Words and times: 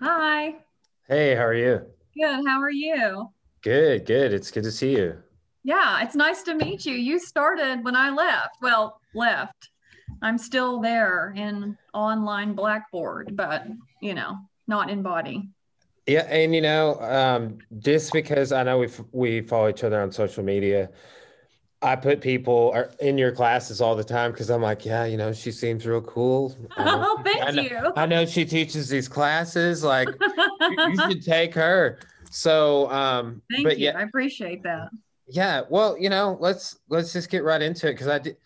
Hi. 0.00 0.54
Hey, 1.08 1.34
how 1.34 1.42
are 1.42 1.54
you? 1.54 1.82
Good. 2.14 2.46
How 2.46 2.60
are 2.60 2.70
you? 2.70 3.30
Good, 3.62 4.06
good. 4.06 4.32
It's 4.32 4.50
good 4.52 4.62
to 4.62 4.70
see 4.70 4.92
you. 4.92 5.18
Yeah, 5.64 6.02
it's 6.02 6.14
nice 6.14 6.44
to 6.44 6.54
meet 6.54 6.86
you. 6.86 6.94
You 6.94 7.18
started 7.18 7.84
when 7.84 7.96
I 7.96 8.10
left. 8.10 8.58
Well, 8.62 9.00
left. 9.14 9.70
I'm 10.22 10.38
still 10.38 10.80
there 10.80 11.34
in 11.36 11.76
online 11.94 12.54
Blackboard, 12.54 13.36
but 13.36 13.66
you 14.00 14.14
know, 14.14 14.38
not 14.68 14.88
in 14.88 15.02
body. 15.02 15.48
Yeah, 16.06 16.26
and 16.30 16.54
you 16.54 16.60
know, 16.60 17.00
um, 17.00 17.58
just 17.80 18.12
because 18.12 18.52
I 18.52 18.62
know 18.62 18.78
we 18.78 18.88
we 19.10 19.40
follow 19.40 19.68
each 19.68 19.82
other 19.82 20.00
on 20.00 20.12
social 20.12 20.44
media, 20.44 20.90
I 21.80 21.94
put 21.94 22.20
people 22.20 22.74
in 23.00 23.18
your 23.18 23.30
classes 23.30 23.80
all 23.80 23.94
the 23.94 24.02
time 24.02 24.32
because 24.32 24.50
I'm 24.50 24.62
like, 24.62 24.84
yeah, 24.84 25.04
you 25.04 25.16
know, 25.16 25.32
she 25.32 25.52
seems 25.52 25.86
real 25.86 26.00
cool. 26.00 26.56
Oh, 26.76 27.20
thank 27.24 27.42
I 27.42 27.50
know, 27.52 27.62
you. 27.62 27.92
I 27.94 28.06
know 28.06 28.26
she 28.26 28.44
teaches 28.44 28.88
these 28.88 29.06
classes. 29.06 29.84
Like, 29.84 30.08
you, 30.60 30.76
you, 30.88 30.96
should 30.96 31.24
take 31.24 31.54
her. 31.54 32.00
So, 32.30 32.90
um, 32.90 33.42
thank 33.52 33.64
but 33.64 33.78
you. 33.78 33.86
yeah, 33.86 33.98
I 33.98 34.02
appreciate 34.02 34.64
that. 34.64 34.88
Yeah, 35.28 35.62
well, 35.68 35.96
you 35.96 36.08
know, 36.08 36.36
let's 36.40 36.78
let's 36.88 37.12
just 37.12 37.30
get 37.30 37.44
right 37.44 37.62
into 37.62 37.88
it 37.88 37.92
because 37.92 38.08
I 38.08 38.18
did. 38.18 38.36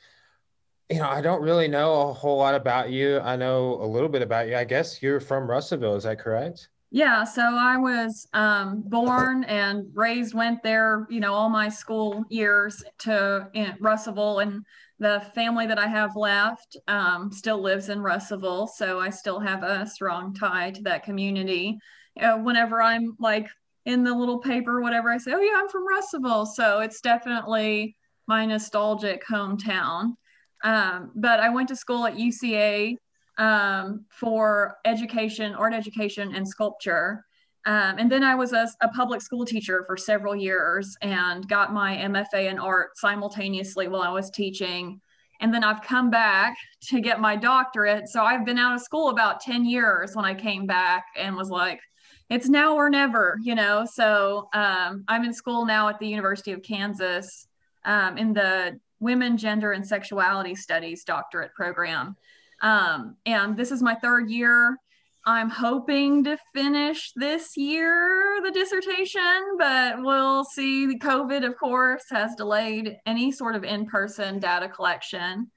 You 0.90 0.98
know, 0.98 1.08
I 1.08 1.22
don't 1.22 1.40
really 1.40 1.68
know 1.68 2.10
a 2.10 2.12
whole 2.12 2.36
lot 2.36 2.54
about 2.54 2.90
you. 2.90 3.18
I 3.20 3.36
know 3.36 3.80
a 3.80 3.86
little 3.86 4.10
bit 4.10 4.20
about 4.20 4.48
you. 4.48 4.56
I 4.56 4.64
guess 4.64 5.02
you're 5.02 5.20
from 5.20 5.48
Russellville. 5.48 5.94
Is 5.96 6.04
that 6.04 6.18
correct? 6.18 6.68
Yeah, 6.94 7.24
so 7.24 7.40
I 7.40 7.78
was 7.78 8.28
um, 8.34 8.82
born 8.84 9.44
and 9.44 9.86
raised, 9.94 10.34
went 10.34 10.62
there, 10.62 11.06
you 11.08 11.20
know, 11.20 11.32
all 11.32 11.48
my 11.48 11.70
school 11.70 12.22
years 12.28 12.84
to 12.98 13.48
Russellville, 13.80 14.40
and 14.40 14.62
the 14.98 15.22
family 15.34 15.66
that 15.66 15.78
I 15.78 15.86
have 15.86 16.16
left 16.16 16.76
um, 16.88 17.32
still 17.32 17.62
lives 17.62 17.88
in 17.88 18.02
Russellville, 18.02 18.66
so 18.66 19.00
I 19.00 19.08
still 19.08 19.40
have 19.40 19.62
a 19.62 19.86
strong 19.86 20.34
tie 20.34 20.70
to 20.72 20.82
that 20.82 21.02
community. 21.02 21.78
Uh, 22.20 22.36
whenever 22.36 22.82
I'm 22.82 23.16
like 23.18 23.48
in 23.86 24.04
the 24.04 24.14
little 24.14 24.40
paper, 24.40 24.82
whatever, 24.82 25.10
I 25.10 25.16
say, 25.16 25.32
"Oh 25.32 25.40
yeah, 25.40 25.54
I'm 25.56 25.70
from 25.70 25.88
Russellville," 25.88 26.44
so 26.44 26.80
it's 26.80 27.00
definitely 27.00 27.96
my 28.26 28.44
nostalgic 28.44 29.24
hometown. 29.26 30.14
Um, 30.62 31.10
but 31.14 31.40
I 31.40 31.48
went 31.48 31.68
to 31.68 31.76
school 31.76 32.04
at 32.04 32.18
UCA 32.18 32.96
um, 33.38 34.04
for 34.08 34.76
education, 34.84 35.54
art 35.54 35.74
education, 35.74 36.34
and 36.34 36.46
sculpture. 36.46 37.24
Um, 37.64 37.98
and 37.98 38.10
then 38.10 38.24
I 38.24 38.34
was 38.34 38.52
a, 38.52 38.68
a, 38.80 38.88
public 38.88 39.22
school 39.22 39.44
teacher 39.44 39.84
for 39.86 39.96
several 39.96 40.34
years 40.34 40.96
and 41.00 41.48
got 41.48 41.72
my 41.72 41.96
MFA 41.96 42.50
in 42.50 42.58
art 42.58 42.96
simultaneously 42.96 43.86
while 43.86 44.02
I 44.02 44.08
was 44.08 44.30
teaching. 44.30 45.00
And 45.40 45.54
then 45.54 45.62
I've 45.62 45.80
come 45.82 46.10
back 46.10 46.56
to 46.88 47.00
get 47.00 47.20
my 47.20 47.36
doctorate. 47.36 48.08
So 48.08 48.24
I've 48.24 48.44
been 48.44 48.58
out 48.58 48.74
of 48.74 48.80
school 48.80 49.10
about 49.10 49.40
10 49.40 49.64
years 49.64 50.16
when 50.16 50.24
I 50.24 50.34
came 50.34 50.66
back 50.66 51.04
and 51.16 51.36
was 51.36 51.50
like, 51.50 51.80
it's 52.28 52.48
now 52.48 52.74
or 52.74 52.90
never, 52.90 53.38
you 53.42 53.54
know? 53.54 53.84
So 53.84 54.48
um, 54.54 55.04
I'm 55.06 55.24
in 55.24 55.32
school 55.32 55.64
now 55.64 55.88
at 55.88 55.98
the 56.00 56.06
University 56.08 56.52
of 56.52 56.62
Kansas 56.62 57.46
um, 57.84 58.18
in 58.18 58.32
the 58.32 58.78
Women, 59.00 59.36
Gender, 59.36 59.72
and 59.72 59.86
Sexuality 59.86 60.54
Studies 60.54 61.04
doctorate 61.04 61.52
program. 61.54 62.16
Um, 62.62 63.16
and 63.26 63.56
this 63.56 63.70
is 63.70 63.82
my 63.82 63.94
third 63.96 64.30
year. 64.30 64.78
I'm 65.24 65.50
hoping 65.50 66.24
to 66.24 66.36
finish 66.52 67.12
this 67.14 67.56
year 67.56 68.40
the 68.42 68.50
dissertation, 68.50 69.56
but 69.56 70.02
we'll 70.02 70.44
see. 70.44 70.86
The 70.86 70.98
COVID, 70.98 71.46
of 71.46 71.56
course, 71.56 72.04
has 72.10 72.34
delayed 72.34 72.96
any 73.06 73.30
sort 73.30 73.54
of 73.54 73.62
in 73.62 73.86
person 73.86 74.40
data 74.40 74.68
collection. 74.68 75.48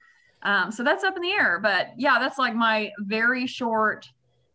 Um, 0.42 0.70
so 0.70 0.84
that's 0.84 1.02
up 1.02 1.16
in 1.16 1.22
the 1.22 1.32
air. 1.32 1.58
But 1.60 1.88
yeah, 1.96 2.18
that's 2.20 2.38
like 2.38 2.54
my 2.54 2.92
very 3.00 3.46
short 3.46 4.08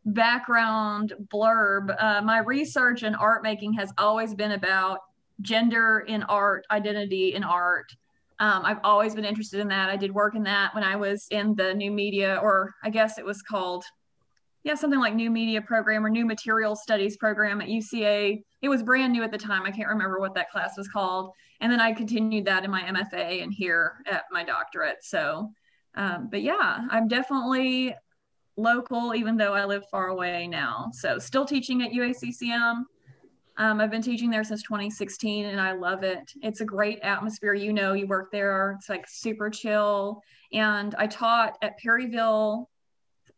background 0.05 1.13
blurb. 1.33 1.93
Uh, 2.01 2.21
my 2.21 2.39
research 2.39 3.03
in 3.03 3.13
art 3.15 3.43
making 3.43 3.73
has 3.73 3.91
always 3.97 4.33
been 4.33 4.51
about 4.51 4.99
gender 5.41 6.05
in 6.07 6.23
art, 6.23 6.65
identity 6.71 7.33
in 7.33 7.43
art, 7.43 7.91
um, 8.41 8.65
I've 8.65 8.79
always 8.83 9.13
been 9.13 9.23
interested 9.23 9.59
in 9.59 9.67
that. 9.67 9.91
I 9.91 9.95
did 9.95 10.11
work 10.11 10.33
in 10.33 10.41
that 10.43 10.73
when 10.73 10.83
I 10.83 10.95
was 10.95 11.27
in 11.29 11.53
the 11.53 11.75
new 11.75 11.91
media, 11.91 12.39
or 12.41 12.73
I 12.83 12.89
guess 12.89 13.19
it 13.19 13.23
was 13.23 13.43
called, 13.43 13.85
yeah, 14.63 14.73
something 14.73 14.99
like 14.99 15.13
new 15.13 15.29
media 15.29 15.61
program 15.61 16.03
or 16.03 16.09
new 16.09 16.25
material 16.25 16.75
studies 16.75 17.17
program 17.17 17.61
at 17.61 17.67
UCA. 17.67 18.41
It 18.63 18.67
was 18.67 18.81
brand 18.81 19.13
new 19.13 19.21
at 19.21 19.31
the 19.31 19.37
time. 19.37 19.61
I 19.63 19.69
can't 19.69 19.87
remember 19.87 20.19
what 20.19 20.33
that 20.33 20.49
class 20.49 20.75
was 20.75 20.87
called. 20.87 21.31
And 21.61 21.71
then 21.71 21.79
I 21.79 21.93
continued 21.93 22.45
that 22.45 22.65
in 22.65 22.71
my 22.71 22.81
MFA 22.81 23.43
and 23.43 23.53
here 23.53 23.97
at 24.07 24.23
my 24.31 24.43
doctorate. 24.43 25.03
So, 25.03 25.51
um, 25.93 26.27
but 26.31 26.41
yeah, 26.41 26.87
I'm 26.89 27.07
definitely 27.07 27.95
local, 28.57 29.13
even 29.13 29.37
though 29.37 29.53
I 29.53 29.65
live 29.65 29.83
far 29.91 30.07
away 30.07 30.47
now. 30.47 30.89
So, 30.93 31.19
still 31.19 31.45
teaching 31.45 31.83
at 31.83 31.91
UACCM. 31.91 32.85
Um, 33.57 33.81
I've 33.81 33.91
been 33.91 34.01
teaching 34.01 34.29
there 34.29 34.43
since 34.43 34.63
2016 34.63 35.45
and 35.45 35.59
I 35.59 35.73
love 35.73 36.03
it. 36.03 36.31
It's 36.41 36.61
a 36.61 36.65
great 36.65 36.99
atmosphere. 37.01 37.53
You 37.53 37.73
know, 37.73 37.93
you 37.93 38.07
work 38.07 38.31
there, 38.31 38.75
it's 38.79 38.89
like 38.89 39.05
super 39.07 39.49
chill. 39.49 40.21
And 40.53 40.95
I 40.95 41.07
taught 41.07 41.57
at 41.61 41.77
Perryville 41.77 42.69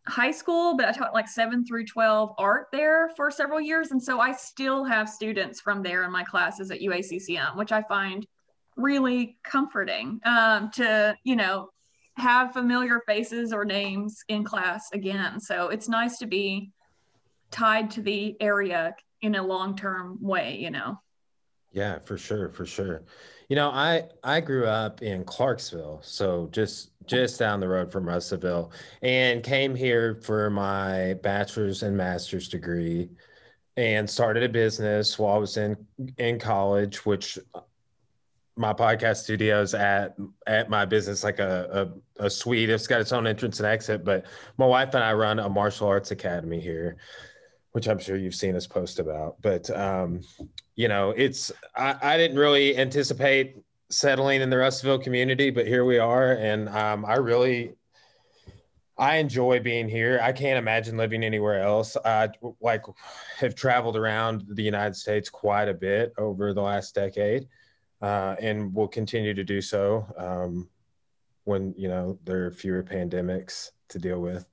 High 0.08 0.32
School, 0.32 0.76
but 0.76 0.88
I 0.88 0.92
taught 0.92 1.14
like 1.14 1.28
seven 1.28 1.66
through 1.66 1.86
12 1.86 2.36
art 2.38 2.68
there 2.72 3.10
for 3.16 3.32
several 3.32 3.62
years. 3.62 3.92
And 3.92 4.02
so 4.02 4.20
I 4.20 4.34
still 4.34 4.84
have 4.84 5.10
students 5.10 5.62
from 5.62 5.82
there 5.82 6.04
in 6.04 6.12
my 6.12 6.24
classes 6.24 6.72
at 6.72 6.82
UACCM, 6.82 7.56
which 7.56 7.72
I 7.72 7.82
find 7.84 8.28
really 8.76 9.38
comforting 9.44 10.20
um, 10.26 10.72
to, 10.72 11.16
you 11.24 11.36
know, 11.36 11.70
have 12.16 12.54
familiar 12.54 13.02
faces 13.08 13.54
or 13.54 13.66
names 13.66 14.24
in 14.28 14.44
class 14.44 14.90
again. 14.94 15.40
So 15.40 15.70
it's 15.70 15.90
nice 15.90 16.18
to 16.20 16.28
be 16.28 16.72
tied 17.50 17.90
to 17.92 18.02
the 18.02 18.36
area 18.40 18.96
in 19.24 19.36
a 19.36 19.42
long 19.42 19.76
term 19.76 20.18
way, 20.22 20.58
you 20.60 20.70
know. 20.70 21.00
Yeah, 21.72 21.98
for 22.00 22.18
sure, 22.20 22.50
for 22.50 22.68
sure. 22.68 23.04
You 23.50 23.56
know, 23.56 23.70
I 23.70 24.04
I 24.24 24.42
grew 24.42 24.68
up 24.68 25.02
in 25.02 25.24
Clarksville, 25.24 26.02
so 26.04 26.48
just 26.52 26.92
just 27.08 27.40
down 27.40 27.60
the 27.60 27.68
road 27.68 27.92
from 27.92 28.08
Russellville, 28.08 28.72
and 29.02 29.44
came 29.44 29.74
here 29.74 30.16
for 30.24 30.50
my 30.50 31.16
bachelor's 31.24 31.82
and 31.82 31.98
master's 31.98 32.48
degree, 32.48 33.10
and 33.76 34.08
started 34.08 34.44
a 34.44 34.50
business 34.50 35.18
while 35.18 35.36
I 35.36 35.40
was 35.40 35.58
in 35.58 35.76
in 36.18 36.38
college, 36.38 37.06
which 37.06 37.40
uh, 37.56 37.62
my 38.56 38.74
podcast 38.74 39.24
studios 39.24 39.74
at 39.74 40.16
at 40.46 40.70
my 40.70 40.86
business 40.86 41.24
like 41.24 41.40
a, 41.40 41.90
a, 42.20 42.26
a 42.26 42.30
suite. 42.30 42.70
It's 42.70 42.88
got 42.88 43.02
its 43.02 43.12
own 43.12 43.26
entrance 43.26 43.60
and 43.60 43.68
exit, 43.68 44.04
but 44.04 44.26
my 44.58 44.66
wife 44.66 44.94
and 44.94 45.04
I 45.04 45.14
run 45.14 45.40
a 45.40 45.50
martial 45.50 45.88
arts 45.88 46.12
academy 46.12 46.60
here 46.60 46.98
which 47.74 47.88
I'm 47.88 48.00
sure 48.00 48.16
you've 48.16 48.36
seen 48.36 48.56
us 48.56 48.66
post 48.66 49.00
about. 49.00 49.42
But 49.42 49.70
um, 49.78 50.22
you 50.76 50.88
know, 50.88 51.12
it's 51.12 51.52
I, 51.76 51.96
I, 52.02 52.18
didn't 52.18 52.38
really 52.38 52.78
anticipate 52.78 53.58
settling 53.90 54.42
in 54.42 54.50
the 54.50 54.58
Russellville 54.58 55.00
community, 55.00 55.50
but 55.50 55.68
here 55.68 55.84
we 55.84 55.98
are, 55.98 56.34
and 56.34 56.70
um, 56.70 57.04
I 57.04 57.16
really 57.16 57.74
I 58.98 59.18
enjoy 59.18 59.60
being 59.60 59.90
here. 59.90 60.20
I 60.22 60.32
can't 60.32 60.58
imagine 60.58 60.98
living 60.98 61.24
anywhere 61.24 61.62
else. 61.62 61.98
I 62.06 62.30
like 62.62 62.84
have 63.38 63.56
traveled 63.56 63.98
around 63.98 64.46
the 64.50 64.64
United 64.64 64.96
States 64.96 65.30
quite 65.30 65.68
a 65.68 65.74
bit 65.74 66.14
over 66.18 66.54
the 66.54 66.62
last 66.62 66.94
decade, 66.94 67.48
uh, 68.02 68.36
and 68.40 68.74
will 68.74 68.88
continue 68.88 69.34
to 69.34 69.44
do 69.44 69.62
so 69.62 70.06
um, 70.18 70.70
when 71.46 71.74
you 71.76 71.88
know 71.88 72.20
there 72.24 72.46
are 72.46 72.52
fewer 72.52 72.84
pandemics 72.84 73.72
to 73.90 73.98
deal 73.98 74.20
with 74.20 74.46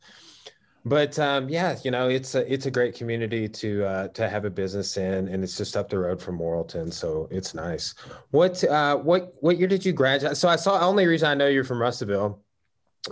but 0.84 1.18
um, 1.18 1.48
yeah, 1.48 1.76
you 1.84 1.90
know, 1.90 2.08
it's 2.08 2.34
a 2.34 2.52
it's 2.52 2.66
a 2.66 2.70
great 2.70 2.94
community 2.94 3.48
to 3.48 3.84
uh, 3.84 4.08
to 4.08 4.28
have 4.28 4.44
a 4.44 4.50
business 4.50 4.96
in, 4.96 5.28
and 5.28 5.42
it's 5.44 5.56
just 5.56 5.76
up 5.76 5.88
the 5.88 5.98
road 5.98 6.20
from 6.20 6.38
Morrilton, 6.38 6.92
so 6.92 7.28
it's 7.30 7.54
nice. 7.54 7.94
What 8.30 8.62
uh, 8.64 8.96
what 8.96 9.34
what 9.40 9.58
year 9.58 9.68
did 9.68 9.84
you 9.84 9.92
graduate? 9.92 10.36
So 10.36 10.48
I 10.48 10.56
saw 10.56 10.80
only 10.80 11.06
reason 11.06 11.28
I 11.28 11.34
know 11.34 11.48
you're 11.48 11.64
from 11.64 11.80
Russellville 11.80 12.40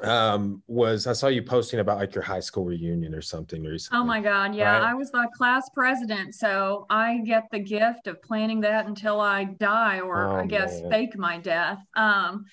um 0.02 0.62
was 0.66 1.06
I 1.06 1.14
saw 1.14 1.28
you 1.28 1.42
posting 1.42 1.80
about 1.80 1.96
like 1.96 2.14
your 2.14 2.22
high 2.22 2.40
school 2.40 2.64
reunion 2.64 3.14
or 3.14 3.22
something 3.22 3.64
recently. 3.64 3.98
Oh 3.98 4.04
my 4.04 4.20
god, 4.20 4.54
yeah. 4.54 4.72
Right? 4.72 4.90
I 4.90 4.94
was 4.94 5.10
the 5.10 5.26
class 5.34 5.68
president, 5.70 6.34
so 6.34 6.86
I 6.90 7.18
get 7.24 7.44
the 7.50 7.58
gift 7.58 8.06
of 8.06 8.20
planning 8.20 8.60
that 8.60 8.86
until 8.86 9.18
I 9.20 9.44
die 9.44 10.00
or 10.00 10.26
oh, 10.26 10.36
I 10.36 10.46
guess 10.46 10.82
man. 10.82 10.90
fake 10.90 11.16
my 11.16 11.38
death. 11.38 11.78
Um 11.96 12.44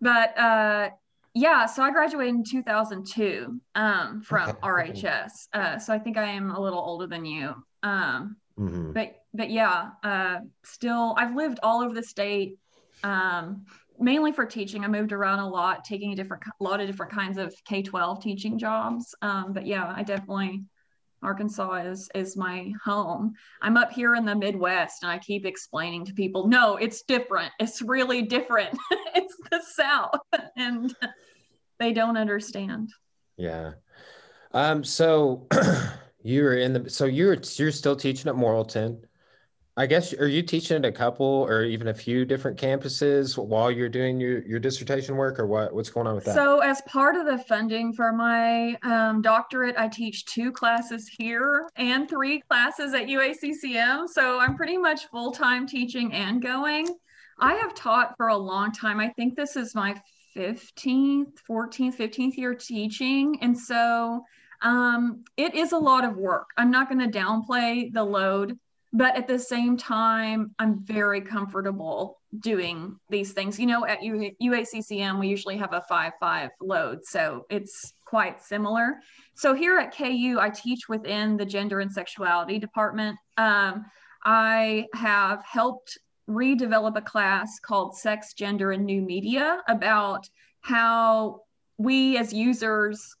but 0.00 0.38
uh 0.38 0.90
yeah, 1.34 1.66
so 1.66 1.82
I 1.82 1.90
graduated 1.90 2.34
in 2.34 2.44
2002 2.44 3.60
um, 3.74 4.22
from 4.22 4.50
okay. 4.50 4.58
RHS. 4.60 5.30
Uh, 5.52 5.78
so 5.78 5.92
I 5.92 5.98
think 5.98 6.16
I 6.16 6.24
am 6.24 6.50
a 6.50 6.60
little 6.60 6.80
older 6.80 7.06
than 7.06 7.24
you. 7.24 7.54
Um, 7.82 8.36
mm-hmm. 8.58 8.92
But 8.92 9.14
but 9.34 9.50
yeah, 9.50 9.90
uh, 10.02 10.38
still 10.64 11.14
I've 11.16 11.34
lived 11.34 11.60
all 11.62 11.82
over 11.82 11.94
the 11.94 12.02
state, 12.02 12.58
um, 13.04 13.66
mainly 13.98 14.32
for 14.32 14.46
teaching. 14.46 14.84
I 14.84 14.88
moved 14.88 15.12
around 15.12 15.40
a 15.40 15.48
lot, 15.48 15.84
taking 15.84 16.12
a 16.12 16.16
different 16.16 16.42
a 16.60 16.64
lot 16.64 16.80
of 16.80 16.86
different 16.86 17.12
kinds 17.12 17.38
of 17.38 17.54
K-12 17.66 18.22
teaching 18.22 18.58
jobs. 18.58 19.14
Um, 19.22 19.52
but 19.52 19.66
yeah, 19.66 19.92
I 19.94 20.02
definitely 20.02 20.64
Arkansas 21.22 21.74
is 21.74 22.10
is 22.14 22.36
my 22.36 22.72
home. 22.84 23.34
I'm 23.62 23.76
up 23.76 23.92
here 23.92 24.14
in 24.14 24.24
the 24.24 24.34
Midwest 24.34 25.02
and 25.02 25.10
I 25.10 25.18
keep 25.18 25.44
explaining 25.44 26.04
to 26.06 26.14
people, 26.14 26.48
no, 26.48 26.76
it's 26.76 27.02
different. 27.02 27.52
It's 27.58 27.82
really 27.82 28.22
different. 28.22 28.76
it's 29.14 29.36
the 29.50 29.60
South. 29.74 30.20
And 30.56 30.94
they 31.78 31.92
don't 31.92 32.16
understand. 32.16 32.90
Yeah. 33.36 33.72
Um, 34.52 34.82
so 34.82 35.46
You 36.22 36.42
were 36.42 36.56
in 36.56 36.72
the 36.72 36.90
so 36.90 37.04
you're 37.04 37.36
you're 37.54 37.70
still 37.70 37.96
teaching 37.96 38.28
at 38.28 38.34
Morrilton. 38.34 39.00
I 39.78 39.86
guess 39.86 40.12
are 40.12 40.26
you 40.26 40.42
teaching 40.42 40.78
at 40.78 40.84
a 40.84 40.90
couple 40.90 41.46
or 41.48 41.62
even 41.62 41.86
a 41.86 41.94
few 41.94 42.24
different 42.24 42.58
campuses 42.58 43.38
while 43.38 43.70
you're 43.70 43.88
doing 43.88 44.18
your, 44.18 44.42
your 44.42 44.58
dissertation 44.58 45.14
work 45.14 45.38
or 45.38 45.46
what 45.46 45.72
what's 45.72 45.88
going 45.88 46.08
on 46.08 46.16
with 46.16 46.24
that? 46.24 46.34
So 46.34 46.58
as 46.58 46.80
part 46.82 47.14
of 47.14 47.26
the 47.26 47.38
funding 47.44 47.92
for 47.92 48.12
my 48.12 48.74
um, 48.82 49.22
doctorate, 49.22 49.76
I 49.78 49.86
teach 49.86 50.24
two 50.26 50.50
classes 50.50 51.06
here 51.06 51.68
and 51.76 52.10
three 52.10 52.40
classes 52.50 52.92
at 52.92 53.06
UACCM. 53.06 54.08
So 54.08 54.40
I'm 54.40 54.56
pretty 54.56 54.76
much 54.76 55.06
full-time 55.06 55.64
teaching 55.64 56.12
and 56.12 56.42
going. 56.42 56.88
I 57.38 57.54
have 57.54 57.72
taught 57.76 58.16
for 58.16 58.28
a 58.28 58.36
long 58.36 58.72
time. 58.72 58.98
I 58.98 59.10
think 59.10 59.36
this 59.36 59.54
is 59.54 59.76
my 59.76 59.94
15th, 60.36 61.34
14th, 61.48 61.96
15th 61.96 62.36
year 62.36 62.54
teaching. 62.54 63.38
And 63.42 63.56
so 63.56 64.24
um, 64.60 65.22
it 65.36 65.54
is 65.54 65.70
a 65.70 65.78
lot 65.78 66.04
of 66.04 66.16
work. 66.16 66.48
I'm 66.56 66.72
not 66.72 66.88
going 66.88 67.08
to 67.08 67.18
downplay 67.18 67.92
the 67.92 68.02
load 68.02 68.58
but 68.92 69.16
at 69.16 69.26
the 69.26 69.38
same 69.38 69.76
time 69.76 70.54
i'm 70.58 70.78
very 70.84 71.20
comfortable 71.20 72.18
doing 72.40 72.98
these 73.08 73.32
things. 73.32 73.58
You 73.58 73.66
know 73.66 73.86
at 73.86 74.02
U- 74.02 74.32
uaccm 74.42 75.18
we 75.18 75.28
usually 75.28 75.56
have 75.56 75.72
a 75.72 75.82
5-5 75.90 76.50
load 76.60 77.04
so 77.04 77.46
it's 77.50 77.92
quite 78.04 78.42
similar. 78.42 78.96
So 79.34 79.54
here 79.54 79.78
at 79.78 79.94
ku 79.94 80.38
i 80.40 80.50
teach 80.50 80.88
within 80.88 81.36
the 81.36 81.46
gender 81.46 81.80
and 81.80 81.92
sexuality 81.92 82.58
department. 82.58 83.18
Um, 83.36 83.86
i 84.24 84.86
have 84.94 85.44
helped 85.44 85.98
redevelop 86.28 86.96
a 86.96 87.00
class 87.00 87.58
called 87.60 87.96
sex 87.96 88.34
gender 88.34 88.72
and 88.72 88.84
new 88.84 89.00
media 89.00 89.62
about 89.68 90.28
how 90.60 91.40
we 91.78 92.18
as 92.18 92.32
users 92.32 93.14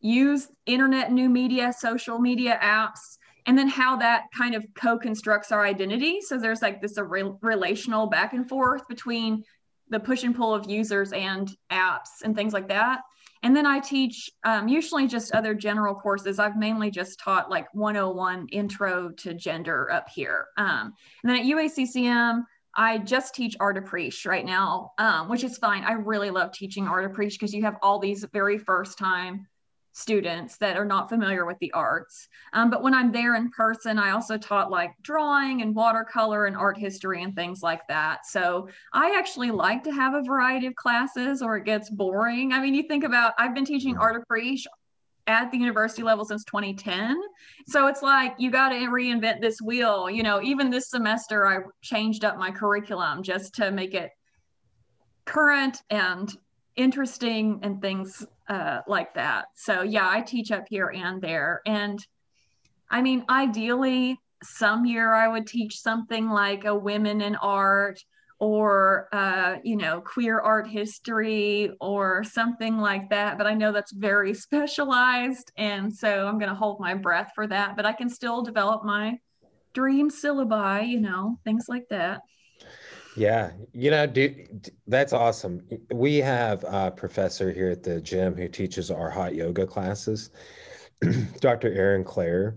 use 0.00 0.48
internet 0.66 1.12
new 1.12 1.28
media 1.28 1.72
social 1.72 2.18
media 2.18 2.58
apps 2.62 3.18
and 3.46 3.58
then 3.58 3.68
how 3.68 3.96
that 3.96 4.24
kind 4.36 4.54
of 4.54 4.64
co-constructs 4.74 5.52
our 5.52 5.64
identity. 5.64 6.20
So 6.20 6.38
there's 6.38 6.62
like 6.62 6.80
this 6.80 6.96
a 6.96 7.04
re- 7.04 7.32
relational 7.40 8.06
back 8.06 8.32
and 8.32 8.48
forth 8.48 8.86
between 8.88 9.44
the 9.88 10.00
push 10.00 10.22
and 10.24 10.34
pull 10.34 10.54
of 10.54 10.70
users 10.70 11.12
and 11.12 11.50
apps 11.70 12.22
and 12.24 12.34
things 12.34 12.52
like 12.52 12.68
that. 12.68 13.00
And 13.44 13.56
then 13.56 13.66
i 13.66 13.80
teach 13.80 14.30
um, 14.44 14.68
usually 14.68 15.08
just 15.08 15.32
other 15.32 15.52
general 15.52 15.94
courses. 15.94 16.38
I've 16.38 16.56
mainly 16.56 16.90
just 16.90 17.18
taught 17.18 17.50
like 17.50 17.66
101 17.74 18.48
intro 18.52 19.10
to 19.10 19.34
gender 19.34 19.90
up 19.90 20.08
here. 20.08 20.46
Um, 20.56 20.94
and 21.22 21.30
then 21.30 21.36
at 21.36 21.46
uaccm 21.46 22.44
I 22.74 22.98
just 22.98 23.34
teach 23.34 23.56
art 23.60 23.76
appreciation 23.76 24.30
right 24.30 24.46
now, 24.46 24.92
um, 24.96 25.28
which 25.28 25.44
is 25.44 25.58
fine. 25.58 25.84
I 25.84 25.92
really 25.92 26.30
love 26.30 26.52
teaching 26.52 26.86
art 26.86 27.04
appreciation 27.04 27.38
because 27.40 27.54
you 27.54 27.62
have 27.64 27.76
all 27.82 27.98
these 27.98 28.24
very 28.32 28.56
first 28.56 28.98
time 28.98 29.46
students 29.92 30.56
that 30.56 30.76
are 30.76 30.84
not 30.84 31.08
familiar 31.08 31.44
with 31.44 31.58
the 31.58 31.72
arts. 31.72 32.28
Um, 32.52 32.70
but 32.70 32.82
when 32.82 32.94
I'm 32.94 33.12
there 33.12 33.36
in 33.36 33.50
person, 33.50 33.98
I 33.98 34.10
also 34.10 34.38
taught 34.38 34.70
like 34.70 34.94
drawing 35.02 35.62
and 35.62 35.74
watercolor 35.74 36.46
and 36.46 36.56
art 36.56 36.78
history 36.78 37.22
and 37.22 37.34
things 37.34 37.62
like 37.62 37.86
that. 37.88 38.26
So 38.26 38.68
I 38.92 39.14
actually 39.16 39.50
like 39.50 39.84
to 39.84 39.92
have 39.92 40.14
a 40.14 40.22
variety 40.22 40.66
of 40.66 40.74
classes 40.74 41.42
or 41.42 41.56
it 41.56 41.64
gets 41.64 41.90
boring. 41.90 42.52
I 42.52 42.60
mean, 42.60 42.74
you 42.74 42.84
think 42.84 43.04
about, 43.04 43.34
I've 43.38 43.54
been 43.54 43.66
teaching 43.66 43.96
art 43.98 44.16
appreciation 44.16 44.72
at 45.26 45.50
the 45.52 45.58
university 45.58 46.02
level 46.02 46.24
since 46.24 46.44
2010. 46.44 47.16
So 47.66 47.86
it's 47.86 48.02
like 48.02 48.34
you 48.38 48.50
got 48.50 48.70
to 48.70 48.76
reinvent 48.76 49.40
this 49.40 49.60
wheel. 49.60 50.10
You 50.10 50.22
know, 50.22 50.42
even 50.42 50.70
this 50.70 50.90
semester, 50.90 51.46
I 51.46 51.58
changed 51.82 52.24
up 52.24 52.38
my 52.38 52.50
curriculum 52.50 53.22
just 53.22 53.54
to 53.56 53.70
make 53.70 53.94
it 53.94 54.10
current 55.24 55.82
and 55.90 56.34
interesting 56.76 57.60
and 57.62 57.80
things 57.80 58.26
uh, 58.48 58.80
like 58.86 59.14
that. 59.14 59.46
So 59.54 59.82
yeah, 59.82 60.08
I 60.08 60.20
teach 60.20 60.50
up 60.50 60.64
here 60.68 60.92
and 60.94 61.20
there. 61.20 61.60
And 61.66 62.04
I 62.90 63.02
mean, 63.02 63.24
ideally, 63.28 64.18
some 64.42 64.84
year 64.84 65.14
I 65.14 65.28
would 65.28 65.46
teach 65.46 65.78
something 65.80 66.28
like 66.28 66.64
a 66.64 66.74
women 66.74 67.20
in 67.20 67.36
art 67.36 68.02
or 68.42 69.08
uh, 69.12 69.58
you 69.62 69.76
know 69.76 70.00
queer 70.00 70.40
art 70.40 70.66
history 70.66 71.70
or 71.80 72.24
something 72.24 72.76
like 72.76 73.08
that 73.08 73.38
but 73.38 73.46
i 73.46 73.54
know 73.54 73.70
that's 73.70 73.92
very 73.92 74.34
specialized 74.48 75.52
and 75.56 75.94
so 75.94 76.26
i'm 76.26 76.40
going 76.40 76.48
to 76.48 76.54
hold 76.54 76.80
my 76.80 76.92
breath 76.92 77.30
for 77.36 77.46
that 77.46 77.76
but 77.76 77.86
i 77.86 77.92
can 77.92 78.08
still 78.08 78.42
develop 78.42 78.84
my 78.84 79.16
dream 79.74 80.10
syllabi 80.10 80.88
you 80.88 80.98
know 80.98 81.38
things 81.44 81.66
like 81.68 81.86
that 81.88 82.20
yeah, 83.16 83.50
you 83.72 83.90
know, 83.90 84.06
dude, 84.06 84.70
that's 84.86 85.12
awesome. 85.12 85.66
We 85.92 86.16
have 86.18 86.64
a 86.66 86.90
professor 86.90 87.52
here 87.52 87.70
at 87.70 87.82
the 87.82 88.00
gym 88.00 88.34
who 88.36 88.48
teaches 88.48 88.90
our 88.90 89.10
hot 89.10 89.34
yoga 89.34 89.66
classes, 89.66 90.30
Dr. 91.40 91.72
Erin 91.72 92.04
Claire. 92.04 92.56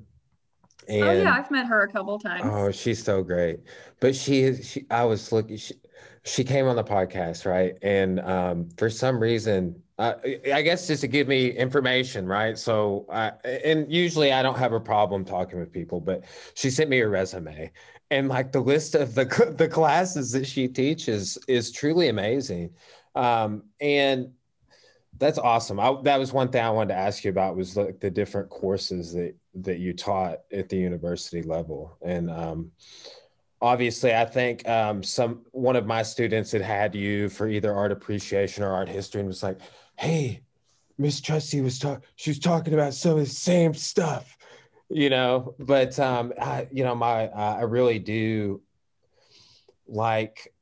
And, 0.87 1.03
oh 1.03 1.11
yeah, 1.11 1.33
I've 1.33 1.51
met 1.51 1.65
her 1.65 1.81
a 1.81 1.91
couple 1.91 2.19
times. 2.19 2.43
Oh, 2.45 2.71
she's 2.71 3.03
so 3.03 3.23
great. 3.23 3.59
But 3.99 4.15
she, 4.15 4.61
she 4.61 4.85
I 4.91 5.03
was 5.03 5.31
looking. 5.31 5.57
She, 5.57 5.73
she 6.25 6.43
came 6.43 6.67
on 6.67 6.75
the 6.75 6.83
podcast, 6.83 7.45
right? 7.45 7.77
And 7.81 8.19
um, 8.21 8.69
for 8.77 8.89
some 8.89 9.19
reason, 9.19 9.81
uh, 9.97 10.15
I 10.53 10.61
guess 10.61 10.87
just 10.87 11.01
to 11.01 11.07
give 11.07 11.27
me 11.27 11.51
information, 11.51 12.25
right? 12.25 12.57
So, 12.57 13.05
and 13.43 13.91
usually 13.91 14.33
I 14.33 14.41
don't 14.43 14.57
have 14.57 14.73
a 14.73 14.79
problem 14.79 15.23
talking 15.23 15.59
with 15.59 15.71
people, 15.71 16.01
but 16.01 16.25
she 16.55 16.69
sent 16.69 16.89
me 16.89 16.99
a 16.99 17.07
resume, 17.07 17.71
and 18.11 18.27
like 18.27 18.51
the 18.51 18.59
list 18.59 18.95
of 18.95 19.15
the 19.15 19.25
the 19.57 19.67
classes 19.67 20.31
that 20.31 20.45
she 20.47 20.67
teaches 20.67 21.37
is 21.47 21.71
truly 21.71 22.09
amazing 22.09 22.71
um, 23.15 23.63
and 23.79 24.31
that's 25.17 25.37
awesome 25.37 25.79
I, 25.79 25.95
that 26.03 26.19
was 26.19 26.33
one 26.33 26.49
thing 26.49 26.63
i 26.63 26.69
wanted 26.69 26.93
to 26.93 26.99
ask 26.99 27.23
you 27.23 27.29
about 27.29 27.55
was 27.55 27.77
like 27.77 27.99
the 27.99 28.11
different 28.11 28.49
courses 28.49 29.13
that 29.13 29.35
that 29.55 29.79
you 29.79 29.93
taught 29.93 30.39
at 30.51 30.69
the 30.69 30.77
university 30.77 31.41
level 31.41 31.97
and 32.01 32.29
um, 32.29 32.71
obviously 33.65 34.13
i 34.13 34.23
think 34.23 34.67
um, 34.69 35.01
some 35.01 35.41
one 35.51 35.75
of 35.75 35.85
my 35.85 36.03
students 36.03 36.51
had 36.51 36.61
had 36.61 36.93
you 36.93 37.27
for 37.29 37.47
either 37.47 37.73
art 37.73 37.91
appreciation 37.91 38.63
or 38.63 38.71
art 38.71 38.87
history 38.87 39.19
and 39.19 39.27
was 39.27 39.43
like 39.43 39.59
hey 39.97 40.41
miss 40.97 41.19
trusty 41.19 41.61
was 41.61 41.79
talking 41.79 42.03
she 42.15 42.29
was 42.29 42.39
talking 42.39 42.73
about 42.73 42.93
some 42.93 43.13
of 43.13 43.17
the 43.17 43.25
same 43.25 43.73
stuff 43.73 44.37
you 44.89 45.09
know? 45.09 45.55
But 45.59 45.97
um 45.99 46.33
I, 46.39 46.67
you 46.71 46.83
know 46.83 46.95
my 46.95 47.27
uh, 47.27 47.57
i 47.57 47.61
really 47.61 47.99
do 47.99 48.61
like 49.87 50.53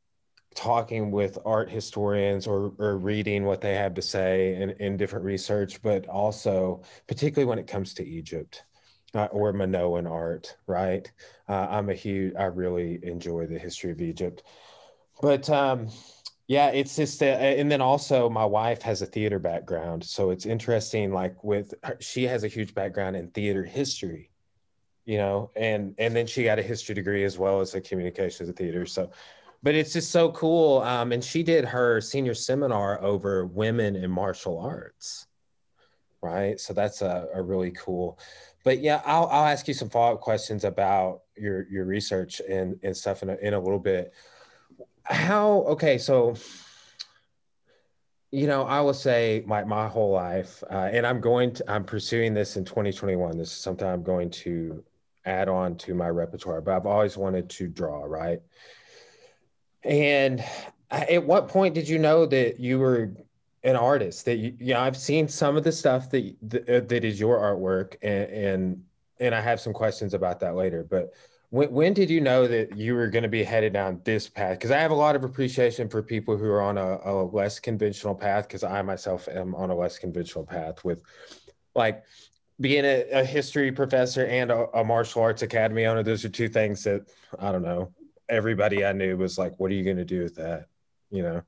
talking 0.56 1.12
with 1.12 1.38
art 1.46 1.70
historians 1.70 2.46
or, 2.46 2.74
or 2.78 2.98
reading 2.98 3.44
what 3.44 3.60
they 3.60 3.76
have 3.76 3.94
to 3.96 4.02
say 4.02 4.56
in, 4.56 4.70
in 4.80 4.98
different 4.98 5.26
research 5.26 5.82
but 5.82 6.08
also 6.08 6.82
particularly 7.08 7.50
when 7.50 7.58
it 7.58 7.66
comes 7.66 7.94
to 7.96 8.08
egypt 8.08 8.64
uh, 9.16 9.26
or 9.32 9.54
minoan 9.54 10.08
art 10.08 10.56
right 10.68 11.12
uh, 11.50 11.68
i'm 11.70 11.90
a 11.90 11.94
huge 11.94 12.34
i 12.36 12.44
really 12.44 13.00
enjoy 13.04 13.46
the 13.46 13.58
history 13.58 13.92
of 13.92 14.02
egypt 14.02 14.44
but 15.22 15.50
um 15.50 15.88
yeah, 16.48 16.68
it's 16.68 16.96
just, 16.98 17.24
uh, 17.24 17.26
and 17.26 17.72
then 17.72 17.82
also 17.82 18.30
my 18.30 18.44
wife 18.44 18.82
has 18.82 19.02
a 19.02 19.06
theater 19.06 19.40
background, 19.40 20.04
so 20.04 20.30
it's 20.30 20.46
interesting. 20.46 21.14
Like 21.14 21.42
with 21.44 21.74
her, 21.84 21.98
she 22.02 22.24
has 22.24 22.44
a 22.44 22.50
huge 22.50 22.76
background 22.76 23.16
in 23.16 23.30
theater 23.30 23.64
history, 23.64 24.30
you 25.06 25.18
know, 25.18 25.52
and 25.56 25.96
and 25.98 26.14
then 26.14 26.28
she 26.28 26.44
got 26.44 26.60
a 26.60 26.62
history 26.62 26.96
degree 26.96 27.24
as 27.24 27.40
well 27.40 27.62
as 27.62 27.74
a 27.76 27.82
communications 27.82 28.50
of 28.50 28.58
theater. 28.58 28.86
So, 28.86 29.10
but 29.64 29.74
it's 29.74 29.94
just 29.94 30.12
so 30.12 30.32
cool. 30.34 30.82
Um, 30.82 31.14
and 31.14 31.24
she 31.24 31.44
did 31.44 31.64
her 31.64 32.02
senior 32.02 32.34
seminar 32.34 33.02
over 33.02 33.46
women 33.46 33.96
in 33.96 34.12
martial 34.12 34.60
arts, 34.60 35.28
right? 36.22 36.60
So 36.60 36.74
that's 36.74 37.02
a, 37.02 37.30
a 37.34 37.42
really 37.42 37.72
cool. 37.72 38.20
But 38.64 38.80
yeah, 38.80 39.02
I'll 39.06 39.28
I'll 39.28 39.46
ask 39.46 39.68
you 39.68 39.74
some 39.74 39.90
follow 39.90 40.16
up 40.16 40.22
questions 40.22 40.64
about 40.64 41.22
your 41.36 41.68
your 41.70 41.86
research 41.86 42.42
and 42.48 42.80
and 42.84 42.96
stuff 42.96 43.24
in 43.24 43.30
a, 43.30 43.36
in 43.36 43.54
a 43.54 43.60
little 43.60 43.80
bit. 43.80 44.14
How 45.04 45.50
okay 45.68 45.98
so 45.98 46.36
you 48.32 48.48
know 48.48 48.64
i 48.64 48.82
will 48.82 48.96
say 48.96 49.44
my 49.46 49.64
my 49.64 49.88
whole 49.88 50.12
life 50.12 50.64
uh, 50.72 50.90
and 50.92 51.06
i'm 51.06 51.22
going 51.22 51.54
to 51.54 51.72
i'm 51.72 51.84
pursuing 51.84 52.34
this 52.34 52.58
in 52.58 52.66
2021 52.66 53.38
this 53.38 53.50
is 53.50 53.54
something 53.54 53.88
i'm 53.88 54.02
going 54.02 54.28
to 54.28 54.84
add 55.26 55.48
on 55.48 55.76
to 55.76 55.94
my 55.94 56.10
repertoire 56.10 56.60
but 56.60 56.76
i've 56.76 56.88
always 56.88 57.16
wanted 57.16 57.48
to 57.48 57.68
draw 57.68 58.02
right? 58.06 58.40
And 59.84 60.44
at 60.90 61.26
what 61.26 61.48
point 61.48 61.74
did 61.74 61.90
you 61.90 62.00
know 62.00 62.26
that 62.26 62.60
you 62.60 62.80
were 62.80 63.12
an 63.64 63.76
artist 63.76 64.26
that 64.26 64.38
you 64.38 64.74
know. 64.74 64.80
i've 64.80 64.98
seen 64.98 65.28
some 65.28 65.56
of 65.56 65.64
the 65.64 65.72
stuff 65.72 66.10
that 66.10 66.36
that, 66.42 66.70
uh, 66.70 66.80
that 66.82 67.04
is 67.04 67.20
your 67.20 67.38
artwork 67.38 67.96
and 68.02 68.30
and 68.32 68.84
and 69.20 69.36
i 69.36 69.42
have 69.42 69.60
some 69.60 69.74
questions 69.74 70.14
about 70.14 70.40
that 70.40 70.56
later 70.56 70.86
but 70.90 71.14
when, 71.54 71.72
when 71.72 71.94
did 71.94 72.10
you 72.10 72.20
know 72.20 72.48
that 72.48 72.76
you 72.76 72.96
were 72.96 73.08
going 73.08 73.22
to 73.22 73.30
be 73.30 73.44
headed 73.44 73.74
down 73.74 74.02
this 74.04 74.28
path? 74.28 74.58
Because 74.58 74.72
I 74.72 74.80
have 74.80 74.90
a 74.90 74.96
lot 74.96 75.16
of 75.16 75.24
appreciation 75.24 75.88
for 75.88 76.02
people 76.02 76.36
who 76.36 76.50
are 76.50 76.64
on 76.64 76.80
a, 76.80 76.98
a 77.06 77.14
less 77.26 77.60
conventional 77.60 78.16
path. 78.16 78.48
Because 78.48 78.64
I 78.64 78.82
myself 78.82 79.28
am 79.28 79.54
on 79.54 79.70
a 79.70 79.76
less 79.76 80.00
conventional 80.00 80.46
path 80.46 80.84
with, 80.84 81.04
like, 81.76 82.04
being 82.60 82.86
a, 82.86 83.08
a 83.12 83.24
history 83.24 83.72
professor 83.72 84.26
and 84.26 84.50
a, 84.50 84.66
a, 84.72 84.84
martial 84.84 85.22
arts 85.22 85.44
academy 85.44 85.86
owner. 85.86 86.02
Those 86.02 86.26
are 86.26 86.30
two 86.30 86.50
things 86.50 86.84
that 86.86 87.04
I 87.38 87.52
don't 87.52 87.62
know. 87.62 87.94
Everybody 88.30 88.84
I 88.84 88.92
knew 88.92 89.16
was 89.16 89.38
like, 89.38 89.54
"What 89.60 89.70
are 89.70 89.76
you 89.76 89.84
going 89.84 89.98
to 89.98 90.06
do 90.06 90.24
with 90.24 90.34
that?" 90.36 90.66
You 91.12 91.22
know. 91.22 91.44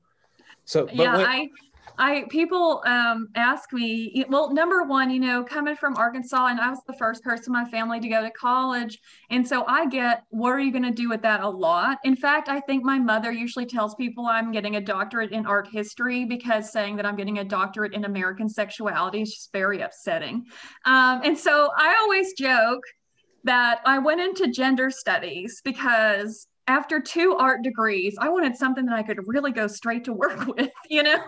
So, 0.66 0.88
yeah, 0.92 1.16
when, 1.16 1.26
I 1.26 1.50
I 1.98 2.24
people 2.28 2.82
um, 2.86 3.28
ask 3.34 3.72
me, 3.72 4.24
well, 4.28 4.52
number 4.52 4.84
one, 4.84 5.10
you 5.10 5.20
know, 5.20 5.42
coming 5.42 5.76
from 5.76 5.96
Arkansas, 5.96 6.46
and 6.46 6.60
I 6.60 6.70
was 6.70 6.80
the 6.86 6.92
first 6.94 7.22
person 7.22 7.46
in 7.46 7.52
my 7.52 7.64
family 7.70 8.00
to 8.00 8.08
go 8.08 8.22
to 8.22 8.30
college, 8.30 8.98
and 9.30 9.46
so 9.46 9.64
I 9.66 9.86
get, 9.86 10.24
what 10.30 10.50
are 10.50 10.60
you 10.60 10.72
going 10.72 10.84
to 10.84 10.90
do 10.90 11.08
with 11.08 11.22
that? 11.22 11.40
A 11.40 11.48
lot. 11.48 11.98
In 12.04 12.16
fact, 12.16 12.48
I 12.48 12.60
think 12.60 12.84
my 12.84 12.98
mother 12.98 13.32
usually 13.32 13.66
tells 13.66 13.94
people 13.94 14.26
I'm 14.26 14.52
getting 14.52 14.76
a 14.76 14.80
doctorate 14.80 15.32
in 15.32 15.46
art 15.46 15.68
history 15.70 16.24
because 16.24 16.70
saying 16.70 16.96
that 16.96 17.06
I'm 17.06 17.16
getting 17.16 17.38
a 17.38 17.44
doctorate 17.44 17.94
in 17.94 18.04
American 18.04 18.48
sexuality 18.48 19.22
is 19.22 19.32
just 19.32 19.52
very 19.52 19.80
upsetting. 19.80 20.44
Um, 20.84 21.22
and 21.24 21.38
so 21.38 21.70
I 21.76 21.96
always 22.00 22.34
joke 22.34 22.82
that 23.44 23.80
I 23.86 23.98
went 23.98 24.20
into 24.20 24.48
gender 24.48 24.90
studies 24.90 25.62
because 25.64 26.46
after 26.66 27.00
two 27.00 27.36
art 27.36 27.62
degrees, 27.62 28.16
I 28.18 28.28
wanted 28.28 28.56
something 28.56 28.86
that 28.86 28.96
I 28.96 29.02
could 29.02 29.20
really 29.26 29.52
go 29.52 29.66
straight 29.66 30.04
to 30.04 30.12
work 30.12 30.46
with, 30.56 30.70
you 30.88 31.02
know, 31.02 31.22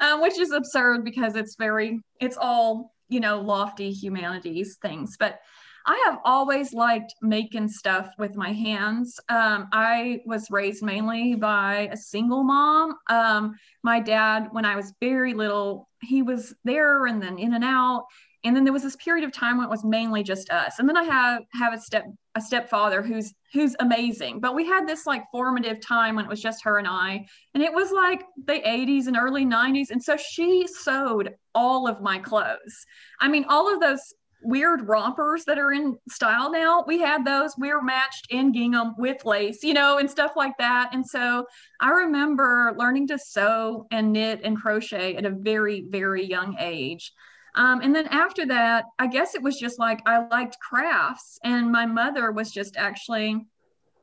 um, 0.00 0.20
which 0.20 0.38
is 0.38 0.52
absurd 0.52 1.04
because 1.04 1.36
it's 1.36 1.56
very, 1.56 2.00
it's 2.20 2.36
all, 2.36 2.94
you 3.08 3.20
know, 3.20 3.40
lofty 3.40 3.90
humanities 3.90 4.78
things. 4.80 5.16
But 5.18 5.40
I 5.84 6.00
have 6.06 6.18
always 6.24 6.72
liked 6.72 7.14
making 7.22 7.68
stuff 7.68 8.10
with 8.18 8.36
my 8.36 8.52
hands. 8.52 9.18
Um, 9.28 9.68
I 9.72 10.20
was 10.24 10.50
raised 10.50 10.82
mainly 10.82 11.34
by 11.34 11.88
a 11.90 11.96
single 11.96 12.44
mom. 12.44 12.94
Um, 13.08 13.56
my 13.82 13.98
dad, 13.98 14.48
when 14.52 14.64
I 14.64 14.76
was 14.76 14.94
very 15.00 15.34
little, 15.34 15.88
he 16.00 16.22
was 16.22 16.54
there 16.64 17.06
and 17.06 17.20
then 17.20 17.38
in 17.38 17.54
and 17.54 17.64
out 17.64 18.04
and 18.44 18.56
then 18.56 18.64
there 18.64 18.72
was 18.72 18.82
this 18.82 18.96
period 18.96 19.24
of 19.24 19.32
time 19.32 19.58
when 19.58 19.66
it 19.66 19.70
was 19.70 19.84
mainly 19.84 20.22
just 20.22 20.50
us. 20.50 20.78
And 20.78 20.88
then 20.88 20.96
i 20.96 21.04
have 21.04 21.42
have 21.52 21.74
a 21.74 21.80
step 21.80 22.04
a 22.34 22.40
stepfather 22.40 23.02
who's 23.02 23.32
who's 23.52 23.76
amazing. 23.80 24.40
But 24.40 24.54
we 24.54 24.66
had 24.66 24.86
this 24.86 25.06
like 25.06 25.24
formative 25.30 25.80
time 25.80 26.16
when 26.16 26.24
it 26.24 26.28
was 26.28 26.42
just 26.42 26.64
her 26.64 26.78
and 26.78 26.88
i. 26.88 27.24
And 27.54 27.62
it 27.62 27.72
was 27.72 27.92
like 27.92 28.24
the 28.46 28.60
80s 28.66 29.06
and 29.06 29.16
early 29.16 29.44
90s 29.44 29.90
and 29.90 30.02
so 30.02 30.16
she 30.16 30.66
sewed 30.66 31.34
all 31.54 31.86
of 31.86 32.00
my 32.00 32.18
clothes. 32.18 32.86
I 33.20 33.28
mean 33.28 33.44
all 33.48 33.72
of 33.72 33.80
those 33.80 34.00
weird 34.44 34.88
rompers 34.88 35.44
that 35.44 35.56
are 35.56 35.70
in 35.70 35.96
style 36.10 36.50
now 36.50 36.82
we 36.84 36.98
had 36.98 37.24
those. 37.24 37.54
We 37.56 37.72
were 37.72 37.82
matched 37.82 38.26
in 38.30 38.52
gingham 38.52 38.94
with 38.98 39.24
lace 39.24 39.62
you 39.62 39.74
know 39.74 39.98
and 39.98 40.10
stuff 40.10 40.32
like 40.34 40.56
that. 40.58 40.90
And 40.92 41.06
so 41.06 41.46
i 41.80 41.90
remember 41.90 42.74
learning 42.76 43.06
to 43.08 43.18
sew 43.18 43.86
and 43.92 44.12
knit 44.12 44.40
and 44.42 44.56
crochet 44.56 45.14
at 45.14 45.26
a 45.26 45.30
very 45.30 45.84
very 45.88 46.24
young 46.24 46.56
age 46.58 47.12
um, 47.54 47.80
and 47.82 47.94
then 47.94 48.06
after 48.08 48.46
that, 48.46 48.86
I 48.98 49.06
guess 49.06 49.34
it 49.34 49.42
was 49.42 49.58
just 49.58 49.78
like 49.78 50.00
I 50.06 50.26
liked 50.28 50.56
crafts, 50.60 51.38
and 51.44 51.70
my 51.70 51.86
mother 51.86 52.32
was 52.32 52.50
just 52.50 52.76
actually 52.76 53.46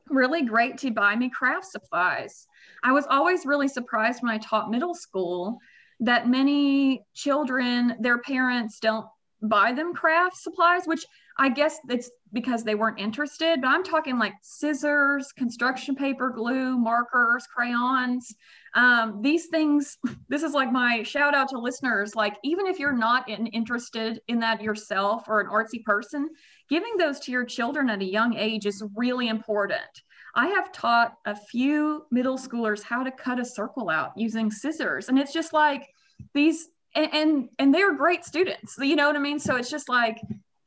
really 0.08 0.42
great 0.42 0.78
to 0.78 0.90
buy 0.90 1.16
me 1.16 1.30
craft 1.30 1.66
supplies. 1.66 2.46
I 2.82 2.92
was 2.92 3.06
always 3.08 3.46
really 3.46 3.68
surprised 3.68 4.22
when 4.22 4.32
I 4.32 4.38
taught 4.38 4.70
middle 4.70 4.94
school 4.94 5.58
that 6.00 6.28
many 6.28 7.02
children, 7.14 7.96
their 8.00 8.18
parents 8.18 8.80
don't 8.80 9.06
buy 9.42 9.72
them 9.72 9.94
craft 9.94 10.36
supplies, 10.36 10.86
which 10.86 11.04
I 11.40 11.48
guess 11.48 11.78
it's 11.88 12.10
because 12.34 12.64
they 12.64 12.74
weren't 12.74 13.00
interested, 13.00 13.62
but 13.62 13.68
I'm 13.68 13.82
talking 13.82 14.18
like 14.18 14.34
scissors, 14.42 15.32
construction 15.32 15.96
paper, 15.96 16.28
glue, 16.28 16.76
markers, 16.76 17.46
crayons. 17.46 18.34
Um, 18.74 19.22
these 19.22 19.46
things, 19.46 19.96
this 20.28 20.42
is 20.42 20.52
like 20.52 20.70
my 20.70 21.02
shout 21.02 21.34
out 21.34 21.48
to 21.48 21.58
listeners. 21.58 22.14
Like, 22.14 22.36
even 22.44 22.66
if 22.66 22.78
you're 22.78 22.92
not 22.92 23.26
in, 23.26 23.46
interested 23.46 24.20
in 24.28 24.38
that 24.40 24.62
yourself 24.62 25.24
or 25.28 25.40
an 25.40 25.46
artsy 25.46 25.82
person, 25.82 26.28
giving 26.68 26.98
those 26.98 27.18
to 27.20 27.32
your 27.32 27.46
children 27.46 27.88
at 27.88 28.02
a 28.02 28.04
young 28.04 28.36
age 28.36 28.66
is 28.66 28.84
really 28.94 29.28
important. 29.28 30.02
I 30.34 30.48
have 30.48 30.70
taught 30.72 31.14
a 31.24 31.34
few 31.34 32.04
middle 32.10 32.36
schoolers 32.36 32.82
how 32.82 33.02
to 33.02 33.10
cut 33.10 33.40
a 33.40 33.46
circle 33.46 33.88
out 33.88 34.12
using 34.14 34.50
scissors. 34.50 35.08
And 35.08 35.18
it's 35.18 35.32
just 35.32 35.54
like 35.54 35.88
these, 36.34 36.68
and, 36.94 37.14
and, 37.14 37.48
and 37.58 37.74
they're 37.74 37.94
great 37.94 38.26
students, 38.26 38.76
you 38.78 38.94
know 38.94 39.06
what 39.06 39.16
I 39.16 39.20
mean? 39.20 39.38
So 39.38 39.56
it's 39.56 39.70
just 39.70 39.88
like 39.88 40.20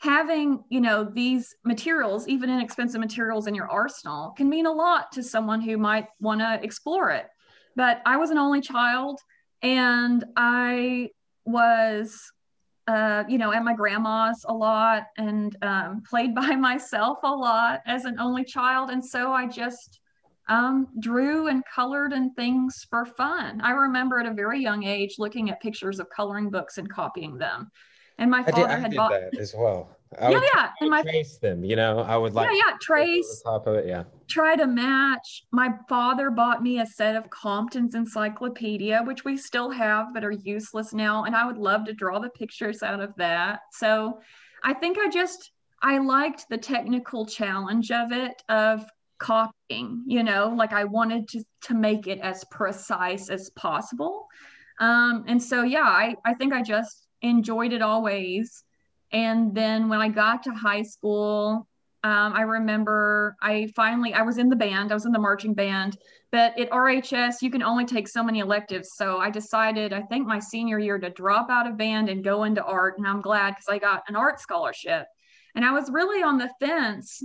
having 0.03 0.61
you 0.67 0.81
know 0.81 1.05
these 1.05 1.55
materials 1.63 2.27
even 2.27 2.49
inexpensive 2.49 2.99
materials 2.99 3.47
in 3.47 3.55
your 3.55 3.69
arsenal 3.71 4.31
can 4.31 4.49
mean 4.49 4.65
a 4.65 4.71
lot 4.71 5.13
to 5.13 5.23
someone 5.23 5.61
who 5.61 5.77
might 5.77 6.07
want 6.19 6.41
to 6.41 6.59
explore 6.61 7.09
it. 7.09 7.27
But 7.77 8.01
i 8.05 8.17
was 8.17 8.29
an 8.29 8.37
only 8.37 8.59
child 8.59 9.21
and 9.61 10.25
i 10.35 11.09
was 11.45 12.19
uh, 12.87 13.23
you 13.29 13.37
know 13.37 13.53
at 13.53 13.63
my 13.63 13.73
grandma's 13.73 14.45
a 14.49 14.53
lot 14.53 15.03
and 15.17 15.55
um, 15.61 16.03
played 16.09 16.35
by 16.43 16.53
myself 16.53 17.19
a 17.23 17.33
lot 17.33 17.79
as 17.85 18.03
an 18.03 18.19
only 18.19 18.43
child. 18.43 18.89
And 18.89 19.03
so 19.03 19.31
i 19.31 19.47
just 19.47 20.01
um, 20.49 20.89
drew 20.99 21.47
and 21.47 21.63
colored 21.73 22.11
and 22.11 22.35
things 22.35 22.85
for 22.89 23.05
fun. 23.05 23.61
I 23.61 23.71
remember 23.71 24.19
at 24.19 24.25
a 24.25 24.33
very 24.33 24.61
young 24.61 24.83
age 24.83 25.15
looking 25.17 25.49
at 25.49 25.61
pictures 25.61 26.01
of 26.01 26.09
coloring 26.09 26.49
books 26.49 26.77
and 26.77 26.89
copying 26.89 27.37
them. 27.37 27.71
And 28.17 28.29
my 28.29 28.43
father 28.43 28.67
I 28.67 28.67
did, 28.67 28.75
I 28.75 28.79
had 28.79 28.95
bought 28.95 29.11
that 29.11 29.39
as 29.39 29.53
well. 29.55 29.92
I 30.19 30.31
yeah, 30.31 30.41
yeah. 30.55 30.69
And 30.81 30.89
my 30.89 31.01
trace 31.01 31.37
them, 31.37 31.63
you 31.63 31.75
know, 31.75 31.99
I 31.99 32.17
would 32.17 32.33
like 32.33 32.49
yeah, 32.51 32.61
yeah, 32.67 32.77
trace 32.81 33.41
top 33.43 33.67
of 33.67 33.75
it, 33.75 33.87
yeah. 33.87 34.03
Try 34.27 34.55
to 34.55 34.67
match. 34.67 35.45
My 35.51 35.69
father 35.87 36.29
bought 36.29 36.63
me 36.63 36.79
a 36.79 36.85
set 36.85 37.15
of 37.15 37.29
Compton's 37.29 37.95
Encyclopedia, 37.95 39.01
which 39.03 39.25
we 39.25 39.37
still 39.37 39.69
have 39.69 40.13
but 40.13 40.23
are 40.23 40.31
useless 40.31 40.93
now, 40.93 41.25
and 41.25 41.35
I 41.35 41.45
would 41.45 41.57
love 41.57 41.85
to 41.85 41.93
draw 41.93 42.19
the 42.19 42.29
pictures 42.29 42.83
out 42.83 42.99
of 42.99 43.13
that. 43.17 43.61
So, 43.71 44.19
I 44.63 44.73
think 44.73 44.97
I 44.97 45.09
just 45.09 45.51
I 45.81 45.97
liked 45.97 46.45
the 46.49 46.57
technical 46.57 47.25
challenge 47.25 47.91
of 47.91 48.11
it 48.11 48.41
of 48.49 48.85
copying. 49.17 50.03
You 50.05 50.23
know, 50.23 50.53
like 50.55 50.73
I 50.73 50.85
wanted 50.85 51.27
to 51.29 51.43
to 51.63 51.73
make 51.73 52.07
it 52.07 52.19
as 52.19 52.43
precise 52.45 53.29
as 53.29 53.49
possible. 53.51 54.27
Um, 54.79 55.25
and 55.27 55.41
so 55.41 55.63
yeah, 55.63 55.83
I 55.83 56.15
I 56.25 56.33
think 56.33 56.53
I 56.53 56.61
just 56.61 57.07
enjoyed 57.21 57.73
it 57.73 57.81
always. 57.81 58.63
And 59.13 59.53
then 59.53 59.89
when 59.89 60.01
I 60.01 60.09
got 60.09 60.43
to 60.43 60.51
high 60.51 60.81
school, 60.81 61.67
um, 62.03 62.33
I 62.33 62.41
remember 62.41 63.37
I 63.41 63.71
finally 63.75 64.13
I 64.13 64.23
was 64.23 64.37
in 64.37 64.49
the 64.49 64.55
band. 64.55 64.91
I 64.91 64.95
was 64.95 65.05
in 65.05 65.13
the 65.13 65.19
marching 65.19 65.53
band, 65.53 65.97
but 66.31 66.57
at 66.59 66.69
RHS 66.69 67.41
you 67.41 67.49
can 67.49 67.63
only 67.63 67.85
take 67.85 68.09
so 68.09 68.21
many 68.21 68.39
electives. 68.39 68.89
So 68.95 69.19
I 69.19 69.29
decided 69.29 69.93
I 69.93 70.01
think 70.01 70.27
my 70.27 70.39
senior 70.39 70.79
year 70.79 70.99
to 70.99 71.09
drop 71.11 71.49
out 71.49 71.67
of 71.67 71.77
band 71.77 72.09
and 72.09 72.23
go 72.23 72.43
into 72.43 72.63
art, 72.63 72.97
and 72.97 73.07
I'm 73.07 73.21
glad 73.21 73.51
because 73.51 73.69
I 73.69 73.77
got 73.77 74.03
an 74.09 74.17
art 74.17 74.41
scholarship. 74.41 75.05
And 75.55 75.63
I 75.63 75.71
was 75.71 75.89
really 75.91 76.23
on 76.23 76.37
the 76.37 76.49
fence 76.59 77.23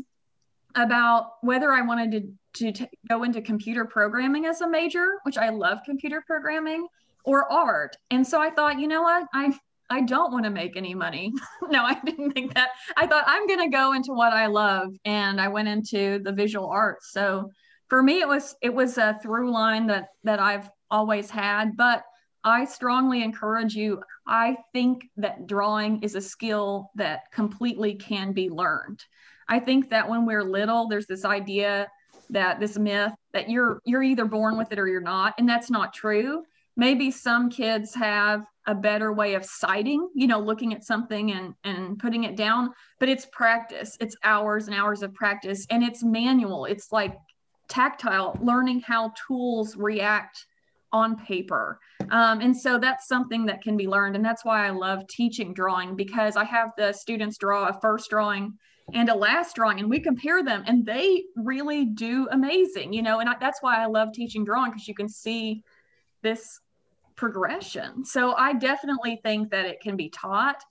about 0.76 1.32
whether 1.40 1.72
I 1.72 1.80
wanted 1.80 2.12
to 2.12 2.32
to 2.54 2.72
t- 2.72 2.88
go 3.08 3.22
into 3.24 3.40
computer 3.40 3.84
programming 3.84 4.46
as 4.46 4.60
a 4.60 4.68
major, 4.68 5.18
which 5.24 5.38
I 5.38 5.48
love 5.50 5.78
computer 5.84 6.22
programming, 6.26 6.86
or 7.24 7.50
art. 7.52 7.96
And 8.10 8.26
so 8.26 8.40
I 8.40 8.50
thought, 8.50 8.78
you 8.78 8.88
know 8.88 9.02
what, 9.02 9.26
I 9.32 9.56
I 9.90 10.02
don't 10.02 10.32
want 10.32 10.44
to 10.44 10.50
make 10.50 10.76
any 10.76 10.94
money. 10.94 11.32
no, 11.70 11.84
I 11.84 11.98
didn't 12.04 12.32
think 12.32 12.54
that. 12.54 12.70
I 12.96 13.06
thought 13.06 13.24
I'm 13.26 13.46
going 13.46 13.70
to 13.70 13.74
go 13.74 13.94
into 13.94 14.12
what 14.12 14.32
I 14.32 14.46
love 14.46 14.94
and 15.04 15.40
I 15.40 15.48
went 15.48 15.68
into 15.68 16.20
the 16.22 16.32
visual 16.32 16.68
arts. 16.68 17.10
So 17.12 17.50
for 17.88 18.02
me 18.02 18.20
it 18.20 18.28
was 18.28 18.54
it 18.62 18.72
was 18.72 18.98
a 18.98 19.18
through 19.22 19.50
line 19.50 19.86
that 19.86 20.08
that 20.24 20.40
I've 20.40 20.68
always 20.90 21.30
had, 21.30 21.76
but 21.76 22.04
I 22.44 22.64
strongly 22.64 23.22
encourage 23.22 23.74
you. 23.74 24.00
I 24.26 24.56
think 24.72 25.06
that 25.16 25.46
drawing 25.46 26.02
is 26.02 26.14
a 26.14 26.20
skill 26.20 26.90
that 26.94 27.30
completely 27.32 27.94
can 27.94 28.32
be 28.32 28.48
learned. 28.48 29.04
I 29.48 29.58
think 29.58 29.90
that 29.90 30.08
when 30.08 30.26
we're 30.26 30.44
little 30.44 30.88
there's 30.88 31.06
this 31.06 31.24
idea 31.24 31.88
that 32.30 32.60
this 32.60 32.78
myth 32.78 33.12
that 33.32 33.48
you're 33.48 33.80
you're 33.84 34.02
either 34.02 34.26
born 34.26 34.58
with 34.58 34.70
it 34.70 34.78
or 34.78 34.86
you're 34.86 35.00
not 35.00 35.34
and 35.38 35.48
that's 35.48 35.70
not 35.70 35.94
true. 35.94 36.44
Maybe 36.76 37.10
some 37.10 37.50
kids 37.50 37.94
have 37.94 38.44
a 38.68 38.74
better 38.74 39.12
way 39.12 39.34
of 39.34 39.44
sighting 39.44 40.08
you 40.14 40.26
know, 40.26 40.38
looking 40.38 40.74
at 40.74 40.84
something 40.84 41.32
and, 41.32 41.54
and 41.64 41.98
putting 41.98 42.24
it 42.24 42.36
down, 42.36 42.70
but 43.00 43.08
it's 43.08 43.26
practice. 43.32 43.96
It's 44.00 44.16
hours 44.22 44.68
and 44.68 44.76
hours 44.76 45.02
of 45.02 45.14
practice 45.14 45.66
and 45.70 45.82
it's 45.82 46.04
manual. 46.04 46.66
It's 46.66 46.92
like 46.92 47.16
tactile, 47.68 48.38
learning 48.42 48.80
how 48.80 49.12
tools 49.26 49.76
react 49.76 50.46
on 50.92 51.16
paper. 51.16 51.78
Um, 52.10 52.40
and 52.40 52.56
so 52.56 52.78
that's 52.78 53.08
something 53.08 53.46
that 53.46 53.62
can 53.62 53.76
be 53.76 53.86
learned. 53.86 54.16
And 54.16 54.24
that's 54.24 54.44
why 54.44 54.66
I 54.66 54.70
love 54.70 55.06
teaching 55.08 55.54
drawing 55.54 55.96
because 55.96 56.36
I 56.36 56.44
have 56.44 56.70
the 56.76 56.92
students 56.92 57.38
draw 57.38 57.68
a 57.68 57.78
first 57.80 58.10
drawing 58.10 58.54
and 58.94 59.08
a 59.08 59.14
last 59.14 59.54
drawing 59.54 59.80
and 59.80 59.90
we 59.90 60.00
compare 60.00 60.42
them 60.42 60.64
and 60.66 60.84
they 60.84 61.24
really 61.36 61.84
do 61.84 62.26
amazing, 62.30 62.92
you 62.92 63.02
know, 63.02 63.20
and 63.20 63.28
I, 63.28 63.36
that's 63.38 63.62
why 63.62 63.82
I 63.82 63.86
love 63.86 64.12
teaching 64.12 64.44
drawing 64.44 64.70
because 64.70 64.88
you 64.88 64.94
can 64.94 65.08
see 65.08 65.62
this 66.22 66.60
progression. 67.18 68.04
So 68.04 68.32
I 68.34 68.54
definitely 68.54 69.20
think 69.22 69.50
that 69.50 69.66
it 69.66 69.80
can 69.80 69.96
be 69.96 70.08
taught. 70.08 70.62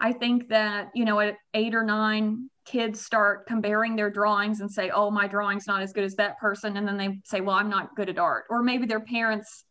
I 0.00 0.12
think 0.12 0.48
that, 0.48 0.90
you 0.94 1.04
know, 1.04 1.20
at 1.20 1.36
eight 1.52 1.74
or 1.74 1.84
nine, 1.84 2.48
kids 2.64 3.04
start 3.04 3.46
comparing 3.46 3.94
their 3.94 4.10
drawings 4.10 4.60
and 4.60 4.70
say, 4.70 4.90
oh, 4.90 5.10
my 5.10 5.28
drawing's 5.28 5.66
not 5.66 5.82
as 5.82 5.92
good 5.92 6.04
as 6.04 6.14
that 6.16 6.38
person. 6.38 6.78
And 6.78 6.88
then 6.88 6.96
they 6.96 7.20
say, 7.24 7.42
well, 7.42 7.54
I'm 7.54 7.68
not 7.68 7.94
good 7.96 8.08
at 8.08 8.18
art. 8.18 8.44
Or 8.48 8.62
maybe 8.62 8.86
their 8.86 9.00
parents 9.00 9.64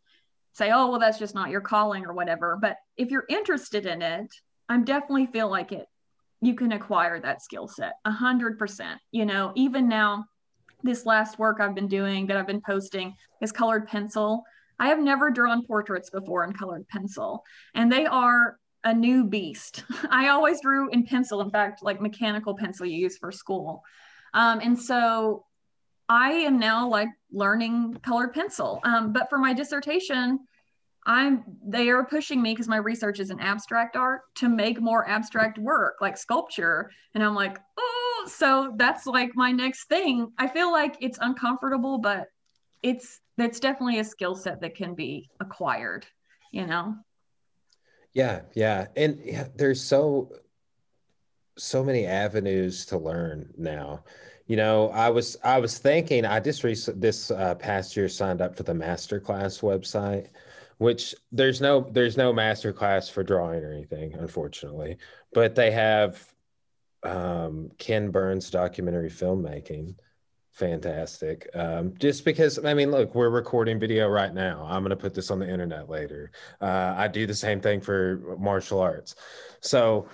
say, 0.53 0.69
oh, 0.71 0.91
well, 0.91 0.99
that's 0.99 1.17
just 1.17 1.33
not 1.33 1.49
your 1.49 1.61
calling 1.61 2.05
or 2.05 2.13
whatever. 2.13 2.59
But 2.61 2.77
if 2.95 3.09
you're 3.09 3.25
interested 3.27 3.87
in 3.87 4.03
it, 4.03 4.31
I 4.69 4.77
definitely 4.77 5.25
feel 5.27 5.49
like 5.49 5.71
it, 5.71 5.87
you 6.41 6.53
can 6.53 6.73
acquire 6.73 7.19
that 7.19 7.41
skill 7.41 7.67
set 7.67 7.93
a 8.05 8.11
hundred 8.11 8.59
percent. 8.59 9.01
You 9.11 9.25
know, 9.25 9.51
even 9.55 9.89
now, 9.89 10.25
this 10.83 11.07
last 11.07 11.39
work 11.39 11.59
I've 11.59 11.75
been 11.75 11.87
doing 11.87 12.27
that 12.27 12.37
I've 12.37 12.47
been 12.47 12.61
posting 12.61 13.15
is 13.41 13.51
colored 13.51 13.87
pencil 13.87 14.43
I 14.79 14.87
have 14.87 14.99
never 14.99 15.29
drawn 15.29 15.65
portraits 15.65 16.09
before 16.09 16.43
in 16.43 16.53
colored 16.53 16.87
pencil, 16.87 17.43
and 17.75 17.91
they 17.91 18.05
are 18.05 18.57
a 18.83 18.93
new 18.93 19.25
beast. 19.25 19.83
I 20.09 20.29
always 20.29 20.61
drew 20.61 20.89
in 20.89 21.05
pencil, 21.05 21.41
in 21.41 21.51
fact, 21.51 21.83
like 21.83 22.01
mechanical 22.01 22.55
pencil 22.55 22.85
you 22.85 22.97
use 22.97 23.17
for 23.17 23.31
school. 23.31 23.83
Um, 24.33 24.59
and 24.61 24.79
so 24.79 25.45
I 26.07 26.31
am 26.31 26.59
now 26.59 26.87
like 26.87 27.09
learning 27.31 27.99
colored 28.03 28.33
pencil. 28.33 28.79
Um, 28.83 29.13
but 29.13 29.29
for 29.29 29.37
my 29.37 29.53
dissertation, 29.53 30.39
I'm 31.05 31.43
they 31.65 31.89
are 31.89 32.05
pushing 32.05 32.41
me 32.41 32.53
because 32.53 32.67
my 32.67 32.77
research 32.77 33.19
is 33.19 33.31
in 33.31 33.39
abstract 33.39 33.95
art 33.95 34.21
to 34.35 34.49
make 34.49 34.81
more 34.81 35.07
abstract 35.07 35.57
work 35.57 35.97
like 36.01 36.17
sculpture. 36.17 36.91
And 37.13 37.23
I'm 37.23 37.35
like, 37.35 37.57
oh, 37.77 38.27
so 38.27 38.73
that's 38.75 39.05
like 39.05 39.31
my 39.35 39.51
next 39.51 39.85
thing. 39.85 40.31
I 40.37 40.47
feel 40.47 40.71
like 40.71 40.97
it's 40.99 41.17
uncomfortable, 41.21 41.99
but 41.99 42.27
it's 42.83 43.19
that's 43.39 43.59
definitely 43.59 43.99
a 43.99 44.03
skill 44.03 44.35
set 44.35 44.61
that 44.61 44.75
can 44.75 44.95
be 44.95 45.29
acquired, 45.39 46.05
you 46.51 46.65
know. 46.65 46.95
Yeah, 48.13 48.41
yeah. 48.53 48.87
And 48.95 49.19
yeah, 49.23 49.47
there's 49.55 49.83
so 49.83 50.31
so 51.57 51.83
many 51.83 52.05
avenues 52.05 52.85
to 52.87 52.97
learn 52.97 53.53
now. 53.57 54.03
You 54.47 54.55
know, 54.55 54.89
I 54.89 55.09
was 55.09 55.37
I 55.43 55.59
was 55.59 55.77
thinking 55.77 56.25
I 56.25 56.39
just 56.39 56.63
recently 56.63 56.99
this 56.99 57.29
uh, 57.29 57.55
past 57.55 57.95
year 57.95 58.09
signed 58.09 58.41
up 58.41 58.55
for 58.55 58.63
the 58.63 58.73
masterclass 58.73 59.61
website, 59.61 60.29
which 60.79 61.13
there's 61.31 61.61
no 61.61 61.87
there's 61.91 62.17
no 62.17 62.33
masterclass 62.33 63.11
for 63.11 63.23
drawing 63.23 63.63
or 63.63 63.71
anything, 63.71 64.15
unfortunately, 64.15 64.97
but 65.33 65.53
they 65.53 65.69
have 65.71 66.33
um, 67.03 67.69
Ken 67.77 68.09
Burns 68.09 68.49
documentary 68.49 69.09
filmmaking 69.09 69.95
fantastic. 70.59 71.49
Um, 71.53 71.93
just 71.97 72.25
because, 72.25 72.63
I 72.63 72.73
mean, 72.73 72.91
look, 72.91 73.15
we're 73.15 73.29
recording 73.29 73.79
video 73.79 74.09
right 74.09 74.33
now. 74.33 74.67
I'm 74.69 74.83
going 74.83 74.89
to 74.89 74.97
put 74.97 75.13
this 75.13 75.31
on 75.31 75.39
the 75.39 75.49
internet 75.49 75.89
later. 75.89 76.31
Uh, 76.59 76.93
I 76.97 77.07
do 77.07 77.25
the 77.25 77.33
same 77.33 77.61
thing 77.61 77.79
for 77.79 78.35
martial 78.37 78.81
arts. 78.81 79.15
So, 79.61 80.09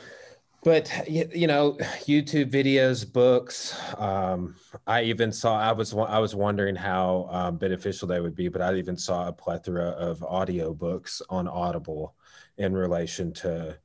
but 0.64 0.90
you 1.08 1.48
know, 1.48 1.74
YouTube 2.08 2.52
videos, 2.52 3.12
books. 3.12 3.76
Um, 3.98 4.56
I 4.86 5.04
even 5.04 5.32
saw. 5.32 5.60
I 5.60 5.72
was 5.72 5.94
I 5.94 6.20
was 6.20 6.34
wondering 6.34 6.76
how 6.76 7.28
um, 7.30 7.58
beneficial 7.58 8.08
they 8.08 8.20
would 8.20 8.36
be, 8.36 8.48
but 8.48 8.62
I 8.62 8.74
even 8.76 8.98
saw 8.98 9.28
a 9.28 9.34
plethora 9.34 9.90
of 9.90 10.24
audio 10.24 10.74
books 10.74 11.22
on 11.30 11.48
Audible 11.48 12.16
in 12.58 12.74
relation 12.74 13.32
to 13.34 13.78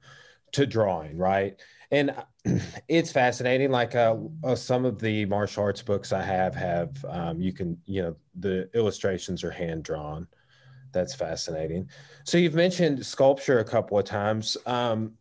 to 0.52 0.66
drawing. 0.66 1.18
Right 1.18 1.60
and 1.90 2.14
it's 2.88 3.12
fascinating. 3.12 3.70
Like 3.70 3.94
uh, 3.94 4.16
uh, 4.44 4.54
some 4.54 4.84
of 4.84 5.00
the 5.00 5.24
martial 5.26 5.64
arts 5.64 5.82
books 5.82 6.12
I 6.12 6.22
have 6.22 6.54
have 6.54 7.04
um, 7.08 7.40
you 7.40 7.52
can 7.52 7.78
you 7.86 8.02
know 8.02 8.16
the 8.36 8.70
illustrations 8.74 9.44
are 9.44 9.50
hand 9.50 9.82
drawn. 9.82 10.26
That's 10.92 11.14
fascinating. 11.14 11.88
So 12.24 12.36
you've 12.36 12.54
mentioned 12.54 13.04
sculpture 13.06 13.60
a 13.60 13.64
couple 13.64 13.98
of 13.98 14.04
times, 14.04 14.56
um, 14.66 15.12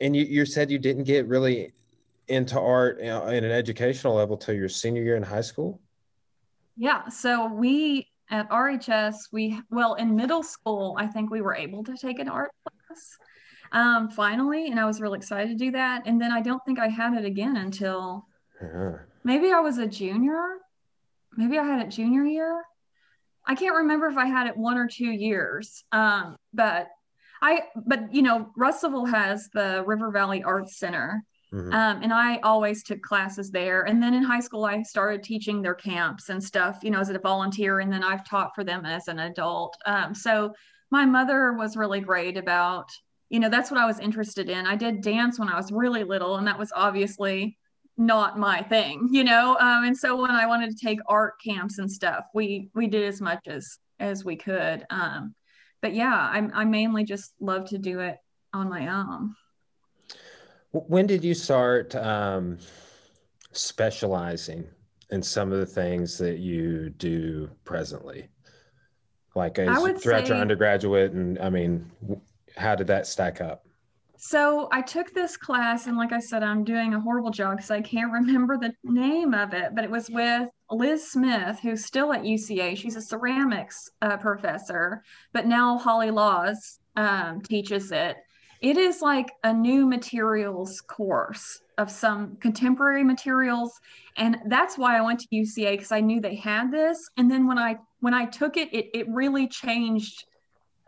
and 0.00 0.14
you, 0.14 0.24
you 0.24 0.46
said 0.46 0.70
you 0.70 0.78
didn't 0.78 1.04
get 1.04 1.26
really 1.26 1.72
into 2.28 2.58
art 2.58 3.00
in 3.00 3.10
an 3.44 3.50
educational 3.50 4.14
level 4.14 4.36
till 4.36 4.54
your 4.54 4.68
senior 4.68 5.02
year 5.02 5.16
in 5.16 5.22
high 5.22 5.40
school. 5.40 5.80
Yeah. 6.76 7.08
So 7.08 7.48
we 7.48 8.08
at 8.30 8.48
RHS, 8.48 9.16
we 9.32 9.60
well 9.70 9.94
in 9.94 10.14
middle 10.14 10.42
school, 10.42 10.96
I 10.98 11.06
think 11.06 11.30
we 11.30 11.40
were 11.40 11.54
able 11.54 11.82
to 11.84 11.96
take 11.96 12.18
an 12.18 12.28
art 12.28 12.52
class 12.64 13.18
um, 13.72 14.10
finally, 14.10 14.68
and 14.68 14.78
I 14.78 14.84
was 14.84 15.00
really 15.00 15.18
excited 15.18 15.48
to 15.48 15.64
do 15.64 15.70
that. 15.72 16.02
And 16.06 16.20
then 16.20 16.30
I 16.30 16.40
don't 16.40 16.62
think 16.64 16.78
I 16.78 16.88
had 16.88 17.14
it 17.14 17.24
again 17.24 17.56
until 17.56 18.26
uh-huh. 18.62 18.98
maybe 19.24 19.50
I 19.50 19.60
was 19.60 19.78
a 19.78 19.86
junior. 19.86 20.58
Maybe 21.36 21.58
I 21.58 21.64
had 21.64 21.80
it 21.86 21.90
junior 21.90 22.24
year. 22.24 22.62
I 23.46 23.54
can't 23.54 23.74
remember 23.74 24.06
if 24.06 24.16
I 24.16 24.26
had 24.26 24.46
it 24.46 24.56
one 24.56 24.76
or 24.76 24.86
two 24.86 25.10
years. 25.10 25.84
Um, 25.90 26.36
but 26.52 26.88
I, 27.40 27.62
but 27.86 28.14
you 28.14 28.22
know, 28.22 28.50
Russellville 28.56 29.06
has 29.06 29.48
the 29.52 29.82
River 29.86 30.10
Valley 30.10 30.42
Arts 30.42 30.78
Center. 30.78 31.24
Mm-hmm. 31.52 31.72
Um, 31.72 32.02
and 32.02 32.12
I 32.12 32.38
always 32.38 32.82
took 32.82 33.02
classes 33.02 33.50
there. 33.50 33.82
And 33.82 34.02
then 34.02 34.14
in 34.14 34.22
high 34.22 34.40
school, 34.40 34.64
I 34.64 34.82
started 34.82 35.22
teaching 35.22 35.60
their 35.60 35.74
camps 35.74 36.28
and 36.28 36.42
stuff, 36.42 36.78
you 36.82 36.90
know, 36.90 37.00
as 37.00 37.10
a 37.10 37.18
volunteer. 37.18 37.80
And 37.80 37.92
then 37.92 38.02
I've 38.02 38.26
taught 38.26 38.54
for 38.54 38.64
them 38.64 38.86
as 38.86 39.08
an 39.08 39.18
adult. 39.18 39.76
Um, 39.84 40.14
so 40.14 40.54
my 40.90 41.04
mother 41.04 41.52
was 41.52 41.76
really 41.76 42.00
great 42.00 42.38
about 42.38 42.88
you 43.32 43.40
know 43.40 43.48
that's 43.48 43.70
what 43.70 43.80
i 43.80 43.86
was 43.86 43.98
interested 43.98 44.48
in. 44.48 44.66
I 44.66 44.76
did 44.76 45.00
dance 45.00 45.38
when 45.38 45.48
i 45.48 45.56
was 45.56 45.72
really 45.72 46.04
little 46.04 46.36
and 46.36 46.46
that 46.46 46.58
was 46.58 46.70
obviously 46.76 47.58
not 47.96 48.38
my 48.38 48.62
thing 48.62 49.08
you 49.10 49.24
know? 49.24 49.56
Um, 49.58 49.84
and 49.84 49.96
so 49.96 50.20
when 50.20 50.30
i 50.30 50.46
wanted 50.46 50.70
to 50.70 50.86
take 50.86 51.00
art 51.06 51.34
camps 51.44 51.78
and 51.78 51.90
stuff 51.90 52.26
we 52.34 52.68
we 52.74 52.86
did 52.86 53.04
as 53.04 53.20
much 53.20 53.48
as 53.48 53.78
as 53.98 54.24
we 54.24 54.36
could. 54.36 54.84
Um, 54.90 55.34
but 55.80 55.94
yeah 55.94 56.14
I, 56.14 56.48
I 56.52 56.64
mainly 56.64 57.04
just 57.04 57.32
love 57.40 57.68
to 57.70 57.78
do 57.78 58.00
it 58.00 58.18
on 58.52 58.68
my 58.68 58.88
own. 58.88 59.34
When 60.72 61.06
did 61.06 61.24
you 61.24 61.34
start 61.34 61.94
um, 61.94 62.58
specializing 63.52 64.64
in 65.10 65.22
some 65.22 65.52
of 65.52 65.58
the 65.58 65.66
things 65.66 66.18
that 66.18 66.38
you 66.38 66.90
do 66.90 67.50
presently? 67.64 68.28
Like 69.34 69.58
as, 69.58 70.02
throughout 70.02 70.26
say, 70.26 70.34
your 70.34 70.36
undergraduate 70.36 71.12
and 71.12 71.38
i 71.38 71.48
mean 71.48 71.90
how 72.56 72.74
did 72.74 72.86
that 72.88 73.06
stack 73.06 73.40
up? 73.40 73.66
So 74.24 74.68
I 74.70 74.82
took 74.82 75.12
this 75.12 75.36
class, 75.36 75.88
and 75.88 75.96
like 75.96 76.12
I 76.12 76.20
said, 76.20 76.44
I'm 76.44 76.62
doing 76.62 76.94
a 76.94 77.00
horrible 77.00 77.32
job 77.32 77.56
because 77.56 77.72
I 77.72 77.80
can't 77.80 78.12
remember 78.20 78.56
the 78.56 78.72
name 78.84 79.34
of 79.34 79.52
it, 79.52 79.74
but 79.74 79.82
it 79.82 79.90
was 79.90 80.08
with 80.08 80.48
Liz 80.70 81.10
Smith, 81.10 81.58
who's 81.60 81.84
still 81.84 82.12
at 82.12 82.22
UCA. 82.22 82.76
She's 82.76 82.94
a 82.94 83.02
ceramics 83.02 83.90
uh, 84.00 84.16
professor, 84.16 85.02
but 85.32 85.46
now 85.46 85.76
Holly 85.76 86.12
Laws 86.12 86.78
um, 86.94 87.40
teaches 87.40 87.90
it. 87.90 88.16
It 88.60 88.76
is 88.76 89.02
like 89.02 89.32
a 89.42 89.52
new 89.52 89.88
materials 89.88 90.80
course 90.82 91.60
of 91.78 91.90
some 91.90 92.36
contemporary 92.36 93.02
materials, 93.02 93.72
and 94.16 94.36
that's 94.46 94.78
why 94.78 94.96
I 94.96 95.00
went 95.00 95.18
to 95.20 95.28
UCA 95.34 95.72
because 95.72 95.90
I 95.90 96.00
knew 96.00 96.20
they 96.20 96.36
had 96.36 96.70
this. 96.70 97.10
And 97.16 97.28
then 97.28 97.48
when 97.48 97.58
I 97.58 97.76
when 97.98 98.14
I 98.14 98.26
took 98.26 98.56
it, 98.56 98.72
it 98.72 98.86
it 98.94 99.08
really 99.08 99.48
changed 99.48 100.26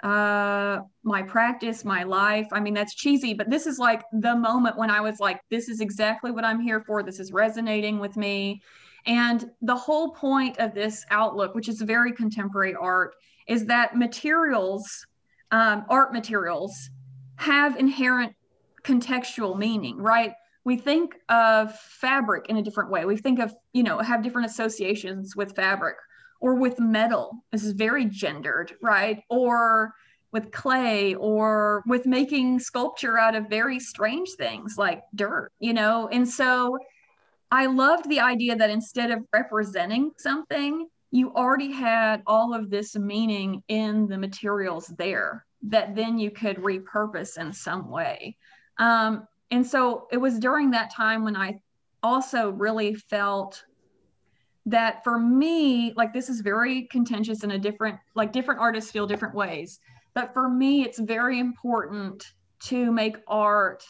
uh, 0.05 0.81
my 1.03 1.23
practice, 1.23 1.83
my 1.83 2.03
life. 2.03 2.47
I 2.53 2.61
mean, 2.61 2.75
that's 2.75 2.95
cheesy, 2.95 3.33
but 3.33 3.49
this 3.49 3.67
is 3.67 3.79
like 3.79 4.03
the 4.13 4.37
moment 4.37 4.77
when 4.77 4.91
I 4.91 5.01
was 5.01 5.19
like, 5.19 5.41
this 5.51 5.71
is 5.71 5.81
exactly 5.81 6.31
what 6.31 6.45
I'm 6.45 6.61
here 6.61 6.83
for. 6.87 7.03
This 7.03 7.19
is 7.19 7.33
resonating 7.33 7.99
with 7.99 8.17
me. 8.17 8.63
And 9.07 9.51
the 9.63 9.75
whole 9.75 10.11
point 10.11 10.59
of 10.59 10.75
this 10.75 11.05
outlook, 11.11 11.55
which 11.55 11.71
is 11.71 11.81
very 11.81 12.13
contemporary 12.13 12.75
art, 12.75 13.15
is 13.49 13.65
that 13.67 13.97
materials, 13.97 15.07
um, 15.51 15.87
art 15.89 16.13
materials, 16.13 16.91
have 17.37 17.77
inherent 17.77 18.35
contextual 18.83 19.59
meaning, 19.59 19.97
right? 19.97 20.35
We 20.65 20.77
think 20.77 21.17
of 21.31 21.79
fabric 21.79 22.47
in 22.51 22.59
a 22.59 22.63
different 22.63 22.91
way. 22.91 23.07
We 23.07 23.17
think 23.17 23.39
of, 23.39 23.55
you 23.73 23.83
know, 23.83 23.99
have 24.01 24.23
different 24.23 24.51
associations 24.51 25.35
with 25.35 25.57
fabric 25.57 25.97
or 26.45 26.55
with 26.55 26.79
metal. 26.79 27.43
This 27.53 27.65
is 27.65 27.73
very 27.73 28.05
gendered, 28.05 28.75
right? 28.83 29.23
Or 29.31 29.95
with 30.31 30.53
clay 30.53 31.15
or 31.15 31.83
with 31.87 32.05
making 32.05 32.61
sculpture 32.61 33.19
out 33.19 33.35
of 33.35 33.49
very 33.49 33.81
strange 33.81 34.29
things 34.33 34.77
like 34.77 35.05
dirt, 35.15 35.53
you 35.59 35.73
know? 35.73 36.07
And 36.13 36.29
so 36.29 36.77
I 37.51 37.65
loved 37.65 38.11
the 38.11 38.21
idea 38.21 38.57
that 38.57 38.69
instead 38.69 39.11
of 39.11 39.25
representing 39.33 40.11
something, 40.19 40.87
you 41.11 41.33
already 41.33 41.73
had 41.73 42.23
all 42.27 42.53
of 42.53 42.69
this 42.69 42.95
meaning 42.95 43.63
in 43.69 44.07
the 44.07 44.19
materials 44.19 44.89
there 44.99 45.47
that 45.63 45.95
then 45.95 46.19
you 46.19 46.31
could 46.31 46.59
repurpose 46.59 47.39
in 47.39 47.55
some 47.55 47.89
way. 47.89 48.37
Um, 48.77 49.27
and 49.51 49.67
so 49.67 50.09
it 50.13 50.19
was 50.19 50.39
during 50.39 50.73
that 50.73 50.93
time 50.93 51.25
when 51.25 51.37
I 51.37 51.63
also 52.03 52.51
really 52.51 52.97
felt 52.97 53.65
that 54.67 55.05
for 55.05 55.19
me, 55.19 55.93
like 55.97 56.13
this 56.13 56.29
is 56.29 56.41
very 56.41 56.83
contentious 56.83 57.45
in 57.45 57.53
a 57.53 57.59
different, 57.59 57.99
like 58.15 58.33
different 58.33 58.61
artists 58.61 58.91
feel 58.91 59.07
different 59.07 59.35
ways. 59.35 59.79
But 60.15 60.33
for 60.33 60.49
me, 60.49 60.85
it's 60.85 60.99
very 60.99 61.39
important 61.39 62.25
to 62.65 62.91
make 62.93 63.17
art 63.27 63.85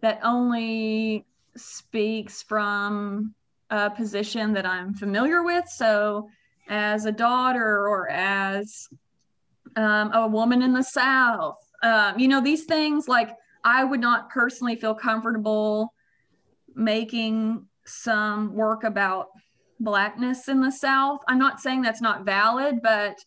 that 0.00 0.20
only 0.22 1.26
speaks 1.56 2.42
from 2.42 3.34
a 3.70 3.90
position 3.90 4.52
that 4.54 4.66
I'm 4.66 4.94
familiar 4.94 5.42
with. 5.42 5.68
So, 5.68 6.28
as 6.68 7.04
a 7.04 7.12
daughter 7.12 7.86
or 7.86 8.10
as 8.10 8.88
um, 9.76 10.12
a 10.12 10.26
woman 10.26 10.62
in 10.62 10.72
the 10.72 10.82
South, 10.82 11.58
um, 11.82 12.18
you 12.18 12.26
know, 12.26 12.40
these 12.40 12.64
things 12.64 13.06
like 13.06 13.30
I 13.62 13.84
would 13.84 14.00
not 14.00 14.30
personally 14.30 14.76
feel 14.76 14.94
comfortable 14.94 15.92
making 16.74 17.66
some 17.84 18.52
work 18.54 18.84
about 18.84 19.28
blackness 19.80 20.48
in 20.48 20.60
the 20.60 20.70
South. 20.70 21.20
I'm 21.28 21.38
not 21.38 21.60
saying 21.60 21.82
that's 21.82 22.00
not 22.00 22.24
valid, 22.24 22.80
but 22.82 23.18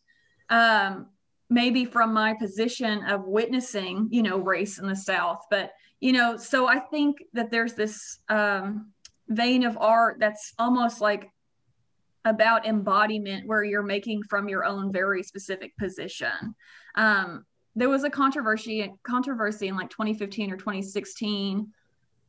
um, 0.49 1.07
maybe 1.49 1.85
from 1.85 2.13
my 2.13 2.33
position 2.33 3.03
of 3.05 3.25
witnessing, 3.25 4.07
you 4.11 4.23
know, 4.23 4.37
race 4.37 4.79
in 4.79 4.87
the 4.87 4.95
South. 4.95 5.41
But, 5.49 5.73
you 5.99 6.11
know, 6.11 6.37
so 6.37 6.67
I 6.67 6.79
think 6.79 7.17
that 7.33 7.51
there's 7.51 7.73
this 7.73 8.19
um, 8.29 8.91
vein 9.27 9.63
of 9.63 9.77
art 9.77 10.17
that's 10.19 10.53
almost 10.59 11.01
like 11.01 11.29
about 12.25 12.65
embodiment 12.65 13.47
where 13.47 13.63
you're 13.63 13.83
making 13.83 14.23
from 14.23 14.49
your 14.49 14.65
own 14.65 14.91
very 14.91 15.23
specific 15.23 15.75
position. 15.77 16.55
Um, 16.95 17.45
there 17.75 17.89
was 17.89 18.03
a 18.03 18.09
controversy 18.09 18.93
controversy 19.03 19.67
in 19.67 19.75
like 19.75 19.89
2015 19.89 20.51
or 20.51 20.57
2016 20.57 21.67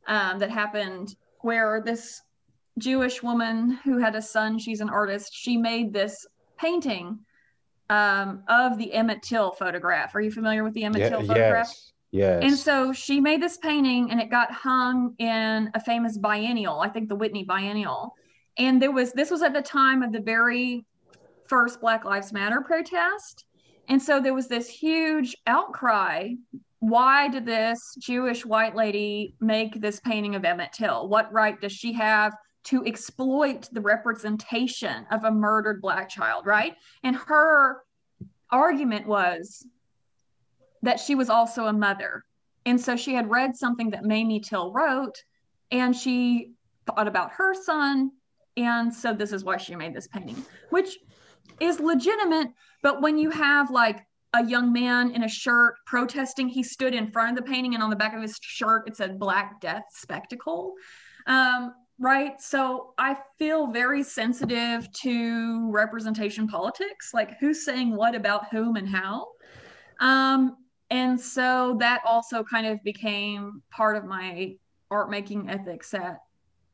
um, 0.06 0.38
that 0.38 0.50
happened 0.50 1.16
where 1.40 1.83
this 1.85 2.22
Jewish 2.78 3.22
woman 3.22 3.72
who 3.85 3.98
had 3.98 4.14
a 4.14 4.22
son, 4.22 4.59
she's 4.59 4.80
an 4.80 4.88
artist, 4.88 5.35
she 5.35 5.56
made 5.56 5.92
this 5.92 6.26
painting 6.59 7.18
um, 7.88 8.42
of 8.48 8.78
the 8.78 8.92
Emmett 8.92 9.22
Till 9.22 9.52
photograph. 9.52 10.14
Are 10.14 10.20
you 10.20 10.30
familiar 10.30 10.62
with 10.64 10.74
the 10.74 10.85
Emmett 10.85 11.00
Yeah, 11.00 11.09
Till 11.11 11.20
photograph? 11.26 11.68
yes, 11.68 11.92
yes. 12.11 12.42
And 12.42 12.56
so 12.56 12.92
she 12.92 13.20
made 13.20 13.42
this 13.42 13.59
painting 13.59 14.11
and 14.11 14.20
it 14.20 14.30
got 14.30 14.52
hung 14.52 15.14
in 15.18 15.70
a 15.74 15.80
famous 15.80 16.16
biennial, 16.16 16.80
I 16.80 16.88
think 16.88 17.09
the 17.09 17.16
Whitney 17.16 17.44
Biennial. 17.44 18.14
And 18.59 18.80
there 18.80 18.92
was 18.92 19.12
this 19.12 19.30
was 19.30 19.42
at 19.42 19.52
the 19.52 19.62
time 19.62 20.02
of 20.02 20.12
the 20.12 20.20
very 20.20 20.85
first 21.46 21.80
Black 21.80 22.04
Lives 22.04 22.33
Matter 22.33 22.61
protest. 22.61 23.44
And 23.88 24.00
so 24.00 24.20
there 24.20 24.35
was 24.35 24.46
this 24.46 24.68
huge 24.68 25.37
outcry. 25.48 26.30
Why 26.78 27.28
did 27.28 27.44
this 27.44 27.96
Jewish 27.98 28.46
white 28.46 28.76
lady 28.76 29.35
make 29.40 29.80
this 29.80 30.00
painting 30.00 30.37
of 30.37 30.44
Emmett 30.44 30.72
Till? 30.72 31.09
What 31.09 31.33
right 31.33 31.61
does 31.61 31.72
she 31.72 31.92
have 31.94 32.33
to 32.64 32.84
exploit 32.84 33.68
the 33.72 33.80
representation 33.80 35.06
of 35.10 35.24
a 35.24 35.30
murdered 35.30 35.80
black 35.80 36.08
child, 36.08 36.46
right? 36.46 36.74
And 37.02 37.16
her 37.16 37.82
argument 38.50 39.06
was 39.06 39.66
that 40.82 41.00
she 41.00 41.14
was 41.14 41.30
also 41.30 41.66
a 41.66 41.72
mother. 41.72 42.24
And 42.66 42.80
so 42.80 42.96
she 42.96 43.14
had 43.14 43.30
read 43.30 43.56
something 43.56 43.90
that 43.90 44.04
Mamie 44.04 44.40
Till 44.40 44.72
wrote, 44.72 45.16
and 45.70 45.96
she 45.96 46.52
thought 46.86 47.08
about 47.08 47.32
her 47.32 47.54
son. 47.54 48.10
And 48.56 48.92
so 48.92 49.14
this 49.14 49.32
is 49.32 49.44
why 49.44 49.56
she 49.56 49.74
made 49.74 49.94
this 49.94 50.08
painting, 50.08 50.44
which 50.70 50.98
is 51.60 51.80
legitimate. 51.80 52.48
But 52.82 53.00
when 53.00 53.16
you 53.16 53.30
have 53.30 53.70
like 53.70 54.04
a 54.34 54.44
young 54.44 54.72
man 54.72 55.12
in 55.12 55.24
a 55.24 55.28
shirt 55.28 55.74
protesting, 55.86 56.48
he 56.48 56.62
stood 56.62 56.94
in 56.94 57.10
front 57.10 57.36
of 57.36 57.44
the 57.44 57.50
painting, 57.50 57.74
and 57.74 57.82
on 57.82 57.90
the 57.90 57.96
back 57.96 58.14
of 58.14 58.22
his 58.22 58.38
shirt, 58.40 58.86
it 58.86 58.96
said 58.96 59.18
Black 59.18 59.60
Death 59.60 59.84
Spectacle. 59.90 60.74
Um, 61.26 61.74
right. 62.00 62.40
So 62.40 62.94
I 62.98 63.16
feel 63.38 63.66
very 63.68 64.02
sensitive 64.02 64.90
to 65.02 65.70
representation 65.70 66.48
politics, 66.48 67.12
like 67.12 67.38
who's 67.38 67.64
saying 67.64 67.94
what 67.94 68.14
about 68.14 68.48
whom 68.50 68.76
and 68.76 68.88
how. 68.88 69.28
Um, 70.00 70.56
and 70.90 71.20
so 71.20 71.76
that 71.78 72.00
also 72.04 72.42
kind 72.42 72.66
of 72.66 72.82
became 72.82 73.62
part 73.70 73.96
of 73.96 74.04
my 74.06 74.56
art 74.90 75.10
making 75.10 75.48
ethics 75.48 75.94
at 75.94 76.18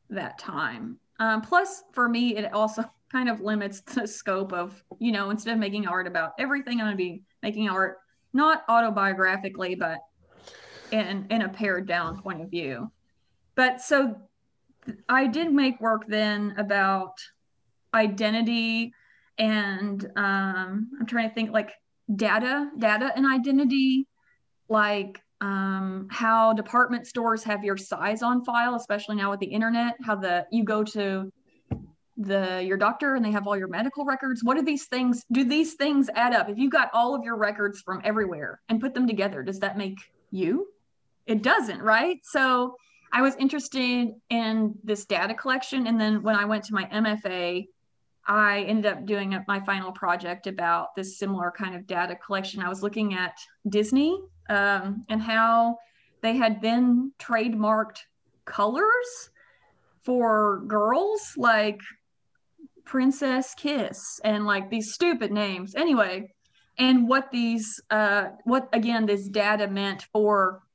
that 0.09 0.39
time. 0.39 0.99
Um, 1.19 1.43
plus, 1.43 1.83
for 1.93 2.09
me, 2.09 2.37
it 2.37 2.53
also 2.53 2.85
kind 3.13 3.29
of 3.29 3.41
limits 3.41 3.81
the 3.81 4.07
scope 4.07 4.53
of, 4.53 4.83
you 4.99 5.13
know, 5.13 5.31
instead 5.31 5.53
of 5.53 5.59
making 5.59 5.87
art 5.87 6.07
about 6.07 6.33
everything, 6.39 6.81
I'm 6.81 6.87
going 6.87 6.93
to 6.93 6.97
be 6.97 7.23
making 7.43 7.69
art 7.69 7.99
not 8.33 8.67
autobiographically, 8.69 9.79
but 9.79 9.99
in, 10.93 11.27
in 11.31 11.43
a 11.43 11.49
pared 11.49 11.87
down 11.87 12.21
point 12.21 12.43
of 12.43 12.51
view. 12.51 12.91
But 13.55 13.81
so 13.81 14.21
I 15.09 15.27
did 15.27 15.53
make 15.53 15.81
work 15.81 16.05
then 16.09 16.55
about 16.59 17.19
identity 17.95 18.93
and 19.39 20.05
um, 20.17 20.91
I'm 20.99 21.07
trying 21.07 21.29
to 21.29 21.35
think 21.35 21.51
like 21.51 21.73
data, 22.15 22.71
data 22.79 23.13
and 23.15 23.27
identity, 23.27 24.07
like 24.69 25.21
um, 25.41 26.09
how 26.11 26.53
department 26.53 27.07
stores 27.07 27.45
have 27.45 27.65
your 27.65 27.77
size 27.77 28.23
on 28.23 28.45
file, 28.45 28.75
especially 28.75 29.17
now 29.17 29.31
with 29.31 29.41
the 29.41 29.47
internet, 29.47 29.97
how 30.03 30.17
the 30.17 30.47
you 30.51 30.65
go 30.65 30.83
to 30.85 31.31
the 32.17 32.63
your 32.65 32.79
doctor 32.79 33.15
and 33.15 33.25
they 33.25 33.31
have 33.31 33.47
all 33.47 33.59
your 33.59 33.69
medical 33.69 34.05
records. 34.05 34.43
What 34.43 34.57
do 34.57 34.63
these 34.63 34.87
things 34.87 35.25
do 35.33 35.45
these 35.45 35.75
things 35.75 36.09
add 36.15 36.35
up? 36.35 36.49
If 36.49 36.57
you 36.57 36.71
got 36.71 36.89
all 36.95 37.15
of 37.15 37.23
your 37.23 37.37
records 37.37 37.83
from 37.83 38.01
everywhere 38.05 38.61
and 38.69 38.81
put 38.81 38.95
them 38.95 39.07
together, 39.07 39.43
does 39.43 39.61
that 39.61 39.77
make 39.77 39.99
you? 40.31 40.69
It 41.27 41.43
doesn't, 41.43 41.83
right? 41.83 42.19
So 42.23 42.77
I 43.17 43.23
was 43.23 43.35
interested 43.37 44.13
in 44.29 44.75
this 44.85 45.07
data 45.07 45.33
collection. 45.33 45.87
And 45.87 45.99
then 45.99 46.23
when 46.23 46.37
I 46.37 46.45
went 46.45 46.65
to 46.65 46.75
my 46.75 46.85
MFA, 46.85 47.67
I 48.27 48.61
ended 48.69 48.93
up 48.93 49.07
doing 49.07 49.35
my 49.49 49.59
final 49.61 49.91
project 49.91 50.47
about 50.47 50.95
this 50.95 51.19
similar 51.19 51.51
kind 51.51 51.75
of 51.75 51.87
data 51.87 52.15
collection. 52.15 52.61
I 52.61 52.69
was 52.69 52.83
looking 52.83 53.15
at 53.15 53.39
Disney 53.71 54.21
um, 54.51 55.07
and 55.09 55.23
how 55.23 55.79
they 56.21 56.37
had 56.37 56.61
then 56.61 57.11
trademarked 57.19 58.01
colors 58.45 59.31
for 60.03 60.65
girls 60.67 61.33
like 61.39 61.81
Princess 62.85 63.55
Kiss 63.55 64.21
and 64.25 64.45
like 64.45 64.69
these 64.69 64.93
stupid 64.93 65.33
names. 65.33 65.75
Anyway, 65.75 66.35
and 66.77 67.09
what 67.09 67.31
these, 67.31 67.81
uh, 67.89 68.27
what 68.45 68.69
again, 68.75 69.07
this 69.07 69.27
data 69.27 69.69
meant 69.69 70.05
for 70.13 70.66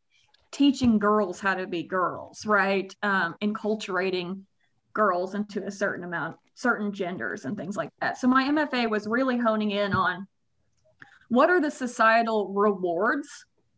teaching 0.52 1.00
girls 1.00 1.40
how 1.40 1.56
to 1.56 1.68
be 1.68 1.84
girls, 1.84 2.46
right? 2.46 2.94
Um, 3.04 3.36
enculturating 3.42 4.42
girls 4.94 5.36
into 5.36 5.64
a 5.66 5.72
certain 5.72 6.04
amount, 6.04 6.38
certain 6.56 6.92
genders 6.92 7.46
and 7.46 7.56
things 7.56 7.78
like 7.78 7.90
that. 8.02 8.18
So 8.18 8.28
my 8.28 8.44
MFA 8.44 8.90
was 8.90 9.08
really 9.08 9.38
honing 9.38 9.72
in 9.72 9.94
on 9.94 10.28
what 11.30 11.50
are 11.50 11.62
the 11.62 11.72
societal 11.72 12.54
rewards 12.54 13.28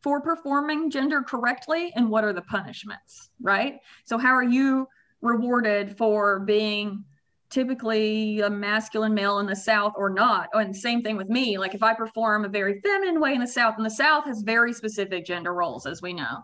for 0.02 0.22
performing 0.22 0.90
gender 0.90 1.22
correctly 1.22 1.94
and 1.96 2.10
what 2.10 2.24
are 2.24 2.34
the 2.34 2.42
punishments, 2.42 3.30
right? 3.42 3.80
So 4.06 4.18
how 4.18 4.32
are 4.32 4.44
you 4.44 4.88
rewarded 5.22 5.98
for 5.98 6.40
being 6.40 7.06
typically 7.54 8.42
a 8.42 8.50
masculine 8.50 9.14
male 9.14 9.38
in 9.38 9.46
the 9.46 9.56
South 9.56 9.94
or 9.96 10.10
not. 10.10 10.50
Oh, 10.56 10.60
and 10.60 10.76
same 10.76 11.04
thing 11.04 11.16
with 11.16 11.30
me. 11.30 11.60
Like 11.60 11.76
if 11.76 11.84
I 11.84 11.94
perform 11.94 12.46
a 12.46 12.50
very 12.50 12.82
feminine 12.82 13.22
way 13.22 13.36
in 13.36 13.40
the 13.40 13.48
South, 13.48 13.76
and 13.78 13.86
the 13.86 13.92
South 13.92 14.26
has 14.26 14.42
very 14.42 14.74
specific 14.74 15.24
gender 15.24 15.54
roles, 15.54 15.86
as 15.86 16.02
we 16.02 16.14
know. 16.14 16.40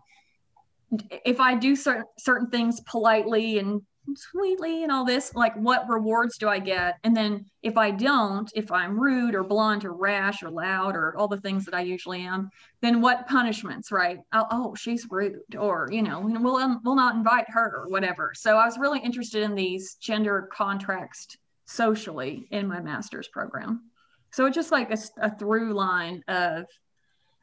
If 1.26 1.40
I 1.40 1.56
do 1.56 1.76
certain 1.76 2.06
certain 2.18 2.50
things 2.50 2.82
politely 2.82 3.60
and 3.60 3.82
sweetly 4.16 4.84
and 4.84 4.92
all 4.92 5.06
this, 5.06 5.36
like 5.36 5.56
what 5.56 5.88
rewards 5.88 6.38
do 6.38 6.48
I 6.48 6.60
get? 6.60 6.98
And 7.04 7.16
then 7.16 7.46
if 7.62 7.78
I 7.78 7.92
don't, 7.92 8.52
if 8.56 8.72
I'm 8.72 9.00
rude 9.00 9.36
or 9.36 9.44
blunt 9.44 9.86
or 9.86 9.94
rash 9.94 10.42
or 10.42 10.50
loud 10.50 10.96
or 10.96 11.16
all 11.18 11.28
the 11.28 11.40
things 11.42 11.66
that 11.66 11.74
I 11.74 11.82
usually 11.82 12.22
am, 12.22 12.50
then 12.82 13.02
what 13.02 13.28
punishments, 13.28 13.92
right? 13.92 14.20
Oh, 14.34 14.46
oh 14.52 14.76
she's 14.76 15.06
rude, 15.10 15.40
or 15.58 15.90
you 15.92 16.02
know, 16.02 16.20
we'll 16.22 16.56
um, 16.58 16.82
we'll 16.84 16.96
not 16.96 17.16
invite 17.16 17.46
her 17.50 17.84
or 17.84 17.90
whatever. 17.90 18.32
So 18.36 18.58
I 18.58 18.66
was 18.66 18.78
really 18.78 19.00
interested 19.00 19.44
in 19.44 19.56
these 19.56 19.96
gender 19.96 20.50
contracts 20.52 21.38
socially 21.66 22.48
in 22.52 22.68
my 22.68 22.80
master's 22.80 23.28
program. 23.28 23.84
So 24.32 24.46
it's 24.46 24.56
just 24.56 24.72
like 24.72 24.92
a, 24.92 24.98
a 25.22 25.36
through 25.36 25.74
line 25.74 26.24
of 26.28 26.66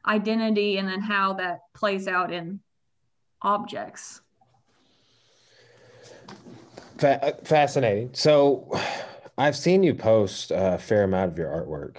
identity 0.05 0.77
and 0.77 0.87
then 0.87 1.01
how 1.01 1.33
that 1.33 1.59
plays 1.75 2.07
out 2.07 2.31
in 2.31 2.61
objects 3.41 4.21
Fa- 6.97 7.37
fascinating. 7.43 8.09
So, 8.13 8.71
I've 9.37 9.55
seen 9.55 9.83
you 9.83 9.93
post 9.93 10.51
a 10.53 10.79
fair 10.79 11.03
amount 11.03 11.31
of 11.31 11.37
your 11.37 11.49
artwork, 11.49 11.97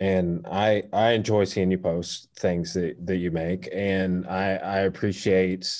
and 0.00 0.44
I 0.50 0.82
I 0.92 1.12
enjoy 1.12 1.44
seeing 1.44 1.70
you 1.70 1.78
post 1.78 2.28
things 2.36 2.74
that 2.74 2.96
that 3.06 3.16
you 3.18 3.30
make, 3.30 3.68
and 3.72 4.26
I 4.26 4.56
I 4.56 4.78
appreciate 4.80 5.72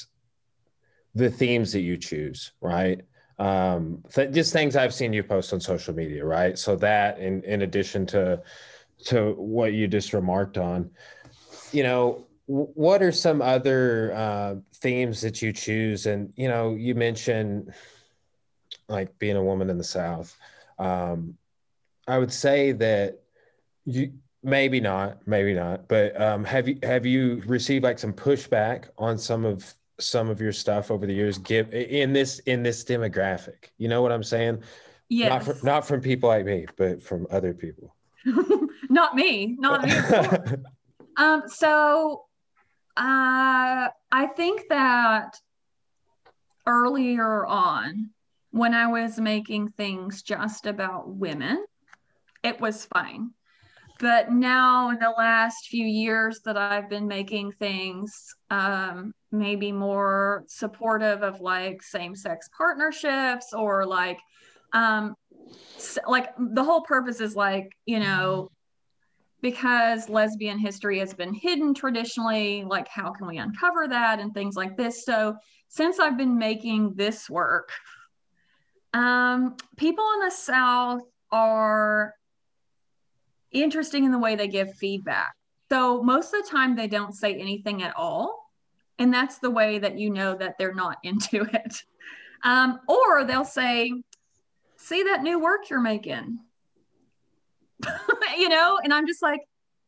the 1.17 1.29
themes 1.29 1.73
that 1.73 1.81
you 1.81 1.97
choose, 1.97 2.53
right? 2.61 3.01
Um, 3.41 4.05
th- 4.15 4.33
just 4.33 4.53
things 4.53 4.77
I've 4.77 4.95
seen 4.95 5.13
you 5.13 5.25
post 5.25 5.53
on 5.53 5.61
social 5.61 5.93
media, 5.95 6.25
right? 6.25 6.57
So 6.57 6.77
that, 6.77 7.19
in 7.19 7.43
in 7.43 7.63
addition 7.63 8.07
to 8.07 8.41
to 9.07 9.33
what 9.33 9.73
you 9.73 9.89
just 9.89 10.13
remarked 10.13 10.59
on, 10.59 10.91
you 11.73 11.83
know, 11.83 12.27
what 12.51 13.01
are 13.01 13.13
some 13.13 13.41
other 13.41 14.13
uh, 14.13 14.57
themes 14.75 15.21
that 15.21 15.41
you 15.41 15.53
choose? 15.53 16.07
And 16.07 16.33
you 16.37 16.49
know, 16.49 16.75
you 16.75 16.97
mentioned 16.97 17.73
like 18.89 19.17
being 19.21 19.37
a 19.37 19.45
woman 19.45 19.71
in 19.71 19.79
the 19.79 19.85
South. 19.85 20.37
Um, 20.77 21.37
I 22.09 22.19
would 22.19 22.33
say 22.33 22.73
that 22.73 23.21
you 23.85 24.15
maybe 24.43 24.81
not, 24.81 25.29
maybe 25.29 25.55
not, 25.55 25.87
but 25.87 26.21
um, 26.21 26.45
have 26.45 26.67
you 26.67 26.79
have 26.83 27.07
you 27.07 27.41
received 27.47 27.85
like 27.85 28.01
some 28.01 28.13
pushback 28.13 28.87
on 28.99 29.17
some 29.17 29.45
of 29.45 29.73
some 30.01 30.29
of 30.29 30.41
your 30.41 30.53
stuff 30.53 30.91
over 30.91 31.07
the 31.07 31.15
years? 31.15 31.39
Give 31.39 31.73
in 31.73 32.13
this 32.13 32.41
in 32.41 32.65
this 32.65 32.83
demographic, 32.83 33.67
you 33.79 33.87
know 33.87 34.03
what 34.03 34.11
I'm 34.11 34.25
saying? 34.25 34.61
Yes. 35.09 35.29
Not 35.31 35.45
from, 35.45 35.67
not 35.67 35.87
from 35.87 36.01
people 36.01 36.29
like 36.29 36.45
me, 36.45 36.67
but 36.77 37.01
from 37.01 37.29
other 37.31 37.55
people. 37.55 37.95
not 38.89 39.15
me, 39.15 39.57
not 39.61 39.85
me. 39.85 39.93
um, 41.17 41.43
so 41.47 42.25
uh, 43.01 43.89
I 44.13 44.27
think 44.37 44.65
that 44.69 45.35
earlier 46.67 47.47
on, 47.47 48.11
when 48.51 48.75
I 48.75 48.89
was 48.89 49.19
making 49.19 49.71
things 49.71 50.23
just 50.23 50.67
about 50.67 51.09
women, 51.09 51.65
it 52.43 52.61
was 52.61 52.85
fine. 52.85 53.31
But 53.99 54.33
now, 54.33 54.91
in 54.91 54.99
the 54.99 55.15
last 55.17 55.69
few 55.69 55.87
years 55.87 56.41
that 56.45 56.59
I've 56.59 56.91
been 56.91 57.09
making 57.09 57.53
things 57.53 58.35
um, 58.51 59.15
maybe 59.33 59.73
more 59.73 60.45
supportive 60.49 61.23
of 61.23 61.41
like 61.41 61.83
same 61.83 62.15
sex 62.15 62.51
partnerships 62.57 63.55
or 63.55 63.87
like 63.87 64.21
um, 64.75 65.15
like 66.07 66.29
the 66.39 66.65
whole 66.65 66.83
purpose 66.83 67.21
is 67.21 67.35
like 67.35 67.73
you 67.87 68.01
know 68.01 68.51
because 69.43 70.09
lesbian 70.09 70.59
history 70.59 70.99
has 70.99 71.15
been 71.15 71.33
hidden 71.33 71.75
traditionally 71.75 72.65
like 72.65 72.89
how 72.89 73.11
can 73.11 73.27
we 73.27 73.39
uncover 73.39 73.89
that 73.89 74.19
and 74.19 74.35
things 74.35 74.57
like 74.57 74.77
this. 74.77 75.05
So 75.05 75.37
since 75.69 75.99
i've 75.99 76.19
been 76.19 76.37
making 76.37 76.95
this 76.95 77.31
work 77.31 77.71
um, 78.93 79.57
people 79.77 80.05
in 80.15 80.21
the 80.21 80.31
south 80.31 81.03
are 81.31 82.15
interesting 83.53 84.05
in 84.05 84.13
the 84.13 84.19
way 84.19 84.37
they 84.37 84.49
give 84.49 84.75
feedback. 84.75 85.35
So 85.71 86.03
most 86.03 86.35
of 86.35 86.43
the 86.43 86.51
time 86.51 86.75
they 86.75 86.89
don't 86.89 87.15
say 87.15 87.35
anything 87.35 87.83
at 87.83 87.95
all 87.97 88.51
and 88.99 89.13
that's 89.13 89.39
the 89.39 89.51
way 89.51 89.79
that 89.79 89.99
you 89.99 90.11
know 90.11 90.35
that 90.37 90.59
they're 90.59 90.75
not 90.75 90.99
into 91.05 91.43
it. 91.43 91.83
Um, 92.43 92.81
or 92.89 93.25
they'll 93.25 93.45
say 93.45 93.93
see 94.77 95.03
that 95.05 95.23
new 95.23 95.39
work 95.39 95.69
you're 95.69 95.81
making 95.81 96.39
you 98.39 98.49
know 98.49 98.79
and 98.83 98.93
i'm 98.93 99.07
just 99.07 99.23
like 99.23 99.41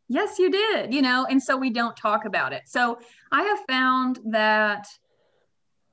yes 0.09 0.38
you 0.38 0.50
did 0.50 0.92
you 0.92 1.02
know 1.02 1.26
and 1.28 1.42
so 1.42 1.57
we 1.57 1.70
don't 1.70 1.96
talk 1.96 2.24
about 2.24 2.52
it 2.52 2.62
so 2.66 2.98
i 3.31 3.42
have 3.42 3.59
found 3.68 4.18
that 4.26 4.87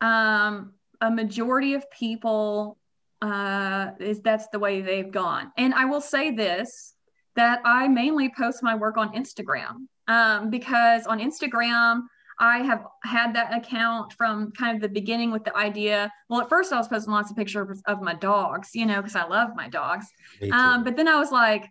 um, 0.02 0.74
a 1.02 1.12
majority 1.12 1.74
of 1.74 1.90
people 1.92 2.78
uh, 3.22 3.90
is 4.00 4.22
that's 4.22 4.48
the 4.50 4.60
way 4.60 4.82
they've 4.82 5.12
gone 5.12 5.52
and 5.58 5.74
i 5.74 5.86
will 5.86 6.02
say 6.02 6.32
this 6.32 6.96
that 7.36 7.62
i 7.66 7.88
mainly 7.88 8.32
post 8.38 8.64
my 8.64 8.76
work 8.76 8.98
on 8.98 9.14
instagram 9.14 9.88
um, 10.08 10.50
because 10.50 11.06
on 11.06 11.20
instagram 11.20 12.02
I 12.40 12.60
have 12.60 12.86
had 13.04 13.36
that 13.36 13.54
account 13.54 14.14
from 14.14 14.52
kind 14.54 14.76
of 14.76 14.82
the 14.82 14.88
beginning 14.88 15.32
with 15.32 15.44
the 15.44 15.56
idea. 15.58 16.12
Well, 16.30 16.42
at 16.42 16.50
first 16.50 16.72
I 16.72 16.78
was 16.78 16.88
posting 16.88 17.12
lots 17.12 17.30
of 17.30 17.36
pictures 17.36 17.82
of 17.86 18.02
my 18.02 18.14
dogs, 18.14 18.70
you 18.74 18.86
know, 18.86 19.02
because 19.02 19.16
I 19.16 19.26
love 19.26 19.50
my 19.56 19.68
dogs. 19.68 20.06
Um, 20.54 20.84
but 20.86 20.96
then 20.96 21.08
I 21.08 21.20
was 21.20 21.32
like, 21.32 21.70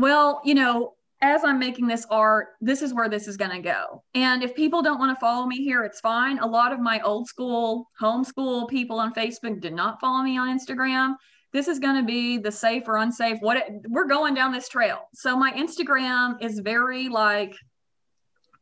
well, 0.00 0.40
you 0.44 0.54
know, 0.54 0.94
as 1.22 1.44
I'm 1.44 1.58
making 1.58 1.86
this 1.86 2.06
art, 2.10 2.48
this 2.60 2.80
is 2.80 2.94
where 2.94 3.08
this 3.08 3.28
is 3.28 3.36
going 3.36 3.50
to 3.50 3.60
go. 3.60 4.02
And 4.14 4.42
if 4.42 4.54
people 4.54 4.80
don't 4.80 4.98
want 4.98 5.14
to 5.14 5.20
follow 5.20 5.46
me 5.46 5.62
here, 5.62 5.84
it's 5.84 6.00
fine. 6.00 6.38
A 6.38 6.46
lot 6.46 6.72
of 6.72 6.80
my 6.80 7.00
old 7.00 7.28
school 7.28 7.90
homeschool 8.00 8.68
people 8.68 8.98
on 8.98 9.12
Facebook 9.12 9.60
did 9.60 9.74
not 9.74 10.00
follow 10.00 10.22
me 10.22 10.38
on 10.38 10.58
Instagram. 10.58 11.16
This 11.52 11.68
is 11.68 11.78
going 11.78 11.96
to 11.96 12.06
be 12.06 12.38
the 12.38 12.50
safe 12.50 12.84
or 12.86 12.96
unsafe. 12.96 13.38
What 13.40 13.58
it, 13.58 13.82
we're 13.88 14.06
going 14.06 14.34
down 14.34 14.52
this 14.52 14.68
trail. 14.68 15.08
So 15.12 15.36
my 15.36 15.52
Instagram 15.52 16.42
is 16.42 16.60
very 16.60 17.08
like 17.08 17.54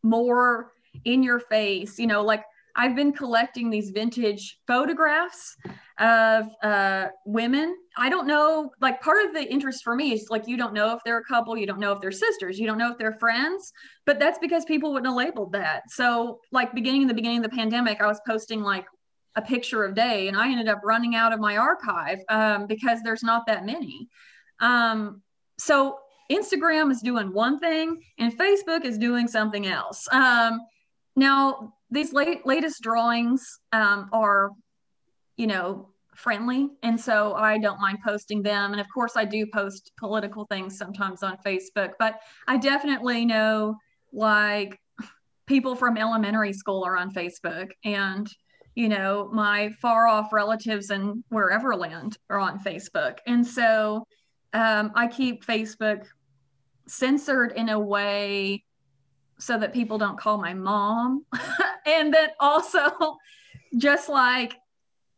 more 0.02 0.72
in 1.04 1.22
your 1.22 1.38
face, 1.38 1.98
you 1.98 2.06
know, 2.06 2.22
like 2.22 2.44
I've 2.74 2.96
been 2.96 3.12
collecting 3.12 3.70
these 3.70 3.90
vintage 3.90 4.58
photographs 4.66 5.56
of 5.98 6.46
uh, 6.62 7.08
women. 7.24 7.76
I 7.96 8.08
don't 8.08 8.26
know, 8.26 8.70
like 8.80 9.00
part 9.00 9.24
of 9.26 9.34
the 9.34 9.42
interest 9.42 9.82
for 9.82 9.96
me 9.96 10.12
is 10.12 10.28
like 10.30 10.46
you 10.46 10.56
don't 10.56 10.72
know 10.72 10.94
if 10.94 11.00
they're 11.04 11.18
a 11.18 11.24
couple, 11.24 11.56
you 11.56 11.66
don't 11.66 11.80
know 11.80 11.92
if 11.92 12.00
they're 12.00 12.12
sisters, 12.12 12.58
you 12.58 12.66
don't 12.66 12.78
know 12.78 12.92
if 12.92 12.98
they're 12.98 13.18
friends, 13.18 13.72
but 14.06 14.18
that's 14.18 14.38
because 14.38 14.64
people 14.64 14.92
wouldn't 14.92 15.08
have 15.08 15.16
labeled 15.16 15.52
that. 15.52 15.82
So, 15.90 16.40
like 16.52 16.74
beginning 16.74 17.02
in 17.02 17.08
the 17.08 17.14
beginning 17.14 17.44
of 17.44 17.50
the 17.50 17.56
pandemic, 17.56 18.00
I 18.00 18.06
was 18.06 18.20
posting 18.26 18.62
like 18.62 18.86
a 19.34 19.42
picture 19.42 19.84
of 19.84 19.94
day, 19.94 20.28
and 20.28 20.36
I 20.36 20.50
ended 20.50 20.68
up 20.68 20.80
running 20.84 21.14
out 21.14 21.32
of 21.32 21.40
my 21.40 21.56
archive 21.56 22.18
um, 22.28 22.66
because 22.66 23.02
there's 23.02 23.22
not 23.22 23.46
that 23.46 23.66
many. 23.66 24.08
Um, 24.60 25.22
so 25.58 25.98
Instagram 26.30 26.90
is 26.90 27.00
doing 27.00 27.32
one 27.32 27.58
thing, 27.58 28.02
and 28.18 28.36
Facebook 28.36 28.84
is 28.84 28.98
doing 28.98 29.26
something 29.28 29.66
else. 29.66 30.06
Um, 30.12 30.60
now, 31.16 31.72
these 31.90 32.12
late, 32.12 32.46
latest 32.46 32.82
drawings 32.82 33.58
um, 33.72 34.08
are, 34.12 34.50
you 35.38 35.46
know, 35.46 35.88
friendly. 36.14 36.68
And 36.82 37.00
so 37.00 37.34
I 37.34 37.56
don't 37.58 37.80
mind 37.80 37.98
posting 38.04 38.42
them. 38.42 38.72
And 38.72 38.80
of 38.80 38.86
course, 38.92 39.12
I 39.16 39.24
do 39.24 39.46
post 39.46 39.92
political 39.96 40.44
things 40.44 40.76
sometimes 40.76 41.22
on 41.22 41.38
Facebook, 41.46 41.92
but 41.98 42.20
I 42.46 42.58
definitely 42.58 43.24
know 43.24 43.76
like 44.12 44.78
people 45.46 45.74
from 45.74 45.96
elementary 45.96 46.52
school 46.52 46.84
are 46.84 46.96
on 46.96 47.10
Facebook 47.14 47.70
and 47.84 48.28
you 48.78 48.88
know 48.88 49.28
my 49.32 49.70
far 49.82 50.06
off 50.06 50.32
relatives 50.32 50.92
in 50.92 51.24
wherever 51.30 51.74
land 51.74 52.16
are 52.30 52.38
on 52.38 52.60
facebook 52.60 53.18
and 53.26 53.44
so 53.44 54.06
um, 54.52 54.92
i 54.94 55.08
keep 55.08 55.44
facebook 55.44 56.04
censored 56.86 57.50
in 57.56 57.70
a 57.70 57.78
way 57.78 58.62
so 59.40 59.58
that 59.58 59.72
people 59.72 59.98
don't 59.98 60.16
call 60.16 60.38
my 60.38 60.54
mom 60.54 61.24
and 61.86 62.14
that 62.14 62.34
also 62.38 63.16
just 63.76 64.08
like 64.08 64.54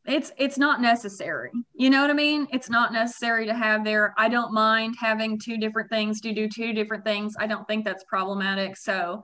it's 0.07 0.33
it's 0.39 0.59
not 0.59 0.81
necessary. 0.81 1.51
You 1.75 1.91
know 1.91 2.01
what 2.01 2.11
i 2.11 2.15
mean? 2.15 2.47
It's 2.53 2.71
not 2.71 2.93
necessary 2.93 3.47
to 3.47 3.55
have 3.55 3.85
there. 3.85 4.15
I 4.17 4.29
don't 4.29 4.53
mind 4.53 4.97
having 4.99 5.39
two 5.39 5.59
different 5.59 5.91
things 5.91 6.21
to 6.23 6.33
do 6.33 6.49
two 6.49 6.73
different 6.73 7.05
things. 7.05 7.35
I 7.39 7.47
don't 7.47 7.67
think 7.67 7.85
that's 7.85 8.05
problematic. 8.05 8.77
So 8.77 9.23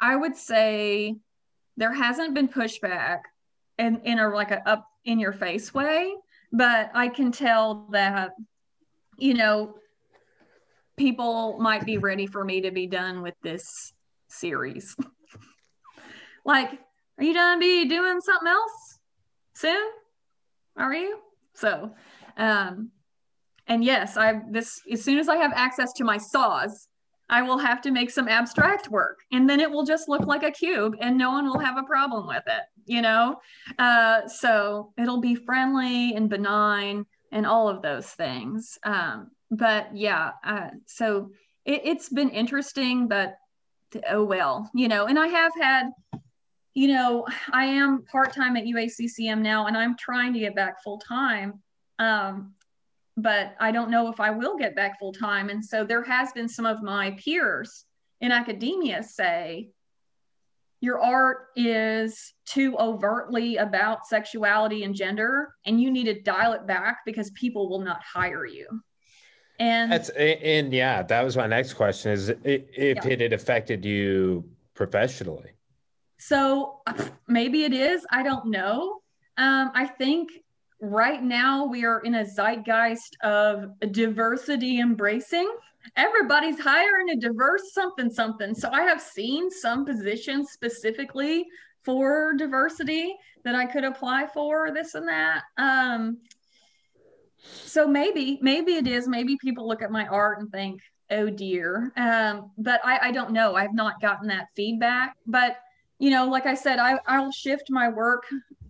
i 0.00 0.14
would 0.14 0.36
say 0.36 1.16
there 1.76 1.92
hasn't 1.92 2.34
been 2.34 2.48
pushback 2.48 3.18
in 3.78 4.00
in 4.04 4.20
a 4.20 4.28
like 4.28 4.52
a 4.52 4.68
up 4.68 4.86
in 5.04 5.18
your 5.18 5.32
face 5.32 5.74
way 5.74 6.14
but 6.52 6.88
i 6.94 7.08
can 7.08 7.32
tell 7.32 7.88
that 7.90 8.30
you 9.16 9.34
know 9.34 9.74
people 10.98 11.58
might 11.58 11.86
be 11.86 11.96
ready 11.96 12.26
for 12.26 12.44
me 12.44 12.60
to 12.60 12.70
be 12.70 12.86
done 12.86 13.22
with 13.22 13.34
this 13.42 13.92
series. 14.28 14.94
like, 16.44 16.70
are 17.16 17.24
you 17.24 17.32
gonna 17.32 17.60
be 17.60 17.86
doing 17.86 18.20
something 18.20 18.48
else 18.48 18.98
soon? 19.54 19.90
Are 20.78 20.94
you? 20.94 21.18
So, 21.54 21.94
um, 22.36 22.90
and 23.66 23.84
yes, 23.84 24.16
I 24.16 24.40
this 24.50 24.80
as 24.90 25.04
soon 25.04 25.18
as 25.18 25.28
I 25.28 25.36
have 25.36 25.52
access 25.54 25.92
to 25.94 26.04
my 26.04 26.16
saws, 26.16 26.88
I 27.28 27.42
will 27.42 27.58
have 27.58 27.82
to 27.82 27.90
make 27.90 28.10
some 28.10 28.28
abstract 28.28 28.88
work, 28.90 29.18
and 29.32 29.48
then 29.48 29.60
it 29.60 29.70
will 29.70 29.84
just 29.84 30.08
look 30.08 30.24
like 30.26 30.44
a 30.44 30.50
cube, 30.50 30.96
and 31.00 31.18
no 31.18 31.30
one 31.30 31.46
will 31.46 31.58
have 31.58 31.76
a 31.76 31.82
problem 31.82 32.26
with 32.26 32.44
it. 32.46 32.62
You 32.86 33.02
know, 33.02 33.40
uh, 33.78 34.26
so 34.26 34.92
it'll 34.96 35.20
be 35.20 35.34
friendly 35.34 36.14
and 36.14 36.30
benign 36.30 37.04
and 37.32 37.44
all 37.44 37.68
of 37.68 37.82
those 37.82 38.06
things. 38.06 38.78
Um, 38.84 39.30
but 39.50 39.94
yeah, 39.94 40.30
uh, 40.44 40.70
so 40.86 41.32
it, 41.64 41.82
it's 41.84 42.08
been 42.08 42.30
interesting, 42.30 43.08
but 43.08 43.36
oh 44.08 44.24
well, 44.24 44.70
you 44.74 44.88
know, 44.88 45.06
and 45.06 45.18
I 45.18 45.26
have 45.26 45.52
had, 45.60 45.90
you 46.78 46.86
know, 46.86 47.26
I 47.50 47.64
am 47.64 48.04
part 48.04 48.32
time 48.32 48.56
at 48.56 48.62
UACCM 48.62 49.40
now 49.40 49.66
and 49.66 49.76
I'm 49.76 49.96
trying 49.96 50.32
to 50.34 50.38
get 50.38 50.54
back 50.54 50.80
full 50.80 50.98
time. 50.98 51.60
Um, 51.98 52.52
but 53.16 53.56
I 53.58 53.72
don't 53.72 53.90
know 53.90 54.12
if 54.12 54.20
I 54.20 54.30
will 54.30 54.56
get 54.56 54.76
back 54.76 55.00
full 55.00 55.12
time. 55.12 55.48
And 55.48 55.64
so 55.64 55.82
there 55.82 56.04
has 56.04 56.30
been 56.30 56.48
some 56.48 56.66
of 56.66 56.80
my 56.80 57.10
peers 57.18 57.84
in 58.20 58.30
academia 58.30 59.02
say, 59.02 59.70
your 60.80 61.00
art 61.00 61.48
is 61.56 62.32
too 62.46 62.76
overtly 62.78 63.56
about 63.56 64.06
sexuality 64.06 64.84
and 64.84 64.94
gender, 64.94 65.54
and 65.66 65.80
you 65.80 65.90
need 65.90 66.04
to 66.04 66.20
dial 66.20 66.52
it 66.52 66.68
back 66.68 66.98
because 67.04 67.32
people 67.32 67.68
will 67.68 67.80
not 67.80 68.00
hire 68.04 68.46
you. 68.46 68.68
And 69.58 69.90
that's 69.90 70.10
and 70.10 70.72
yeah, 70.72 71.02
that 71.02 71.24
was 71.24 71.36
my 71.36 71.48
next 71.48 71.74
question: 71.74 72.12
is 72.12 72.28
if 72.28 72.62
yeah. 72.76 73.08
it 73.08 73.20
had 73.20 73.32
affected 73.32 73.84
you 73.84 74.48
professionally? 74.74 75.57
So 76.18 76.80
maybe 77.26 77.64
it 77.64 77.72
is. 77.72 78.06
I 78.10 78.22
don't 78.22 78.46
know. 78.46 79.00
Um, 79.36 79.70
I 79.74 79.86
think 79.86 80.30
right 80.80 81.22
now 81.22 81.64
we 81.64 81.84
are 81.84 82.00
in 82.00 82.16
a 82.16 82.24
zeitgeist 82.24 83.16
of 83.22 83.70
diversity 83.92 84.80
embracing. 84.80 85.50
Everybody's 85.96 86.58
hiring 86.58 87.10
a 87.10 87.16
diverse 87.16 87.72
something 87.72 88.10
something. 88.10 88.54
So 88.54 88.68
I 88.70 88.82
have 88.82 89.00
seen 89.00 89.50
some 89.50 89.84
positions 89.86 90.50
specifically 90.50 91.46
for 91.84 92.34
diversity 92.34 93.14
that 93.44 93.54
I 93.54 93.64
could 93.64 93.84
apply 93.84 94.26
for 94.26 94.72
this 94.72 94.94
and 94.94 95.08
that. 95.08 95.42
Um, 95.56 96.18
so 97.40 97.86
maybe 97.86 98.38
maybe 98.42 98.74
it 98.74 98.86
is 98.86 99.08
maybe 99.08 99.36
people 99.40 99.66
look 99.66 99.82
at 99.82 99.90
my 99.90 100.06
art 100.06 100.40
and 100.40 100.50
think 100.50 100.80
oh 101.10 101.30
dear 101.30 101.92
um, 101.96 102.50
but 102.58 102.80
I, 102.84 102.98
I 103.08 103.12
don't 103.12 103.30
know 103.30 103.54
i've 103.54 103.74
not 103.74 104.00
gotten 104.00 104.28
that 104.28 104.48
feedback 104.56 105.14
but 105.26 105.56
you 105.98 106.10
know 106.10 106.28
like 106.28 106.46
i 106.46 106.54
said 106.54 106.78
I, 106.78 106.98
i'll 107.06 107.32
shift 107.32 107.70
my 107.70 107.88
work 107.88 108.24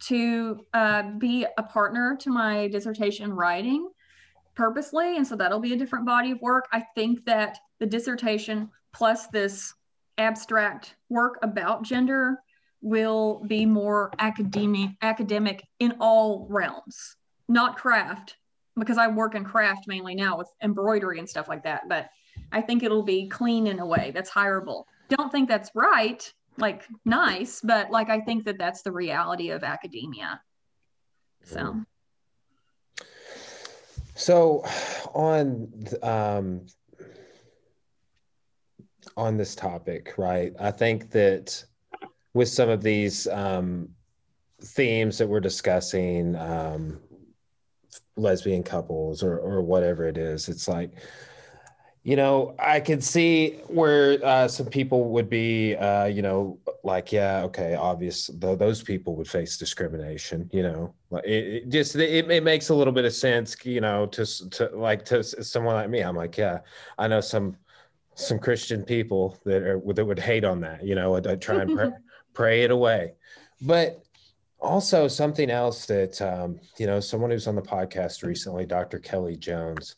to 0.06 0.64
uh, 0.74 1.10
be 1.18 1.46
a 1.56 1.62
partner 1.62 2.16
to 2.20 2.30
my 2.30 2.68
dissertation 2.68 3.32
writing 3.32 3.88
purposely 4.54 5.16
and 5.16 5.26
so 5.26 5.36
that'll 5.36 5.60
be 5.60 5.72
a 5.72 5.76
different 5.76 6.06
body 6.06 6.32
of 6.32 6.40
work 6.40 6.66
i 6.72 6.84
think 6.94 7.24
that 7.26 7.58
the 7.78 7.86
dissertation 7.86 8.70
plus 8.92 9.28
this 9.28 9.74
abstract 10.16 10.96
work 11.08 11.38
about 11.42 11.82
gender 11.82 12.38
will 12.80 13.42
be 13.46 13.66
more 13.66 14.12
academic 14.18 14.90
academic 15.02 15.64
in 15.78 15.94
all 16.00 16.46
realms 16.48 17.16
not 17.48 17.76
craft 17.76 18.36
because 18.78 18.98
I 18.98 19.08
work 19.08 19.34
in 19.34 19.44
craft 19.44 19.88
mainly 19.88 20.14
now 20.14 20.38
with 20.38 20.48
embroidery 20.62 21.18
and 21.18 21.28
stuff 21.28 21.48
like 21.48 21.64
that. 21.64 21.88
But 21.88 22.10
I 22.52 22.60
think 22.60 22.82
it'll 22.82 23.02
be 23.02 23.28
clean 23.28 23.66
in 23.66 23.80
a 23.80 23.86
way 23.86 24.12
that's 24.14 24.30
hireable. 24.30 24.84
Don't 25.08 25.32
think 25.32 25.48
that's 25.48 25.70
right, 25.74 26.32
like 26.58 26.84
nice, 27.04 27.60
but 27.62 27.90
like 27.90 28.10
I 28.10 28.20
think 28.20 28.44
that 28.44 28.58
that's 28.58 28.82
the 28.82 28.92
reality 28.92 29.50
of 29.50 29.62
academia. 29.62 30.40
So. 31.44 31.76
So, 34.14 34.64
on 35.14 35.72
um, 36.02 36.66
on 39.16 39.36
this 39.36 39.54
topic, 39.54 40.14
right? 40.18 40.52
I 40.58 40.72
think 40.72 41.10
that 41.12 41.64
with 42.34 42.48
some 42.48 42.68
of 42.68 42.82
these 42.82 43.28
um, 43.28 43.88
themes 44.60 45.18
that 45.18 45.28
we're 45.28 45.40
discussing, 45.40 46.34
um, 46.36 46.98
lesbian 48.16 48.64
couples 48.64 49.22
or 49.22 49.38
or 49.38 49.62
whatever 49.62 50.04
it 50.08 50.18
is, 50.18 50.48
it's 50.48 50.66
like 50.66 50.90
you 52.04 52.16
know, 52.16 52.54
I 52.58 52.80
could 52.80 53.02
see 53.02 53.58
where 53.66 54.24
uh, 54.24 54.48
some 54.48 54.66
people 54.66 55.10
would 55.10 55.28
be, 55.28 55.76
uh, 55.76 56.06
you 56.06 56.22
know, 56.22 56.58
like, 56.84 57.12
yeah, 57.12 57.42
okay, 57.44 57.74
obvious, 57.74 58.30
though 58.34 58.56
those 58.56 58.82
people 58.82 59.16
would 59.16 59.28
face 59.28 59.58
discrimination. 59.58 60.48
You 60.52 60.62
know, 60.62 60.94
it, 61.24 61.30
it 61.30 61.68
just 61.68 61.96
it, 61.96 62.30
it 62.30 62.42
makes 62.42 62.68
a 62.68 62.74
little 62.74 62.92
bit 62.92 63.04
of 63.04 63.12
sense, 63.12 63.56
you 63.64 63.80
know, 63.80 64.06
to 64.06 64.50
to 64.50 64.70
like 64.74 65.04
to 65.06 65.22
someone 65.22 65.74
like 65.74 65.90
me. 65.90 66.00
I'm 66.00 66.16
like, 66.16 66.38
yeah, 66.38 66.60
I 66.98 67.08
know 67.08 67.20
some 67.20 67.56
some 68.14 68.38
Christian 68.38 68.84
people 68.84 69.38
that 69.44 69.62
are 69.62 69.80
that 69.94 70.04
would 70.04 70.18
hate 70.18 70.44
on 70.44 70.60
that. 70.60 70.84
You 70.84 70.94
know, 70.94 71.16
I, 71.16 71.20
try 71.36 71.62
and 71.62 71.76
pray, 71.76 71.90
pray 72.32 72.62
it 72.62 72.70
away, 72.70 73.14
but 73.60 74.02
also 74.60 75.08
something 75.08 75.50
else 75.50 75.86
that 75.86 76.22
um, 76.22 76.60
you 76.78 76.86
know, 76.86 77.00
someone 77.00 77.30
who's 77.30 77.48
on 77.48 77.56
the 77.56 77.62
podcast 77.62 78.22
recently, 78.22 78.64
Dr. 78.66 78.98
Kelly 78.98 79.36
Jones 79.36 79.96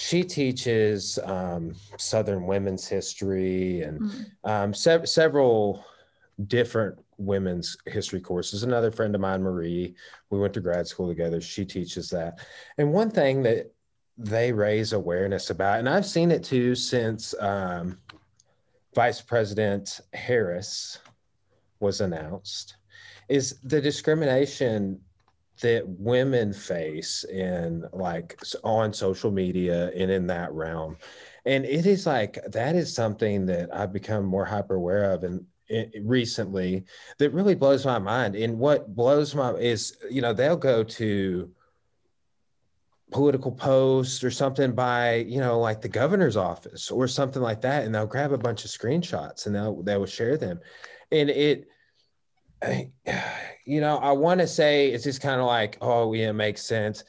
she 0.00 0.24
teaches 0.24 1.18
um, 1.24 1.74
Southern 1.98 2.46
women's 2.46 2.88
history 2.88 3.82
and 3.82 4.00
mm-hmm. 4.00 4.50
um, 4.50 4.72
se- 4.72 5.04
several 5.04 5.84
different 6.46 6.98
women's 7.18 7.76
history 7.84 8.20
courses. 8.20 8.62
Another 8.62 8.90
friend 8.90 9.14
of 9.14 9.20
mine, 9.20 9.42
Marie, 9.42 9.94
we 10.30 10.40
went 10.40 10.54
to 10.54 10.60
grad 10.60 10.86
school 10.86 11.06
together. 11.06 11.38
She 11.38 11.66
teaches 11.66 12.08
that. 12.10 12.38
And 12.78 12.94
one 12.94 13.10
thing 13.10 13.42
that 13.42 13.74
they 14.16 14.52
raise 14.52 14.94
awareness 14.94 15.50
about, 15.50 15.80
and 15.80 15.88
I've 15.88 16.06
seen 16.06 16.30
it 16.30 16.44
too 16.44 16.74
since 16.74 17.34
um, 17.38 17.98
Vice 18.94 19.20
President 19.20 20.00
Harris 20.14 20.98
was 21.78 22.00
announced, 22.00 22.76
is 23.28 23.58
the 23.64 23.82
discrimination 23.82 24.98
that 25.60 25.86
women 25.86 26.52
face 26.52 27.24
in 27.24 27.84
like 27.92 28.38
on 28.64 28.92
social 28.92 29.30
media 29.30 29.90
and 29.96 30.10
in 30.10 30.26
that 30.26 30.52
realm. 30.52 30.96
And 31.44 31.64
it 31.64 31.86
is 31.86 32.06
like 32.06 32.38
that 32.48 32.76
is 32.76 32.94
something 32.94 33.46
that 33.46 33.74
i've 33.74 33.92
become 33.92 34.24
more 34.24 34.44
hyper 34.44 34.74
aware 34.74 35.12
of 35.12 35.24
and 35.24 35.44
recently 36.02 36.84
that 37.18 37.30
really 37.30 37.54
blows 37.54 37.84
my 37.86 37.98
mind. 37.98 38.34
And 38.34 38.58
what 38.58 38.94
blows 38.94 39.34
my 39.34 39.52
is 39.52 39.96
you 40.10 40.20
know 40.20 40.32
they'll 40.32 40.56
go 40.56 40.82
to 40.82 41.50
political 43.10 43.50
post 43.50 44.22
or 44.22 44.30
something 44.30 44.72
by 44.72 45.16
you 45.16 45.40
know 45.40 45.58
like 45.58 45.80
the 45.80 45.88
governor's 45.88 46.36
office 46.36 46.90
or 46.90 47.08
something 47.08 47.42
like 47.42 47.60
that 47.60 47.84
and 47.84 47.92
they'll 47.92 48.06
grab 48.06 48.32
a 48.32 48.38
bunch 48.38 48.64
of 48.64 48.70
screenshots 48.70 49.46
and 49.46 49.54
they'll 49.54 49.82
they 49.82 49.96
will 49.96 50.06
share 50.06 50.36
them. 50.36 50.60
And 51.12 51.30
it 51.30 51.66
you 53.70 53.80
know, 53.80 53.98
I 53.98 54.10
want 54.10 54.40
to 54.40 54.48
say 54.48 54.88
it's 54.90 55.04
just 55.04 55.20
kind 55.20 55.40
of 55.40 55.46
like, 55.46 55.78
oh, 55.80 56.12
yeah, 56.12 56.30
it 56.30 56.32
makes 56.32 56.64
sense 56.64 57.04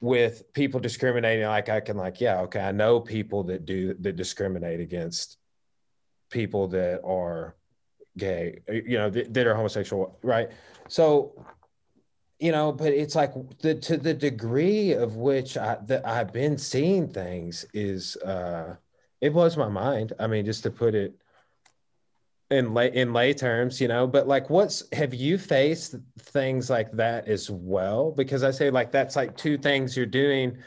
with 0.00 0.52
people 0.54 0.80
discriminating. 0.80 1.46
Like, 1.46 1.68
I 1.68 1.78
can, 1.78 1.96
like, 1.96 2.20
yeah, 2.20 2.40
okay, 2.40 2.58
I 2.58 2.72
know 2.72 2.98
people 2.98 3.44
that 3.44 3.64
do 3.64 3.94
that 4.00 4.16
discriminate 4.16 4.80
against 4.80 5.38
people 6.30 6.66
that 6.68 7.00
are 7.04 7.54
gay, 8.18 8.58
you 8.68 8.98
know, 8.98 9.08
that, 9.08 9.32
that 9.32 9.46
are 9.46 9.54
homosexual, 9.54 10.18
right? 10.24 10.50
So, 10.88 11.32
you 12.40 12.50
know, 12.50 12.72
but 12.72 12.92
it's 12.92 13.14
like 13.14 13.32
the 13.60 13.76
to 13.76 13.96
the 13.96 14.14
degree 14.14 14.94
of 14.94 15.14
which 15.14 15.56
I 15.56 15.78
that 15.86 16.04
I've 16.04 16.32
been 16.32 16.58
seeing 16.58 17.06
things 17.06 17.64
is 17.72 18.16
uh 18.16 18.74
it 19.20 19.32
blows 19.32 19.56
my 19.56 19.68
mind. 19.68 20.12
I 20.18 20.26
mean, 20.26 20.44
just 20.44 20.64
to 20.64 20.72
put 20.72 20.96
it 20.96 21.21
in 22.52 22.74
lay 22.74 22.92
in 22.94 23.12
lay 23.12 23.32
terms, 23.32 23.80
you 23.80 23.88
know. 23.88 24.06
But 24.06 24.28
like, 24.28 24.50
what's 24.50 24.84
have 24.92 25.14
you 25.14 25.38
faced 25.38 25.96
things 26.18 26.70
like 26.70 26.92
that 26.92 27.26
as 27.28 27.50
well? 27.50 28.12
Because 28.12 28.44
I 28.44 28.50
say 28.50 28.70
like 28.70 28.92
that's 28.92 29.16
like 29.16 29.36
two 29.36 29.58
things 29.58 29.96
you're 29.96 30.06
doing 30.06 30.58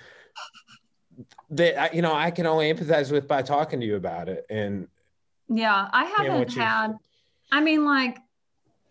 that 1.51 1.93
you 1.93 2.01
know 2.01 2.13
I 2.13 2.31
can 2.31 2.45
only 2.45 2.73
empathize 2.73 3.11
with 3.11 3.27
by 3.27 3.41
talking 3.41 3.79
to 3.79 3.85
you 3.85 3.95
about 3.95 4.27
it. 4.29 4.45
And 4.49 4.87
yeah, 5.47 5.89
I 5.91 6.05
haven't 6.05 6.53
had. 6.53 6.95
I 7.51 7.61
mean, 7.61 7.85
like, 7.85 8.17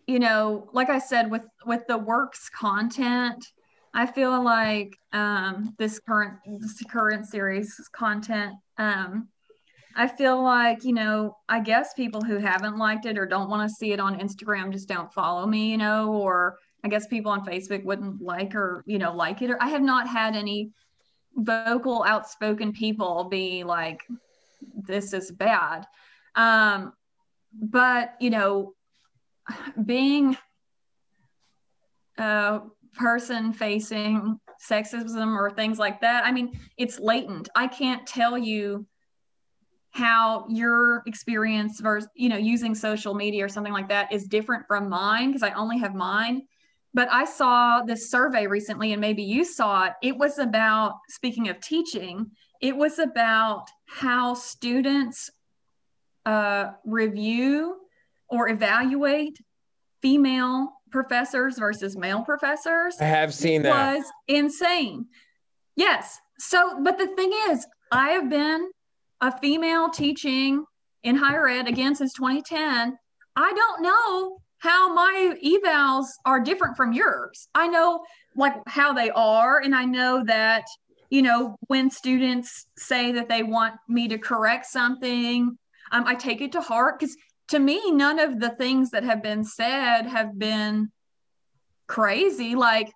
you 0.07 0.19
know, 0.19 0.69
like 0.71 0.89
I 0.89 0.99
said 0.99 1.29
with 1.29 1.43
with 1.65 1.85
the 1.87 1.97
works 1.97 2.49
content. 2.49 3.45
I 3.93 4.05
feel 4.05 4.43
like 4.43 4.97
um, 5.13 5.73
this 5.77 5.99
current 5.99 6.33
this 6.59 6.81
current 6.89 7.25
series 7.27 7.79
content 7.93 8.55
um, 8.77 9.29
I 9.95 10.07
feel 10.07 10.43
like, 10.43 10.83
you 10.83 10.93
know, 10.93 11.37
I 11.47 11.61
guess 11.61 11.93
people 11.93 12.21
who 12.21 12.37
haven't 12.37 12.77
liked 12.77 13.05
it 13.05 13.17
or 13.17 13.25
don't 13.25 13.49
want 13.49 13.67
to 13.69 13.73
see 13.73 13.93
it 13.93 13.99
on 13.99 14.19
Instagram 14.19 14.71
just 14.71 14.89
don't 14.89 15.11
follow 15.13 15.45
me, 15.45 15.71
you 15.71 15.77
know, 15.77 16.11
or 16.13 16.57
I 16.83 16.89
guess 16.89 17.07
people 17.07 17.31
on 17.31 17.45
Facebook 17.45 17.83
wouldn't 17.85 18.21
like 18.21 18.55
or, 18.55 18.83
you 18.85 18.99
know, 18.99 19.15
like 19.15 19.41
it. 19.41 19.49
Or 19.49 19.61
I 19.61 19.69
have 19.69 19.81
not 19.81 20.07
had 20.07 20.35
any 20.35 20.71
vocal, 21.33 22.03
outspoken 22.03 22.73
people 22.73 23.23
be 23.25 23.63
like, 23.63 24.01
this 24.75 25.13
is 25.13 25.31
bad. 25.31 25.87
Um, 26.35 26.91
but, 27.53 28.15
you 28.19 28.29
know, 28.29 28.73
being 29.85 30.37
a 32.17 32.61
person 32.95 33.53
facing 33.53 34.39
sexism 34.69 35.37
or 35.37 35.51
things 35.51 35.79
like 35.79 36.01
that, 36.01 36.25
I 36.25 36.33
mean, 36.33 36.59
it's 36.77 36.99
latent. 36.99 37.47
I 37.55 37.67
can't 37.67 38.05
tell 38.05 38.37
you 38.37 38.85
how 39.95 40.45
your 40.49 41.01
experience 41.05 41.79
versus 41.79 42.09
you 42.15 42.27
know 42.27 42.35
using 42.35 42.75
social 42.75 43.13
media 43.13 43.45
or 43.45 43.47
something 43.47 43.71
like 43.71 43.87
that 43.87 44.11
is 44.11 44.27
different 44.27 44.67
from 44.67 44.89
mine 44.89 45.29
because 45.29 45.41
i 45.41 45.51
only 45.51 45.77
have 45.77 45.95
mine. 45.95 46.41
But 46.93 47.07
i 47.11 47.23
saw 47.23 47.81
this 47.81 48.11
survey 48.11 48.45
recently 48.45 48.91
and 48.91 48.99
maybe 48.99 49.23
you 49.23 49.45
saw 49.45 49.85
it. 49.85 49.93
It 50.03 50.17
was 50.17 50.37
about 50.37 50.99
speaking 51.07 51.47
of 51.47 51.61
teaching 51.61 52.29
it 52.61 52.75
was 52.75 52.99
about 52.99 53.67
how 53.85 54.33
students 54.33 55.29
uh, 56.25 56.71
review 56.83 57.77
or 58.27 58.49
evaluate 58.49 59.39
female 60.01 60.73
professors 60.91 61.57
versus 61.57 61.95
male 61.95 62.21
professors. 62.21 62.95
I 62.99 63.05
have 63.05 63.33
seen 63.33 63.61
that. 63.63 63.95
Was 63.97 64.05
insane. 64.27 65.05
Yes. 65.77 66.19
So 66.39 66.81
but 66.83 66.97
the 66.97 67.07
thing 67.07 67.31
is 67.49 67.65
i 67.93 68.09
have 68.09 68.29
been 68.29 68.69
a 69.21 69.37
female 69.39 69.89
teaching 69.89 70.65
in 71.03 71.15
higher 71.15 71.47
ed 71.47 71.67
again 71.67 71.95
since 71.95 72.13
2010 72.13 72.97
i 73.35 73.53
don't 73.53 73.81
know 73.81 74.37
how 74.59 74.91
my 74.93 75.35
evals 75.45 76.07
are 76.25 76.39
different 76.39 76.75
from 76.75 76.91
yours. 76.91 77.49
I 77.53 77.67
know 77.67 78.03
like 78.35 78.55
how 78.65 78.93
they 78.93 79.11
are 79.11 79.59
and 79.59 79.75
i 79.75 79.85
know 79.85 80.23
that 80.25 80.65
you 81.09 81.21
know 81.21 81.55
when 81.67 81.89
students 81.89 82.65
say 82.77 83.11
that 83.11 83.29
they 83.29 83.43
want 83.43 83.75
me 83.87 84.07
to 84.07 84.17
correct 84.17 84.65
something 84.65 85.57
um, 85.91 86.07
i 86.07 86.15
take 86.15 86.41
it 86.41 86.51
to 86.53 86.61
heart 86.61 86.99
because 86.99 87.15
to 87.49 87.59
me 87.59 87.91
none 87.91 88.19
of 88.19 88.39
the 88.39 88.49
things 88.55 88.89
that 88.89 89.03
have 89.03 89.21
been 89.21 89.43
said 89.43 90.03
have 90.03 90.37
been 90.37 90.91
crazy. 91.87 92.55
Like 92.55 92.91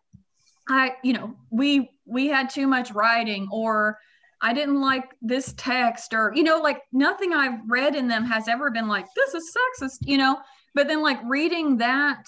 i 0.68 0.96
you 1.04 1.14
know 1.14 1.36
we 1.52 1.90
we 2.06 2.28
had 2.28 2.50
too 2.50 2.68
much 2.68 2.92
writing 2.92 3.48
or 3.52 3.98
I 4.42 4.54
didn't 4.54 4.82
like 4.82 5.12
this 5.22 5.54
text 5.58 6.14
or, 6.14 6.32
you 6.34 6.44
know, 6.44 6.60
like 6.60 6.82
nothing 6.94 7.34
I've 7.34 7.60
read 7.68 7.96
in 7.96 8.08
them 8.08 8.26
has 8.26 8.48
ever 8.48 8.72
been 8.72 8.88
like, 8.88 9.06
this 9.16 9.34
is 9.34 9.54
sexist, 9.56 9.98
you 10.02 10.18
know? 10.18 10.40
But 10.76 10.88
then, 10.88 11.02
like, 11.02 11.20
reading 11.26 11.78
that 11.78 12.24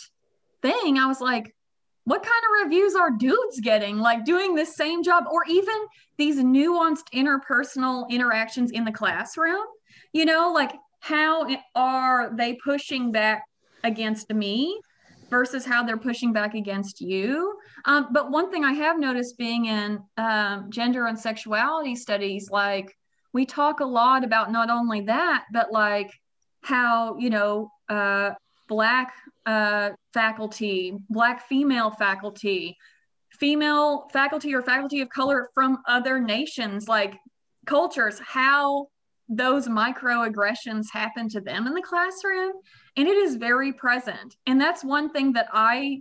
thing, 0.61 0.97
I 0.97 1.05
was 1.05 1.21
like, 1.21 1.55
what 2.05 2.23
kind 2.23 2.33
of 2.33 2.65
reviews 2.65 2.95
are 2.95 3.11
dudes 3.11 3.59
getting? 3.61 3.99
Like, 3.99 4.25
doing 4.25 4.55
this 4.55 4.75
same 4.75 5.03
job, 5.03 5.25
or 5.31 5.45
even 5.47 5.75
these 6.17 6.37
nuanced 6.37 7.05
interpersonal 7.13 8.09
interactions 8.09 8.71
in 8.71 8.83
the 8.83 8.91
classroom, 8.91 9.63
you 10.11 10.25
know, 10.25 10.51
like, 10.51 10.73
how 10.99 11.47
are 11.75 12.35
they 12.35 12.55
pushing 12.55 13.11
back 13.11 13.45
against 13.83 14.31
me 14.33 14.79
versus 15.31 15.65
how 15.65 15.83
they're 15.83 15.97
pushing 15.97 16.33
back 16.33 16.53
against 16.53 17.01
you. 17.01 17.57
Um, 17.85 18.09
but 18.11 18.29
one 18.29 18.51
thing 18.51 18.63
I 18.63 18.73
have 18.73 18.99
noticed 18.99 19.37
being 19.37 19.65
in 19.65 20.03
um, 20.17 20.69
gender 20.69 21.07
and 21.07 21.17
sexuality 21.17 21.95
studies, 21.95 22.51
like 22.51 22.95
we 23.33 23.45
talk 23.45 23.79
a 23.79 23.85
lot 23.85 24.23
about 24.23 24.51
not 24.51 24.69
only 24.69 25.01
that, 25.01 25.45
but 25.51 25.71
like 25.71 26.11
how, 26.61 27.17
you 27.17 27.31
know, 27.31 27.71
uh, 27.89 28.31
Black 28.67 29.13
uh, 29.45 29.91
faculty, 30.13 30.93
Black 31.09 31.47
female 31.47 31.91
faculty, 31.91 32.77
female 33.39 34.07
faculty 34.13 34.53
or 34.53 34.61
faculty 34.61 35.01
of 35.01 35.09
color 35.09 35.49
from 35.53 35.79
other 35.87 36.19
nations, 36.19 36.87
like 36.87 37.15
cultures, 37.65 38.19
how 38.19 38.87
those 39.33 39.67
microaggressions 39.67 40.85
happen 40.91 41.29
to 41.29 41.39
them 41.39 41.65
in 41.65 41.73
the 41.73 41.81
classroom 41.81 42.51
and 42.97 43.07
it 43.07 43.15
is 43.15 43.35
very 43.35 43.71
present 43.71 44.35
and 44.45 44.59
that's 44.59 44.83
one 44.83 45.09
thing 45.09 45.31
that 45.31 45.47
i 45.53 45.99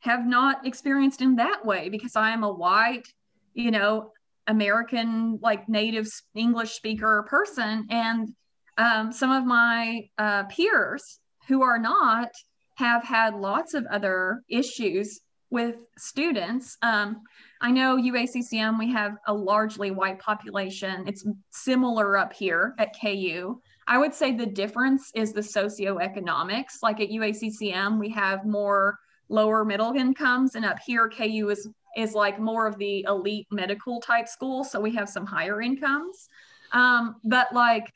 have 0.00 0.26
not 0.26 0.66
experienced 0.66 1.20
in 1.20 1.36
that 1.36 1.64
way 1.64 1.88
because 1.88 2.16
i 2.16 2.30
am 2.30 2.42
a 2.42 2.52
white 2.52 3.06
you 3.54 3.70
know, 3.70 4.10
American, 4.46 5.38
like 5.40 5.68
native 5.68 6.08
English 6.34 6.72
speaker 6.72 7.24
person. 7.28 7.86
And 7.88 8.28
um, 8.76 9.12
some 9.12 9.30
of 9.30 9.46
my 9.46 10.08
uh, 10.18 10.44
peers 10.44 11.20
who 11.48 11.62
are 11.62 11.78
not 11.78 12.30
have 12.74 13.04
had 13.04 13.34
lots 13.34 13.72
of 13.72 13.86
other 13.86 14.42
issues 14.48 15.20
with 15.50 15.76
students. 15.96 16.76
Um, 16.82 17.22
I 17.64 17.70
know 17.70 17.96
UACCM, 17.96 18.78
we 18.78 18.92
have 18.92 19.16
a 19.26 19.32
largely 19.32 19.90
white 19.90 20.18
population. 20.18 21.08
It's 21.08 21.26
similar 21.48 22.18
up 22.18 22.30
here 22.30 22.74
at 22.78 22.94
KU. 23.00 23.58
I 23.86 23.96
would 23.96 24.12
say 24.12 24.36
the 24.36 24.44
difference 24.44 25.10
is 25.14 25.32
the 25.32 25.40
socioeconomics. 25.40 26.82
Like 26.82 27.00
at 27.00 27.08
UACCM, 27.08 27.98
we 27.98 28.10
have 28.10 28.44
more 28.44 28.98
lower 29.30 29.64
middle 29.64 29.94
incomes, 29.94 30.56
and 30.56 30.66
up 30.66 30.76
here, 30.84 31.08
KU 31.08 31.48
is 31.48 31.66
is 31.96 32.12
like 32.12 32.38
more 32.38 32.66
of 32.66 32.76
the 32.76 33.02
elite 33.08 33.46
medical 33.50 33.98
type 33.98 34.28
school. 34.28 34.62
So 34.62 34.78
we 34.78 34.94
have 34.96 35.08
some 35.08 35.24
higher 35.24 35.62
incomes. 35.62 36.28
Um, 36.72 37.16
but 37.24 37.50
like 37.54 37.90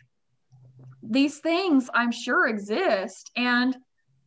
these 1.02 1.40
things, 1.40 1.90
I'm 1.92 2.10
sure 2.10 2.48
exist, 2.48 3.30
and 3.36 3.76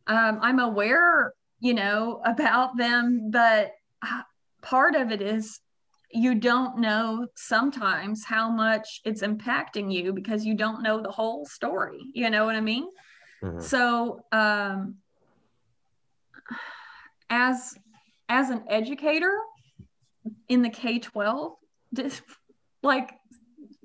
um, 0.06 0.38
I'm 0.40 0.60
aware, 0.60 1.32
you 1.58 1.74
know, 1.74 2.20
about 2.24 2.76
them. 2.76 3.32
But 3.32 3.72
uh, 4.06 4.22
part 4.62 4.94
of 4.94 5.10
it 5.12 5.20
is 5.20 5.60
you 6.10 6.34
don't 6.34 6.78
know 6.78 7.26
sometimes 7.36 8.24
how 8.24 8.50
much 8.50 9.00
it's 9.04 9.22
impacting 9.22 9.92
you 9.92 10.12
because 10.12 10.44
you 10.44 10.54
don't 10.54 10.82
know 10.82 11.02
the 11.02 11.10
whole 11.10 11.46
story. 11.46 12.00
You 12.14 12.30
know 12.30 12.44
what 12.44 12.54
I 12.54 12.60
mean? 12.60 12.86
Mm-hmm. 13.42 13.60
So, 13.60 14.20
um, 14.30 14.96
as 17.30 17.74
as 18.28 18.50
an 18.50 18.64
educator 18.68 19.38
in 20.48 20.62
the 20.62 20.68
K 20.68 20.98
twelve, 20.98 21.54
like 22.82 23.10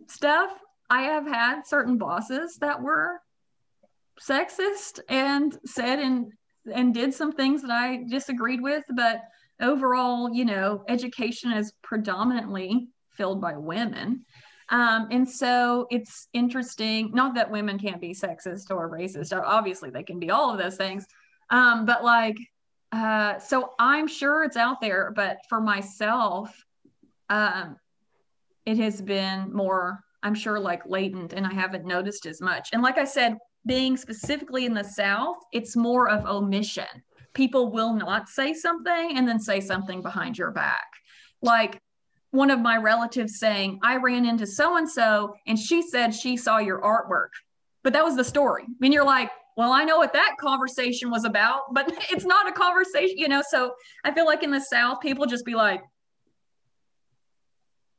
stuff, 0.08 0.52
I 0.90 1.04
have 1.04 1.26
had 1.26 1.62
certain 1.66 1.98
bosses 1.98 2.58
that 2.58 2.82
were 2.82 3.22
sexist 4.22 5.00
and 5.08 5.58
said 5.66 6.00
and 6.00 6.34
and 6.74 6.94
did 6.94 7.14
some 7.14 7.32
things 7.32 7.62
that 7.62 7.72
I 7.72 8.04
disagreed 8.10 8.62
with, 8.62 8.84
but 8.94 9.22
overall, 9.62 10.34
you 10.34 10.46
know, 10.46 10.84
education 10.88 11.52
is 11.52 11.74
predominantly 11.84 12.88
filled 13.12 13.42
by 13.42 13.58
women. 13.58 14.26
Um, 14.70 15.08
and 15.12 15.28
so 15.28 15.88
it's 15.90 16.28
interesting, 16.34 17.12
not 17.14 17.36
that 17.36 17.50
women 17.50 17.80
can't 17.80 18.02
be 18.02 18.14
sexist 18.14 18.70
or 18.70 18.90
racist, 18.90 19.38
obviously 19.38 19.90
they 19.90 20.04
can 20.04 20.20
be 20.20 20.30
all 20.30 20.52
of 20.52 20.60
those 20.60 20.76
things. 20.76 21.06
Um, 21.50 21.86
but 21.86 22.04
like, 22.04 22.38
uh, 22.92 23.40
so 23.40 23.74
I'm 23.80 24.08
sure 24.08 24.44
it's 24.44 24.58
out 24.58 24.82
there, 24.82 25.12
but 25.16 25.38
for 25.50 25.62
myself, 25.62 26.54
um, 27.30 27.78
it 28.66 28.78
has 28.78 29.02
been 29.02 29.54
more, 29.54 30.04
I'm 30.24 30.36
sure, 30.36 30.60
like 30.60 30.86
latent, 30.86 31.34
and 31.34 31.46
I 31.46 31.54
haven't 31.54 31.86
noticed 31.86 32.26
as 32.26 32.42
much. 32.42 32.70
And 32.74 32.82
like 32.82 32.98
I 32.98 33.06
said, 33.06 33.38
being 33.66 33.96
specifically 33.96 34.66
in 34.66 34.74
the 34.74 34.84
South, 34.84 35.38
it's 35.54 35.76
more 35.76 36.10
of 36.10 36.26
omission 36.26 36.86
people 37.38 37.72
will 37.72 37.94
not 37.94 38.28
say 38.28 38.52
something 38.52 39.16
and 39.16 39.28
then 39.28 39.40
say 39.40 39.62
something 39.62 40.02
behind 40.02 40.38
your 40.38 40.50
back. 40.50 40.88
Like 41.44 41.80
one 42.32 42.50
of 42.50 42.60
my 42.60 42.78
relatives 42.78 43.38
saying, 43.38 43.80
I 43.84 43.98
ran 43.98 44.26
into 44.26 44.48
so 44.48 44.78
and 44.78 44.90
so 44.90 45.36
and 45.46 45.58
she 45.58 45.84
said 45.84 46.14
she 46.14 46.36
saw 46.36 46.58
your 46.58 46.82
artwork. 46.82 47.30
But 47.84 47.94
that 47.94 48.04
was 48.04 48.16
the 48.16 48.24
story. 48.24 48.66
And 48.82 48.92
you're 48.92 49.06
like, 49.06 49.30
well, 49.56 49.72
I 49.72 49.84
know 49.84 49.98
what 49.98 50.14
that 50.14 50.36
conversation 50.40 51.12
was 51.12 51.26
about, 51.26 51.74
but 51.74 51.88
it's 52.12 52.26
not 52.26 52.50
a 52.50 52.52
conversation, 52.52 53.18
you 53.20 53.28
know? 53.28 53.44
So 53.48 53.74
I 54.04 54.12
feel 54.12 54.26
like 54.26 54.42
in 54.42 54.52
the 54.52 54.60
South, 54.60 55.00
people 55.00 55.28
just 55.28 55.46
be 55.46 55.54
like, 55.54 55.84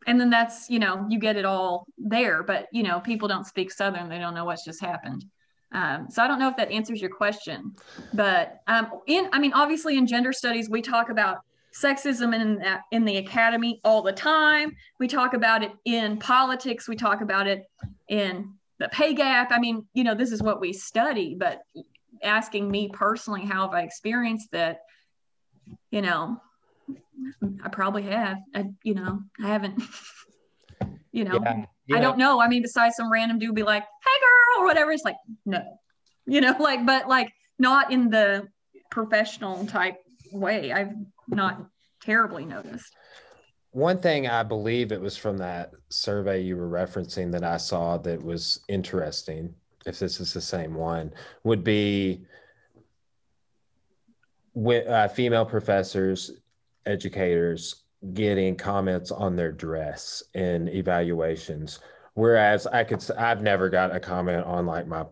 and 0.09 0.21
then 0.21 0.31
that's, 0.31 0.69
you 0.69 0.81
know, 0.81 1.07
you 1.09 1.21
get 1.21 1.37
it 1.37 1.45
all 1.45 1.87
there. 1.97 2.43
But, 2.43 2.67
you 2.73 2.83
know, 2.83 2.99
people 2.99 3.29
don't 3.29 3.47
speak 3.47 3.71
Southern, 3.71 4.09
they 4.09 4.19
don't 4.19 4.35
know 4.35 4.45
what's 4.45 4.65
just 4.65 4.81
happened. 4.81 5.25
Um, 5.73 6.07
so 6.11 6.23
I 6.23 6.29
don't 6.29 6.39
know 6.39 6.49
if 6.49 6.57
that 6.57 6.71
answers 6.71 7.01
your 7.01 7.11
question, 7.11 7.75
but 8.15 8.61
um, 8.67 8.91
in 9.07 9.29
I 9.33 9.39
mean, 9.39 9.53
obviously 9.53 9.99
in 9.99 10.07
gender 10.07 10.33
studies 10.33 10.71
we 10.71 10.81
talk 10.81 11.11
about 11.11 11.39
sexism 11.75 12.35
in 12.35 12.65
in 12.91 13.05
the 13.05 13.19
academy 13.19 13.81
all 13.85 14.03
the 14.03 14.13
time. 14.13 14.75
We 14.99 15.09
talk 15.09 15.35
about 15.35 15.63
it 15.63 15.73
in 15.85 16.19
politics. 16.19 16.89
We 16.89 16.97
talk 16.97 17.21
about 17.21 17.47
it 17.47 17.65
in 18.09 18.55
the 18.79 18.89
pay 18.89 19.15
gap. 19.15 19.53
I 19.53 19.59
mean, 19.59 19.87
you 19.93 20.05
know, 20.05 20.15
this 20.15 20.33
is 20.33 20.43
what 20.43 20.61
we 20.61 20.73
study. 20.73 21.37
But 21.39 21.63
asking 22.23 22.71
me 22.71 22.91
personally, 22.93 23.45
how 23.45 23.63
have 23.63 23.75
I 23.75 23.83
experienced 23.83 24.51
that? 24.53 24.81
You 25.91 26.03
know, 26.03 26.41
I 27.63 27.69
probably 27.69 28.03
have. 28.05 28.39
I, 28.55 28.65
you 28.83 28.95
know, 28.95 29.21
I 29.43 29.49
haven't. 29.49 29.83
you 31.19 31.25
know, 31.25 31.41
yeah, 31.43 31.65
you 31.87 31.97
I 31.97 32.01
don't 32.01 32.19
know. 32.19 32.41
I 32.41 32.49
mean, 32.49 32.63
besides 32.63 32.97
some 32.97 33.11
random 33.11 33.39
dude 33.39 33.55
be 33.55 33.63
like, 33.63 33.83
"Hey, 33.83 34.21
girl." 34.21 34.39
or 34.59 34.67
whatever. 34.67 34.93
It's 34.93 35.05
like, 35.05 35.17
no, 35.47 35.63
you 36.27 36.41
know, 36.41 36.55
like, 36.59 36.85
but 36.85 37.09
like 37.09 37.33
not 37.59 37.93
in 37.93 38.11
the 38.11 38.49
professional 38.91 39.67
type 39.67 39.97
way. 40.33 40.73
I've 40.73 40.93
not 41.29 41.67
terribly 42.03 42.45
noticed. 42.45 42.95
One 43.71 44.01
thing 44.01 44.27
I 44.27 44.43
believe 44.43 44.93
it 44.93 45.01
was 45.01 45.17
from 45.17 45.39
that 45.39 45.73
survey 45.91 46.41
you 46.41 46.57
were 46.57 46.69
referencing 46.69 47.31
that 47.33 47.45
I 47.45 47.59
saw 47.59 47.99
that 47.99 48.23
was 48.23 48.61
interesting, 48.69 49.55
if 49.87 49.99
this 49.99 50.21
is 50.21 50.33
the 50.33 50.41
same 50.41 50.75
one, 50.75 51.13
would 51.45 51.63
be 51.63 52.25
with 54.55 54.89
uh, 54.89 55.09
female 55.09 55.45
professors, 55.45 56.33
educators 56.87 57.85
getting 58.15 58.57
comments 58.57 59.11
on 59.11 59.37
their 59.37 59.53
dress 59.53 60.23
in 60.35 60.69
evaluations 60.69 61.81
Whereas 62.19 62.67
I 62.67 62.83
could, 62.83 63.09
I've 63.13 63.43
never 63.43 63.69
got 63.69 63.95
a 63.95 64.01
comment 64.01 64.45
on 64.45 64.67
like 64.67 64.89
my 64.89 65.05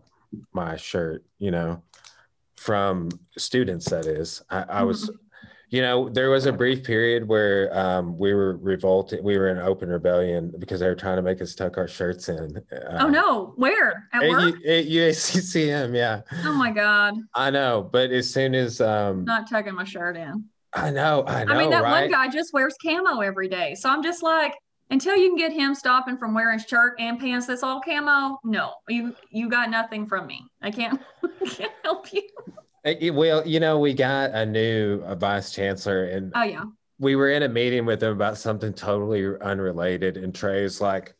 my 0.51 0.75
shirt, 0.75 1.23
you 1.39 1.51
know, 1.51 1.81
from 2.57 3.07
students. 3.37 3.89
That 3.89 4.05
is, 4.05 4.43
I, 4.49 4.63
I 4.63 4.83
was, 4.83 5.03
mm-hmm. 5.03 5.15
you 5.69 5.81
know, 5.83 6.09
there 6.09 6.29
was 6.29 6.47
a 6.47 6.51
brief 6.51 6.83
period 6.83 7.25
where 7.25 7.73
um, 7.79 8.17
we 8.17 8.33
were 8.33 8.57
revolted. 8.57 9.23
We 9.23 9.37
were 9.37 9.47
in 9.47 9.57
open 9.57 9.87
rebellion 9.87 10.53
because 10.59 10.81
they 10.81 10.87
were 10.87 10.95
trying 10.95 11.15
to 11.15 11.21
make 11.21 11.41
us 11.41 11.55
tuck 11.55 11.77
our 11.77 11.87
shirts 11.87 12.27
in. 12.27 12.61
Uh, 12.73 12.97
oh 12.99 13.07
no, 13.07 13.53
where 13.55 14.09
at, 14.11 14.23
at 14.23 14.29
work? 14.29 14.55
At 14.65 14.87
UACCM, 14.87 15.95
yeah. 15.95 16.23
Oh 16.43 16.51
my 16.55 16.71
god. 16.71 17.15
I 17.33 17.51
know, 17.51 17.87
but 17.89 18.11
as 18.11 18.29
soon 18.29 18.53
as 18.53 18.81
um, 18.81 19.23
not 19.23 19.49
tucking 19.49 19.75
my 19.75 19.85
shirt 19.85 20.17
in. 20.17 20.43
I 20.77 20.91
know, 20.91 21.23
I 21.27 21.43
know. 21.43 21.53
I 21.53 21.57
mean, 21.57 21.69
that 21.71 21.83
right? 21.83 22.01
one 22.03 22.11
guy 22.11 22.27
just 22.29 22.53
wears 22.53 22.75
camo 22.83 23.21
every 23.21 23.47
day, 23.47 23.75
so 23.75 23.89
I'm 23.89 24.03
just 24.03 24.23
like 24.23 24.53
until 24.89 25.15
you 25.15 25.29
can 25.29 25.37
get 25.37 25.51
him 25.51 25.75
stopping 25.75 26.17
from 26.17 26.33
wearing 26.33 26.59
shirt 26.59 26.95
and 26.99 27.19
pants 27.19 27.45
that's 27.45 27.63
all 27.63 27.81
camo 27.81 28.39
no 28.43 28.73
you 28.87 29.15
you 29.29 29.49
got 29.49 29.69
nothing 29.69 30.07
from 30.07 30.27
me 30.27 30.45
i 30.61 30.71
can't 30.71 31.01
can't 31.49 31.71
help 31.83 32.11
you 32.13 32.21
eh, 32.85 32.95
eh, 33.01 33.09
well 33.09 33.45
you 33.45 33.59
know 33.59 33.79
we 33.79 33.93
got 33.93 34.31
a 34.31 34.45
new 34.45 35.01
a 35.05 35.15
vice 35.15 35.51
chancellor 35.51 36.05
and 36.05 36.31
oh 36.35 36.43
yeah 36.43 36.63
we 36.99 37.15
were 37.15 37.29
in 37.29 37.43
a 37.43 37.49
meeting 37.49 37.85
with 37.85 38.01
him 38.01 38.11
about 38.11 38.37
something 38.37 38.73
totally 38.73 39.25
unrelated 39.41 40.17
and 40.17 40.33
trey's 40.33 40.81
like 40.81 41.13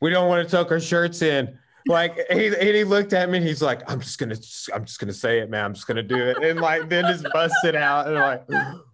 we 0.00 0.10
don't 0.10 0.28
want 0.28 0.46
to 0.46 0.50
tuck 0.50 0.70
our 0.70 0.80
shirts 0.80 1.22
in 1.22 1.58
like 1.86 2.16
he, 2.30 2.46
and 2.46 2.76
he 2.76 2.84
looked 2.84 3.12
at 3.12 3.28
me 3.30 3.38
and 3.38 3.46
he's 3.46 3.62
like 3.62 3.80
i'm 3.90 4.00
just 4.00 4.18
gonna 4.18 4.36
i'm 4.74 4.84
just 4.84 4.98
gonna 4.98 5.12
say 5.12 5.38
it 5.38 5.50
man 5.50 5.64
i'm 5.64 5.74
just 5.74 5.86
gonna 5.86 6.02
do 6.02 6.16
it 6.16 6.36
and 6.42 6.60
like 6.60 6.88
then 6.88 7.04
just 7.04 7.26
busted 7.32 7.74
out 7.74 8.06
and 8.06 8.16
like 8.16 8.44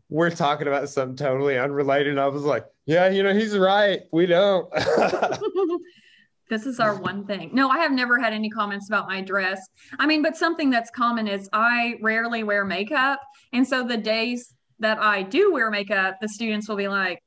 we're 0.09 0.31
talking 0.31 0.67
about 0.69 0.89
something 0.89 1.17
totally 1.17 1.59
unrelated 1.59 2.09
and 2.09 2.21
i 2.21 2.27
was 2.27 2.43
like 2.43 2.67
yeah, 2.87 3.09
you 3.09 3.23
know, 3.23 3.33
he's 3.33 3.57
right. 3.57 4.03
We 4.13 4.27
don't. 4.27 4.69
this 6.51 6.67
is 6.67 6.81
our 6.81 6.97
one 6.97 7.25
thing. 7.27 7.51
No, 7.53 7.69
I 7.69 7.79
have 7.79 7.93
never 7.93 8.19
had 8.19 8.33
any 8.33 8.51
comments 8.51 8.89
about 8.89 9.07
my 9.07 9.21
dress. 9.21 9.61
I 9.99 10.07
mean, 10.07 10.23
but 10.23 10.37
something 10.37 10.69
that's 10.69 10.91
common 10.91 11.29
is 11.29 11.49
I 11.53 11.99
rarely 12.01 12.43
wear 12.43 12.65
makeup. 12.65 13.21
And 13.53 13.67
so 13.67 13.87
the 13.87 13.97
days 13.97 14.55
that 14.81 14.99
I 14.99 15.23
do 15.23 15.53
wear 15.53 15.71
makeup, 15.71 16.19
the 16.21 16.29
students 16.29 16.69
will 16.69 16.77
be 16.77 16.89
like, 16.89 17.23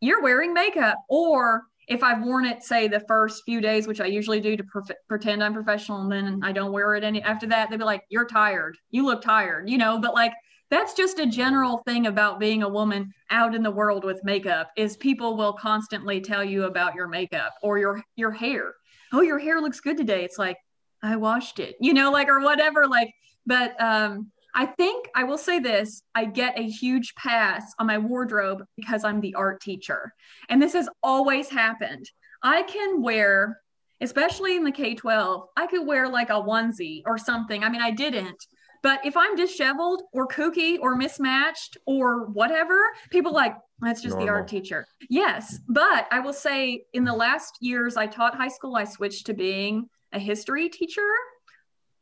You're 0.00 0.22
wearing 0.22 0.54
makeup. 0.54 0.96
Or 1.08 1.64
if 1.88 2.02
I've 2.02 2.22
worn 2.22 2.44
it, 2.44 2.62
say 2.62 2.88
the 2.88 3.00
first 3.00 3.42
few 3.44 3.60
days, 3.60 3.86
which 3.86 4.00
I 4.00 4.06
usually 4.06 4.40
do 4.40 4.56
to 4.56 4.64
pre- 4.64 4.82
pretend 5.08 5.42
I'm 5.42 5.54
professional, 5.54 6.00
and 6.00 6.12
then 6.12 6.40
I 6.42 6.52
don't 6.52 6.72
wear 6.72 6.94
it 6.94 7.04
any 7.04 7.22
after 7.22 7.46
that, 7.48 7.70
they'd 7.70 7.78
be 7.78 7.84
like, 7.84 8.02
You're 8.08 8.26
tired. 8.26 8.76
You 8.90 9.04
look 9.04 9.22
tired, 9.22 9.68
you 9.68 9.78
know, 9.78 9.98
but 10.00 10.14
like 10.14 10.32
that's 10.70 10.94
just 10.94 11.18
a 11.18 11.26
general 11.26 11.82
thing 11.86 12.06
about 12.06 12.40
being 12.40 12.62
a 12.62 12.68
woman 12.68 13.12
out 13.30 13.54
in 13.54 13.62
the 13.62 13.70
world 13.70 14.04
with 14.04 14.24
makeup 14.24 14.70
is 14.76 14.96
people 14.96 15.36
will 15.36 15.52
constantly 15.52 16.20
tell 16.20 16.42
you 16.42 16.64
about 16.64 16.94
your 16.94 17.08
makeup 17.08 17.52
or 17.62 17.78
your 17.78 18.02
your 18.16 18.30
hair. 18.30 18.74
Oh 19.12 19.20
your 19.20 19.38
hair 19.38 19.60
looks 19.60 19.80
good 19.80 19.96
today. 19.96 20.24
It's 20.24 20.38
like 20.38 20.56
i 21.04 21.14
washed 21.14 21.60
it 21.60 21.76
you 21.80 21.92
know 21.92 22.10
like 22.10 22.28
or 22.28 22.40
whatever 22.40 22.86
like 22.86 23.12
but 23.46 23.80
um 23.80 24.30
i 24.54 24.64
think 24.66 25.08
i 25.14 25.24
will 25.24 25.38
say 25.38 25.58
this 25.58 26.02
i 26.14 26.24
get 26.24 26.58
a 26.58 26.62
huge 26.62 27.14
pass 27.14 27.74
on 27.78 27.86
my 27.86 27.98
wardrobe 27.98 28.62
because 28.76 29.04
i'm 29.04 29.20
the 29.20 29.34
art 29.34 29.60
teacher 29.60 30.12
and 30.48 30.60
this 30.60 30.72
has 30.72 30.88
always 31.02 31.48
happened 31.48 32.08
i 32.42 32.62
can 32.62 33.02
wear 33.02 33.60
especially 34.00 34.56
in 34.56 34.64
the 34.64 34.72
k-12 34.72 35.46
i 35.56 35.66
could 35.66 35.86
wear 35.86 36.08
like 36.08 36.30
a 36.30 36.34
onesie 36.34 37.02
or 37.06 37.16
something 37.18 37.62
i 37.64 37.68
mean 37.68 37.82
i 37.82 37.90
didn't 37.90 38.46
But 38.84 39.00
if 39.06 39.16
I'm 39.16 39.34
disheveled 39.34 40.02
or 40.12 40.28
kooky 40.28 40.76
or 40.78 40.94
mismatched 40.94 41.78
or 41.86 42.26
whatever, 42.26 42.78
people 43.08 43.32
like, 43.32 43.56
that's 43.80 44.02
just 44.02 44.12
Normal. 44.12 44.26
the 44.26 44.32
art 44.32 44.48
teacher. 44.48 44.86
Yes. 45.08 45.58
But 45.68 46.06
I 46.10 46.20
will 46.20 46.34
say 46.34 46.84
in 46.92 47.02
the 47.02 47.14
last 47.14 47.56
years 47.60 47.96
I 47.96 48.06
taught 48.06 48.34
high 48.34 48.52
school, 48.56 48.76
I 48.76 48.84
switched 48.84 49.24
to 49.28 49.32
being 49.32 49.88
a 50.12 50.18
history 50.18 50.68
teacher. 50.68 51.08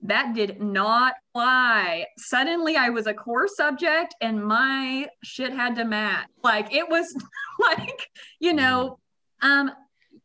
That 0.02 0.34
did 0.34 0.60
not 0.60 1.14
fly. 1.32 2.06
Suddenly 2.18 2.76
I 2.76 2.90
was 2.90 3.06
a 3.06 3.14
core 3.14 3.46
subject 3.46 4.14
and 4.20 4.44
my 4.44 5.06
shit 5.22 5.52
had 5.52 5.76
to 5.76 5.84
match. 5.84 6.26
Like 6.42 6.74
it 6.74 6.88
was 6.88 7.14
like, 7.60 8.10
you 8.40 8.52
know, 8.52 8.98
um, 9.42 9.70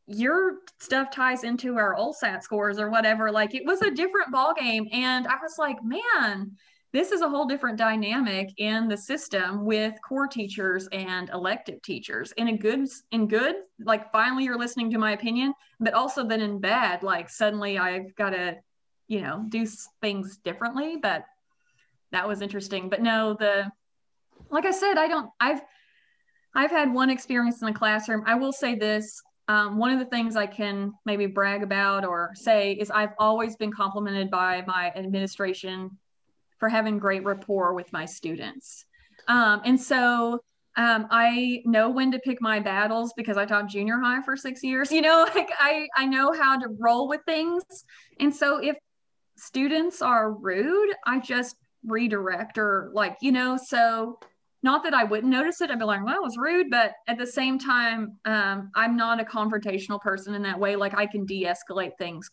your 0.07 0.59
stuff 0.79 1.11
ties 1.11 1.43
into 1.43 1.77
our 1.77 1.95
LSAT 1.95 2.41
scores 2.41 2.79
or 2.79 2.89
whatever. 2.89 3.31
Like 3.31 3.53
it 3.53 3.65
was 3.65 3.81
a 3.81 3.91
different 3.91 4.31
ball 4.31 4.53
game. 4.53 4.87
And 4.91 5.27
I 5.27 5.35
was 5.41 5.57
like, 5.59 5.77
man, 5.83 6.57
this 6.93 7.11
is 7.11 7.21
a 7.21 7.29
whole 7.29 7.45
different 7.45 7.77
dynamic 7.77 8.49
in 8.57 8.87
the 8.87 8.97
system 8.97 9.65
with 9.65 9.93
core 10.07 10.27
teachers 10.27 10.87
and 10.91 11.29
elective 11.29 11.81
teachers 11.83 12.31
in 12.37 12.47
a 12.47 12.57
good 12.57 12.87
in 13.11 13.27
good 13.27 13.55
like 13.83 14.11
finally 14.11 14.45
you're 14.45 14.57
listening 14.57 14.89
to 14.89 14.97
my 14.97 15.11
opinion 15.11 15.53
but 15.79 15.93
also 15.93 16.25
then 16.25 16.41
in 16.41 16.59
bad 16.59 17.03
like 17.03 17.29
suddenly 17.29 17.77
i've 17.77 18.15
got 18.15 18.29
to 18.29 18.55
you 19.07 19.21
know 19.21 19.45
do 19.49 19.65
things 20.01 20.37
differently 20.37 20.97
but 21.01 21.25
that 22.11 22.27
was 22.27 22.41
interesting 22.41 22.89
but 22.89 23.01
no 23.01 23.35
the 23.39 23.69
like 24.49 24.65
i 24.65 24.71
said 24.71 24.97
i 24.97 25.07
don't 25.07 25.29
i've 25.39 25.61
i've 26.55 26.71
had 26.71 26.93
one 26.93 27.09
experience 27.09 27.61
in 27.61 27.67
the 27.67 27.73
classroom 27.73 28.23
i 28.25 28.35
will 28.35 28.53
say 28.53 28.75
this 28.75 29.21
um, 29.49 29.77
one 29.77 29.91
of 29.91 29.99
the 29.99 30.05
things 30.05 30.35
I 30.35 30.45
can 30.45 30.93
maybe 31.05 31.25
brag 31.25 31.63
about 31.63 32.03
or 32.03 32.31
say 32.35 32.73
is 32.73 32.91
I've 32.91 33.13
always 33.17 33.55
been 33.55 33.71
complimented 33.71 34.29
by 34.29 34.63
my 34.67 34.91
administration 34.95 35.97
for 36.59 36.67
having 36.67 36.97
great 36.97 37.23
rapport 37.23 37.73
with 37.73 37.91
my 37.93 38.05
students. 38.05 38.85
Um, 39.27 39.61
and 39.63 39.79
so 39.79 40.41
um, 40.75 41.07
I 41.09 41.61
know 41.65 41.89
when 41.89 42.11
to 42.11 42.19
pick 42.19 42.41
my 42.41 42.59
battles 42.59 43.13
because 43.15 43.37
I 43.37 43.45
taught 43.45 43.67
junior 43.67 43.99
high 43.99 44.21
for 44.21 44.35
six 44.35 44.63
years. 44.63 44.91
You 44.97 45.01
know, 45.01 45.27
like 45.33 45.49
I, 45.59 45.87
I 45.95 46.05
know 46.05 46.33
how 46.33 46.59
to 46.59 46.67
roll 46.77 47.07
with 47.07 47.21
things. 47.25 47.63
And 48.19 48.35
so 48.35 48.57
if 48.57 48.75
students 49.37 50.01
are 50.01 50.31
rude, 50.31 50.93
I 51.05 51.19
just 51.19 51.55
redirect 51.85 52.57
or 52.57 52.91
like, 52.93 53.17
you 53.21 53.31
know, 53.31 53.57
so 53.57 54.19
not 54.63 54.83
that 54.83 54.93
I 54.93 55.03
wouldn't 55.03 55.31
notice 55.31 55.61
it. 55.61 55.69
I'd 55.69 55.79
be 55.79 55.85
like, 55.85 56.03
well, 56.03 56.15
it 56.15 56.23
was 56.23 56.37
rude. 56.37 56.67
But 56.69 56.93
at 57.07 57.17
the 57.17 57.27
same 57.27 57.59
time, 57.59 58.17
um, 58.25 58.71
I'm 58.75 58.97
not 58.97 59.21
a 59.21 59.23
confrontational 59.23 60.01
person 60.01 60.33
in 60.33 60.41
that 60.43 60.59
way. 60.59 60.75
Like 60.75 60.95
I 60.95 61.05
can 61.05 61.25
de 61.25 61.45
escalate 61.45 61.97
things 61.97 62.29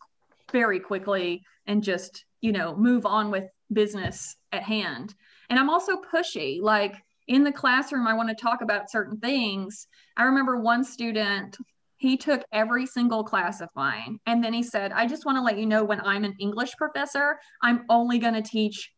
very 0.50 0.80
quickly 0.80 1.42
and 1.66 1.82
just, 1.82 2.24
you 2.40 2.52
know, 2.52 2.74
move 2.76 3.06
on 3.06 3.30
with 3.30 3.44
business 3.72 4.36
at 4.52 4.62
hand. 4.62 5.14
And 5.50 5.58
I'm 5.58 5.70
also 5.70 6.00
pushy. 6.00 6.60
Like 6.60 6.96
in 7.28 7.44
the 7.44 7.52
classroom, 7.52 8.06
I 8.06 8.14
want 8.14 8.30
to 8.30 8.34
talk 8.34 8.62
about 8.62 8.90
certain 8.90 9.18
things. 9.18 9.86
I 10.16 10.24
remember 10.24 10.58
one 10.58 10.84
student, 10.84 11.56
he 12.04 12.18
took 12.18 12.44
every 12.52 12.84
single 12.84 13.24
class 13.24 13.62
of 13.62 13.70
mine. 13.74 14.18
And 14.26 14.44
then 14.44 14.52
he 14.52 14.62
said, 14.62 14.92
I 14.92 15.06
just 15.06 15.24
want 15.24 15.38
to 15.38 15.42
let 15.42 15.58
you 15.58 15.64
know 15.64 15.84
when 15.84 16.02
I'm 16.02 16.24
an 16.24 16.34
English 16.38 16.72
professor, 16.76 17.38
I'm 17.62 17.86
only 17.88 18.18
going 18.18 18.34
to 18.34 18.42
teach 18.42 18.92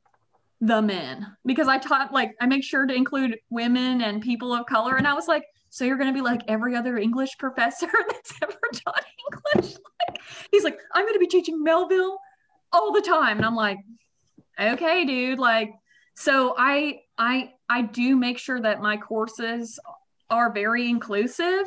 the 0.60 0.82
men 0.82 1.24
because 1.44 1.68
I 1.68 1.78
taught 1.78 2.12
like 2.12 2.34
I 2.40 2.46
make 2.46 2.64
sure 2.64 2.84
to 2.84 2.92
include 2.94 3.38
women 3.48 4.00
and 4.00 4.22
people 4.22 4.52
of 4.52 4.66
color. 4.66 4.96
And 4.96 5.06
I 5.06 5.14
was 5.14 5.28
like, 5.28 5.44
so 5.70 5.84
you're 5.84 5.98
going 5.98 6.12
to 6.12 6.14
be 6.14 6.20
like 6.20 6.40
every 6.48 6.74
other 6.74 6.96
English 6.96 7.30
professor 7.38 7.86
that's 8.08 8.32
ever 8.42 8.58
taught 8.72 9.04
English? 9.54 9.76
Like, 10.08 10.20
he's 10.50 10.64
like, 10.64 10.78
I'm 10.94 11.04
going 11.04 11.14
to 11.14 11.20
be 11.20 11.26
teaching 11.26 11.62
Melville 11.62 12.18
all 12.72 12.92
the 12.92 13.00
time. 13.00 13.38
And 13.38 13.46
I'm 13.46 13.56
like, 13.56 13.78
okay, 14.60 15.04
dude. 15.04 15.38
Like, 15.38 15.70
so 16.16 16.54
I, 16.58 17.00
I, 17.18 17.52
I 17.68 17.82
do 17.82 18.14
make 18.14 18.38
sure 18.38 18.60
that 18.60 18.80
my 18.80 18.96
courses 18.96 19.78
are 20.28 20.52
very 20.52 20.88
inclusive, 20.88 21.66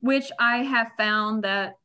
which 0.00 0.30
I 0.38 0.58
have 0.58 0.92
found 0.96 1.44
that 1.44 1.76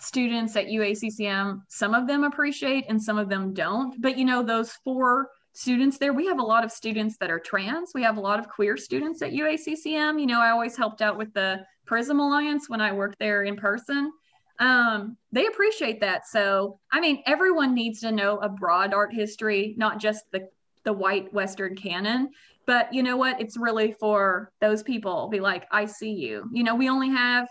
students 0.00 0.54
at 0.56 0.66
UACCM, 0.66 1.62
some 1.68 1.94
of 1.94 2.06
them 2.06 2.24
appreciate 2.24 2.84
and 2.88 3.02
some 3.02 3.18
of 3.18 3.28
them 3.28 3.52
don't. 3.52 4.00
But 4.00 4.16
you 4.16 4.24
know, 4.24 4.42
those 4.42 4.72
four 4.84 5.30
students 5.58 5.98
there. 5.98 6.12
We 6.12 6.26
have 6.26 6.38
a 6.38 6.42
lot 6.42 6.64
of 6.64 6.70
students 6.70 7.16
that 7.18 7.30
are 7.30 7.40
trans. 7.40 7.90
We 7.92 8.02
have 8.04 8.16
a 8.16 8.20
lot 8.20 8.38
of 8.38 8.48
queer 8.48 8.76
students 8.76 9.22
at 9.22 9.32
UACCM. 9.32 10.20
You 10.20 10.26
know, 10.26 10.40
I 10.40 10.50
always 10.50 10.76
helped 10.76 11.02
out 11.02 11.18
with 11.18 11.34
the 11.34 11.64
Prism 11.84 12.20
Alliance 12.20 12.68
when 12.68 12.80
I 12.80 12.92
worked 12.92 13.18
there 13.18 13.42
in 13.42 13.56
person. 13.56 14.12
Um, 14.60 15.16
they 15.32 15.46
appreciate 15.46 16.00
that. 16.00 16.26
So, 16.28 16.78
I 16.92 17.00
mean, 17.00 17.22
everyone 17.26 17.74
needs 17.74 18.00
to 18.00 18.12
know 18.12 18.38
a 18.38 18.48
broad 18.48 18.94
art 18.94 19.12
history, 19.12 19.74
not 19.76 19.98
just 19.98 20.24
the 20.30 20.48
the 20.88 20.92
white 20.94 21.30
Western 21.34 21.76
canon. 21.76 22.30
But 22.64 22.94
you 22.94 23.02
know 23.02 23.18
what? 23.18 23.38
It's 23.42 23.58
really 23.58 23.92
for 23.92 24.50
those 24.58 24.82
people. 24.82 25.28
Be 25.28 25.38
like, 25.38 25.66
I 25.70 25.84
see 25.84 26.12
you. 26.12 26.48
You 26.50 26.64
know, 26.64 26.74
we 26.74 26.88
only 26.88 27.10
have 27.10 27.46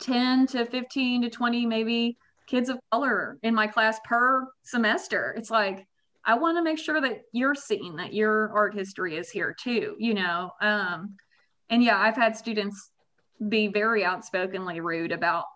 10 0.00 0.46
to 0.48 0.66
15 0.66 1.22
to 1.22 1.30
20 1.30 1.64
maybe 1.64 2.18
kids 2.46 2.68
of 2.68 2.78
color 2.92 3.38
in 3.42 3.54
my 3.54 3.66
class 3.66 3.98
per 4.04 4.46
semester. 4.62 5.34
It's 5.38 5.50
like 5.50 5.86
I 6.26 6.34
want 6.34 6.58
to 6.58 6.62
make 6.62 6.78
sure 6.78 7.00
that 7.00 7.22
you're 7.32 7.54
seeing 7.54 7.96
that 7.96 8.12
your 8.12 8.52
art 8.52 8.74
history 8.74 9.16
is 9.16 9.30
here 9.30 9.56
too, 9.58 9.96
you 9.98 10.12
know. 10.12 10.50
Um, 10.60 11.16
and 11.70 11.82
yeah, 11.82 11.98
I've 11.98 12.16
had 12.16 12.36
students 12.36 12.90
be 13.48 13.68
very 13.68 14.04
outspokenly 14.04 14.80
rude 14.80 15.12
about 15.12 15.46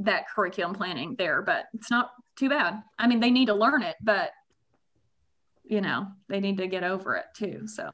that 0.00 0.28
curriculum 0.28 0.74
planning 0.74 1.14
there, 1.16 1.40
but 1.40 1.64
it's 1.72 1.90
not 1.90 2.10
too 2.36 2.50
bad. 2.50 2.82
I 2.98 3.06
mean, 3.06 3.20
they 3.20 3.30
need 3.30 3.46
to 3.46 3.54
learn 3.54 3.82
it, 3.82 3.96
but 4.02 4.32
you 5.70 5.80
know, 5.80 6.08
they 6.28 6.40
need 6.40 6.58
to 6.58 6.66
get 6.66 6.82
over 6.82 7.14
it 7.14 7.26
too. 7.34 7.66
So 7.66 7.90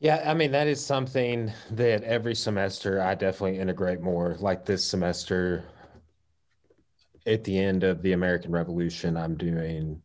yeah, 0.00 0.22
I 0.24 0.34
mean, 0.34 0.52
that 0.52 0.68
is 0.68 0.84
something 0.84 1.50
that 1.72 2.04
every 2.04 2.34
semester 2.34 3.02
I 3.02 3.14
definitely 3.14 3.58
integrate 3.58 4.00
more. 4.00 4.36
Like 4.38 4.64
this 4.64 4.84
semester, 4.84 5.64
at 7.26 7.42
the 7.42 7.58
end 7.58 7.82
of 7.82 8.02
the 8.02 8.12
American 8.12 8.52
Revolution, 8.52 9.16
I'm 9.16 9.34
doing 9.34 10.00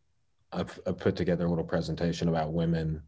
I've, 0.52 0.80
put 0.98 1.16
together 1.16 1.46
a 1.46 1.50
little 1.50 1.64
presentation 1.66 2.30
about 2.30 2.54
women 2.54 3.04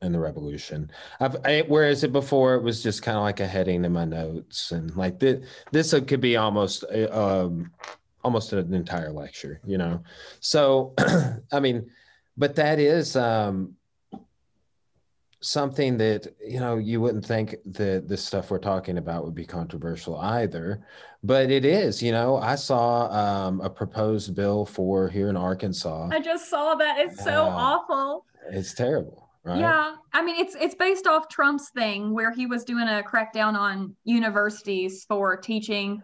and 0.00 0.14
the 0.14 0.18
revolution. 0.18 0.90
I, 1.20 1.64
whereas 1.66 2.04
it 2.04 2.12
before 2.12 2.54
it 2.54 2.62
was 2.62 2.82
just 2.82 3.02
kind 3.02 3.16
of 3.16 3.22
like 3.22 3.40
a 3.40 3.46
heading 3.46 3.84
in 3.84 3.92
my 3.92 4.04
notes 4.04 4.72
and 4.72 4.94
like 4.96 5.18
this 5.20 5.46
this 5.70 5.94
could 6.06 6.20
be 6.20 6.36
almost 6.36 6.84
um 7.10 7.70
almost 8.24 8.52
an 8.52 8.72
entire 8.74 9.12
lecture, 9.12 9.60
you 9.64 9.78
know. 9.78 10.02
So 10.40 10.94
I 11.52 11.60
mean, 11.60 11.90
but 12.36 12.54
that 12.56 12.78
is 12.78 13.16
um 13.16 13.74
something 15.40 15.98
that 15.98 16.28
you 16.46 16.60
know 16.60 16.76
you 16.76 17.00
wouldn't 17.00 17.24
think 17.24 17.56
that 17.64 18.06
the 18.06 18.16
stuff 18.16 18.50
we're 18.50 18.58
talking 18.58 18.98
about 18.98 19.24
would 19.24 19.34
be 19.34 19.44
controversial 19.44 20.16
either 20.18 20.80
but 21.24 21.50
it 21.50 21.64
is 21.64 22.00
you 22.00 22.12
know 22.12 22.36
i 22.36 22.54
saw 22.54 23.08
um, 23.10 23.60
a 23.60 23.68
proposed 23.68 24.36
bill 24.36 24.64
for 24.64 25.08
here 25.08 25.28
in 25.28 25.36
arkansas. 25.36 26.08
I 26.12 26.20
just 26.20 26.48
saw 26.48 26.74
that. 26.76 26.98
It's 26.98 27.22
so 27.22 27.44
uh, 27.44 27.48
awful. 27.48 28.24
It's 28.50 28.72
terrible 28.72 29.22
right? 29.44 29.58
Yeah. 29.58 29.96
I 30.12 30.22
mean 30.22 30.36
it's 30.36 30.54
it's 30.54 30.74
based 30.74 31.06
off 31.06 31.28
trump's 31.28 31.70
thing 31.70 32.12
where 32.12 32.32
he 32.32 32.46
was 32.46 32.64
doing 32.64 32.88
a 32.88 33.02
crackdown 33.02 33.54
on 33.54 33.96
universities 34.04 35.04
for 35.08 35.36
teaching 35.36 36.02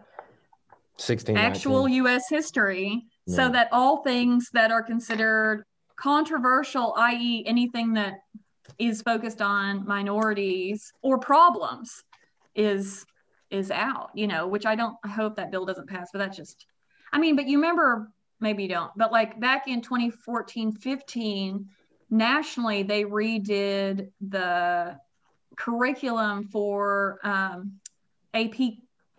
16 0.97 1.37
actual 1.37 1.85
us 1.85 2.27
history 2.29 3.03
yeah. 3.25 3.35
so 3.35 3.49
that 3.49 3.69
all 3.71 4.03
things 4.03 4.49
that 4.53 4.71
are 4.71 4.83
considered 4.83 5.63
controversial 5.99 6.93
i.e 6.97 7.43
anything 7.45 7.93
that 7.93 8.21
is 8.77 9.01
focused 9.01 9.41
on 9.41 9.85
minorities 9.85 10.93
or 11.01 11.17
problems 11.17 12.03
is 12.55 13.05
is 13.49 13.69
out 13.69 14.09
you 14.13 14.25
know 14.27 14.47
which 14.47 14.65
i 14.65 14.75
don't 14.75 14.95
i 15.03 15.09
hope 15.09 15.35
that 15.35 15.51
bill 15.51 15.65
doesn't 15.65 15.89
pass 15.89 16.09
but 16.13 16.19
that's 16.19 16.37
just 16.37 16.65
i 17.11 17.19
mean 17.19 17.35
but 17.35 17.47
you 17.47 17.57
remember 17.57 18.11
maybe 18.39 18.63
you 18.63 18.69
don't 18.69 18.91
but 18.95 19.11
like 19.11 19.39
back 19.41 19.67
in 19.67 19.81
2014 19.81 20.71
15 20.71 21.67
nationally 22.09 22.83
they 22.83 23.03
redid 23.03 24.09
the 24.21 24.97
curriculum 25.57 26.45
for 26.45 27.19
um, 27.23 27.73
ap 28.33 28.55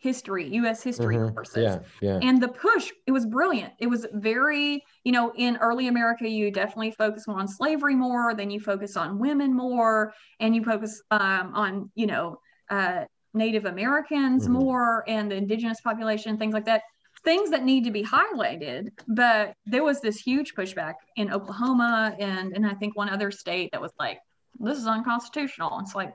history, 0.00 0.48
U.S. 0.54 0.82
history 0.82 1.16
mm-hmm. 1.16 1.34
courses. 1.34 1.62
Yeah, 1.62 1.78
yeah. 2.00 2.18
And 2.22 2.42
the 2.42 2.48
push, 2.48 2.90
it 3.06 3.12
was 3.12 3.26
brilliant. 3.26 3.74
It 3.78 3.86
was 3.86 4.06
very, 4.14 4.82
you 5.04 5.12
know, 5.12 5.32
in 5.36 5.56
early 5.58 5.88
America, 5.88 6.28
you 6.28 6.50
definitely 6.50 6.90
focus 6.92 7.24
on 7.28 7.46
slavery 7.46 7.94
more, 7.94 8.34
then 8.34 8.50
you 8.50 8.60
focus 8.60 8.96
on 8.96 9.18
women 9.18 9.54
more, 9.54 10.12
and 10.40 10.54
you 10.54 10.64
focus 10.64 11.02
um, 11.10 11.52
on, 11.54 11.90
you 11.94 12.06
know, 12.06 12.40
uh, 12.70 13.04
Native 13.34 13.66
Americans 13.66 14.44
mm-hmm. 14.44 14.54
more 14.54 15.04
and 15.06 15.30
the 15.30 15.36
indigenous 15.36 15.80
population, 15.80 16.36
things 16.36 16.54
like 16.54 16.64
that. 16.64 16.82
Things 17.22 17.50
that 17.50 17.64
need 17.64 17.84
to 17.84 17.90
be 17.90 18.02
highlighted, 18.02 18.88
but 19.06 19.52
there 19.66 19.84
was 19.84 20.00
this 20.00 20.16
huge 20.16 20.54
pushback 20.54 20.94
in 21.16 21.30
Oklahoma 21.30 22.16
and 22.18 22.56
and 22.56 22.66
I 22.66 22.72
think 22.72 22.96
one 22.96 23.10
other 23.10 23.30
state 23.30 23.68
that 23.72 23.80
was 23.82 23.92
like, 23.98 24.20
this 24.58 24.78
is 24.78 24.86
unconstitutional. 24.86 25.80
It's 25.82 25.94
like, 25.94 26.14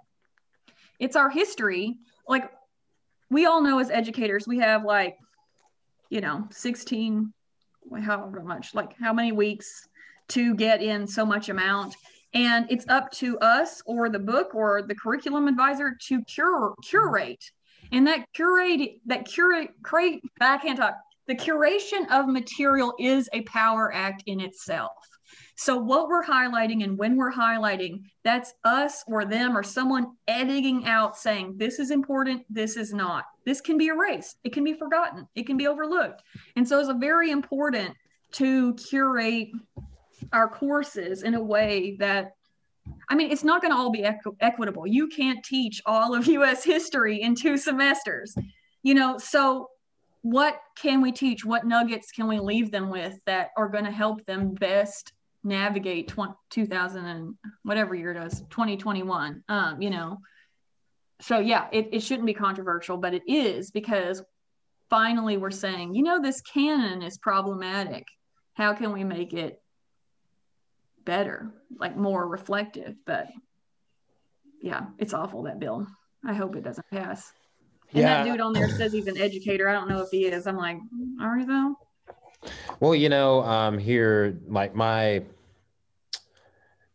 it's 0.99 1.15
our 1.15 1.29
history. 1.29 1.97
Like 2.27 2.49
we 3.29 3.45
all 3.45 3.61
know 3.61 3.79
as 3.79 3.89
educators, 3.89 4.47
we 4.47 4.59
have 4.59 4.83
like, 4.83 5.17
you 6.09 6.21
know, 6.21 6.47
16, 6.51 7.33
however 8.01 8.41
much, 8.41 8.75
like 8.75 8.97
how 8.99 9.13
many 9.13 9.31
weeks 9.31 9.87
to 10.29 10.55
get 10.55 10.81
in 10.81 11.07
so 11.07 11.25
much 11.25 11.49
amount. 11.49 11.95
And 12.33 12.65
it's 12.69 12.85
up 12.89 13.11
to 13.13 13.39
us 13.39 13.81
or 13.85 14.09
the 14.09 14.19
book 14.19 14.53
or 14.53 14.81
the 14.81 14.95
curriculum 14.95 15.47
advisor 15.47 15.97
to 16.07 16.23
cure, 16.23 16.75
curate. 16.83 17.43
And 17.91 18.07
that 18.07 18.25
curate, 18.33 18.99
that 19.05 19.25
curate, 19.25 19.69
create, 19.83 20.21
I 20.41 20.57
can't 20.57 20.77
talk. 20.77 20.95
The 21.27 21.35
curation 21.35 22.09
of 22.11 22.27
material 22.27 22.93
is 22.99 23.29
a 23.33 23.41
power 23.41 23.93
act 23.93 24.23
in 24.27 24.39
itself. 24.39 24.91
So, 25.55 25.77
what 25.77 26.09
we're 26.09 26.23
highlighting 26.23 26.83
and 26.83 26.97
when 26.97 27.15
we're 27.15 27.31
highlighting, 27.31 28.03
that's 28.23 28.53
us 28.65 29.03
or 29.07 29.23
them 29.23 29.57
or 29.57 29.63
someone 29.63 30.11
editing 30.27 30.85
out 30.85 31.17
saying, 31.17 31.55
this 31.57 31.79
is 31.79 31.91
important, 31.91 32.43
this 32.49 32.75
is 32.75 32.93
not. 32.93 33.23
This 33.45 33.61
can 33.61 33.77
be 33.77 33.87
erased, 33.87 34.37
it 34.43 34.51
can 34.53 34.65
be 34.65 34.73
forgotten, 34.73 35.27
it 35.33 35.47
can 35.47 35.55
be 35.55 35.67
overlooked. 35.67 36.23
And 36.57 36.67
so, 36.67 36.79
it's 36.79 36.89
a 36.89 36.93
very 36.93 37.31
important 37.31 37.95
to 38.33 38.73
curate 38.73 39.49
our 40.33 40.49
courses 40.49 41.23
in 41.23 41.35
a 41.35 41.41
way 41.41 41.95
that 41.99 42.33
I 43.09 43.15
mean, 43.15 43.31
it's 43.31 43.43
not 43.43 43.61
going 43.61 43.71
to 43.71 43.77
all 43.77 43.89
be 43.89 44.03
equ- 44.03 44.35
equitable. 44.41 44.85
You 44.85 45.07
can't 45.07 45.43
teach 45.43 45.81
all 45.85 46.13
of 46.13 46.27
US 46.39 46.63
history 46.63 47.21
in 47.21 47.33
two 47.33 47.57
semesters, 47.57 48.35
you 48.83 48.93
know. 48.93 49.17
So, 49.17 49.69
what 50.21 50.59
can 50.75 51.01
we 51.01 51.11
teach? 51.11 51.45
What 51.45 51.65
nuggets 51.65 52.11
can 52.11 52.27
we 52.27 52.39
leave 52.39 52.71
them 52.71 52.89
with 52.89 53.19
that 53.25 53.51
are 53.55 53.69
going 53.69 53.85
to 53.85 53.91
help 53.91 54.25
them 54.25 54.53
best 54.53 55.13
navigate 55.45 56.07
20, 56.07 56.33
2000 56.49 57.05
and 57.05 57.35
whatever 57.63 57.93
year 57.93 58.11
it 58.11 58.21
was 58.21 58.41
2021 58.49 59.43
um 59.47 59.81
you 59.81 59.89
know. 59.89 60.17
So 61.21 61.39
yeah 61.39 61.67
it, 61.71 61.89
it 61.93 61.99
shouldn't 62.01 62.25
be 62.25 62.33
controversial 62.33 62.97
but 62.97 63.13
it 63.13 63.23
is 63.27 63.71
because 63.71 64.23
finally 64.89 65.37
we're 65.37 65.51
saying 65.51 65.93
you 65.93 66.03
know 66.03 66.21
this 66.21 66.41
canon 66.41 67.01
is 67.03 67.17
problematic. 67.17 68.05
How 68.55 68.73
can 68.73 68.91
we 68.91 69.03
make 69.03 69.33
it 69.33 69.61
better 71.05 71.53
like 71.79 71.95
more 71.95 72.27
reflective? 72.27 72.95
But 73.05 73.27
yeah 74.61 74.87
it's 74.97 75.13
awful 75.13 75.43
that 75.43 75.59
bill. 75.59 75.87
I 76.27 76.33
hope 76.33 76.55
it 76.55 76.63
doesn't 76.63 76.89
pass. 76.91 77.31
And 77.91 78.01
yeah. 78.01 78.23
that 78.23 78.29
dude 78.29 78.41
on 78.41 78.51
there 78.51 78.67
says 78.69 78.91
he's 78.91 79.05
an 79.05 79.17
educator. 79.17 79.69
I 79.69 79.73
don't 79.73 79.87
know 79.87 80.01
if 80.01 80.09
he 80.09 80.25
is. 80.25 80.47
I'm 80.47 80.57
like 80.57 80.79
are 81.21 81.37
you 81.37 81.45
though? 81.45 81.75
Well 82.79 82.95
you 82.95 83.09
know 83.09 83.43
um 83.43 83.77
here 83.77 84.39
like 84.47 84.73
my 84.73 85.23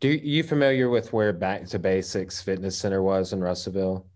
do 0.00 0.08
you 0.08 0.42
familiar 0.42 0.88
with 0.88 1.12
where 1.12 1.32
Back 1.32 1.66
to 1.66 1.78
Basics 1.78 2.40
Fitness 2.40 2.76
Center 2.76 3.02
was 3.02 3.32
in 3.32 3.40
Russellville? 3.40 4.06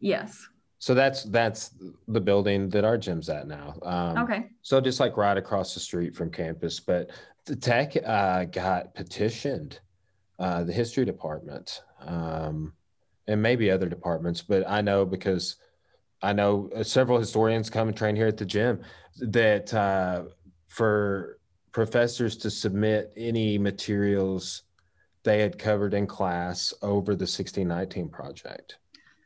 Yes. 0.00 0.48
So 0.78 0.94
that's 0.94 1.24
that's 1.24 1.70
the 2.08 2.20
building 2.20 2.68
that 2.70 2.84
our 2.84 2.98
gym's 2.98 3.28
at 3.28 3.46
now. 3.46 3.74
Um, 3.82 4.18
okay. 4.18 4.50
So 4.62 4.80
just 4.80 5.00
like 5.00 5.16
right 5.16 5.36
across 5.36 5.74
the 5.74 5.80
street 5.80 6.14
from 6.14 6.30
campus, 6.30 6.80
but 6.80 7.10
the 7.46 7.56
tech 7.56 7.94
uh, 8.04 8.44
got 8.44 8.94
petitioned, 8.94 9.80
uh, 10.38 10.64
the 10.64 10.72
history 10.72 11.04
department, 11.04 11.82
um, 12.00 12.72
and 13.26 13.40
maybe 13.40 13.70
other 13.70 13.88
departments, 13.88 14.42
but 14.42 14.68
I 14.68 14.80
know 14.80 15.06
because 15.06 15.56
I 16.22 16.32
know 16.32 16.70
several 16.82 17.18
historians 17.18 17.70
come 17.70 17.88
and 17.88 17.96
train 17.96 18.16
here 18.16 18.26
at 18.26 18.36
the 18.36 18.46
gym 18.46 18.80
that 19.20 19.72
uh, 19.72 20.24
for 20.68 21.38
professors 21.72 22.36
to 22.38 22.50
submit 22.50 23.12
any 23.16 23.58
materials 23.58 24.63
they 25.24 25.40
had 25.40 25.58
covered 25.58 25.94
in 25.94 26.06
class 26.06 26.72
over 26.82 27.14
the 27.14 27.24
1619 27.24 28.08
project. 28.08 28.78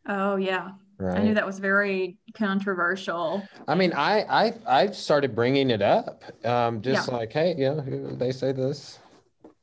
Oh 0.06 0.36
yeah. 0.36 0.70
Right. 0.98 1.18
I 1.18 1.22
knew 1.22 1.34
that 1.34 1.46
was 1.46 1.60
very 1.60 2.18
controversial. 2.34 3.46
I 3.68 3.74
mean, 3.76 3.92
I 3.92 4.22
I 4.22 4.54
I 4.66 4.90
started 4.90 5.34
bringing 5.34 5.70
it 5.70 5.82
up, 5.82 6.24
um, 6.44 6.80
just 6.82 7.08
yeah. 7.08 7.14
like, 7.14 7.32
hey, 7.32 7.54
you 7.56 7.74
know, 7.74 8.14
they 8.16 8.32
say 8.32 8.50
this, 8.50 8.98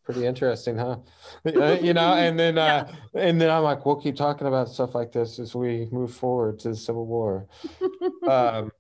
pretty 0.05 0.25
interesting, 0.25 0.77
huh? 0.77 0.97
you 1.43 1.93
know, 1.93 2.13
and 2.13 2.39
then 2.39 2.57
uh, 2.57 2.89
and 3.15 3.41
then 3.41 3.49
I'm 3.49 3.63
like, 3.63 3.85
we'll 3.85 3.99
keep 3.99 4.15
talking 4.15 4.47
about 4.47 4.69
stuff 4.69 4.95
like 4.95 5.11
this 5.11 5.39
as 5.39 5.53
we 5.53 5.89
move 5.91 6.13
forward 6.13 6.59
to 6.59 6.69
the 6.69 6.75
Civil 6.75 7.05
War. 7.05 7.47
um, 8.29 8.71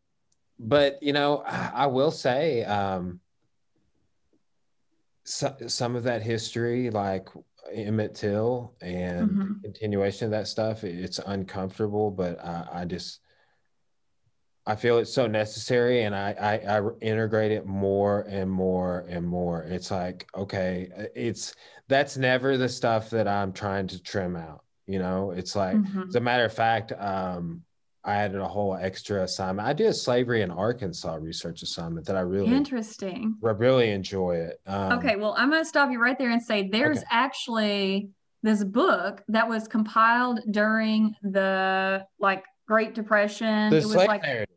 but 0.57 1.01
you 1.03 1.11
know, 1.11 1.39
I 1.45 1.87
will 1.87 2.11
say, 2.11 2.63
um, 2.63 3.19
so, 5.25 5.55
some 5.67 5.95
of 5.95 6.03
that 6.03 6.21
history, 6.21 6.89
like 6.89 7.29
Emmett 7.73 8.15
Till 8.15 8.75
and 8.81 9.29
mm-hmm. 9.29 9.53
continuation 9.63 10.25
of 10.25 10.31
that 10.31 10.47
stuff, 10.47 10.83
it's 10.83 11.19
uncomfortable, 11.19 12.11
but 12.11 12.39
I, 12.43 12.67
I, 12.71 12.85
just 12.85 13.19
I 14.67 14.75
feel 14.75 14.99
it's 14.99 15.13
so 15.13 15.27
necessary, 15.27 16.03
and 16.03 16.15
I, 16.15 16.35
I 16.39 16.77
I 16.77 16.81
integrate 17.01 17.51
it 17.51 17.65
more 17.65 18.21
and 18.29 18.49
more 18.49 19.05
and 19.09 19.27
more. 19.27 19.63
It's 19.63 19.91
like 19.91 20.27
okay, 20.35 20.89
it's 21.15 21.55
that's 21.87 22.17
never 22.17 22.57
the 22.57 22.69
stuff 22.69 23.09
that 23.09 23.27
I'm 23.27 23.51
trying 23.51 23.87
to 23.87 24.01
trim 24.01 24.35
out. 24.35 24.63
You 24.85 24.99
know, 24.99 25.31
it's 25.31 25.55
like 25.55 25.77
mm-hmm. 25.77 26.03
as 26.09 26.15
a 26.15 26.19
matter 26.19 26.45
of 26.45 26.53
fact, 26.53 26.91
um, 26.97 27.63
I 28.05 28.15
added 28.17 28.39
a 28.39 28.47
whole 28.47 28.75
extra 28.75 29.23
assignment. 29.23 29.67
I 29.67 29.73
did 29.73 29.87
a 29.87 29.93
slavery 29.93 30.43
in 30.43 30.51
Arkansas 30.51 31.15
research 31.15 31.63
assignment 31.63 32.05
that 32.05 32.15
I 32.15 32.19
really 32.19 32.53
interesting. 32.53 33.35
I 33.43 33.49
really 33.49 33.89
enjoy 33.89 34.35
it. 34.35 34.61
Um, 34.67 34.99
okay, 34.99 35.15
well, 35.15 35.33
I'm 35.37 35.49
going 35.49 35.63
to 35.63 35.67
stop 35.67 35.89
you 35.91 35.99
right 35.99 36.17
there 36.17 36.29
and 36.29 36.41
say 36.41 36.69
there's 36.69 36.99
okay. 36.99 37.07
actually 37.09 38.09
this 38.43 38.63
book 38.63 39.23
that 39.29 39.49
was 39.49 39.67
compiled 39.67 40.39
during 40.51 41.15
the 41.23 42.05
like 42.19 42.45
Great 42.67 42.93
Depression. 42.93 43.71
The 43.71 43.77
it 43.77 43.85
was 43.85 43.95
like 43.95 44.21
narrative. 44.21 44.55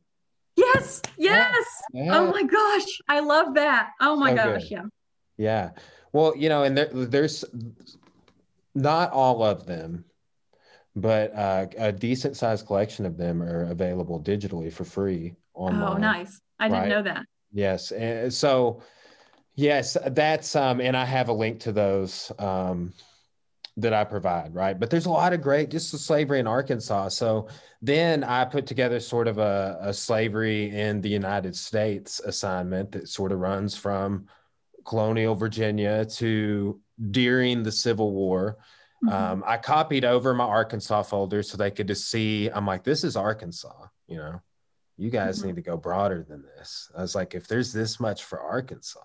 Yes, 0.55 1.01
yes. 1.17 1.67
Yeah. 1.95 2.19
Oh 2.19 2.31
my 2.31 2.43
gosh, 2.43 2.87
I 3.09 3.21
love 3.21 3.55
that. 3.55 3.91
Oh 4.01 4.15
my 4.15 4.31
so 4.31 4.37
gosh, 4.37 4.63
good. 4.63 4.71
yeah. 4.71 4.83
Yeah. 5.39 5.71
Well, 6.13 6.37
you 6.37 6.51
know, 6.51 6.65
and 6.65 6.77
there, 6.77 6.91
there's 6.93 7.47
not 8.75 9.11
all 9.13 9.43
of 9.43 9.65
them 9.65 10.05
but 11.01 11.35
uh, 11.35 11.67
a 11.79 11.93
decent 11.93 12.37
sized 12.37 12.67
collection 12.67 13.07
of 13.07 13.17
them 13.17 13.43
are 13.43 13.71
available 13.71 14.21
digitally 14.21 14.73
for 14.73 14.85
free 14.85 15.35
online. 15.55 15.83
Oh, 15.83 15.97
nice! 15.97 16.41
I 16.59 16.69
didn't 16.69 16.89
know 16.89 17.03
that. 17.03 17.25
Yes, 17.53 17.93
and 17.93 18.33
so 18.33 18.83
yes, 19.55 19.97
that's 20.09 20.55
um, 20.57 20.81
and 20.81 20.97
I 20.97 21.05
have 21.05 21.29
a 21.29 21.33
link 21.33 21.61
to 21.61 21.73
those 21.73 22.33
um, 22.39 22.93
that 23.77 23.95
I 23.95 24.05
provide, 24.05 24.55
right? 24.55 24.79
But 24.79 24.91
there's 24.91 25.07
a 25.07 25.11
lot 25.11 25.33
of 25.33 25.41
great 25.41 25.71
just 25.71 25.93
the 25.93 25.99
slavery 25.99 26.41
in 26.41 26.47
Arkansas. 26.47 27.09
So 27.09 27.49
then 27.81 28.25
I 28.25 28.45
put 28.45 28.67
together 28.67 28.99
sort 29.01 29.29
of 29.29 29.39
a, 29.39 29.79
a 29.81 29.95
slavery 29.95 30.77
in 30.77 31.01
the 31.01 31.09
United 31.09 31.55
States 31.55 32.21
assignment 32.21 32.93
that 32.93 33.09
sort 33.09 33.33
of 33.33 33.39
runs 33.39 33.77
from 33.77 34.27
colonial 34.85 35.35
Virginia 35.35 36.05
to 36.05 36.81
during 37.11 37.63
the 37.63 37.71
Civil 37.71 38.13
War 38.13 38.59
Mm-hmm. 39.05 39.15
Um, 39.15 39.45
I 39.47 39.57
copied 39.57 40.05
over 40.05 40.35
my 40.35 40.45
Arkansas 40.45 41.03
folder 41.05 41.43
so 41.43 41.57
they 41.57 41.71
could 41.71 41.87
just 41.87 42.11
see. 42.11 42.49
I'm 42.49 42.67
like, 42.67 42.83
this 42.83 43.05
is 43.05 43.17
Arkansas. 43.17 43.87
You 44.09 44.17
know, 44.17 44.43
you 44.97 45.11
guys 45.11 45.39
mm-hmm. 45.39 45.49
need 45.49 45.57
to 45.57 45.63
go 45.63 45.77
broader 45.77 46.25
than 46.29 46.43
this. 46.43 46.91
I 46.97 47.03
was 47.03 47.15
like, 47.15 47.35
if 47.35 47.47
there's 47.47 47.73
this 47.73 48.01
much 48.01 48.25
for 48.25 48.41
Arkansas, 48.41 49.01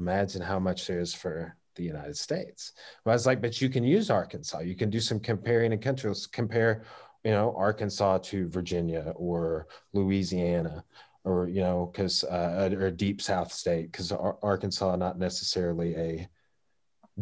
imagine 0.00 0.42
how 0.42 0.58
much 0.58 0.86
there 0.86 1.00
is 1.00 1.14
for 1.14 1.56
the 1.76 1.84
United 1.84 2.16
States. 2.16 2.72
But 3.04 3.12
I 3.12 3.14
was 3.14 3.26
like, 3.26 3.40
but 3.40 3.60
you 3.60 3.68
can 3.68 3.84
use 3.84 4.10
Arkansas. 4.10 4.60
You 4.60 4.74
can 4.74 4.90
do 4.90 5.00
some 5.00 5.20
comparing 5.20 5.72
and 5.72 5.82
countries. 5.82 6.26
Compare, 6.26 6.82
you 7.22 7.30
know, 7.30 7.54
Arkansas 7.56 8.18
to 8.18 8.48
Virginia 8.48 9.12
or 9.14 9.68
Louisiana 9.92 10.84
or 11.26 11.48
you 11.48 11.60
know 11.60 11.90
because 11.92 12.24
uh, 12.24 12.70
or 12.72 12.90
deep 12.90 13.20
south 13.20 13.52
state 13.52 13.90
because 13.90 14.12
arkansas 14.12 14.94
not 14.94 15.18
necessarily 15.18 15.94
a 15.96 16.28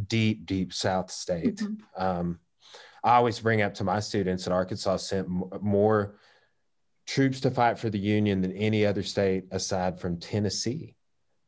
deep, 0.09 0.47
deep 0.47 0.72
South 0.72 1.11
state. 1.11 1.57
Mm-hmm. 1.57 2.03
Um, 2.03 2.38
I 3.03 3.16
always 3.16 3.40
bring 3.40 3.62
up 3.62 3.74
to 3.74 3.84
my 3.84 4.01
students 4.01 4.45
that 4.45 4.53
Arkansas 4.53 4.97
sent 4.97 5.26
m- 5.26 5.45
more 5.61 6.16
troops 7.07 7.40
to 7.40 7.51
fight 7.51 7.78
for 7.78 7.90
the 7.90 7.99
Union 7.99 8.40
than 8.40 8.53
any 8.53 8.86
other 8.86 9.03
state 9.03 9.45
aside 9.51 9.99
from 9.99 10.18
Tennessee. 10.18 10.97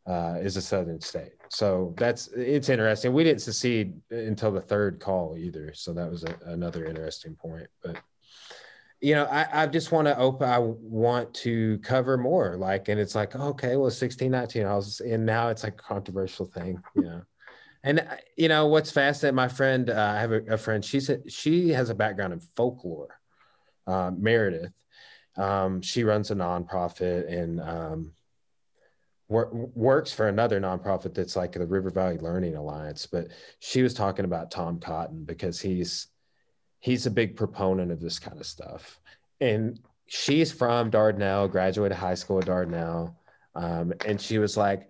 Uh, 0.09 0.39
is 0.41 0.57
a 0.57 0.63
southern 0.63 1.01
state, 1.01 1.33
so 1.49 1.93
that's 1.97 2.29
it's 2.29 2.69
interesting. 2.69 3.13
We 3.13 3.25
didn't 3.25 3.43
secede 3.43 4.01
until 4.13 4.53
the 4.53 4.61
third 4.61 5.01
call 5.01 5.37
either, 5.37 5.75
so 5.75 5.93
that 5.95 6.09
was 6.09 6.23
a, 6.23 6.33
another 6.45 6.85
interesting 6.85 7.35
point. 7.35 7.67
But 7.83 7.97
you 9.01 9.17
know, 9.17 9.25
I, 9.25 9.65
I 9.65 9.67
just 9.67 9.91
want 9.91 10.07
to 10.07 10.17
open. 10.17 10.49
I 10.49 10.61
want 10.61 11.35
to 11.43 11.79
cover 11.79 12.17
more, 12.17 12.57
like, 12.57 12.87
and 12.87 13.01
it's 13.01 13.17
like, 13.17 13.35
okay, 13.35 13.75
well, 13.77 13.91
sixteen, 13.91 14.31
nineteen, 14.31 14.65
I 14.65 14.77
was, 14.77 15.01
and 15.01 15.27
now 15.27 15.49
it's 15.49 15.65
like 15.65 15.75
a 15.75 15.77
controversial 15.77 16.47
thing, 16.47 16.81
you 16.95 17.03
know. 17.03 17.23
And 17.83 18.01
uh, 18.01 18.17
you 18.37 18.49
know 18.49 18.67
what's 18.67 18.91
fascinating? 18.91 19.37
My 19.37 19.49
friend, 19.49 19.91
uh, 19.91 20.15
I 20.17 20.21
have 20.21 20.33
a, 20.33 20.43
a, 20.55 20.59
friend. 20.59 20.85
She's 20.85 21.09
a, 21.09 21.29
she 21.29 21.71
has 21.71 21.91
a 21.91 21.95
background 21.95 22.33
in 22.33 22.41
folklore. 22.41 23.21
Uh, 23.87 24.11
Meredith, 24.17 24.73
um, 25.37 25.81
she 25.81 26.03
runs 26.03 26.31
a 26.31 26.35
nonprofit 26.35 27.33
and 27.33 27.61
um, 27.61 28.13
wor- 29.29 29.51
works 29.53 30.13
for 30.13 30.29
another 30.29 30.61
nonprofit 30.61 31.15
that's 31.15 31.37
like 31.37 31.53
the 31.53 31.67
River 31.67 31.91
Valley 31.91 32.19
Learning 32.19 32.57
Alliance. 32.57 33.07
But 33.07 33.29
she 33.61 33.83
was 33.83 33.95
talking 33.95 34.25
about 34.25 34.51
Tom 34.51 34.81
Cotton 34.81 35.25
because 35.25 35.61
he's 35.61 36.09
he's 36.81 37.07
a 37.07 37.11
big 37.11 37.37
proponent 37.37 37.91
of 37.91 38.01
this 38.01 38.19
kind 38.19 38.39
of 38.39 38.47
stuff. 38.47 39.01
And 39.41 39.81
she's 40.07 40.53
from 40.53 40.91
Dardanelle, 40.91 41.51
graduated 41.51 41.97
high 41.97 42.15
school 42.15 42.39
at 42.39 42.47
Dardanelle, 42.47 43.15
um, 43.55 43.93
and 44.05 44.21
she 44.21 44.39
was 44.39 44.57
like 44.57 44.89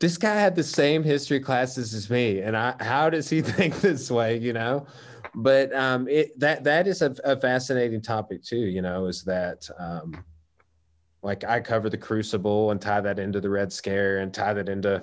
this 0.00 0.16
guy 0.16 0.34
had 0.34 0.54
the 0.54 0.62
same 0.62 1.02
history 1.02 1.40
classes 1.40 1.92
as 1.92 2.08
me, 2.08 2.40
and 2.40 2.56
I, 2.56 2.74
how 2.80 3.10
does 3.10 3.28
he 3.28 3.40
think 3.42 3.80
this 3.80 4.10
way? 4.10 4.38
You 4.38 4.52
know, 4.52 4.86
but 5.34 5.74
um, 5.74 6.08
it 6.08 6.38
that 6.38 6.64
that 6.64 6.86
is 6.86 7.02
a, 7.02 7.14
a 7.24 7.38
fascinating 7.40 8.00
topic 8.00 8.42
too. 8.42 8.56
You 8.56 8.82
know, 8.82 9.06
is 9.06 9.24
that 9.24 9.68
um, 9.78 10.24
like 11.22 11.44
I 11.44 11.60
cover 11.60 11.90
the 11.90 11.98
Crucible 11.98 12.70
and 12.70 12.80
tie 12.80 13.00
that 13.00 13.18
into 13.18 13.40
the 13.40 13.50
Red 13.50 13.72
Scare 13.72 14.18
and 14.18 14.32
tie 14.32 14.54
that 14.54 14.68
into 14.68 15.02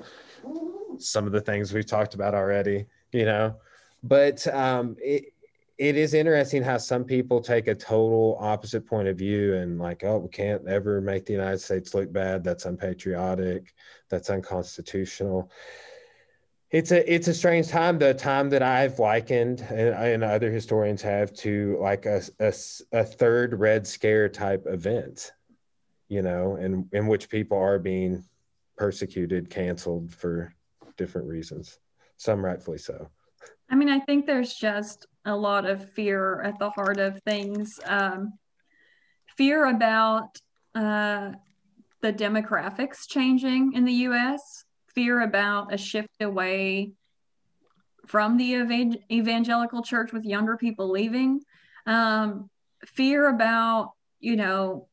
some 0.97 1.25
of 1.25 1.33
the 1.33 1.41
things 1.41 1.73
we've 1.73 1.85
talked 1.85 2.15
about 2.15 2.33
already. 2.33 2.85
You 3.11 3.25
know, 3.25 3.55
but 4.03 4.45
um, 4.47 4.95
it 4.99 5.33
it 5.77 5.97
is 5.97 6.13
interesting 6.13 6.63
how 6.63 6.77
some 6.77 7.03
people 7.03 7.41
take 7.41 7.67
a 7.67 7.75
total 7.75 8.37
opposite 8.39 8.85
point 8.85 9.07
of 9.07 9.17
view 9.17 9.55
and 9.55 9.77
like 9.77 10.03
oh 10.03 10.19
we 10.19 10.29
can't 10.29 10.65
ever 10.67 11.01
make 11.01 11.25
the 11.25 11.33
united 11.33 11.59
states 11.59 11.93
look 11.93 12.11
bad. 12.11 12.43
That's 12.43 12.65
unpatriotic. 12.65 13.73
That's 14.09 14.29
unconstitutional. 14.29 15.51
It's 16.71 16.91
a 16.91 17.13
it's 17.13 17.27
a 17.27 17.33
strange 17.33 17.67
time 17.67 17.99
the 17.99 18.13
time 18.13 18.49
that 18.49 18.63
i've 18.63 18.99
likened 18.99 19.61
and, 19.69 19.93
and 19.95 20.23
other 20.23 20.51
historians 20.51 21.01
have 21.01 21.31
to 21.35 21.77
like 21.79 22.05
a, 22.05 22.21
a, 22.39 22.53
a 22.91 23.03
third 23.03 23.59
red 23.59 23.85
scare 23.85 24.27
type 24.27 24.63
event 24.65 25.31
you 26.09 26.21
know 26.21 26.55
in 26.55 26.89
in 26.91 27.07
which 27.07 27.29
people 27.29 27.57
are 27.57 27.79
being 27.79 28.23
persecuted 28.77 29.49
canceled 29.49 30.11
for 30.11 30.53
different 30.97 31.27
reasons. 31.27 31.79
Some 32.17 32.43
rightfully 32.43 32.77
so 32.77 33.09
I 33.69 33.75
mean, 33.75 33.89
I 33.89 33.99
think 33.99 34.25
there's 34.25 34.53
just 34.53 35.05
a 35.25 35.35
lot 35.35 35.65
of 35.65 35.89
fear 35.91 36.41
at 36.41 36.59
the 36.59 36.69
heart 36.69 36.99
of 36.99 37.19
things. 37.23 37.79
Um, 37.85 38.33
fear 39.37 39.65
about 39.65 40.37
uh, 40.75 41.31
the 42.01 42.13
demographics 42.13 43.07
changing 43.07 43.73
in 43.73 43.85
the 43.85 43.93
US, 43.93 44.65
fear 44.93 45.21
about 45.21 45.73
a 45.73 45.77
shift 45.77 46.21
away 46.21 46.91
from 48.05 48.37
the 48.37 48.55
ev- 48.55 48.97
evangelical 49.11 49.81
church 49.81 50.13
with 50.13 50.23
younger 50.23 50.57
people 50.57 50.89
leaving, 50.89 51.41
um, 51.87 52.49
fear 52.85 53.27
about, 53.29 53.93
you 54.19 54.35
know, 54.35 54.87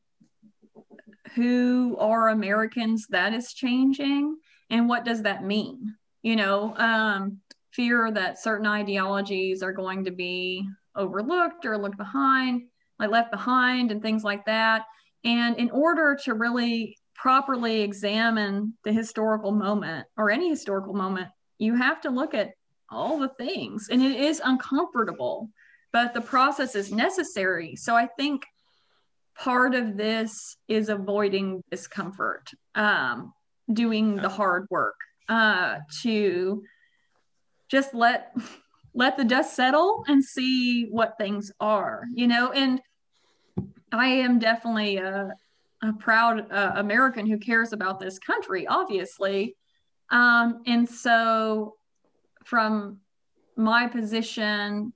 who 1.35 1.95
are 1.99 2.29
Americans 2.29 3.07
that 3.09 3.33
is 3.33 3.53
changing 3.53 4.37
and 4.69 4.89
what 4.89 5.05
does 5.05 5.23
that 5.23 5.43
mean? 5.43 5.95
You 6.21 6.35
know, 6.35 6.75
um, 6.77 7.39
fear 7.75 8.11
that 8.11 8.41
certain 8.41 8.67
ideologies 8.67 9.63
are 9.63 9.73
going 9.73 10.05
to 10.05 10.11
be 10.11 10.67
overlooked 10.95 11.65
or 11.65 11.77
looked 11.77 11.97
behind, 11.97 12.63
like 12.99 13.09
left 13.09 13.31
behind, 13.31 13.91
and 13.91 14.01
things 14.01 14.23
like 14.23 14.45
that. 14.45 14.83
And 15.23 15.57
in 15.57 15.71
order 15.71 16.17
to 16.23 16.33
really 16.33 16.97
properly 17.15 17.81
examine 17.81 18.73
the 18.83 18.91
historical 18.91 19.51
moment 19.51 20.05
or 20.17 20.29
any 20.29 20.49
historical 20.49 20.93
moment, 20.93 21.29
you 21.57 21.75
have 21.75 22.01
to 22.01 22.09
look 22.09 22.33
at 22.33 22.51
all 22.89 23.17
the 23.17 23.29
things. 23.39 23.87
And 23.89 24.01
it 24.03 24.19
is 24.19 24.41
uncomfortable, 24.43 25.49
but 25.91 26.13
the 26.13 26.21
process 26.21 26.75
is 26.75 26.91
necessary. 26.91 27.75
So 27.75 27.95
I 27.95 28.07
think 28.17 28.45
part 29.35 29.73
of 29.73 29.97
this 29.97 30.57
is 30.67 30.89
avoiding 30.89 31.63
discomfort, 31.71 32.51
um, 32.75 33.33
doing 33.71 34.17
the 34.17 34.29
hard 34.29 34.67
work 34.69 34.95
uh, 35.29 35.77
to 36.01 36.61
just 37.73 37.95
let 37.95 38.35
let 38.93 39.17
the 39.17 39.23
dust 39.23 39.55
settle 39.55 40.03
and 40.07 40.23
see 40.23 40.85
what 40.91 41.17
things 41.17 41.51
are 41.59 42.03
you 42.13 42.27
know? 42.27 42.51
And 42.51 42.79
i 43.91 44.07
am 44.07 44.37
definitely 44.37 44.97
a, 44.97 45.31
a 45.81 45.93
proud 45.93 46.51
uh, 46.51 46.73
american 46.75 47.25
who 47.25 47.37
cares 47.39 47.73
about 47.73 47.99
this 47.99 48.19
country 48.19 48.67
obviously. 48.67 49.55
Um, 50.11 50.61
and 50.67 50.87
so 50.87 51.73
from 52.45 52.99
my 53.55 53.87
position 53.87 54.93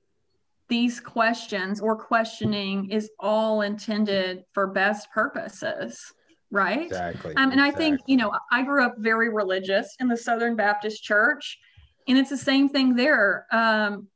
these 0.69 0.99
questions 0.99 1.79
or 1.79 1.95
questioning 1.95 2.91
is 2.91 3.09
all 3.19 3.61
intended 3.61 4.43
for 4.53 4.67
best 4.67 5.11
purposes 5.11 6.13
right? 6.51 6.85
Exactly 6.85 7.35
um, 7.35 7.51
and 7.51 7.59
exactly. 7.59 7.85
i 7.85 7.89
think 7.89 8.01
you 8.05 8.17
know 8.17 8.31
i 8.51 8.61
grew 8.61 8.83
up 8.85 8.95
very 8.99 9.29
religious 9.33 9.95
in 9.99 10.07
the 10.07 10.17
southern 10.17 10.55
baptist 10.55 11.03
church 11.03 11.57
and 12.07 12.17
it's 12.17 12.29
the 12.29 12.37
same 12.37 12.69
thing 12.69 12.95
there. 12.95 13.45
Um, 13.51 14.07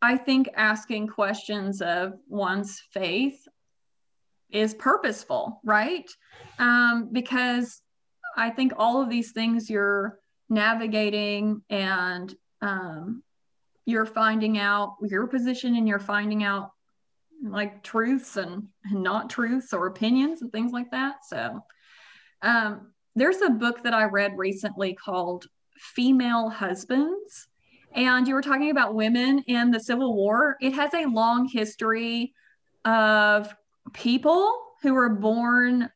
i 0.00 0.16
think 0.16 0.48
asking 0.54 1.08
questions 1.08 1.82
of 1.82 2.14
one's 2.28 2.80
faith 2.92 3.46
is 4.50 4.74
purposeful 4.74 5.60
right? 5.64 6.08
Um, 6.58 7.08
because 7.12 7.82
i 8.36 8.50
think 8.50 8.72
all 8.76 9.02
of 9.02 9.10
these 9.10 9.32
things 9.32 9.68
you're 9.68 10.18
navigating 10.48 11.62
and 11.68 12.34
um, 12.62 13.22
you're 13.84 14.06
finding 14.06 14.58
out 14.58 14.96
your 15.02 15.26
position 15.26 15.76
and 15.76 15.86
you're 15.86 15.98
finding 15.98 16.42
out 16.42 16.72
like 17.42 17.82
truths 17.82 18.36
and, 18.36 18.68
and 18.84 19.02
not 19.02 19.30
truths 19.30 19.72
or 19.72 19.86
opinions 19.86 20.42
and 20.42 20.50
things 20.50 20.72
like 20.72 20.90
that. 20.90 21.24
So 21.28 21.60
um, 22.42 22.92
there's 23.14 23.40
a 23.42 23.50
book 23.50 23.82
that 23.84 23.94
i 23.94 24.04
read 24.04 24.36
recently 24.36 24.94
called 24.94 25.46
female 25.78 26.50
husbands. 26.50 27.48
And 27.94 28.28
you 28.28 28.34
were 28.34 28.42
talking 28.42 28.70
about 28.70 28.94
women 28.94 29.40
in 29.46 29.70
the 29.70 29.80
Civil 29.80 30.14
War. 30.14 30.56
It 30.60 30.74
has 30.74 30.92
a 30.94 31.06
long 31.06 31.48
history 31.48 32.34
of 32.84 33.54
people 33.92 34.54
who 34.82 34.94
were 34.94 35.08
born 35.08 35.90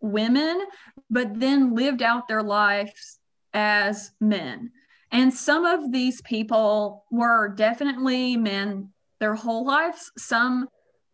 women, 0.00 0.62
but 1.10 1.40
then 1.40 1.74
lived 1.74 2.02
out 2.02 2.28
their 2.28 2.42
lives 2.42 3.18
as 3.54 4.12
men. 4.20 4.70
And 5.12 5.32
some 5.32 5.64
of 5.64 5.92
these 5.92 6.20
people 6.22 7.04
were 7.10 7.48
definitely 7.48 8.36
men 8.36 8.90
their 9.18 9.34
whole 9.34 9.64
lives. 9.64 10.12
Some 10.18 10.68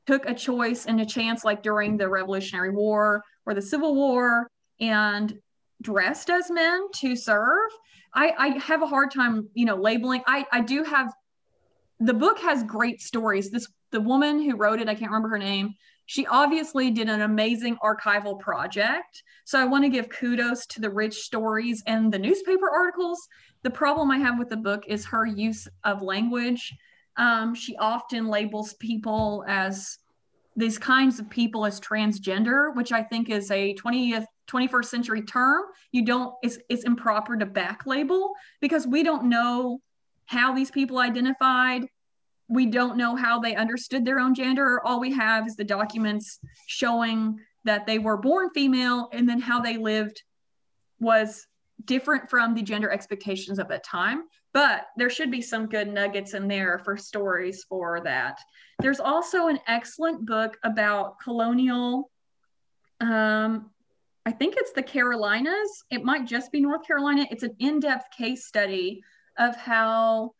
took 0.07 0.28
a 0.28 0.34
choice 0.34 0.86
and 0.86 1.00
a 1.00 1.07
chance, 1.07 1.44
like 1.44 1.62
during 1.62 1.96
the 1.96 2.09
Revolutionary 2.09 2.70
War 2.70 3.22
or 3.46 3.55
the 3.55 3.62
Civil 3.62 3.94
War, 3.94 4.48
and 4.80 5.38
dressed 5.82 6.30
as 6.30 6.50
men 6.50 6.88
to 6.96 7.14
serve. 7.16 7.70
I, 8.14 8.32
I 8.38 8.48
have 8.58 8.82
a 8.82 8.86
hard 8.86 9.10
time, 9.10 9.48
you 9.54 9.66
know, 9.66 9.76
labeling. 9.76 10.22
I, 10.26 10.46
I 10.52 10.60
do 10.60 10.84
have 10.84 11.12
the 12.00 12.14
book 12.14 12.38
has 12.40 12.64
great 12.64 13.00
stories. 13.00 13.50
This 13.50 13.68
the 13.90 14.00
woman 14.00 14.42
who 14.42 14.56
wrote 14.56 14.80
it, 14.80 14.88
I 14.88 14.94
can't 14.94 15.10
remember 15.10 15.28
her 15.28 15.38
name. 15.38 15.74
She 16.06 16.26
obviously 16.26 16.90
did 16.90 17.08
an 17.08 17.20
amazing 17.20 17.76
archival 17.76 18.38
project. 18.40 19.22
So 19.44 19.58
I 19.58 19.64
want 19.64 19.84
to 19.84 19.90
give 19.90 20.08
kudos 20.08 20.66
to 20.66 20.80
the 20.80 20.90
rich 20.90 21.14
stories 21.20 21.82
and 21.86 22.12
the 22.12 22.18
newspaper 22.18 22.70
articles. 22.70 23.28
The 23.62 23.70
problem 23.70 24.10
I 24.10 24.18
have 24.18 24.38
with 24.38 24.48
the 24.48 24.56
book 24.56 24.84
is 24.88 25.06
her 25.06 25.24
use 25.26 25.68
of 25.84 26.02
language. 26.02 26.74
Um, 27.16 27.54
she 27.54 27.76
often 27.76 28.26
labels 28.26 28.74
people 28.74 29.44
as 29.46 29.98
these 30.57 30.78
kinds 30.78 31.18
of 31.18 31.30
people 31.30 31.64
as 31.64 31.80
transgender, 31.80 32.74
which 32.74 32.92
I 32.92 33.03
think 33.03 33.30
is 33.30 33.50
a 33.50 33.74
20th 33.74 34.26
21st 34.50 34.84
century 34.84 35.22
term. 35.22 35.62
You 35.92 36.05
don't 36.05 36.34
it's, 36.42 36.59
it's 36.68 36.84
improper 36.84 37.36
to 37.36 37.46
back 37.46 37.86
label 37.86 38.32
because 38.61 38.86
we 38.86 39.03
don't 39.03 39.24
know 39.24 39.80
how 40.26 40.53
these 40.53 40.70
people 40.70 40.98
identified. 40.98 41.86
We 42.48 42.66
don't 42.66 42.96
know 42.96 43.16
how 43.16 43.40
they 43.40 43.55
understood 43.55 44.05
their 44.05 44.18
own 44.18 44.34
gender. 44.34 44.80
All 44.84 45.00
we 45.00 45.12
have 45.12 45.46
is 45.46 45.57
the 45.57 45.64
documents 45.64 46.38
showing 46.66 47.38
that 47.64 47.86
they 47.86 47.98
were 47.98 48.16
born 48.16 48.50
female 48.50 49.09
and 49.12 49.28
then 49.28 49.40
how 49.40 49.61
they 49.61 49.76
lived 49.78 50.22
was 51.00 51.46
different 51.84 52.28
from 52.28 52.55
the 52.55 52.62
gender 52.62 52.90
expectations 52.90 53.59
of 53.59 53.68
that 53.68 53.84
time 53.84 54.24
but 54.53 54.86
there 54.96 55.11
should 55.11 55.30
be 55.30 55.40
some 55.40 55.66
good 55.66 55.88
nuggets 55.88 56.34
in 56.34 56.48
there 56.48 56.78
for 56.78 56.96
stories 56.96 57.64
for 57.68 58.00
that 58.00 58.38
there's 58.80 59.00
also 59.00 59.48
an 59.48 59.59
excellent 59.66 60.24
book 60.26 60.59
about 60.64 61.18
colonial 61.20 62.11
um, 63.00 63.70
I 64.24 64.30
think 64.30 64.55
it's 64.57 64.72
the 64.72 64.82
Carolinas. 64.82 65.84
It 65.90 66.05
might 66.05 66.26
just 66.26 66.53
be 66.53 66.61
North 66.61 66.86
Carolina. 66.86 67.26
It's 67.30 67.42
an 67.42 67.57
in 67.59 67.80
depth 67.80 68.16
case 68.16 68.46
study 68.46 69.03
of 69.38 69.57
how, 69.57 70.34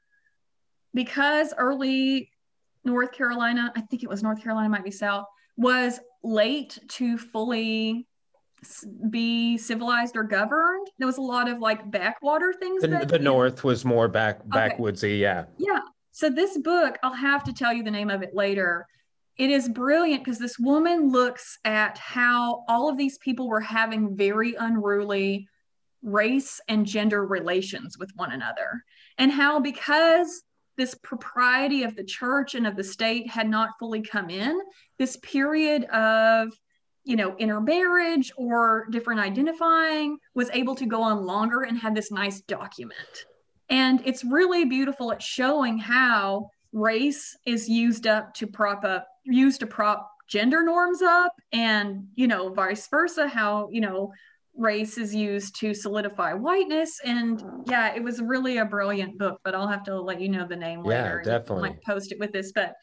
because 0.95 1.53
early 1.57 2.31
North 2.85 3.13
Carolina, 3.13 3.73
I 3.77 3.81
think 3.81 4.03
it 4.03 4.09
was 4.09 4.23
North 4.23 4.43
Carolina, 4.43 4.69
might 4.69 4.85
be 4.85 4.93
South, 4.93 5.27
was 5.57 5.99
late 6.23 6.79
to 6.89 7.19
fully 7.19 8.07
be 9.11 9.59
civilized 9.59 10.17
or 10.17 10.23
governed. 10.23 10.89
There 10.99 11.07
was 11.07 11.19
a 11.19 11.23
lot 11.23 11.49
of 11.49 11.59
like 11.59 11.91
backwater 11.91 12.53
things. 12.53 12.83
The, 12.83 13.07
the 13.07 13.19
North 13.19 13.65
was 13.65 13.85
more 13.85 14.09
back 14.09 14.45
backwoodsy, 14.47 15.05
okay. 15.05 15.17
yeah. 15.17 15.45
Yeah. 15.59 15.81
So 16.13 16.29
this 16.31 16.59
book, 16.59 16.99
I'll 17.03 17.15
have 17.15 17.43
to 17.45 17.53
tell 17.53 17.73
you 17.73 17.83
the 17.83 17.91
name 17.91 18.11
of 18.11 18.23
it 18.23 18.35
later 18.35 18.87
it 19.39 19.51
is 19.51 19.69
brilliant 19.69 20.25
because 20.25 20.39
this 20.39 20.59
woman 20.59 21.11
looks 21.11 21.59
at 21.65 21.97
how 21.99 22.65
all 22.69 22.89
of 22.89 22.99
these 22.99 23.19
people 23.19 23.49
were 23.49 23.61
having 23.61 24.17
very 24.17 24.55
unruly 24.55 25.49
race 26.03 26.61
and 26.69 26.85
gender 26.85 27.25
relations 27.25 27.97
with 27.97 28.11
one 28.17 28.33
another 28.33 28.83
and 29.19 29.31
how 29.31 29.61
because 29.61 30.43
this 30.77 30.95
propriety 31.03 31.85
of 31.85 31.95
the 31.97 32.05
church 32.05 32.55
and 32.55 32.67
of 32.67 32.77
the 32.77 32.85
state 32.85 33.29
had 33.29 33.49
not 33.49 33.71
fully 33.79 34.03
come 34.03 34.31
in 34.31 34.59
this 34.99 35.17
period 35.19 35.85
of 35.85 36.53
you 37.05 37.17
know, 37.17 37.37
intermarriage 37.37 38.33
or 38.37 38.87
different 38.91 39.21
identifying 39.21 40.19
was 40.35 40.51
able 40.53 40.75
to 40.77 40.87
go 40.87 41.03
on 41.03 41.25
longer 41.25 41.63
and 41.63 41.79
had 41.79 41.95
this 41.95 42.13
nice 42.13 42.41
document. 42.43 43.27
And 43.69 44.03
it's 44.05 44.25
really 44.25 44.65
beautiful 44.65 45.13
at 45.13 45.23
showing 45.23 45.79
how 45.79 46.51
race 46.73 47.37
is 47.47 47.69
used 47.69 48.07
up 48.07 48.35
to 48.35 48.47
prop 48.47 48.85
up, 48.85 49.07
used 49.25 49.61
to 49.61 49.67
prop 49.67 50.09
gender 50.29 50.63
norms 50.63 51.03
up, 51.03 51.33
and, 51.53 52.07
you 52.15 52.27
know, 52.27 52.51
vice 52.51 52.87
versa, 52.89 53.29
how, 53.29 53.69
you 53.71 53.81
know, 53.81 54.13
race 54.55 54.99
is 54.99 55.15
used 55.15 55.57
to 55.61 55.75
solidify 55.75 56.35
whiteness. 56.35 57.01
And 57.05 57.43
yeah, 57.67 57.95
it 57.95 58.03
was 58.03 58.21
really 58.21 58.59
a 58.59 58.65
brilliant 58.65 59.19
book, 59.19 59.41
but 59.45 59.55
I'll 59.55 59.69
have 59.69 59.85
to 59.85 60.01
let 60.01 60.21
you 60.21 60.29
know 60.29 60.47
the 60.47 60.57
name 60.57 60.83
yeah, 60.85 61.03
later. 61.03 61.23
Definitely. 61.25 61.55
And, 61.55 61.63
like 61.63 61.83
post 61.83 62.13
it 62.13 62.19
with 62.19 62.33
this. 62.33 62.53
But 62.53 62.75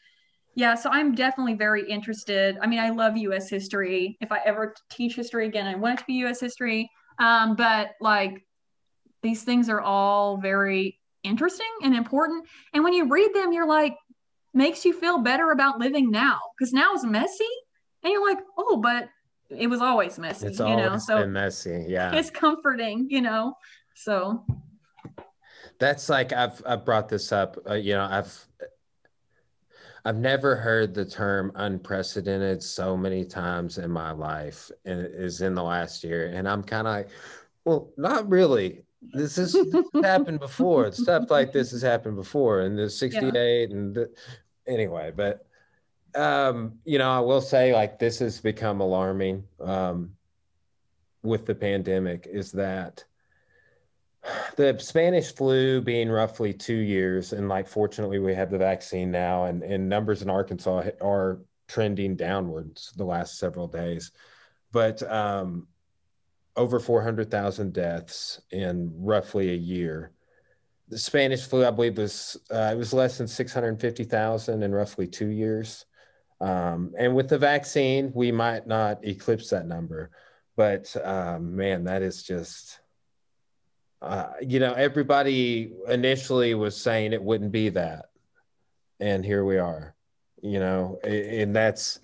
yeah, 0.60 0.74
so 0.74 0.90
I'm 0.90 1.14
definitely 1.14 1.54
very 1.54 1.88
interested. 1.88 2.58
I 2.60 2.66
mean, 2.66 2.80
I 2.80 2.90
love 2.90 3.16
US 3.16 3.48
history. 3.48 4.18
If 4.20 4.30
I 4.30 4.40
ever 4.44 4.74
teach 4.90 5.16
history 5.16 5.46
again, 5.46 5.66
I 5.66 5.74
want 5.74 5.94
it 5.94 6.02
to 6.02 6.06
be 6.06 6.22
US 6.26 6.38
history. 6.38 6.90
Um, 7.18 7.56
but 7.56 7.92
like 7.98 8.44
these 9.22 9.42
things 9.42 9.70
are 9.70 9.80
all 9.80 10.36
very 10.36 10.98
interesting 11.22 11.70
and 11.82 11.94
important. 11.94 12.46
And 12.74 12.84
when 12.84 12.92
you 12.92 13.08
read 13.08 13.32
them, 13.32 13.54
you're 13.54 13.66
like, 13.66 13.96
makes 14.52 14.84
you 14.84 14.92
feel 14.92 15.20
better 15.20 15.50
about 15.50 15.78
living 15.78 16.10
now 16.10 16.38
because 16.58 16.74
now 16.74 16.92
is 16.92 17.06
messy. 17.06 17.44
And 18.02 18.12
you're 18.12 18.28
like, 18.28 18.40
oh, 18.58 18.76
but 18.76 19.08
it 19.48 19.66
was 19.68 19.80
always 19.80 20.18
messy, 20.18 20.48
it's 20.48 20.58
you 20.58 20.66
always 20.66 21.08
know. 21.08 21.22
So 21.22 21.26
messy, 21.26 21.86
yeah. 21.88 22.14
it's 22.14 22.28
comforting, 22.28 23.06
you 23.08 23.22
know. 23.22 23.54
So 23.94 24.44
that's 25.78 26.10
like 26.10 26.34
I've 26.34 26.60
I've 26.66 26.84
brought 26.84 27.08
this 27.08 27.32
up. 27.32 27.56
Uh, 27.66 27.74
you 27.74 27.94
know, 27.94 28.06
I've 28.10 28.46
I've 30.04 30.16
never 30.16 30.56
heard 30.56 30.94
the 30.94 31.04
term 31.04 31.52
unprecedented 31.54 32.62
so 32.62 32.96
many 32.96 33.24
times 33.24 33.78
in 33.78 33.90
my 33.90 34.12
life, 34.12 34.70
and 34.84 35.00
it 35.00 35.12
is 35.12 35.40
in 35.40 35.54
the 35.54 35.62
last 35.62 36.02
year. 36.04 36.28
And 36.34 36.48
I'm 36.48 36.62
kind 36.62 36.86
of 36.86 36.94
like, 36.94 37.08
well, 37.64 37.90
not 37.96 38.28
really. 38.28 38.82
This 39.12 39.36
has 39.36 39.56
happened 40.02 40.40
before. 40.40 40.92
Stuff 40.92 41.30
like 41.30 41.52
this 41.52 41.70
has 41.70 41.82
happened 41.82 42.16
before, 42.16 42.60
and 42.60 42.78
the 42.78 42.88
68 42.88 43.32
yeah. 43.34 43.76
and 43.76 43.94
the, 43.94 44.10
anyway, 44.66 45.12
but 45.14 45.46
um, 46.14 46.78
you 46.84 46.98
know, 46.98 47.10
I 47.10 47.20
will 47.20 47.40
say 47.40 47.72
like 47.72 47.98
this 47.98 48.18
has 48.18 48.40
become 48.40 48.80
alarming 48.80 49.44
um, 49.60 50.12
with 51.22 51.46
the 51.46 51.54
pandemic 51.54 52.26
is 52.30 52.52
that 52.52 53.04
the 54.56 54.76
Spanish 54.78 55.34
flu 55.34 55.80
being 55.80 56.10
roughly 56.10 56.52
two 56.52 56.74
years, 56.74 57.32
and 57.32 57.48
like 57.48 57.66
fortunately 57.66 58.18
we 58.18 58.34
have 58.34 58.50
the 58.50 58.58
vaccine 58.58 59.10
now, 59.10 59.44
and, 59.44 59.62
and 59.62 59.88
numbers 59.88 60.22
in 60.22 60.30
Arkansas 60.30 60.90
are 61.00 61.40
trending 61.68 62.16
downwards 62.16 62.92
the 62.96 63.04
last 63.04 63.38
several 63.38 63.66
days. 63.66 64.12
But 64.72 65.02
um, 65.10 65.68
over 66.56 66.80
400,000 66.80 67.72
deaths 67.72 68.40
in 68.50 68.92
roughly 68.96 69.50
a 69.50 69.56
year. 69.56 70.12
The 70.88 70.98
Spanish 70.98 71.46
flu, 71.46 71.64
I 71.64 71.70
believe, 71.70 71.98
was 71.98 72.36
uh, 72.50 72.70
it 72.72 72.76
was 72.76 72.92
less 72.92 73.18
than 73.18 73.28
650,000 73.28 74.62
in 74.62 74.72
roughly 74.72 75.06
two 75.06 75.28
years. 75.28 75.86
Um, 76.40 76.92
and 76.98 77.14
with 77.14 77.28
the 77.28 77.38
vaccine, 77.38 78.12
we 78.14 78.32
might 78.32 78.66
not 78.66 79.04
eclipse 79.04 79.50
that 79.50 79.66
number, 79.66 80.10
but 80.56 80.94
um, 81.04 81.54
man, 81.54 81.84
that 81.84 82.02
is 82.02 82.22
just, 82.22 82.80
uh, 84.02 84.32
you 84.40 84.60
know, 84.60 84.72
everybody 84.72 85.72
initially 85.88 86.54
was 86.54 86.76
saying 86.76 87.12
it 87.12 87.22
wouldn't 87.22 87.52
be 87.52 87.68
that, 87.70 88.06
and 88.98 89.24
here 89.24 89.44
we 89.44 89.58
are, 89.58 89.94
you 90.42 90.58
know, 90.58 90.98
and 91.04 91.54
that's 91.54 92.00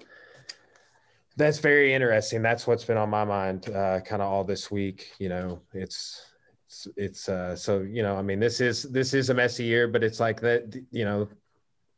that's 1.36 1.59
very 1.59 1.94
interesting. 1.94 2.42
That's 2.42 2.66
what's 2.66 2.84
been 2.84 2.97
on 2.97 3.11
my 3.11 3.24
mind, 3.24 3.68
uh, 3.70 4.01
kind 4.01 4.22
of 4.22 4.30
all 4.30 4.44
this 4.44 4.70
week. 4.70 5.12
You 5.18 5.28
know, 5.28 5.61
it's 5.72 6.22
it's 6.66 6.88
it's 6.97 7.28
uh, 7.28 7.57
so 7.57 7.80
you 7.80 8.03
know, 8.03 8.16
I 8.16 8.22
mean, 8.22 8.40
this 8.40 8.61
is 8.61 8.82
this 8.84 9.14
is 9.14 9.30
a 9.30 9.34
messy 9.34 9.64
year, 9.64 9.88
but 9.88 10.05
it's 10.05 10.20
like 10.20 10.40
that, 10.40 10.74
you 10.90 11.05
know, 11.05 11.28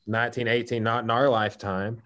1918, 0.06 0.82
not 0.82 1.04
in 1.04 1.10
our 1.10 1.28
lifetime 1.28 2.02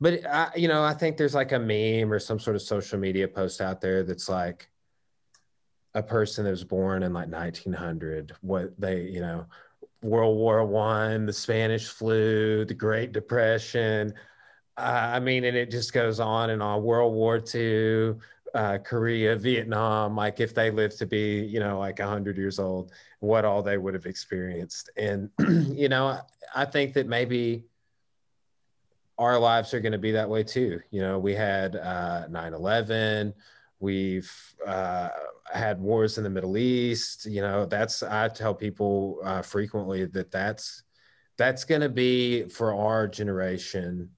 but 0.00 0.24
I, 0.26 0.50
you 0.56 0.68
know, 0.68 0.82
I 0.82 0.94
think 0.94 1.16
there's 1.16 1.34
like 1.34 1.52
a 1.52 1.58
meme 1.58 2.12
or 2.12 2.18
some 2.18 2.38
sort 2.38 2.56
of 2.56 2.62
social 2.62 2.98
media 2.98 3.26
post 3.26 3.60
out 3.60 3.80
there 3.80 4.02
that's 4.04 4.28
like 4.28 4.68
a 5.98 6.02
person 6.02 6.44
that 6.44 6.50
was 6.50 6.64
born 6.64 7.02
in 7.02 7.12
like 7.12 7.28
1900, 7.28 8.32
what 8.40 8.78
they, 8.80 9.02
you 9.02 9.20
know, 9.20 9.46
World 10.02 10.36
War 10.36 10.64
One, 10.64 11.26
the 11.26 11.32
Spanish 11.32 11.88
flu, 11.88 12.64
the 12.64 12.74
Great 12.74 13.12
Depression. 13.12 14.14
Uh, 14.76 15.10
I 15.14 15.20
mean, 15.20 15.44
and 15.44 15.56
it 15.56 15.70
just 15.70 15.92
goes 15.92 16.20
on 16.20 16.50
and 16.50 16.62
on. 16.62 16.82
World 16.84 17.14
War 17.14 17.40
Two, 17.40 18.20
uh, 18.54 18.78
Korea, 18.78 19.34
Vietnam. 19.36 20.14
Like 20.14 20.38
if 20.38 20.54
they 20.54 20.70
lived 20.70 20.98
to 20.98 21.06
be, 21.06 21.40
you 21.40 21.58
know, 21.58 21.80
like 21.80 21.98
hundred 21.98 22.36
years 22.36 22.60
old, 22.60 22.92
what 23.18 23.44
all 23.44 23.62
they 23.62 23.76
would 23.76 23.94
have 23.94 24.06
experienced. 24.06 24.90
And 24.96 25.30
you 25.48 25.88
know, 25.88 26.20
I 26.54 26.64
think 26.64 26.94
that 26.94 27.08
maybe 27.08 27.64
our 29.18 29.36
lives 29.36 29.74
are 29.74 29.80
going 29.80 29.92
to 29.92 29.98
be 29.98 30.12
that 30.12 30.30
way 30.30 30.44
too. 30.44 30.80
You 30.92 31.00
know, 31.00 31.18
we 31.18 31.34
had 31.34 31.74
uh, 31.74 32.28
9/11. 32.28 33.34
We've 33.80 34.30
uh, 34.66 35.08
had 35.52 35.80
wars 35.80 36.18
in 36.18 36.24
the 36.24 36.30
Middle 36.30 36.56
East. 36.56 37.26
You 37.26 37.42
know, 37.42 37.64
that's 37.64 38.02
I 38.02 38.28
tell 38.28 38.54
people 38.54 39.20
uh, 39.22 39.42
frequently 39.42 40.04
that 40.06 40.30
that's 40.30 40.82
that's 41.36 41.64
going 41.64 41.82
to 41.82 41.88
be 41.88 42.48
for 42.48 42.74
our 42.74 43.06
generation 43.06 44.10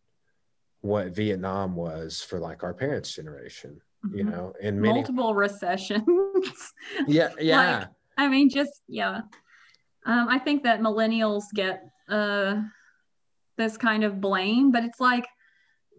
what 0.81 1.15
Vietnam 1.15 1.77
was 1.77 2.23
for 2.23 2.39
like 2.39 2.63
our 2.63 2.73
parents' 2.73 3.15
generation. 3.15 3.81
Mm-hmm. 4.07 4.19
You 4.19 4.25
know, 4.25 4.53
and 4.63 4.81
many... 4.81 4.95
multiple 4.95 5.35
recessions. 5.35 6.03
yeah, 7.07 7.29
yeah. 7.39 7.79
Like, 7.79 7.89
I 8.17 8.29
mean, 8.29 8.49
just 8.49 8.81
yeah. 8.89 9.21
Um, 10.07 10.29
I 10.29 10.39
think 10.39 10.63
that 10.63 10.81
millennials 10.81 11.45
get 11.55 11.85
uh 12.09 12.63
this 13.59 13.77
kind 13.77 14.05
of 14.05 14.23
blame, 14.23 14.73
but 14.73 14.85
it's 14.85 15.01
like 15.01 15.27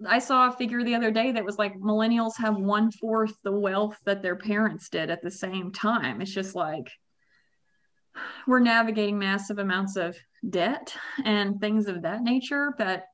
I 0.08 0.20
saw 0.20 0.47
a 0.47 0.52
figure 0.52 0.84
the 0.84 0.95
other 0.95 1.12
day 1.12 1.32
that 1.32 1.45
was 1.45 1.58
like 1.58 1.78
millennials 1.80 2.38
have 2.38 2.58
one 2.58 2.91
fourth 2.91 3.34
the 3.43 3.52
wealth 3.52 3.97
that 4.06 4.22
their 4.22 4.36
parents 4.36 4.89
did 4.89 5.10
at 5.10 5.22
the 5.22 5.32
same 5.32 5.72
time. 5.72 6.22
It's 6.22 6.34
just 6.34 6.56
like 6.56 6.91
we're 8.47 8.60
navigating 8.60 9.18
massive 9.18 9.60
amounts 9.60 9.95
of 9.95 10.18
debt 10.49 10.93
and 11.24 11.60
things 11.60 11.88
of 11.88 12.02
that 12.02 12.24
nature. 12.24 12.74
But 12.78 13.06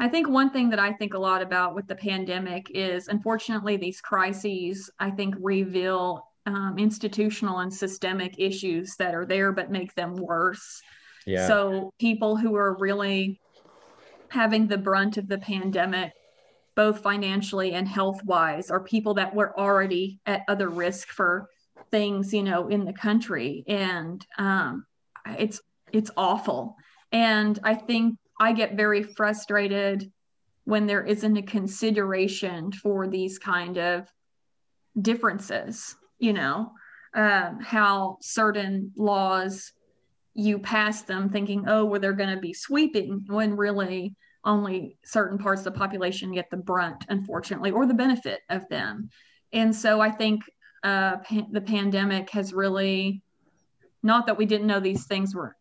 I 0.00 0.08
think 0.08 0.28
one 0.28 0.50
thing 0.50 0.70
that 0.70 0.78
I 0.78 0.92
think 0.92 1.14
a 1.14 1.18
lot 1.18 1.42
about 1.42 1.74
with 1.74 1.86
the 1.86 1.94
pandemic 1.94 2.66
is 2.70 3.08
unfortunately, 3.08 3.76
these 3.76 4.00
crises, 4.00 4.90
I 4.98 5.10
think, 5.10 5.34
reveal 5.38 6.26
um, 6.46 6.76
institutional 6.78 7.58
and 7.58 7.72
systemic 7.72 8.34
issues 8.38 8.96
that 8.96 9.14
are 9.14 9.26
there 9.26 9.52
but 9.52 9.70
make 9.70 9.94
them 9.94 10.16
worse. 10.16 10.80
Yeah. 11.26 11.46
So 11.46 11.92
people 12.00 12.36
who 12.36 12.56
are 12.56 12.76
really 12.78 13.40
having 14.32 14.66
the 14.66 14.78
brunt 14.78 15.18
of 15.18 15.28
the 15.28 15.38
pandemic, 15.38 16.12
both 16.74 17.02
financially 17.02 17.72
and 17.72 17.86
health 17.86 18.24
wise, 18.24 18.70
are 18.70 18.80
people 18.80 19.14
that 19.14 19.34
were 19.34 19.58
already 19.58 20.20
at 20.24 20.42
other 20.48 20.70
risk 20.70 21.08
for 21.08 21.48
things, 21.90 22.32
you 22.32 22.42
know, 22.42 22.68
in 22.68 22.86
the 22.86 22.94
country. 22.94 23.62
And 23.68 24.26
um, 24.38 24.86
it's 25.26 25.60
it's 25.92 26.10
awful. 26.16 26.76
And 27.12 27.58
I 27.62 27.74
think 27.74 28.16
I 28.40 28.52
get 28.52 28.74
very 28.74 29.02
frustrated 29.02 30.10
when 30.64 30.86
there 30.86 31.04
isn't 31.04 31.36
a 31.36 31.42
consideration 31.42 32.72
for 32.72 33.06
these 33.06 33.38
kind 33.38 33.76
of 33.76 34.08
differences, 34.98 35.94
you 36.18 36.32
know, 36.32 36.72
um, 37.14 37.60
how 37.60 38.16
certain 38.22 38.92
laws 38.96 39.72
you 40.34 40.58
pass 40.58 41.02
them 41.02 41.28
thinking, 41.28 41.64
oh, 41.68 41.84
well, 41.84 42.00
they're 42.00 42.12
going 42.12 42.34
to 42.34 42.40
be 42.40 42.54
sweeping, 42.54 43.24
when 43.26 43.56
really 43.56 44.14
only 44.44 44.96
certain 45.04 45.38
parts 45.38 45.60
of 45.60 45.72
the 45.72 45.78
population 45.78 46.32
get 46.32 46.50
the 46.50 46.56
brunt, 46.56 47.04
unfortunately, 47.08 47.70
or 47.70 47.86
the 47.86 47.94
benefit 47.94 48.40
of 48.48 48.68
them. 48.68 49.08
And 49.52 49.74
so 49.74 50.00
I 50.00 50.10
think 50.10 50.42
uh, 50.82 51.18
pa- 51.18 51.46
the 51.50 51.60
pandemic 51.60 52.30
has 52.30 52.52
really, 52.52 53.22
not 54.02 54.26
that 54.26 54.38
we 54.38 54.46
didn't 54.46 54.66
know 54.66 54.80
these 54.80 55.06
things 55.06 55.34
were, 55.34 55.54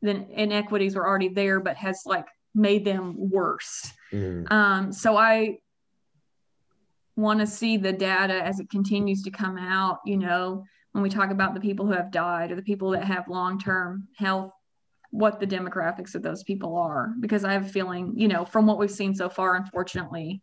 the 0.00 0.26
inequities 0.30 0.94
were 0.94 1.06
already 1.06 1.28
there, 1.28 1.60
but 1.60 1.76
has 1.76 2.02
like 2.06 2.26
made 2.54 2.84
them 2.84 3.14
worse. 3.16 3.92
Mm. 4.12 4.50
Um, 4.50 4.92
so 4.92 5.16
I 5.16 5.58
want 7.16 7.40
to 7.40 7.46
see 7.46 7.76
the 7.76 7.92
data 7.92 8.42
as 8.42 8.58
it 8.58 8.70
continues 8.70 9.22
to 9.22 9.30
come 9.30 9.58
out, 9.58 9.98
you 10.06 10.16
know, 10.16 10.64
when 10.92 11.02
we 11.02 11.08
talk 11.08 11.30
about 11.30 11.54
the 11.54 11.60
people 11.60 11.86
who 11.86 11.92
have 11.92 12.10
died 12.10 12.52
or 12.52 12.56
the 12.56 12.62
people 12.62 12.90
that 12.90 13.04
have 13.04 13.28
long 13.28 13.58
term 13.58 14.08
health, 14.16 14.52
what 15.10 15.40
the 15.40 15.46
demographics 15.46 16.14
of 16.14 16.22
those 16.22 16.42
people 16.42 16.76
are. 16.76 17.12
Because 17.20 17.44
I 17.44 17.52
have 17.52 17.66
a 17.66 17.68
feeling, 17.68 18.14
you 18.16 18.28
know, 18.28 18.44
from 18.44 18.66
what 18.66 18.78
we've 18.78 18.90
seen 18.90 19.14
so 19.14 19.28
far, 19.28 19.56
unfortunately, 19.56 20.42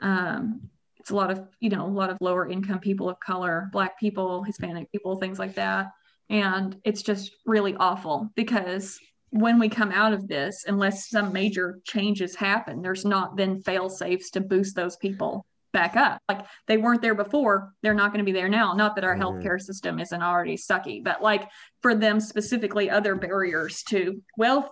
um, 0.00 0.68
it's 0.98 1.10
a 1.10 1.16
lot 1.16 1.30
of, 1.30 1.48
you 1.60 1.70
know, 1.70 1.84
a 1.84 1.88
lot 1.88 2.10
of 2.10 2.18
lower 2.20 2.48
income 2.48 2.78
people 2.78 3.08
of 3.08 3.18
color, 3.20 3.68
Black 3.72 3.98
people, 3.98 4.42
Hispanic 4.42 4.90
people, 4.92 5.16
things 5.16 5.38
like 5.38 5.54
that. 5.54 5.88
And 6.30 6.76
it's 6.84 7.02
just 7.02 7.32
really 7.44 7.74
awful 7.76 8.30
because 8.36 8.98
when 9.30 9.58
we 9.58 9.68
come 9.68 9.90
out 9.90 10.12
of 10.12 10.28
this, 10.28 10.64
unless 10.66 11.08
some 11.08 11.32
major 11.32 11.80
changes 11.84 12.36
happen, 12.36 12.82
there's 12.82 13.04
not 13.04 13.36
then 13.36 13.60
fail 13.62 13.88
safes 13.88 14.30
to 14.30 14.40
boost 14.40 14.76
those 14.76 14.96
people 14.96 15.44
back 15.72 15.96
up. 15.96 16.20
Like 16.28 16.46
they 16.66 16.76
weren't 16.76 17.02
there 17.02 17.14
before, 17.14 17.72
they're 17.82 17.94
not 17.94 18.12
going 18.12 18.24
to 18.24 18.30
be 18.30 18.32
there 18.32 18.48
now. 18.48 18.74
Not 18.74 18.94
that 18.94 19.04
our 19.04 19.16
mm-hmm. 19.16 19.22
healthcare 19.22 19.60
system 19.60 19.98
isn't 19.98 20.22
already 20.22 20.56
sucky, 20.56 21.02
but 21.02 21.22
like 21.22 21.48
for 21.80 21.94
them 21.94 22.20
specifically, 22.20 22.90
other 22.90 23.14
barriers 23.14 23.82
to 23.84 24.22
wealth, 24.36 24.68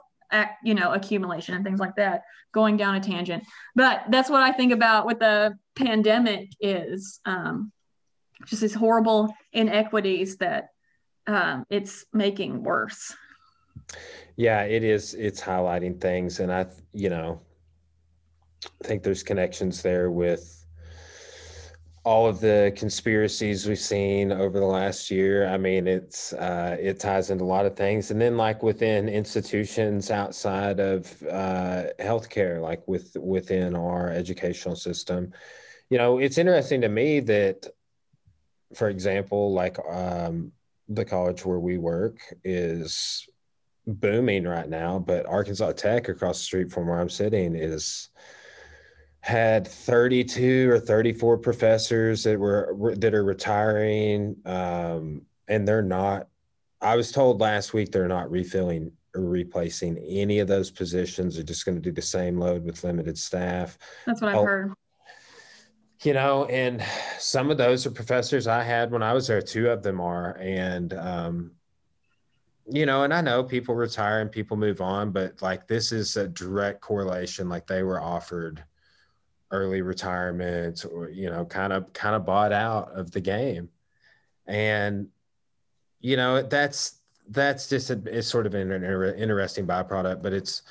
you 0.65 0.75
know, 0.75 0.93
accumulation 0.93 1.55
and 1.55 1.65
things 1.65 1.81
like 1.81 1.97
that. 1.97 2.23
Going 2.53 2.77
down 2.77 2.97
a 2.97 3.01
tangent, 3.01 3.45
but 3.77 4.03
that's 4.11 4.29
what 4.29 4.43
I 4.43 4.51
think 4.51 4.73
about 4.73 5.07
with 5.07 5.21
the 5.21 5.57
pandemic 5.77 6.49
is 6.61 7.21
um, 7.25 7.71
just 8.45 8.61
these 8.61 8.75
horrible 8.75 9.33
inequities 9.53 10.37
that 10.39 10.71
um, 11.29 11.65
it's 11.71 12.05
making 12.13 12.65
worse. 12.65 13.15
Yeah, 14.37 14.63
it 14.63 14.83
is. 14.83 15.15
It's 15.15 15.41
highlighting 15.41 16.01
things, 16.01 16.41
and 16.41 16.53
I, 16.53 16.67
you 16.93 17.09
know, 17.09 17.41
I 18.65 18.89
think 18.89 19.03
there's 19.03 19.23
connections 19.23 19.83
there 19.83 20.11
with 20.11 20.60
all 22.05 22.27
of 22.27 22.41
the 22.41 22.73
conspiracies 22.77 23.67
we've 23.67 23.79
seen 23.79 24.33
over 24.33 24.59
the 24.59 24.67
last 24.67 25.11
year. 25.11 25.47
I 25.47 25.59
mean, 25.59 25.87
it's 25.87 26.33
uh, 26.33 26.77
it 26.81 26.99
ties 26.99 27.31
into 27.31 27.45
a 27.45 27.47
lot 27.47 27.67
of 27.67 27.77
things, 27.77 28.11
and 28.11 28.21
then 28.21 28.37
like 28.37 28.63
within 28.63 29.09
institutions 29.09 30.11
outside 30.11 30.81
of 30.81 31.23
uh, 31.25 31.85
healthcare, 31.99 32.61
like 32.61 32.87
with 32.89 33.17
within 33.21 33.75
our 33.77 34.11
educational 34.11 34.77
system, 34.77 35.33
you 35.91 35.99
know, 35.99 36.19
it's 36.19 36.39
interesting 36.39 36.81
to 36.81 36.89
me 36.89 37.21
that, 37.21 37.67
for 38.75 38.89
example, 38.89 39.53
like 39.53 39.77
um, 39.91 40.53
the 40.89 41.05
college 41.05 41.45
where 41.45 41.61
we 41.61 41.77
work 41.77 42.19
is 42.45 43.29
booming 43.87 44.45
right 44.45 44.69
now, 44.69 44.99
but 44.99 45.27
Arkansas 45.27 45.73
Tech 45.73 46.09
across 46.09 46.39
the 46.39 46.45
street 46.45 46.71
from 46.71 46.87
where 46.87 47.01
I'm 47.01 47.11
sitting 47.11 47.55
is 47.55 48.09
had 49.21 49.67
32 49.67 50.71
or 50.71 50.81
34 50.81 51.39
professors 51.39 52.25
that 52.25 52.39
were 52.39 52.95
that 52.97 53.15
are 53.15 53.25
retiring 53.25 54.37
um, 54.47 55.23
and 55.49 55.69
they're 55.69 55.83
not 55.83 56.29
i 56.81 56.97
was 56.97 57.13
told 57.13 57.41
last 57.41 57.75
week 57.75 57.93
they're 57.93 58.09
not 58.09 58.31
refilling 58.31 58.91
or 59.15 59.23
replacing 59.23 59.99
any 59.99 60.39
of 60.39 60.49
those 60.49 60.71
positions. 60.71 61.35
They're 61.35 61.45
just 61.45 61.65
going 61.65 61.77
to 61.77 61.83
do 61.83 61.93
the 61.93 62.03
same 62.03 62.39
load 62.39 62.65
with 62.65 62.85
limited 62.85 63.19
staff. 63.19 63.79
That's 64.07 64.21
what 64.21 64.31
i've 64.31 64.39
oh, 64.39 64.45
heard. 64.45 64.75
you 66.03 66.13
know 66.13 66.45
and 66.47 66.83
some 67.19 67.51
of 67.51 67.59
those 67.59 67.87
are 67.87 67.91
professors 67.91 68.47
i 68.47 68.63
had 68.63 68.91
when 68.91 69.03
i 69.03 69.13
was 69.13 69.27
there. 69.27 69.43
Two 69.43 69.69
of 69.69 69.83
them 69.83 70.01
are 70.01 70.37
and 70.39 70.93
um, 70.95 71.53
you 72.67 72.87
know 72.87 73.03
and 73.03 73.13
i 73.13 73.21
know 73.21 73.43
people 73.43 73.75
retire 73.75 74.21
and 74.21 74.31
people 74.31 74.57
move 74.57 74.81
on 74.81 75.11
but 75.11 75.41
like 75.43 75.67
this 75.67 75.93
is 75.93 76.17
a 76.17 76.29
direct 76.29 76.81
correlation 76.81 77.49
like 77.49 77.67
they 77.67 77.83
were 77.83 78.01
offered 78.01 78.63
early 79.51 79.83
retirement 79.83 80.85
or 80.93 81.09
you 81.09 81.29
know 81.29 81.45
kind 81.45 81.73
of 81.73 81.93
kind 81.93 82.15
of 82.15 82.25
bought 82.25 82.53
out 82.53 82.93
of 82.93 83.11
the 83.11 83.21
game. 83.21 83.69
And 84.47 85.09
you 86.01 86.17
know 86.17 86.43
that's 86.43 87.01
that's 87.29 87.69
just 87.69 87.91
a, 87.91 88.01
it's 88.07 88.29
sort 88.29 88.47
of 88.47 88.55
an 88.55 88.73
interesting 89.17 89.67
byproduct 89.67 90.21
but 90.21 90.33
it's 90.33 90.63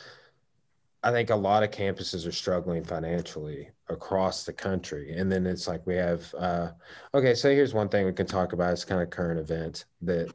i 1.03 1.11
think 1.11 1.29
a 1.29 1.35
lot 1.35 1.63
of 1.63 1.71
campuses 1.71 2.27
are 2.27 2.33
struggling 2.33 2.83
financially 2.83 3.69
across 3.87 4.43
the 4.43 4.53
country. 4.53 5.13
And 5.17 5.31
then 5.31 5.47
it's 5.47 5.67
like 5.67 5.85
we 5.87 5.95
have 5.95 6.33
uh, 6.37 6.69
okay 7.13 7.33
so 7.33 7.49
here's 7.49 7.73
one 7.73 7.89
thing 7.89 8.05
we 8.05 8.13
can 8.13 8.27
talk 8.27 8.53
about. 8.53 8.73
It's 8.73 8.85
kind 8.85 9.01
of 9.01 9.09
current 9.09 9.39
event 9.39 9.85
that 10.01 10.31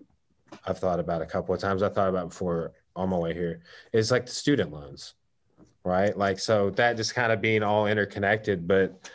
i've 0.66 0.78
thought 0.78 1.01
about 1.01 1.22
a 1.22 1.26
couple 1.26 1.55
of 1.55 1.61
times. 1.61 1.82
I 1.82 1.88
thought 1.88 2.09
about 2.09 2.30
before 2.30 2.72
on 2.97 3.11
my 3.11 3.18
way 3.18 3.34
here. 3.34 3.61
Is 3.92 4.11
like 4.11 4.26
the 4.26 4.32
student 4.32 4.72
loans 4.72 5.14
right? 5.85 6.16
Like, 6.16 6.39
so 6.39 6.70
that 6.70 6.97
just 6.97 7.14
kind 7.14 7.30
of 7.30 7.41
being 7.41 7.62
all 7.62 7.87
interconnected, 7.87 8.66
but 8.66 9.11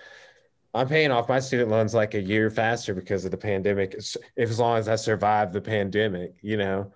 I'm 0.74 0.88
paying 0.88 1.12
off 1.12 1.28
my 1.28 1.40
student 1.40 1.70
loans 1.70 1.96
like 1.96 2.14
a 2.14 2.22
year 2.22 2.50
faster 2.50 2.94
because 2.94 3.26
of 3.26 3.32
the 3.32 3.38
pandemic, 3.38 3.96
if 3.96 4.50
as 4.50 4.60
long 4.60 4.78
as 4.78 4.88
I 4.88 4.96
survive 4.96 5.52
the 5.52 5.62
pandemic, 5.62 6.36
you 6.42 6.58
know, 6.58 6.94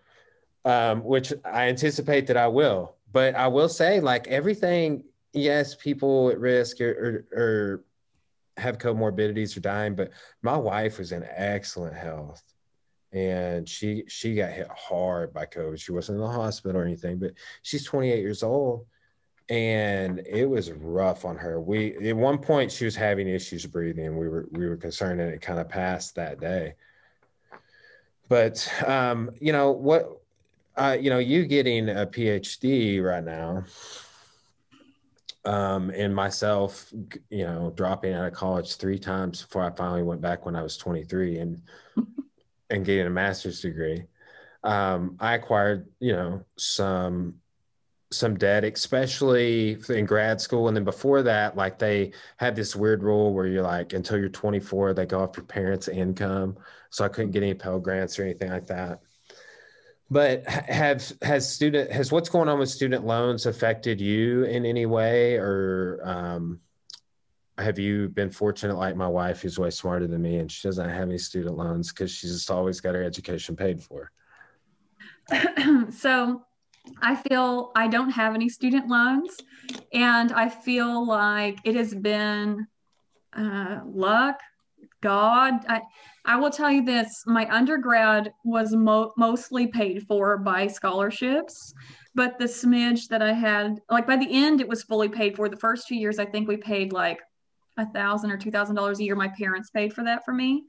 um, 0.63 1.03
which 1.03 1.33
I 1.43 1.67
anticipate 1.69 2.27
that 2.27 2.37
I 2.37 2.47
will. 2.47 2.95
But 3.11 3.35
I 3.35 3.47
will 3.47 3.69
say, 3.69 3.99
like, 3.99 4.27
everything, 4.27 5.03
yes, 5.33 5.75
people 5.75 6.29
at 6.29 6.39
risk 6.39 6.81
or, 6.81 7.25
or, 7.33 7.39
or 7.39 7.83
have 8.57 8.77
comorbidities 8.77 9.57
or 9.57 9.59
dying, 9.59 9.95
but 9.95 10.11
my 10.43 10.55
wife 10.55 10.99
was 10.99 11.11
in 11.11 11.25
excellent 11.35 11.95
health 11.95 12.41
and 13.11 13.69
she 13.69 14.03
she 14.07 14.33
got 14.35 14.51
hit 14.51 14.67
hard 14.75 15.33
by 15.33 15.45
COVID. 15.45 15.79
She 15.79 15.91
wasn't 15.91 16.15
in 16.15 16.21
the 16.21 16.31
hospital 16.31 16.81
or 16.81 16.83
anything, 16.83 17.19
but 17.19 17.33
she's 17.61 17.85
28 17.85 18.19
years 18.19 18.41
old 18.41 18.87
and 19.53 20.19
it 20.25 20.45
was 20.45 20.71
rough 20.71 21.25
on 21.25 21.37
her. 21.37 21.61
We 21.61 22.09
at 22.09 22.17
one 22.17 22.39
point 22.39 22.71
she 22.71 22.85
was 22.85 22.95
having 22.95 23.27
issues 23.27 23.67
breathing. 23.67 24.17
We 24.17 24.27
were 24.27 24.47
we 24.49 24.67
were 24.67 24.77
concerned, 24.77 25.21
and 25.21 25.31
it 25.31 25.41
kind 25.41 25.59
of 25.59 25.69
passed 25.69 26.15
that 26.15 26.39
day. 26.39 26.73
But 28.27 28.67
um, 28.87 29.29
you 29.39 29.53
know 29.53 29.69
what? 29.69 30.21
Uh, 30.75 30.97
you 30.99 31.11
know, 31.11 31.19
you 31.19 31.45
getting 31.45 31.87
a 31.87 32.07
PhD 32.07 33.03
right 33.03 33.23
now, 33.23 33.63
um, 35.45 35.91
and 35.91 36.15
myself, 36.15 36.91
you 37.29 37.45
know, 37.45 37.71
dropping 37.75 38.13
out 38.13 38.25
of 38.25 38.33
college 38.33 38.77
three 38.77 38.97
times 38.97 39.43
before 39.43 39.61
I 39.63 39.69
finally 39.69 40.01
went 40.01 40.19
back 40.21 40.47
when 40.47 40.55
I 40.55 40.63
was 40.63 40.77
23 40.77 41.37
and 41.37 41.61
and 42.71 42.83
getting 42.83 43.05
a 43.05 43.11
master's 43.11 43.61
degree. 43.61 44.05
Um, 44.63 45.15
I 45.19 45.35
acquired, 45.35 45.89
you 45.99 46.13
know, 46.13 46.43
some 46.57 47.35
some 48.13 48.37
debt, 48.37 48.63
especially 48.63 49.77
in 49.89 50.05
grad 50.05 50.39
school. 50.39 50.67
And 50.67 50.77
then 50.77 50.83
before 50.83 51.21
that, 51.23 51.55
like 51.55 51.79
they 51.79 52.11
had 52.37 52.55
this 52.55 52.75
weird 52.75 53.03
rule 53.03 53.33
where 53.33 53.47
you're 53.47 53.63
like, 53.63 53.93
until 53.93 54.17
you're 54.17 54.29
24, 54.29 54.93
they 54.93 55.05
go 55.05 55.21
off 55.21 55.37
your 55.37 55.45
parents' 55.45 55.87
income. 55.87 56.57
So 56.89 57.03
I 57.03 57.09
couldn't 57.09 57.31
get 57.31 57.43
any 57.43 57.53
Pell 57.53 57.79
Grants 57.79 58.19
or 58.19 58.23
anything 58.23 58.51
like 58.51 58.67
that. 58.67 59.01
But 60.09 60.47
have 60.47 61.11
has 61.23 61.51
student 61.51 61.91
has 61.91 62.11
what's 62.11 62.29
going 62.29 62.47
on 62.47 62.59
with 62.59 62.69
student 62.69 63.03
loans 63.05 63.47
affected 63.47 63.99
you 63.99 64.43
in 64.43 64.63
any 64.63 64.85
way, 64.85 65.37
or 65.37 66.01
um, 66.03 66.59
have 67.57 67.79
you 67.79 68.09
been 68.09 68.29
fortunate 68.29 68.77
like 68.77 68.95
my 68.95 69.07
wife, 69.07 69.41
who's 69.41 69.57
way 69.57 69.71
smarter 69.71 70.05
than 70.05 70.21
me, 70.21 70.37
and 70.37 70.51
she 70.51 70.67
doesn't 70.67 70.87
have 70.87 71.09
any 71.09 71.17
student 71.17 71.57
loans 71.57 71.91
because 71.91 72.11
she's 72.11 72.33
just 72.33 72.51
always 72.51 72.79
got 72.79 72.93
her 72.93 73.03
education 73.03 73.55
paid 73.55 73.81
for? 73.81 74.11
so 75.91 76.45
I 77.01 77.15
feel 77.15 77.71
I 77.75 77.87
don't 77.87 78.11
have 78.11 78.35
any 78.35 78.49
student 78.49 78.87
loans, 78.87 79.37
and 79.93 80.31
I 80.31 80.49
feel 80.49 81.05
like 81.05 81.59
it 81.63 81.75
has 81.75 81.93
been 81.93 82.67
uh, 83.35 83.81
luck, 83.85 84.39
God. 85.01 85.65
I, 85.67 85.81
I 86.25 86.37
will 86.37 86.49
tell 86.49 86.71
you 86.71 86.83
this 86.83 87.23
my 87.25 87.49
undergrad 87.53 88.31
was 88.45 88.73
mo- 88.73 89.11
mostly 89.17 89.67
paid 89.67 90.07
for 90.07 90.37
by 90.37 90.67
scholarships, 90.67 91.73
but 92.15 92.37
the 92.39 92.45
smidge 92.45 93.07
that 93.09 93.21
I 93.21 93.33
had, 93.33 93.79
like 93.89 94.07
by 94.07 94.17
the 94.17 94.31
end, 94.31 94.61
it 94.61 94.67
was 94.67 94.83
fully 94.83 95.09
paid 95.09 95.35
for. 95.35 95.49
The 95.49 95.57
first 95.57 95.87
two 95.87 95.95
years, 95.95 96.19
I 96.19 96.25
think 96.25 96.47
we 96.47 96.57
paid 96.57 96.93
like 96.93 97.19
a 97.77 97.85
thousand 97.91 98.31
or 98.31 98.37
two 98.37 98.51
thousand 98.51 98.75
dollars 98.75 98.99
a 98.99 99.03
year. 99.03 99.15
My 99.15 99.31
parents 99.37 99.69
paid 99.69 99.93
for 99.93 100.03
that 100.03 100.23
for 100.23 100.33
me. 100.33 100.63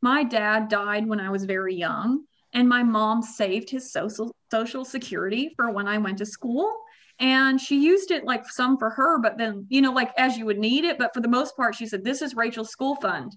My 0.00 0.22
dad 0.22 0.68
died 0.68 1.06
when 1.06 1.20
I 1.20 1.30
was 1.30 1.44
very 1.44 1.74
young 1.74 2.24
and 2.52 2.68
my 2.68 2.82
mom 2.82 3.22
saved 3.22 3.70
his 3.70 3.92
social 3.92 4.34
social 4.50 4.84
security 4.84 5.52
for 5.56 5.70
when 5.70 5.86
I 5.86 5.98
went 5.98 6.18
to 6.18 6.26
school. 6.26 6.74
And 7.20 7.60
she 7.60 7.82
used 7.82 8.12
it 8.12 8.24
like 8.24 8.48
some 8.48 8.78
for 8.78 8.90
her 8.90 9.18
but 9.18 9.36
then 9.38 9.66
you 9.68 9.80
know 9.80 9.92
like 9.92 10.12
as 10.16 10.36
you 10.36 10.46
would 10.46 10.58
need 10.58 10.84
it. 10.84 10.98
But 10.98 11.12
for 11.14 11.20
the 11.20 11.28
most 11.28 11.56
part 11.56 11.74
she 11.74 11.86
said 11.86 12.04
this 12.04 12.22
is 12.22 12.34
Rachel's 12.34 12.70
school 12.70 12.96
fund. 12.96 13.36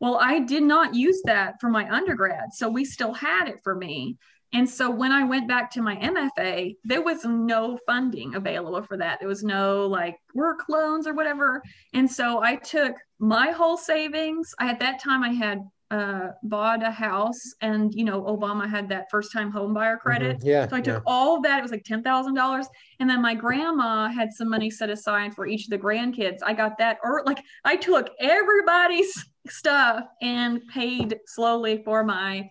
Well 0.00 0.18
I 0.20 0.40
did 0.40 0.62
not 0.62 0.94
use 0.94 1.22
that 1.24 1.60
for 1.60 1.70
my 1.70 1.88
undergrad 1.88 2.52
so 2.52 2.68
we 2.68 2.84
still 2.84 3.14
had 3.14 3.48
it 3.48 3.60
for 3.62 3.74
me. 3.74 4.18
And 4.52 4.68
so 4.70 4.88
when 4.88 5.10
I 5.10 5.24
went 5.24 5.48
back 5.48 5.70
to 5.72 5.82
my 5.82 5.96
MFA 5.96 6.76
there 6.84 7.02
was 7.02 7.24
no 7.24 7.78
funding 7.86 8.34
available 8.34 8.82
for 8.82 8.96
that. 8.96 9.20
There 9.20 9.28
was 9.28 9.44
no 9.44 9.86
like 9.86 10.16
work 10.34 10.68
loans 10.68 11.06
or 11.06 11.14
whatever. 11.14 11.62
And 11.92 12.10
so 12.10 12.42
I 12.42 12.56
took 12.56 12.96
my 13.20 13.52
whole 13.52 13.76
savings. 13.76 14.54
I 14.58 14.70
at 14.70 14.80
that 14.80 15.00
time 15.00 15.22
I 15.22 15.30
had 15.30 15.60
uh, 15.90 16.28
bought 16.42 16.82
a 16.82 16.90
house 16.90 17.54
and 17.60 17.94
you 17.94 18.04
know 18.04 18.22
obama 18.22 18.68
had 18.68 18.88
that 18.88 19.06
first 19.10 19.30
time 19.32 19.50
home 19.50 19.74
buyer 19.74 19.96
credit 19.96 20.38
mm-hmm. 20.38 20.48
yeah 20.48 20.68
so 20.68 20.76
i 20.76 20.80
took 20.80 20.96
yeah. 20.96 21.02
all 21.06 21.36
of 21.36 21.42
that 21.42 21.58
it 21.58 21.62
was 21.62 21.70
like 21.70 21.84
$10000 21.84 22.66
and 23.00 23.10
then 23.10 23.20
my 23.20 23.34
grandma 23.34 24.08
had 24.08 24.32
some 24.32 24.48
money 24.48 24.70
set 24.70 24.90
aside 24.90 25.34
for 25.34 25.46
each 25.46 25.64
of 25.64 25.70
the 25.70 25.78
grandkids 25.78 26.38
i 26.44 26.52
got 26.52 26.78
that 26.78 26.98
or 27.04 27.22
like 27.26 27.38
i 27.64 27.76
took 27.76 28.10
everybody's 28.18 29.24
stuff 29.48 30.04
and 30.22 30.66
paid 30.68 31.20
slowly 31.26 31.82
for 31.84 32.02
my 32.02 32.48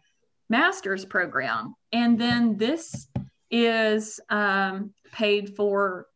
master's 0.50 1.04
program 1.04 1.74
and 1.92 2.20
then 2.20 2.56
this 2.58 3.08
is 3.50 4.20
um, 4.30 4.94
paid 5.12 5.56
for 5.56 6.08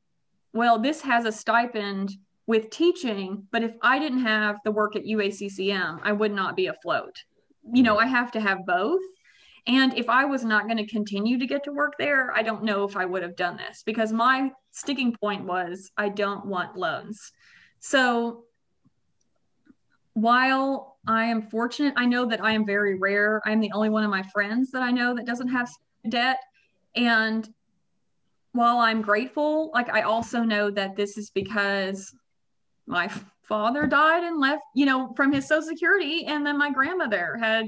well 0.53 0.80
this 0.80 1.01
has 1.01 1.26
a 1.26 1.32
stipend 1.32 2.11
with 2.47 2.69
teaching, 2.69 3.45
but 3.51 3.61
if 3.61 3.73
I 3.81 3.99
didn't 3.99 4.21
have 4.21 4.59
the 4.63 4.71
work 4.71 4.95
at 4.95 5.03
UACCM, 5.03 5.99
I 6.01 6.13
would 6.13 6.31
not 6.31 6.55
be 6.55 6.67
afloat. 6.67 7.23
You 7.71 7.83
know, 7.83 7.97
I 7.97 8.07
have 8.07 8.31
to 8.31 8.39
have 8.39 8.65
both. 8.65 9.01
And 9.67 9.97
if 9.97 10.07
I 10.07 10.23
was 10.23 10.45
not 10.45 10.63
going 10.63 10.77
to 10.77 10.87
continue 10.87 11.37
to 11.37 11.45
get 11.45 11.65
to 11.65 11.73
work 11.73 11.95
there, 11.99 12.33
I 12.33 12.41
don't 12.41 12.63
know 12.63 12.85
if 12.85 12.95
I 12.95 13.03
would 13.03 13.21
have 13.21 13.35
done 13.35 13.57
this 13.57 13.83
because 13.85 14.13
my 14.13 14.49
sticking 14.71 15.13
point 15.13 15.43
was 15.43 15.91
I 15.97 16.07
don't 16.07 16.45
want 16.45 16.77
loans. 16.77 17.33
So 17.79 18.45
while 20.13 20.97
I 21.05 21.25
am 21.25 21.41
fortunate, 21.49 21.95
I 21.97 22.05
know 22.05 22.25
that 22.27 22.41
I 22.41 22.53
am 22.53 22.65
very 22.65 22.97
rare. 22.97 23.41
I'm 23.45 23.59
the 23.59 23.73
only 23.73 23.89
one 23.89 24.05
of 24.05 24.09
my 24.09 24.23
friends 24.23 24.71
that 24.71 24.81
I 24.81 24.91
know 24.91 25.13
that 25.15 25.25
doesn't 25.25 25.49
have 25.49 25.69
debt. 26.07 26.39
And 26.95 27.47
while 28.53 28.77
I'm 28.77 29.01
grateful, 29.01 29.69
like 29.73 29.89
I 29.89 30.03
also 30.03 30.43
know 30.43 30.71
that 30.71 30.95
this 30.95 31.17
is 31.17 31.29
because 31.29 32.15
my 32.88 33.11
father 33.47 33.85
died 33.85 34.23
and 34.23 34.39
left, 34.39 34.63
you 34.73 34.85
know, 34.85 35.13
from 35.15 35.31
his 35.31 35.47
social 35.47 35.67
security 35.67 36.25
and 36.25 36.45
then 36.45 36.57
my 36.57 36.71
grandmother 36.71 37.38
had 37.39 37.67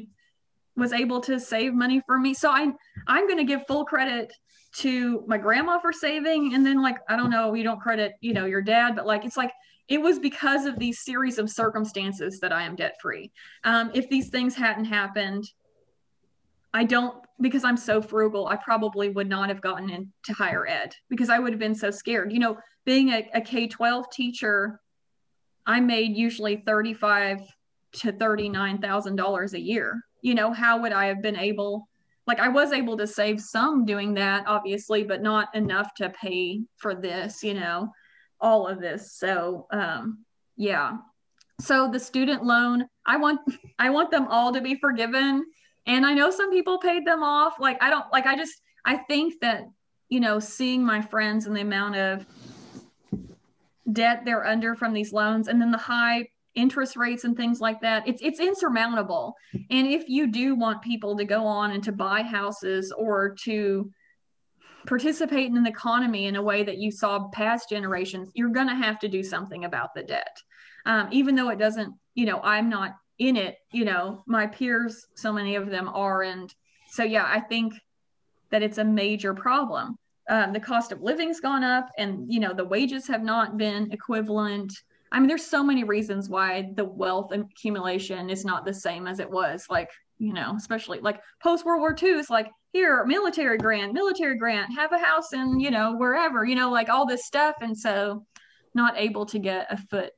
was 0.75 0.93
able 0.93 1.19
to 1.19 1.39
save 1.39 1.73
money 1.73 2.01
for 2.05 2.17
me. 2.17 2.33
So 2.33 2.49
I 2.49 2.71
I'm 3.07 3.27
going 3.27 3.37
to 3.37 3.43
give 3.43 3.67
full 3.67 3.85
credit 3.85 4.31
to 4.77 5.23
my 5.27 5.37
grandma 5.37 5.79
for 5.79 5.91
saving 5.91 6.53
and 6.53 6.65
then 6.65 6.81
like 6.81 6.97
I 7.07 7.15
don't 7.15 7.29
know, 7.29 7.53
you 7.53 7.63
don't 7.63 7.81
credit, 7.81 8.13
you 8.21 8.33
know, 8.33 8.45
your 8.45 8.61
dad, 8.61 8.95
but 8.95 9.05
like 9.05 9.25
it's 9.25 9.37
like 9.37 9.51
it 9.87 10.01
was 10.01 10.19
because 10.19 10.65
of 10.65 10.77
these 10.77 11.03
series 11.03 11.39
of 11.39 11.49
circumstances 11.49 12.39
that 12.39 12.53
I 12.53 12.63
am 12.63 12.75
debt 12.75 12.95
free. 13.01 13.31
Um, 13.63 13.89
if 13.93 14.07
these 14.07 14.29
things 14.29 14.55
hadn't 14.55 14.85
happened, 14.85 15.49
I 16.73 16.83
don't 16.83 17.15
because 17.41 17.63
I'm 17.63 17.77
so 17.77 18.01
frugal, 18.01 18.47
I 18.47 18.55
probably 18.57 19.09
would 19.09 19.27
not 19.27 19.49
have 19.49 19.61
gotten 19.61 19.89
into 19.89 20.33
higher 20.33 20.67
ed 20.67 20.93
because 21.09 21.29
I 21.29 21.39
would 21.39 21.51
have 21.53 21.59
been 21.59 21.75
so 21.75 21.89
scared. 21.89 22.31
You 22.31 22.39
know, 22.39 22.57
being 22.85 23.09
a 23.09 23.27
a 23.33 23.41
K 23.41 23.67
12 23.67 24.11
teacher, 24.11 24.79
I 25.69 25.79
made 25.79 26.17
usually 26.17 26.57
35 26.65 27.41
to 27.93 28.11
$39,000 28.11 29.53
a 29.53 29.59
year. 29.59 30.01
You 30.21 30.35
know, 30.35 30.51
how 30.51 30.81
would 30.81 30.91
I 30.91 31.05
have 31.05 31.21
been 31.21 31.37
able 31.37 31.87
like 32.27 32.39
I 32.39 32.47
was 32.49 32.73
able 32.73 32.95
to 32.97 33.07
save 33.07 33.41
some 33.41 33.85
doing 33.85 34.13
that 34.15 34.43
obviously, 34.45 35.03
but 35.03 35.23
not 35.23 35.55
enough 35.55 35.93
to 35.95 36.09
pay 36.09 36.61
for 36.77 36.93
this, 36.93 37.41
you 37.41 37.55
know, 37.55 37.91
all 38.39 38.67
of 38.67 38.81
this. 38.81 39.13
So, 39.13 39.65
um 39.71 40.25
yeah. 40.57 40.97
So 41.61 41.89
the 41.89 41.99
student 41.99 42.43
loan, 42.43 42.85
I 43.05 43.17
want 43.17 43.39
I 43.79 43.89
want 43.89 44.11
them 44.11 44.27
all 44.27 44.51
to 44.53 44.61
be 44.61 44.75
forgiven 44.75 45.45
and 45.89 46.05
I 46.05 46.13
know 46.13 46.29
some 46.29 46.51
people 46.51 46.77
paid 46.77 47.05
them 47.05 47.23
off. 47.23 47.59
Like, 47.59 47.81
I 47.81 47.89
don't, 47.89 48.05
like, 48.11 48.27
I 48.27 48.35
just, 48.35 48.61
I 48.85 48.97
think 48.97 49.39
that, 49.41 49.63
you 50.09 50.19
know, 50.19 50.39
seeing 50.39 50.83
my 50.83 51.01
friends 51.01 51.47
and 51.47 51.55
the 51.55 51.61
amount 51.61 51.95
of 51.95 52.25
debt 53.91 54.23
they're 54.25 54.45
under 54.45 54.75
from 54.75 54.93
these 54.93 55.13
loans 55.13 55.47
and 55.47 55.61
then 55.61 55.71
the 55.71 55.77
high 55.77 56.27
interest 56.55 56.95
rates 56.95 57.23
and 57.23 57.37
things 57.37 57.61
like 57.61 57.79
that 57.81 58.07
it's 58.07 58.21
it's 58.21 58.39
insurmountable. 58.39 59.35
And 59.69 59.87
if 59.87 60.09
you 60.09 60.27
do 60.27 60.55
want 60.55 60.81
people 60.81 61.17
to 61.17 61.25
go 61.25 61.45
on 61.45 61.71
and 61.71 61.83
to 61.83 61.91
buy 61.91 62.23
houses 62.23 62.91
or 62.97 63.35
to 63.43 63.91
participate 64.87 65.47
in 65.47 65.57
an 65.57 65.67
economy 65.67 66.25
in 66.25 66.35
a 66.35 66.41
way 66.41 66.63
that 66.63 66.77
you 66.77 66.91
saw 66.91 67.27
past 67.29 67.69
generations 67.69 68.31
you're 68.33 68.49
going 68.49 68.67
to 68.67 68.75
have 68.75 68.97
to 68.99 69.07
do 69.07 69.23
something 69.23 69.65
about 69.65 69.93
the 69.93 70.03
debt. 70.03 70.37
Um, 70.85 71.09
even 71.11 71.35
though 71.35 71.49
it 71.49 71.59
doesn't 71.59 71.93
you 72.15 72.25
know 72.25 72.41
i'm 72.43 72.69
not 72.69 72.95
in 73.17 73.35
it 73.37 73.55
you 73.71 73.85
know 73.85 74.23
my 74.27 74.47
peers 74.47 75.05
so 75.15 75.31
many 75.31 75.55
of 75.55 75.69
them 75.69 75.87
are 75.87 76.23
and 76.23 76.53
so 76.89 77.03
yeah 77.03 77.25
i 77.25 77.39
think 77.39 77.73
that 78.51 78.63
it's 78.63 78.77
a 78.77 78.83
major 78.83 79.33
problem 79.33 79.97
um, 80.29 80.53
the 80.53 80.59
cost 80.59 80.91
of 80.91 81.01
living's 81.01 81.39
gone 81.39 81.63
up 81.63 81.89
and 81.97 82.31
you 82.31 82.39
know 82.39 82.53
the 82.53 82.65
wages 82.65 83.07
have 83.07 83.23
not 83.23 83.57
been 83.57 83.91
equivalent. 83.91 84.71
I 85.11 85.19
mean 85.19 85.27
there's 85.27 85.45
so 85.45 85.63
many 85.63 85.83
reasons 85.83 86.29
why 86.29 86.69
the 86.75 86.85
wealth 86.85 87.31
accumulation 87.31 88.29
is 88.29 88.45
not 88.45 88.65
the 88.65 88.73
same 88.73 89.07
as 89.07 89.19
it 89.19 89.29
was 89.29 89.65
like 89.69 89.89
you 90.19 90.33
know 90.33 90.53
especially 90.55 90.99
like 90.99 91.21
post 91.41 91.65
world 91.65 91.81
war 91.81 91.95
ii 92.03 92.09
is 92.09 92.29
like 92.29 92.51
here 92.73 93.03
military 93.05 93.57
grant 93.57 93.93
military 93.93 94.37
grant 94.37 94.71
have 94.73 94.91
a 94.91 94.99
house 94.99 95.33
in 95.33 95.59
you 95.59 95.71
know 95.71 95.95
wherever 95.95 96.45
you 96.45 96.55
know 96.55 96.69
like 96.69 96.89
all 96.89 97.05
this 97.05 97.25
stuff. 97.25 97.55
And 97.61 97.77
so 97.77 98.25
not 98.75 98.93
able 98.97 99.25
to 99.25 99.39
get 99.39 99.67
a 99.71 99.77
foot 99.77 100.11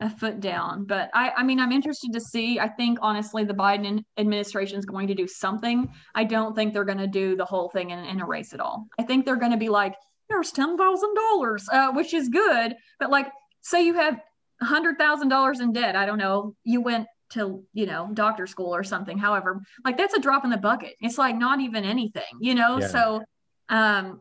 a 0.00 0.08
foot 0.08 0.40
down. 0.40 0.84
But 0.84 1.10
I, 1.12 1.32
I 1.36 1.42
mean, 1.42 1.58
I'm 1.58 1.72
interested 1.72 2.12
to 2.12 2.20
see. 2.20 2.60
I 2.60 2.68
think 2.68 2.98
honestly, 3.02 3.44
the 3.44 3.54
Biden 3.54 4.04
administration 4.16 4.78
is 4.78 4.84
going 4.84 5.08
to 5.08 5.14
do 5.14 5.26
something. 5.26 5.92
I 6.14 6.24
don't 6.24 6.54
think 6.54 6.72
they're 6.72 6.84
going 6.84 6.98
to 6.98 7.06
do 7.06 7.36
the 7.36 7.44
whole 7.44 7.68
thing 7.70 7.92
and, 7.92 8.06
and, 8.06 8.20
erase 8.20 8.52
it 8.52 8.60
all. 8.60 8.86
I 8.98 9.02
think 9.02 9.24
they're 9.24 9.36
going 9.36 9.52
to 9.52 9.58
be 9.58 9.68
like, 9.68 9.94
there's 10.28 10.52
ten 10.52 10.76
thousand 10.76 11.14
uh, 11.16 11.20
dollars, 11.20 11.68
which 11.94 12.14
is 12.14 12.28
good. 12.28 12.74
But 13.00 13.10
like, 13.10 13.28
say 13.62 13.84
you 13.84 13.94
have 13.94 14.20
a 14.60 14.64
hundred 14.64 14.98
thousand 14.98 15.28
dollars 15.28 15.60
in 15.60 15.72
debt. 15.72 15.96
I 15.96 16.06
don't 16.06 16.18
know. 16.18 16.54
You 16.64 16.80
went 16.80 17.06
to 17.30 17.62
you 17.72 17.86
know 17.86 18.08
doctor 18.14 18.46
school 18.46 18.74
or 18.74 18.84
something. 18.84 19.18
However, 19.18 19.60
like 19.84 19.96
that's 19.96 20.14
a 20.14 20.20
drop 20.20 20.44
in 20.44 20.50
the 20.50 20.56
bucket. 20.58 20.94
It's 21.00 21.18
like 21.18 21.36
not 21.36 21.60
even 21.60 21.84
anything, 21.84 22.22
you 22.40 22.54
know. 22.54 22.78
Yeah. 22.78 22.88
So, 22.88 23.22
um, 23.68 24.20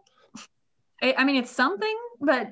I, 1.02 1.16
I 1.18 1.24
mean, 1.24 1.36
it's 1.36 1.52
something, 1.52 1.98
but 2.22 2.50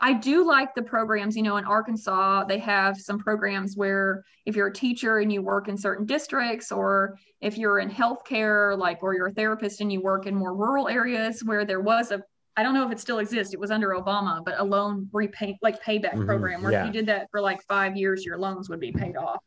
I 0.00 0.12
do 0.12 0.46
like 0.46 0.74
the 0.74 0.82
programs, 0.82 1.36
you 1.36 1.42
know, 1.42 1.56
in 1.56 1.64
Arkansas, 1.64 2.44
they 2.44 2.58
have 2.58 2.96
some 2.96 3.18
programs 3.18 3.76
where 3.76 4.24
if 4.46 4.54
you're 4.54 4.68
a 4.68 4.72
teacher 4.72 5.18
and 5.18 5.32
you 5.32 5.42
work 5.42 5.68
in 5.68 5.76
certain 5.76 6.06
districts, 6.06 6.70
or 6.70 7.18
if 7.40 7.58
you're 7.58 7.80
in 7.80 7.90
healthcare, 7.90 8.78
like, 8.78 9.02
or 9.02 9.14
you're 9.14 9.28
a 9.28 9.32
therapist 9.32 9.80
and 9.80 9.92
you 9.92 10.00
work 10.00 10.26
in 10.26 10.34
more 10.34 10.54
rural 10.54 10.88
areas 10.88 11.42
where 11.44 11.64
there 11.64 11.80
was 11.80 12.12
a, 12.12 12.22
I 12.56 12.62
don't 12.62 12.74
know 12.74 12.86
if 12.86 12.92
it 12.92 13.00
still 13.00 13.18
exists, 13.18 13.54
it 13.54 13.60
was 13.60 13.70
under 13.70 13.90
Obama, 13.90 14.44
but 14.44 14.54
a 14.58 14.64
loan 14.64 15.08
repay, 15.12 15.58
like 15.62 15.82
payback 15.82 16.14
mm-hmm, 16.14 16.26
program 16.26 16.62
where 16.62 16.72
yeah. 16.72 16.82
if 16.82 16.86
you 16.86 16.92
did 16.92 17.06
that 17.06 17.28
for 17.30 17.40
like 17.40 17.60
five 17.64 17.96
years, 17.96 18.24
your 18.24 18.38
loans 18.38 18.68
would 18.68 18.80
be 18.80 18.92
paid 18.92 19.16
off. 19.16 19.42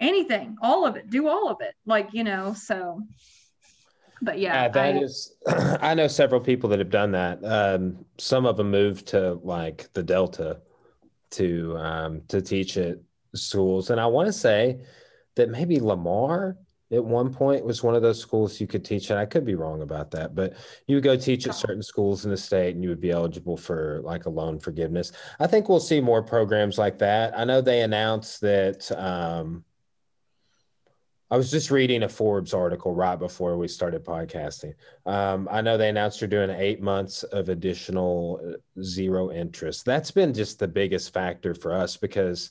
Anything, 0.00 0.56
all 0.62 0.86
of 0.86 0.96
it, 0.96 1.10
do 1.10 1.28
all 1.28 1.50
of 1.50 1.60
it. 1.60 1.74
Like, 1.84 2.10
you 2.12 2.24
know, 2.24 2.54
so 2.54 3.02
but 4.22 4.38
yeah, 4.38 4.62
yeah 4.62 4.68
that 4.68 4.94
I, 4.96 4.98
is. 4.98 5.34
I 5.80 5.94
know 5.94 6.08
several 6.08 6.40
people 6.40 6.68
that 6.70 6.78
have 6.78 6.90
done 6.90 7.12
that. 7.12 7.44
Um, 7.44 8.04
some 8.18 8.46
of 8.46 8.56
them 8.56 8.70
moved 8.70 9.06
to 9.08 9.34
like 9.42 9.92
the 9.92 10.02
Delta 10.02 10.60
to 11.32 11.76
um, 11.78 12.22
to 12.28 12.40
teach 12.40 12.76
at 12.76 12.98
schools, 13.34 13.90
and 13.90 14.00
I 14.00 14.06
want 14.06 14.26
to 14.26 14.32
say 14.32 14.80
that 15.36 15.50
maybe 15.50 15.80
Lamar 15.80 16.56
at 16.90 17.04
one 17.04 17.32
point 17.32 17.64
was 17.64 17.82
one 17.82 17.94
of 17.94 18.02
those 18.02 18.20
schools 18.20 18.60
you 18.60 18.66
could 18.66 18.84
teach 18.84 19.10
and 19.10 19.18
i 19.18 19.26
could 19.26 19.44
be 19.44 19.54
wrong 19.54 19.82
about 19.82 20.10
that 20.10 20.34
but 20.34 20.54
you 20.86 20.96
would 20.96 21.04
go 21.04 21.16
teach 21.16 21.46
at 21.46 21.54
certain 21.54 21.82
schools 21.82 22.24
in 22.24 22.30
the 22.30 22.36
state 22.36 22.74
and 22.74 22.82
you 22.82 22.88
would 22.88 23.00
be 23.00 23.10
eligible 23.10 23.56
for 23.56 24.00
like 24.04 24.26
a 24.26 24.30
loan 24.30 24.58
forgiveness 24.58 25.12
i 25.40 25.46
think 25.46 25.68
we'll 25.68 25.80
see 25.80 26.00
more 26.00 26.22
programs 26.22 26.78
like 26.78 26.98
that 26.98 27.38
i 27.38 27.44
know 27.44 27.60
they 27.60 27.82
announced 27.82 28.40
that 28.40 28.90
um, 28.92 29.62
I 31.30 31.36
was 31.36 31.50
just 31.50 31.70
reading 31.70 32.04
a 32.04 32.08
Forbes 32.08 32.54
article 32.54 32.94
right 32.94 33.18
before 33.18 33.58
we 33.58 33.68
started 33.68 34.02
podcasting. 34.04 34.72
Um, 35.04 35.46
I 35.50 35.60
know 35.60 35.76
they 35.76 35.90
announced 35.90 36.20
they're 36.20 36.28
doing 36.28 36.50
eight 36.50 36.80
months 36.80 37.22
of 37.22 37.50
additional 37.50 38.40
uh, 38.42 38.82
zero 38.82 39.30
interest. 39.30 39.84
That's 39.84 40.10
been 40.10 40.32
just 40.32 40.58
the 40.58 40.68
biggest 40.68 41.12
factor 41.12 41.54
for 41.54 41.72
us 41.72 41.96
because 41.98 42.50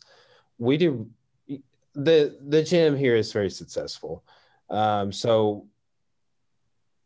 we 0.59 0.77
do 0.77 1.09
the 1.95 2.37
the 2.47 2.61
gym 2.61 2.95
here 2.95 3.15
is 3.15 3.31
very 3.33 3.49
successful. 3.49 4.23
Um, 4.69 5.11
so 5.11 5.65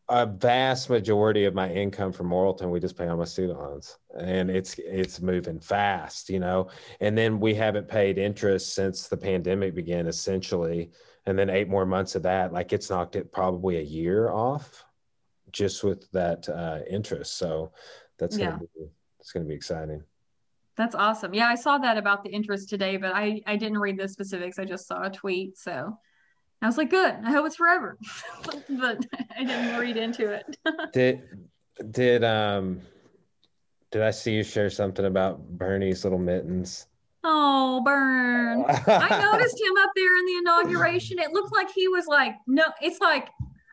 a 0.10 0.26
vast 0.26 0.90
majority 0.90 1.46
of 1.46 1.54
my 1.54 1.72
income 1.72 2.12
from 2.12 2.28
Morrilton, 2.28 2.70
we 2.70 2.82
just 2.82 2.98
pay 2.98 3.08
on 3.08 3.18
my 3.18 3.24
student 3.24 3.60
loans, 3.60 3.98
and 4.20 4.50
it's 4.52 4.76
it's 4.78 5.22
moving 5.22 5.62
fast, 5.62 6.30
you 6.30 6.40
know. 6.40 6.68
And 7.00 7.18
then 7.18 7.40
we 7.40 7.54
haven't 7.54 7.88
paid 7.88 8.18
interest 8.18 8.76
since 8.76 9.08
the 9.08 9.16
pandemic 9.16 9.74
began, 9.74 10.08
essentially 10.08 10.92
and 11.26 11.38
then 11.38 11.50
eight 11.50 11.68
more 11.68 11.86
months 11.86 12.16
of 12.16 12.24
that 12.24 12.52
like 12.52 12.74
it's 12.74 12.90
knocked 12.90 13.16
it 13.16 13.32
probably 13.32 13.78
a 13.78 13.82
year 13.82 14.30
off 14.30 14.84
just 15.52 15.84
with 15.84 16.10
that 16.12 16.48
uh, 16.50 16.80
interest. 16.90 17.38
So 17.38 17.72
that's 18.18 18.38
yeah. 18.38 18.52
gonna 18.52 18.60
be 18.60 18.90
it's 19.20 19.32
gonna 19.32 19.46
be 19.46 19.54
exciting. 19.54 20.04
That's 20.78 20.96
awesome. 20.96 21.34
Yeah 21.34 21.48
i 21.48 21.56
saw 21.56 21.78
that 21.78 21.98
about 21.98 22.24
the 22.24 22.30
interest 22.30 22.70
today 22.70 22.98
but 22.98 23.14
i 23.14 23.42
i 23.46 23.56
didn't 23.56 23.80
read 23.80 24.00
the 24.00 24.08
specifics. 24.08 24.60
I 24.60 24.66
just 24.66 24.88
saw 24.88 25.04
a 25.04 25.10
tweet 25.10 25.58
so. 25.58 25.98
I 26.64 26.68
was 26.68 26.78
like 26.78 26.92
good. 26.92 27.16
I 27.26 27.32
hope 27.32 27.48
it's 27.48 27.56
forever. 27.56 27.98
But 28.70 29.06
i 29.38 29.44
didn't 29.44 29.80
read 29.80 29.98
into 29.98 30.32
it. 30.32 30.58
Did 30.94 31.22
did 31.90 32.24
um 32.24 32.82
did 33.92 34.04
i 34.04 34.12
see 34.12 34.34
you 34.34 34.44
share 34.44 34.70
something 34.70 35.06
about 35.06 35.42
bernie's 35.58 36.04
little 36.04 36.20
mittens 36.20 36.88
Oh, 37.24 37.82
burn. 37.86 38.66
I 38.68 39.32
noticed 39.32 39.62
him 39.62 39.74
up 39.78 39.92
there 39.96 40.18
in 40.18 40.26
the 40.26 40.38
inauguration. 40.38 41.20
It 41.20 41.32
looked 41.32 41.54
like 41.54 41.72
he 41.72 41.88
was 41.88 42.08
like, 42.08 42.36
no, 42.48 42.64
it's 42.82 43.00
like, 43.00 43.30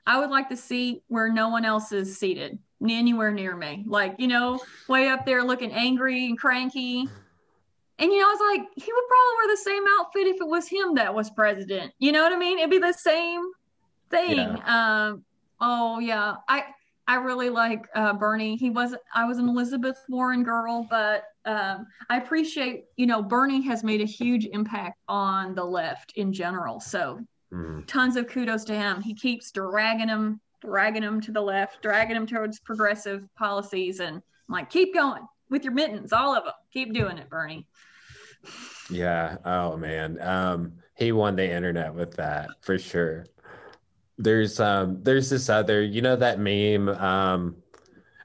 I 0.07 0.19
would 0.21 0.31
like 0.31 0.49
to 0.51 0.57
see 0.57 1.03
where 1.09 1.33
no 1.33 1.49
one 1.49 1.65
else 1.65 1.93
is 1.93 2.19
seated 2.19 2.59
anywhere 2.87 3.31
near 3.31 3.57
me. 3.57 3.85
Like, 3.87 4.17
you 4.19 4.27
know, 4.27 4.61
way 4.89 5.09
up 5.09 5.25
there 5.25 5.43
looking 5.43 5.73
angry 5.73 6.27
and 6.27 6.39
cranky. 6.39 7.09
And, 7.99 8.13
you 8.13 8.19
know, 8.19 8.29
I 8.29 8.33
was 8.33 8.57
like, 8.57 8.69
he 8.77 8.93
would 8.93 9.05
probably 9.09 9.35
wear 9.37 9.49
the 9.49 9.63
same 9.63 9.85
outfit 9.99 10.27
if 10.27 10.41
it 10.41 10.47
was 10.47 10.69
him 10.69 10.95
that 10.95 11.15
was 11.15 11.31
president. 11.31 11.93
You 11.99 12.13
know 12.13 12.23
what 12.23 12.33
I 12.33 12.37
mean? 12.37 12.59
It'd 12.59 12.71
be 12.71 12.79
the 12.79 12.93
same 12.93 13.51
thing. 14.11 14.37
Yeah. 14.37 15.07
Um, 15.09 15.25
oh, 15.61 15.99
yeah. 15.99 16.37
I, 16.49 16.65
I 17.07 17.17
really 17.17 17.51
like 17.51 17.89
uh, 17.95 18.13
Bernie. 18.13 18.57
He 18.57 18.71
wasn't, 18.71 19.03
I 19.15 19.25
was 19.25 19.39
an 19.39 19.49
Elizabeth 19.49 19.99
Warren 20.09 20.43
girl, 20.43 20.87
but 20.89 21.25
um, 21.49 21.87
I 22.11 22.19
appreciate, 22.19 22.85
you 22.97 23.07
know, 23.07 23.23
Bernie 23.23 23.63
has 23.63 23.83
made 23.83 24.03
a 24.03 24.05
huge 24.05 24.45
impact 24.53 24.99
on 25.09 25.55
the 25.55 25.65
left 25.65 26.13
in 26.17 26.31
general. 26.31 26.79
So 26.79 27.21
mm-hmm. 27.51 27.85
tons 27.87 28.17
of 28.17 28.29
kudos 28.29 28.65
to 28.65 28.75
him. 28.75 29.01
He 29.01 29.15
keeps 29.15 29.51
dragging 29.51 30.09
him, 30.09 30.41
dragging 30.61 31.03
him 31.03 31.23
to 31.23 31.33
the 31.33 31.41
left, 31.41 31.81
dragging 31.81 32.17
him 32.17 32.27
towards 32.27 32.61
progressive 32.61 33.25
policies. 33.35 34.01
And 34.01 34.17
I'm 34.17 34.53
like, 34.53 34.69
keep 34.69 34.93
going 34.93 35.23
with 35.49 35.65
your 35.65 35.73
mittens, 35.73 36.13
all 36.13 36.37
of 36.37 36.45
them. 36.45 36.53
Keep 36.71 36.93
doing 36.93 37.17
it, 37.17 37.31
Bernie. 37.31 37.67
Yeah. 38.91 39.39
Oh, 39.43 39.79
man. 39.79 40.21
Um, 40.21 40.75
he 40.97 41.13
won 41.13 41.35
the 41.35 41.51
internet 41.51 41.95
with 41.95 42.15
that 42.17 42.51
for 42.61 42.79
sure. 42.79 43.25
There's 44.21 44.59
um 44.59 45.03
there's 45.05 45.31
this 45.31 45.49
other, 45.49 45.81
you 45.81 46.03
know 46.03 46.17
that 46.17 46.41
meme 46.41 46.89
um 46.89 47.57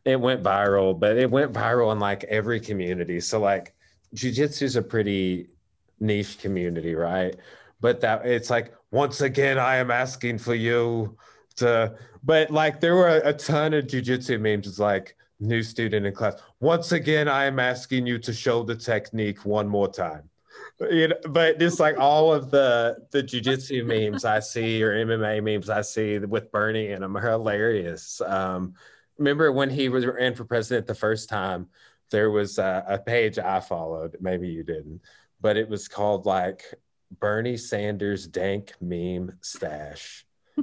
it 0.06 0.20
went 0.20 0.44
viral, 0.44 1.00
but 1.00 1.18
it 1.18 1.30
went 1.30 1.54
viral 1.54 1.92
in 1.92 2.00
like 2.00 2.24
every 2.26 2.60
community. 2.60 3.20
So 3.20 3.40
like 3.40 3.74
jujitsu 4.16 4.64
is 4.64 4.76
a 4.76 4.82
pretty 4.82 5.50
niche 6.00 6.40
community, 6.40 6.96
right? 6.96 7.36
But 7.80 8.02
that 8.02 8.26
it's 8.26 8.50
like 8.50 8.74
once 8.92 9.22
again 9.22 9.58
I 9.58 9.76
am 9.76 9.92
asking 9.92 10.38
for 10.40 10.56
you 10.56 11.18
to 11.58 11.96
but 12.24 12.52
like 12.52 12.80
there 12.80 12.96
were 12.96 13.22
a, 13.24 13.34
ton 13.34 13.74
of 13.74 13.86
jujitsu 13.86 14.40
memes 14.40 14.68
it's 14.68 14.80
like 14.80 15.16
new 15.40 15.64
student 15.64 16.06
in 16.06 16.14
class. 16.14 16.36
Once 16.60 16.92
again 16.92 17.28
I 17.28 17.46
am 17.46 17.60
asking 17.60 18.08
you 18.08 18.18
to 18.20 18.34
show 18.34 18.64
the 18.64 18.76
technique 18.76 19.46
one 19.46 19.68
more 19.68 19.92
time 19.92 20.30
you 20.92 21.10
know, 21.10 21.16
but 21.30 21.60
just 21.60 21.80
like 21.80 21.98
all 21.98 22.34
of 22.34 22.52
the 22.52 22.98
the 23.12 23.24
jujitsu 23.24 23.86
memes 23.86 24.26
I 24.26 24.40
see 24.40 24.84
or 24.84 25.06
MMA 25.06 25.44
memes 25.44 25.70
I 25.70 25.82
see 25.82 26.20
with 26.20 26.52
Bernie 26.52 26.92
and 26.92 27.04
them 27.04 27.16
are 27.18 27.32
hilarious. 27.32 28.22
Um, 28.22 28.74
remember 29.18 29.52
when 29.52 29.70
he 29.70 29.90
was 29.90 30.06
ran 30.06 30.36
for 30.36 30.46
president 30.46 30.88
the 30.88 30.96
first 30.96 31.30
time? 31.30 31.68
There 32.12 32.32
was 32.32 32.58
a, 32.60 32.84
a 32.88 32.98
page 33.00 33.40
I 33.40 33.60
followed. 33.60 34.18
Maybe 34.20 34.48
you 34.48 34.64
didn't, 34.64 35.02
but 35.42 35.58
it 35.58 35.68
was 35.68 35.88
called 35.88 36.26
like 36.26 36.64
Bernie 37.20 37.58
Sanders 37.58 38.28
dank 38.28 38.74
meme 38.82 39.38
stash. 39.42 40.26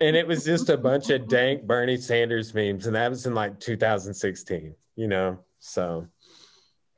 and 0.00 0.16
it 0.16 0.26
was 0.26 0.44
just 0.44 0.70
a 0.70 0.76
bunch 0.76 1.10
of 1.10 1.28
dank 1.28 1.64
Bernie 1.64 1.96
Sanders 1.96 2.54
memes, 2.54 2.86
and 2.86 2.96
that 2.96 3.10
was 3.10 3.26
in 3.26 3.34
like 3.34 3.60
2016. 3.60 4.74
You 4.96 5.08
know, 5.08 5.38
so 5.58 6.06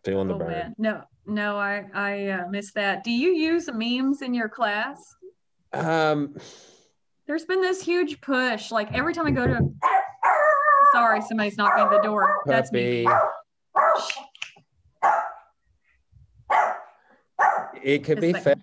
feeling 0.05 0.31
oh, 0.31 0.35
the 0.35 0.39
burn. 0.39 0.51
Man. 0.51 0.75
No, 0.79 1.03
no, 1.27 1.57
I 1.57 1.85
I 1.95 2.29
uh, 2.29 2.49
missed 2.49 2.75
that. 2.75 3.05
Do 3.05 3.11
you 3.11 3.31
use 3.31 3.69
memes 3.73 4.23
in 4.23 4.35
your 4.35 4.49
class? 4.49 5.15
Um, 5.73 6.37
there's 7.27 7.45
been 7.45 7.61
this 7.61 7.83
huge 7.83 8.21
push. 8.21 8.71
Like 8.71 8.93
every 8.93 9.13
time 9.13 9.27
I 9.27 9.31
go 9.33 9.47
to, 9.47 9.69
sorry, 10.97 11.21
somebody's 11.23 11.57
knocking 11.57 11.85
at 11.85 11.91
the 11.91 12.01
door. 12.01 12.41
Puppy. 12.47 12.51
That's 12.51 12.73
me. 12.73 13.07
It 17.83 18.05
could 18.05 18.21
be 18.21 18.33
fed. 18.33 18.61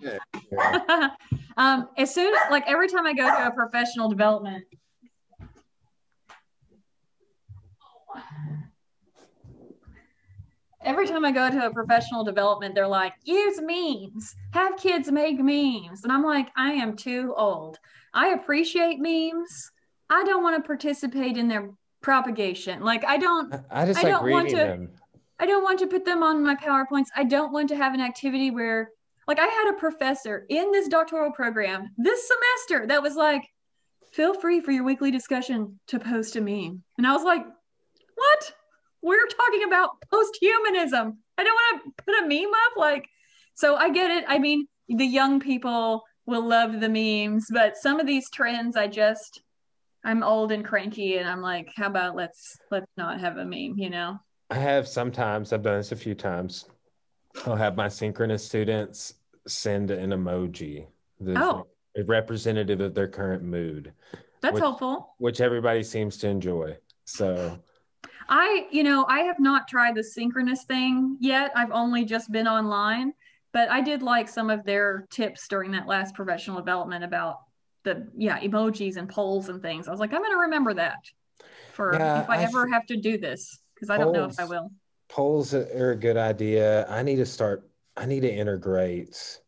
um, 1.57 1.89
as 1.97 2.13
soon 2.13 2.33
like 2.49 2.63
every 2.67 2.89
time 2.89 3.05
I 3.05 3.13
go 3.13 3.25
to 3.25 3.47
a 3.47 3.51
professional 3.51 4.09
development, 4.09 4.65
every 10.83 11.07
time 11.07 11.23
I 11.23 11.31
go 11.31 11.49
to 11.49 11.67
a 11.67 11.71
professional 11.71 12.23
development, 12.23 12.73
they're 12.73 12.87
like, 12.87 13.13
use 13.23 13.61
memes, 13.61 14.35
have 14.51 14.77
kids 14.77 15.11
make 15.11 15.39
memes. 15.39 16.03
And 16.03 16.11
I'm 16.11 16.23
like, 16.23 16.49
I 16.57 16.71
am 16.73 16.95
too 16.95 17.33
old. 17.37 17.77
I 18.13 18.29
appreciate 18.29 18.99
memes. 18.99 19.71
I 20.09 20.23
don't 20.25 20.43
want 20.43 20.61
to 20.61 20.67
participate 20.67 21.37
in 21.37 21.47
their 21.47 21.69
propagation. 22.03 22.81
Like 22.81 23.03
I 23.05 23.17
don't 23.17 23.53
I 23.71 23.85
just 23.85 23.99
I 23.99 24.03
don't 24.03 24.29
want 24.29 24.49
to 24.49 24.55
them. 24.55 24.89
I 25.39 25.47
don't 25.47 25.63
want 25.63 25.79
to 25.79 25.87
put 25.87 26.05
them 26.05 26.21
on 26.21 26.43
my 26.43 26.55
PowerPoints. 26.55 27.07
I 27.15 27.23
don't 27.23 27.51
want 27.51 27.69
to 27.69 27.75
have 27.75 27.95
an 27.95 28.01
activity 28.01 28.51
where 28.51 28.91
like 29.27 29.39
I 29.39 29.47
had 29.47 29.71
a 29.71 29.79
professor 29.79 30.45
in 30.49 30.71
this 30.71 30.87
doctoral 30.87 31.31
program 31.31 31.89
this 31.97 32.29
semester 32.29 32.85
that 32.87 33.01
was 33.01 33.15
like, 33.15 33.43
feel 34.11 34.35
free 34.35 34.61
for 34.61 34.71
your 34.71 34.83
weekly 34.83 35.09
discussion 35.09 35.79
to 35.87 35.97
post 35.97 36.35
a 36.35 36.41
meme. 36.41 36.83
And 36.99 37.07
I 37.07 37.13
was 37.13 37.23
like, 37.23 37.43
what? 38.15 38.53
we're 39.03 39.27
talking 39.27 39.63
about 39.67 40.01
post-humanism. 40.09 41.17
I 41.37 41.43
don't 41.43 41.53
want 41.53 41.83
to 41.83 42.03
put 42.03 42.23
a 42.23 42.27
meme 42.27 42.51
up. 42.65 42.77
Like, 42.77 43.07
so 43.53 43.75
I 43.75 43.91
get 43.91 44.09
it. 44.09 44.23
I 44.27 44.39
mean, 44.39 44.65
the 44.87 45.05
young 45.05 45.39
people 45.39 46.03
will 46.25 46.47
love 46.47 46.79
the 46.79 46.89
memes, 46.89 47.47
but 47.51 47.75
some 47.75 47.99
of 47.99 48.07
these 48.07 48.29
trends, 48.31 48.77
I 48.77 48.87
just, 48.87 49.41
I'm 50.03 50.23
old 50.23 50.51
and 50.51 50.65
cranky, 50.65 51.17
and 51.17 51.27
I'm 51.27 51.41
like, 51.41 51.69
how 51.75 51.87
about 51.87 52.15
let's 52.15 52.57
let's 52.71 52.91
not 52.97 53.19
have 53.19 53.37
a 53.37 53.45
meme, 53.45 53.77
you 53.77 53.89
know? 53.89 54.19
I 54.49 54.55
have 54.55 54.87
sometimes. 54.87 55.53
I've 55.53 55.63
done 55.63 55.77
this 55.77 55.91
a 55.91 55.95
few 55.95 56.15
times. 56.15 56.65
I'll 57.45 57.55
have 57.55 57.75
my 57.75 57.87
synchronous 57.87 58.45
students 58.45 59.15
send 59.47 59.91
an 59.91 60.11
emoji. 60.11 60.85
Oh. 61.27 61.67
A 61.97 62.03
representative 62.03 62.81
of 62.81 62.93
their 62.93 63.07
current 63.07 63.43
mood. 63.43 63.93
That's 64.41 64.55
which, 64.55 64.61
helpful. 64.61 65.15
Which 65.19 65.41
everybody 65.41 65.83
seems 65.83 66.17
to 66.17 66.27
enjoy. 66.27 66.77
So 67.05 67.57
I, 68.29 68.67
you 68.71 68.83
know, 68.83 69.05
I 69.07 69.21
have 69.21 69.39
not 69.39 69.67
tried 69.67 69.95
the 69.95 70.03
synchronous 70.03 70.63
thing 70.65 71.17
yet. 71.19 71.51
I've 71.55 71.71
only 71.71 72.05
just 72.05 72.31
been 72.31 72.47
online, 72.47 73.13
but 73.51 73.69
I 73.69 73.81
did 73.81 74.01
like 74.01 74.27
some 74.27 74.49
of 74.49 74.65
their 74.65 75.07
tips 75.09 75.47
during 75.47 75.71
that 75.71 75.87
last 75.87 76.15
professional 76.15 76.57
development 76.57 77.03
about 77.03 77.39
the 77.83 78.07
yeah 78.17 78.39
emojis 78.39 78.97
and 78.97 79.09
polls 79.09 79.49
and 79.49 79.61
things. 79.61 79.87
I 79.87 79.91
was 79.91 79.99
like, 79.99 80.13
I'm 80.13 80.21
going 80.21 80.31
to 80.31 80.37
remember 80.37 80.73
that 80.75 80.99
for 81.73 81.93
yeah, 81.93 82.21
if 82.21 82.29
I, 82.29 82.37
I 82.37 82.43
ever 82.43 82.67
have 82.67 82.85
to 82.87 82.97
do 82.97 83.17
this 83.17 83.59
because 83.73 83.89
I 83.89 83.97
don't 83.97 84.13
know 84.13 84.25
if 84.25 84.39
I 84.39 84.45
will. 84.45 84.71
Polls 85.09 85.53
are 85.53 85.91
a 85.91 85.95
good 85.95 86.17
idea. 86.17 86.87
I 86.89 87.03
need 87.03 87.17
to 87.17 87.25
start. 87.25 87.69
I 87.95 88.05
need 88.05 88.21
to 88.21 88.33
integrate. 88.33 89.39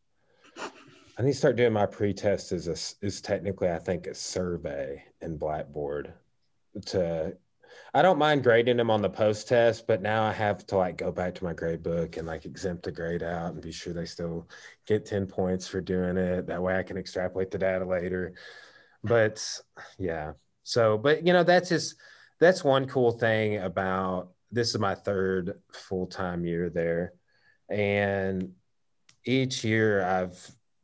I 1.18 1.22
need 1.22 1.32
to 1.32 1.38
start 1.38 1.56
doing 1.56 1.72
my 1.72 1.86
pre-test 1.86 2.52
as 2.52 2.68
a, 2.68 3.06
is 3.06 3.22
technically 3.22 3.70
I 3.70 3.80
think 3.80 4.08
a 4.08 4.14
survey 4.14 5.04
in 5.22 5.38
Blackboard 5.38 6.14
to 6.88 7.36
I 7.96 8.02
don't 8.02 8.20
mind 8.20 8.44
grading 8.44 8.76
them 8.76 8.92
on 8.92 9.02
the 9.02 9.10
post 9.10 9.48
test, 9.48 9.88
but 9.88 10.02
now 10.02 10.22
I 10.22 10.34
have 10.34 10.68
to 10.68 10.76
like 10.76 10.98
go 10.98 11.14
back 11.14 11.34
to 11.36 11.46
my 11.46 11.54
grade 11.54 11.82
book 11.82 12.18
and 12.18 12.28
like 12.28 12.44
exempt 12.44 12.84
the 12.84 12.92
grade 12.92 13.24
out 13.24 13.54
and 13.54 13.62
be 13.62 13.72
sure 13.72 13.94
they 13.94 14.04
still 14.04 14.50
get 14.86 15.06
10 15.06 15.28
points 15.28 15.66
for 15.66 15.80
doing 15.80 16.18
it. 16.18 16.46
That 16.48 16.62
way 16.62 16.78
I 16.78 16.84
can 16.84 16.98
extrapolate 16.98 17.52
the 17.52 17.58
data 17.58 17.86
later. 17.86 18.34
But 19.02 19.42
yeah. 19.98 20.34
So, 20.64 20.98
but 20.98 21.26
you 21.26 21.32
know, 21.32 21.46
that's 21.46 21.70
just 21.70 21.96
that's 22.38 22.66
one 22.66 22.86
cool 22.86 23.14
thing 23.14 23.60
about 23.60 24.32
this 24.52 24.76
is 24.76 24.80
my 24.80 24.96
third 24.96 25.62
full-time 25.72 26.44
year 26.44 26.70
there. 26.70 27.14
And 27.70 28.52
each 29.24 29.64
year 29.64 30.04
I've 30.04 30.38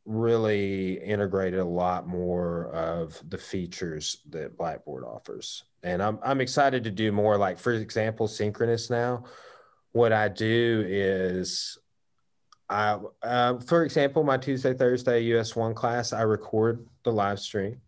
really 0.04 0.94
integrated 0.94 1.60
a 1.60 1.64
lot 1.64 2.08
more 2.08 2.66
of 2.68 3.20
the 3.28 3.38
features 3.38 4.18
that 4.30 4.56
Blackboard 4.56 5.04
offers. 5.04 5.64
And 5.82 6.02
I'm, 6.02 6.18
I'm 6.24 6.40
excited 6.40 6.84
to 6.84 6.90
do 6.90 7.12
more. 7.12 7.36
Like, 7.36 7.58
for 7.58 7.72
example, 7.72 8.26
synchronous 8.28 8.90
now. 8.90 9.24
What 9.92 10.12
I 10.12 10.28
do 10.28 10.84
is, 10.86 11.78
I, 12.68 12.98
uh, 13.22 13.58
for 13.60 13.84
example, 13.84 14.24
my 14.24 14.38
Tuesday, 14.38 14.74
Thursday 14.74 15.20
US 15.34 15.54
one 15.54 15.74
class, 15.74 16.12
I 16.12 16.22
record 16.22 16.86
the 17.04 17.12
live 17.12 17.38
stream. 17.38 17.80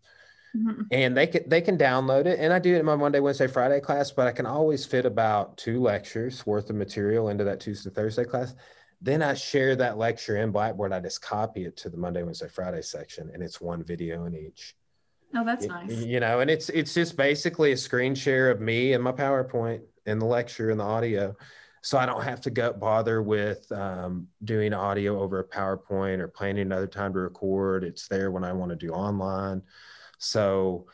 Mm-hmm. 0.55 0.81
And 0.91 1.17
they 1.17 1.27
can 1.27 1.49
they 1.49 1.59
can 1.59 1.77
download 1.77 2.27
it, 2.27 2.39
and 2.39 2.53
I 2.53 2.59
do 2.59 2.73
it 2.73 2.79
in 2.79 2.85
my 2.85 2.95
Monday, 2.95 3.19
Wednesday, 3.19 3.47
Friday 3.47 3.81
class. 3.81 4.11
But 4.11 4.27
I 4.27 4.31
can 4.31 4.45
always 4.45 4.85
fit 4.85 5.05
about 5.05 5.57
two 5.57 5.81
lectures 5.81 6.45
worth 6.45 6.69
of 6.69 6.77
material 6.77 7.27
into 7.27 7.43
that 7.43 7.59
Tuesday, 7.59 7.89
Thursday 7.89 8.23
class 8.23 8.53
then 9.01 9.21
I 9.21 9.33
share 9.33 9.75
that 9.75 9.97
lecture 9.97 10.37
in 10.37 10.51
Blackboard. 10.51 10.93
I 10.93 10.99
just 10.99 11.21
copy 11.21 11.65
it 11.65 11.77
to 11.77 11.89
the 11.89 11.97
Monday, 11.97 12.23
Wednesday, 12.23 12.47
Friday 12.47 12.81
section, 12.81 13.29
and 13.33 13.43
it's 13.43 13.61
one 13.61 13.83
video 13.83 14.25
in 14.25 14.35
each. 14.35 14.75
Oh, 15.35 15.43
that's 15.43 15.65
nice. 15.65 15.91
You 15.91 16.19
know, 16.19 16.39
and 16.39 16.49
it's 16.49 16.69
it's 16.69 16.93
just 16.93 17.17
basically 17.17 17.71
a 17.73 17.77
screen 17.77 18.15
share 18.15 18.49
of 18.49 18.61
me 18.61 18.93
and 18.93 19.03
my 19.03 19.11
PowerPoint 19.11 19.81
and 20.05 20.21
the 20.21 20.25
lecture 20.25 20.69
and 20.69 20.79
the 20.79 20.83
audio, 20.83 21.35
so 21.81 21.97
I 21.97 22.05
don't 22.05 22.23
have 22.23 22.41
to 22.41 22.49
go 22.49 22.73
bother 22.73 23.21
with 23.21 23.71
um, 23.71 24.27
doing 24.43 24.73
audio 24.73 25.19
over 25.19 25.39
a 25.39 25.47
PowerPoint 25.47 26.19
or 26.19 26.27
planning 26.27 26.63
another 26.63 26.87
time 26.87 27.13
to 27.13 27.19
record. 27.19 27.83
It's 27.83 28.07
there 28.07 28.31
when 28.31 28.43
I 28.43 28.53
want 28.53 28.71
to 28.71 28.75
do 28.75 28.91
online. 28.91 29.61
So 30.17 30.87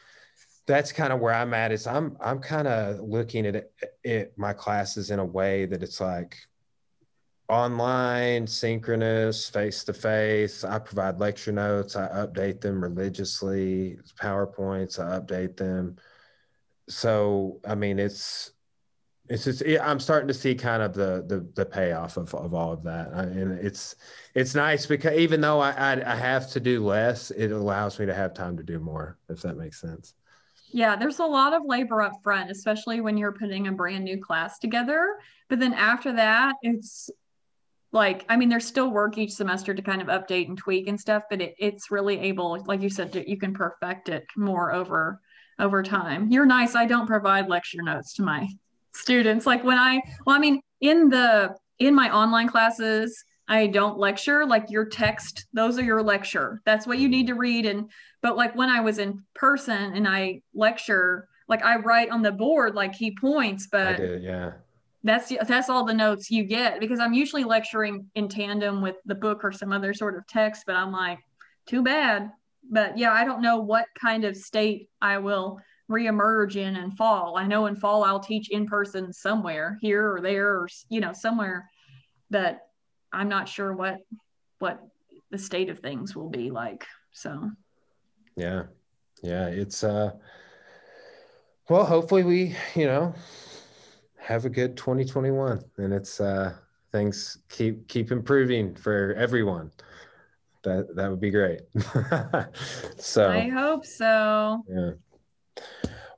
that's 0.65 0.91
kind 0.91 1.13
of 1.13 1.19
where 1.19 1.33
I'm 1.33 1.53
at. 1.53 1.71
Is 1.71 1.87
I'm 1.87 2.17
I'm 2.19 2.39
kind 2.39 2.67
of 2.67 2.99
looking 2.99 3.45
at 3.45 3.55
it, 3.55 3.73
it 4.03 4.33
my 4.37 4.53
classes 4.53 5.11
in 5.11 5.19
a 5.19 5.25
way 5.25 5.65
that 5.65 5.83
it's 5.83 6.01
like 6.01 6.37
online, 7.51 8.47
synchronous, 8.47 9.49
face 9.49 9.83
to 9.83 9.93
face. 9.93 10.63
I 10.63 10.79
provide 10.79 11.19
lecture 11.19 11.51
notes. 11.51 11.97
I 11.97 12.07
update 12.07 12.61
them 12.61 12.81
religiously. 12.81 13.97
PowerPoints. 14.19 14.99
I 14.99 15.19
update 15.19 15.57
them. 15.57 15.97
So 16.87 17.59
I 17.67 17.75
mean, 17.75 17.99
it's 17.99 18.51
it's 19.29 19.43
just 19.43 19.61
it, 19.63 19.79
I'm 19.81 19.99
starting 19.99 20.29
to 20.29 20.33
see 20.33 20.55
kind 20.55 20.81
of 20.81 20.93
the 20.93 21.25
the, 21.27 21.45
the 21.55 21.65
payoff 21.65 22.17
of, 22.17 22.33
of 22.33 22.53
all 22.53 22.71
of 22.71 22.83
that, 22.83 23.09
I, 23.13 23.23
and 23.23 23.51
it's 23.59 23.95
it's 24.33 24.55
nice 24.55 24.85
because 24.85 25.17
even 25.17 25.41
though 25.41 25.59
I, 25.59 25.71
I 25.71 26.13
I 26.13 26.15
have 26.15 26.49
to 26.51 26.59
do 26.59 26.85
less, 26.85 27.31
it 27.31 27.51
allows 27.51 27.99
me 27.99 28.05
to 28.05 28.13
have 28.13 28.33
time 28.33 28.55
to 28.57 28.63
do 28.63 28.79
more. 28.79 29.17
If 29.29 29.41
that 29.41 29.57
makes 29.57 29.79
sense. 29.79 30.15
Yeah, 30.73 30.95
there's 30.95 31.19
a 31.19 31.25
lot 31.25 31.53
of 31.53 31.63
labor 31.65 32.01
up 32.01 32.13
front, 32.23 32.49
especially 32.49 33.01
when 33.01 33.17
you're 33.17 33.33
putting 33.33 33.67
a 33.67 33.71
brand 33.73 34.05
new 34.05 34.17
class 34.17 34.57
together. 34.57 35.17
But 35.49 35.59
then 35.59 35.73
after 35.73 36.13
that, 36.13 36.55
it's 36.61 37.09
like 37.91 38.26
i 38.30 38.35
mean 38.35 38.49
there's 38.49 38.65
still 38.65 38.89
work 38.89 39.18
each 39.18 39.31
semester 39.31 39.73
to 39.73 39.81
kind 39.81 40.01
of 40.01 40.07
update 40.07 40.47
and 40.47 40.57
tweak 40.57 40.88
and 40.88 40.99
stuff 40.99 41.23
but 41.30 41.41
it, 41.41 41.55
it's 41.57 41.91
really 41.91 42.19
able 42.19 42.63
like 42.65 42.81
you 42.81 42.89
said 42.89 43.11
to, 43.13 43.30
you 43.30 43.38
can 43.38 43.53
perfect 43.53 44.09
it 44.09 44.26
more 44.35 44.73
over 44.73 45.19
over 45.59 45.84
time 45.84 46.31
you're 46.31 46.45
nice 46.45 46.76
i 46.76 46.85
don't 46.85 47.07
provide 47.07 47.47
lecture 47.47 47.81
notes 47.81 48.13
to 48.13 48.23
my 48.23 48.47
students 48.93 49.45
like 49.45 49.63
when 49.63 49.77
i 49.77 50.01
well 50.26 50.35
i 50.35 50.39
mean 50.39 50.61
in 50.81 51.09
the 51.09 51.55
in 51.80 51.95
my 51.95 52.13
online 52.13 52.47
classes 52.47 53.23
I 53.51 53.68
don't 53.68 53.97
lecture. 53.97 54.45
Like 54.45 54.69
your 54.69 54.85
text, 54.85 55.45
those 55.51 55.77
are 55.77 55.84
your 55.84 56.01
lecture. 56.01 56.61
That's 56.65 56.88
what 56.88 56.99
you 56.99 57.09
need 57.09 57.27
to 57.27 57.34
read. 57.34 57.65
And 57.65 57.91
but 58.22 58.38
like 58.38 58.55
when 58.55 58.69
I 58.69 58.80
was 58.80 58.97
in 58.97 59.23
person 59.34 59.93
and 59.93 60.07
I 60.07 60.41
lecture, 60.53 61.27
like 61.49 61.61
I 61.61 61.76
write 61.76 62.11
on 62.11 62.22
the 62.22 62.31
board 62.31 62.76
like 62.76 62.97
key 62.97 63.13
points, 63.19 63.68
but 63.69 63.99
yeah. 64.22 64.51
That's 65.03 65.33
that's 65.47 65.69
all 65.69 65.83
the 65.83 65.93
notes 65.93 66.29
you 66.29 66.43
get 66.43 66.79
because 66.79 66.99
I'm 66.99 67.13
usually 67.13 67.43
lecturing 67.43 68.05
in 68.13 68.27
tandem 68.27 68.81
with 68.81 68.97
the 69.05 69.15
book 69.15 69.43
or 69.43 69.51
some 69.51 69.73
other 69.73 69.93
sort 69.93 70.15
of 70.15 70.27
text, 70.27 70.63
but 70.67 70.75
I'm 70.75 70.91
like, 70.91 71.19
too 71.65 71.81
bad. 71.81 72.31
But 72.69 72.97
yeah, 72.97 73.11
I 73.11 73.25
don't 73.25 73.41
know 73.41 73.59
what 73.59 73.87
kind 73.99 74.23
of 74.25 74.37
state 74.37 74.89
I 75.01 75.17
will 75.17 75.59
reemerge 75.89 76.55
in 76.55 76.75
in 76.75 76.91
fall. 76.91 77.35
I 77.37 77.47
know 77.47 77.65
in 77.65 77.75
fall 77.75 78.03
I'll 78.03 78.19
teach 78.19 78.49
in 78.51 78.67
person 78.67 79.11
somewhere 79.11 79.77
here 79.81 80.13
or 80.13 80.21
there 80.21 80.49
or 80.49 80.67
you 80.89 81.01
know 81.01 81.13
somewhere 81.13 81.67
but 82.31 82.61
I'm 83.13 83.29
not 83.29 83.47
sure 83.47 83.73
what 83.73 83.97
what 84.57 84.81
the 85.29 85.37
state 85.37 85.69
of 85.69 85.79
things 85.79 86.15
will 86.15 86.29
be 86.29 86.49
like. 86.49 86.85
So 87.11 87.51
yeah. 88.35 88.63
Yeah, 89.21 89.47
it's 89.47 89.83
uh 89.83 90.13
well, 91.69 91.85
hopefully 91.85 92.23
we, 92.23 92.55
you 92.75 92.85
know, 92.85 93.13
have 94.22 94.45
a 94.45 94.49
good 94.49 94.77
2021 94.77 95.60
and 95.77 95.93
it's 95.93 96.22
uh 96.22 96.53
things 96.91 97.39
keep 97.49 97.88
keep 97.88 98.11
improving 98.11 98.76
for 98.76 99.14
everyone. 99.18 99.72
That 100.64 100.95
that 100.95 101.10
would 101.10 101.22
be 101.22 101.31
great. 101.31 101.61
so 102.98 103.30
I 103.30 103.49
hope 103.49 103.85
so. 103.85 104.64
Yeah. 104.69 104.91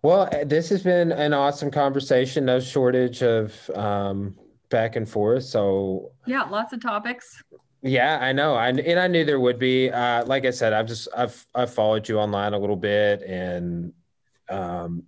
Well, 0.02 0.30
this 0.46 0.68
has 0.70 0.84
been 0.84 1.14
an 1.14 1.34
awesome 1.34 1.72
conversation. 1.72 2.44
No 2.44 2.60
shortage 2.60 3.24
of 3.24 3.70
um, 3.74 4.36
back 4.70 4.98
and 4.98 5.08
forth. 5.08 5.46
So 5.46 6.12
yeah, 6.26 6.44
lots 6.44 6.74
of 6.74 6.82
topics. 6.82 7.42
Yeah, 7.82 8.20
I 8.22 8.34
know. 8.34 8.56
I 8.56 8.68
and 8.70 9.00
I 9.00 9.08
knew 9.08 9.24
there 9.24 9.40
would 9.40 9.60
be. 9.60 9.90
Uh, 9.90 10.26
like 10.26 10.46
I 10.46 10.52
said, 10.52 10.74
I've 10.74 10.88
just 10.88 11.08
I've 11.16 11.46
I've 11.56 11.74
followed 11.74 12.10
you 12.10 12.20
online 12.20 12.54
a 12.54 12.60
little 12.60 12.76
bit, 12.76 13.22
and 13.22 13.94
um, 14.50 15.04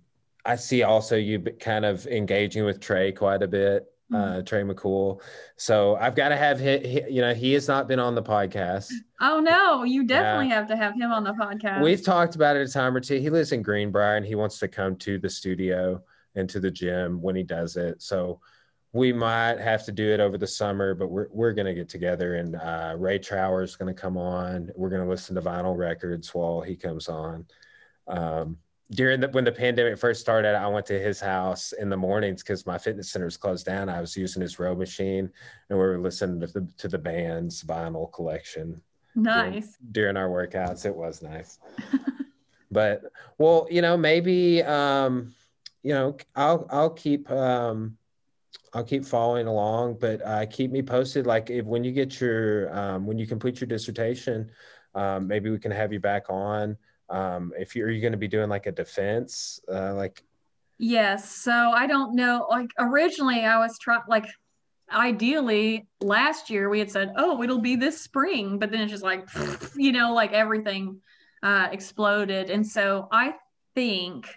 I 0.46 0.56
see 0.56 0.82
also 0.82 1.16
you 1.16 1.40
kind 1.40 1.84
of 1.84 2.06
engaging 2.06 2.64
with 2.64 2.80
Trey 2.80 3.12
quite 3.12 3.42
a 3.42 3.48
bit. 3.48 3.86
Uh, 4.12 4.16
mm-hmm. 4.16 4.44
Trey 4.44 4.62
McCool. 4.62 5.20
So 5.56 5.96
I've 5.96 6.14
got 6.14 6.28
to 6.28 6.36
have 6.36 6.60
him. 6.60 6.80
You 7.10 7.22
know, 7.22 7.34
he 7.34 7.54
has 7.54 7.66
not 7.66 7.88
been 7.88 7.98
on 7.98 8.14
the 8.14 8.22
podcast. 8.22 8.92
Oh 9.20 9.40
no, 9.40 9.82
you 9.82 10.04
definitely 10.04 10.48
have 10.50 10.68
to 10.68 10.76
have 10.76 10.94
him 10.94 11.10
on 11.10 11.24
the 11.24 11.32
podcast. 11.32 11.82
We've 11.82 12.04
talked 12.04 12.36
about 12.36 12.54
it 12.56 12.68
a 12.68 12.72
time 12.72 12.94
or 12.94 13.00
two. 13.00 13.18
He 13.18 13.30
lives 13.30 13.50
in 13.50 13.62
Greenbrier 13.62 14.16
and 14.16 14.24
he 14.24 14.36
wants 14.36 14.60
to 14.60 14.68
come 14.68 14.94
to 14.98 15.18
the 15.18 15.28
studio 15.28 16.00
and 16.36 16.48
to 16.50 16.60
the 16.60 16.70
gym 16.70 17.20
when 17.20 17.34
he 17.34 17.42
does 17.42 17.76
it. 17.76 18.00
So 18.00 18.40
we 18.92 19.12
might 19.12 19.58
have 19.58 19.84
to 19.86 19.92
do 19.92 20.12
it 20.12 20.20
over 20.20 20.38
the 20.38 20.46
summer, 20.46 20.94
but 20.94 21.08
we're 21.08 21.26
we're 21.32 21.52
gonna 21.52 21.74
get 21.74 21.88
together 21.88 22.36
and 22.36 22.54
uh, 22.54 22.94
Ray 22.96 23.18
Trower 23.18 23.64
is 23.64 23.74
gonna 23.74 23.92
come 23.92 24.16
on. 24.16 24.70
We're 24.76 24.90
gonna 24.90 25.08
listen 25.08 25.34
to 25.34 25.42
vinyl 25.42 25.76
records 25.76 26.32
while 26.32 26.60
he 26.60 26.76
comes 26.76 27.08
on. 27.08 27.46
Um, 28.06 28.58
during 28.92 29.20
the 29.20 29.28
when 29.28 29.44
the 29.44 29.52
pandemic 29.52 29.98
first 29.98 30.20
started, 30.20 30.54
I 30.54 30.66
went 30.68 30.86
to 30.86 30.98
his 30.98 31.18
house 31.20 31.72
in 31.72 31.88
the 31.88 31.96
mornings 31.96 32.42
because 32.42 32.66
my 32.66 32.78
fitness 32.78 33.10
center 33.10 33.24
was 33.24 33.36
closed 33.36 33.66
down. 33.66 33.88
I 33.88 34.00
was 34.00 34.16
using 34.16 34.42
his 34.42 34.58
row 34.58 34.74
machine, 34.74 35.30
and 35.68 35.78
we 35.78 35.84
were 35.84 35.98
listening 35.98 36.40
to 36.40 36.46
the, 36.46 36.68
to 36.78 36.88
the 36.88 36.98
band's 36.98 37.64
vinyl 37.64 38.12
collection. 38.12 38.80
Nice 39.14 39.76
during, 39.92 39.92
during 39.92 40.16
our 40.16 40.28
workouts. 40.28 40.86
It 40.86 40.94
was 40.94 41.20
nice. 41.20 41.58
but 42.70 43.02
well, 43.38 43.66
you 43.70 43.82
know, 43.82 43.96
maybe 43.96 44.62
um, 44.62 45.34
you 45.82 45.92
know, 45.92 46.16
I'll 46.36 46.66
I'll 46.70 46.90
keep 46.90 47.28
um, 47.28 47.98
I'll 48.72 48.84
keep 48.84 49.04
following 49.04 49.48
along, 49.48 49.98
but 50.00 50.22
uh, 50.24 50.46
keep 50.46 50.70
me 50.70 50.82
posted. 50.82 51.26
Like 51.26 51.50
if 51.50 51.64
when 51.64 51.82
you 51.82 51.90
get 51.90 52.20
your 52.20 52.76
um, 52.76 53.04
when 53.04 53.18
you 53.18 53.26
complete 53.26 53.60
your 53.60 53.68
dissertation, 53.68 54.52
um, 54.94 55.26
maybe 55.26 55.50
we 55.50 55.58
can 55.58 55.72
have 55.72 55.92
you 55.92 55.98
back 55.98 56.26
on 56.28 56.76
um 57.08 57.52
if 57.58 57.76
you're, 57.76 57.88
are 57.88 57.90
you 57.90 58.00
going 58.00 58.12
to 58.12 58.18
be 58.18 58.28
doing 58.28 58.48
like 58.48 58.66
a 58.66 58.72
defense 58.72 59.60
uh 59.72 59.94
like? 59.94 60.22
Yes 60.78 61.30
so 61.30 61.52
i 61.52 61.86
don't 61.86 62.14
know 62.14 62.46
like 62.50 62.70
originally 62.78 63.40
i 63.44 63.58
was 63.58 63.78
trying 63.78 64.02
like 64.08 64.26
ideally 64.92 65.88
last 66.00 66.50
year 66.50 66.68
we 66.68 66.78
had 66.78 66.90
said 66.90 67.12
oh 67.16 67.42
it'll 67.42 67.60
be 67.60 67.76
this 67.76 68.00
spring 68.00 68.58
but 68.58 68.70
then 68.70 68.82
it's 68.82 68.92
just 68.92 69.02
like 69.02 69.26
you 69.76 69.90
know 69.92 70.12
like 70.12 70.32
everything 70.32 71.00
uh 71.42 71.68
exploded. 71.72 72.50
And 72.50 72.66
so 72.66 73.08
i 73.10 73.34
think 73.74 74.28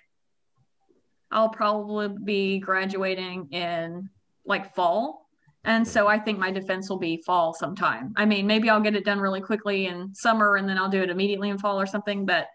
i'll 1.31 1.49
probably 1.49 2.07
be 2.23 2.59
graduating 2.59 3.49
in 3.51 4.09
like 4.45 4.73
fall 4.73 5.28
and 5.65 5.87
so 5.87 6.07
I 6.07 6.17
think 6.17 6.39
my 6.39 6.51
defense 6.51 6.89
will 6.89 6.99
be 6.99 7.21
fall 7.25 7.53
sometime. 7.53 8.13
I 8.15 8.25
mean, 8.25 8.47
maybe 8.47 8.69
I'll 8.69 8.81
get 8.81 8.95
it 8.95 9.03
done 9.03 9.19
really 9.19 9.41
quickly 9.41 9.87
in 9.87 10.13
summer 10.13 10.55
and 10.55 10.67
then 10.67 10.77
I'll 10.77 10.89
do 10.89 11.01
it 11.01 11.09
immediately 11.09 11.49
in 11.49 11.57
fall 11.57 11.79
or 11.79 11.85
something. 11.85 12.25
But 12.25 12.47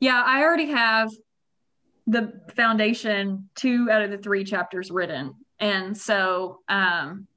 yeah, 0.00 0.22
I 0.24 0.42
already 0.42 0.70
have 0.70 1.10
the 2.06 2.32
foundation 2.56 3.48
two 3.54 3.88
out 3.90 4.02
of 4.02 4.10
the 4.10 4.18
three 4.18 4.42
chapters 4.42 4.90
written. 4.90 5.34
And 5.60 5.96
so, 5.96 6.60
um, 6.68 7.28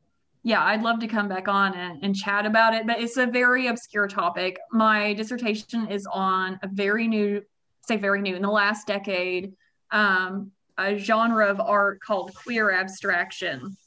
yeah, 0.42 0.64
I'd 0.64 0.82
love 0.82 1.00
to 1.00 1.08
come 1.08 1.30
back 1.30 1.48
on 1.48 1.76
and, 1.76 2.04
and 2.04 2.16
chat 2.16 2.46
about 2.46 2.74
it, 2.74 2.88
but 2.88 3.00
it's 3.00 3.18
a 3.18 3.28
very 3.28 3.68
obscure 3.68 4.08
topic. 4.08 4.58
My 4.72 5.14
dissertation 5.14 5.88
is 5.88 6.08
on 6.12 6.60
a 6.64 6.68
very 6.68 7.08
new, 7.08 7.44
say 7.88 7.98
very 7.98 8.22
new, 8.22 8.36
in 8.36 8.42
the 8.42 8.50
last 8.50 8.88
decade, 8.88 9.54
um, 9.92 10.52
a 10.78 10.98
genre 10.98 11.48
of 11.48 11.62
art 11.62 12.02
called 12.02 12.34
queer 12.34 12.72
abstraction 12.72 13.78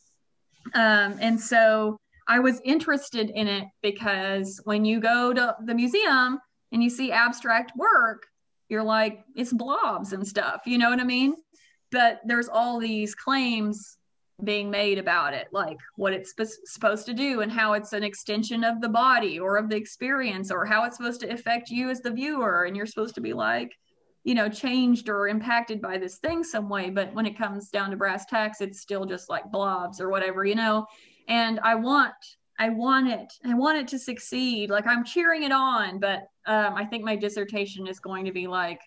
um, 0.74 1.18
and 1.20 1.40
so 1.40 1.98
I 2.28 2.40
was 2.40 2.60
interested 2.64 3.30
in 3.30 3.46
it 3.46 3.68
because 3.82 4.60
when 4.64 4.84
you 4.84 5.00
go 5.00 5.32
to 5.32 5.56
the 5.64 5.74
museum 5.74 6.40
and 6.72 6.82
you 6.82 6.90
see 6.90 7.12
abstract 7.12 7.72
work, 7.76 8.26
you're 8.68 8.82
like, 8.82 9.24
it's 9.34 9.52
blobs 9.52 10.12
and 10.12 10.26
stuff, 10.26 10.62
you 10.66 10.78
know 10.78 10.90
what 10.90 11.00
I 11.00 11.04
mean? 11.04 11.36
But 11.92 12.20
there's 12.24 12.48
all 12.48 12.78
these 12.78 13.14
claims 13.14 13.96
being 14.42 14.70
made 14.70 14.98
about 14.98 15.32
it, 15.34 15.48
like 15.52 15.78
what 15.94 16.12
it's 16.12 16.30
sp- 16.36 16.64
supposed 16.64 17.06
to 17.06 17.14
do 17.14 17.40
and 17.40 17.50
how 17.50 17.72
it's 17.72 17.92
an 17.92 18.02
extension 18.02 18.64
of 18.64 18.80
the 18.80 18.88
body 18.88 19.38
or 19.38 19.56
of 19.56 19.70
the 19.70 19.76
experience 19.76 20.50
or 20.50 20.66
how 20.66 20.84
it's 20.84 20.96
supposed 20.96 21.20
to 21.20 21.32
affect 21.32 21.70
you 21.70 21.90
as 21.90 22.00
the 22.00 22.10
viewer. 22.10 22.64
And 22.64 22.76
you're 22.76 22.86
supposed 22.86 23.14
to 23.14 23.20
be 23.20 23.32
like, 23.32 23.72
you 24.26 24.34
know, 24.34 24.48
changed 24.48 25.08
or 25.08 25.28
impacted 25.28 25.80
by 25.80 25.96
this 25.96 26.16
thing 26.16 26.42
some 26.42 26.68
way. 26.68 26.90
But 26.90 27.14
when 27.14 27.26
it 27.26 27.38
comes 27.38 27.70
down 27.70 27.90
to 27.90 27.96
brass 27.96 28.26
tacks, 28.26 28.60
it's 28.60 28.80
still 28.80 29.06
just 29.06 29.30
like 29.30 29.52
blobs 29.52 30.00
or 30.00 30.10
whatever, 30.10 30.44
you 30.44 30.56
know. 30.56 30.84
And 31.28 31.60
I 31.60 31.76
want, 31.76 32.12
I 32.58 32.70
want 32.70 33.06
it, 33.06 33.32
I 33.44 33.54
want 33.54 33.78
it 33.78 33.86
to 33.88 34.00
succeed. 34.00 34.68
Like 34.68 34.84
I'm 34.84 35.04
cheering 35.04 35.44
it 35.44 35.52
on, 35.52 36.00
but 36.00 36.24
um, 36.44 36.74
I 36.74 36.84
think 36.84 37.04
my 37.04 37.14
dissertation 37.14 37.86
is 37.86 38.00
going 38.00 38.24
to 38.24 38.32
be 38.32 38.48
like, 38.48 38.80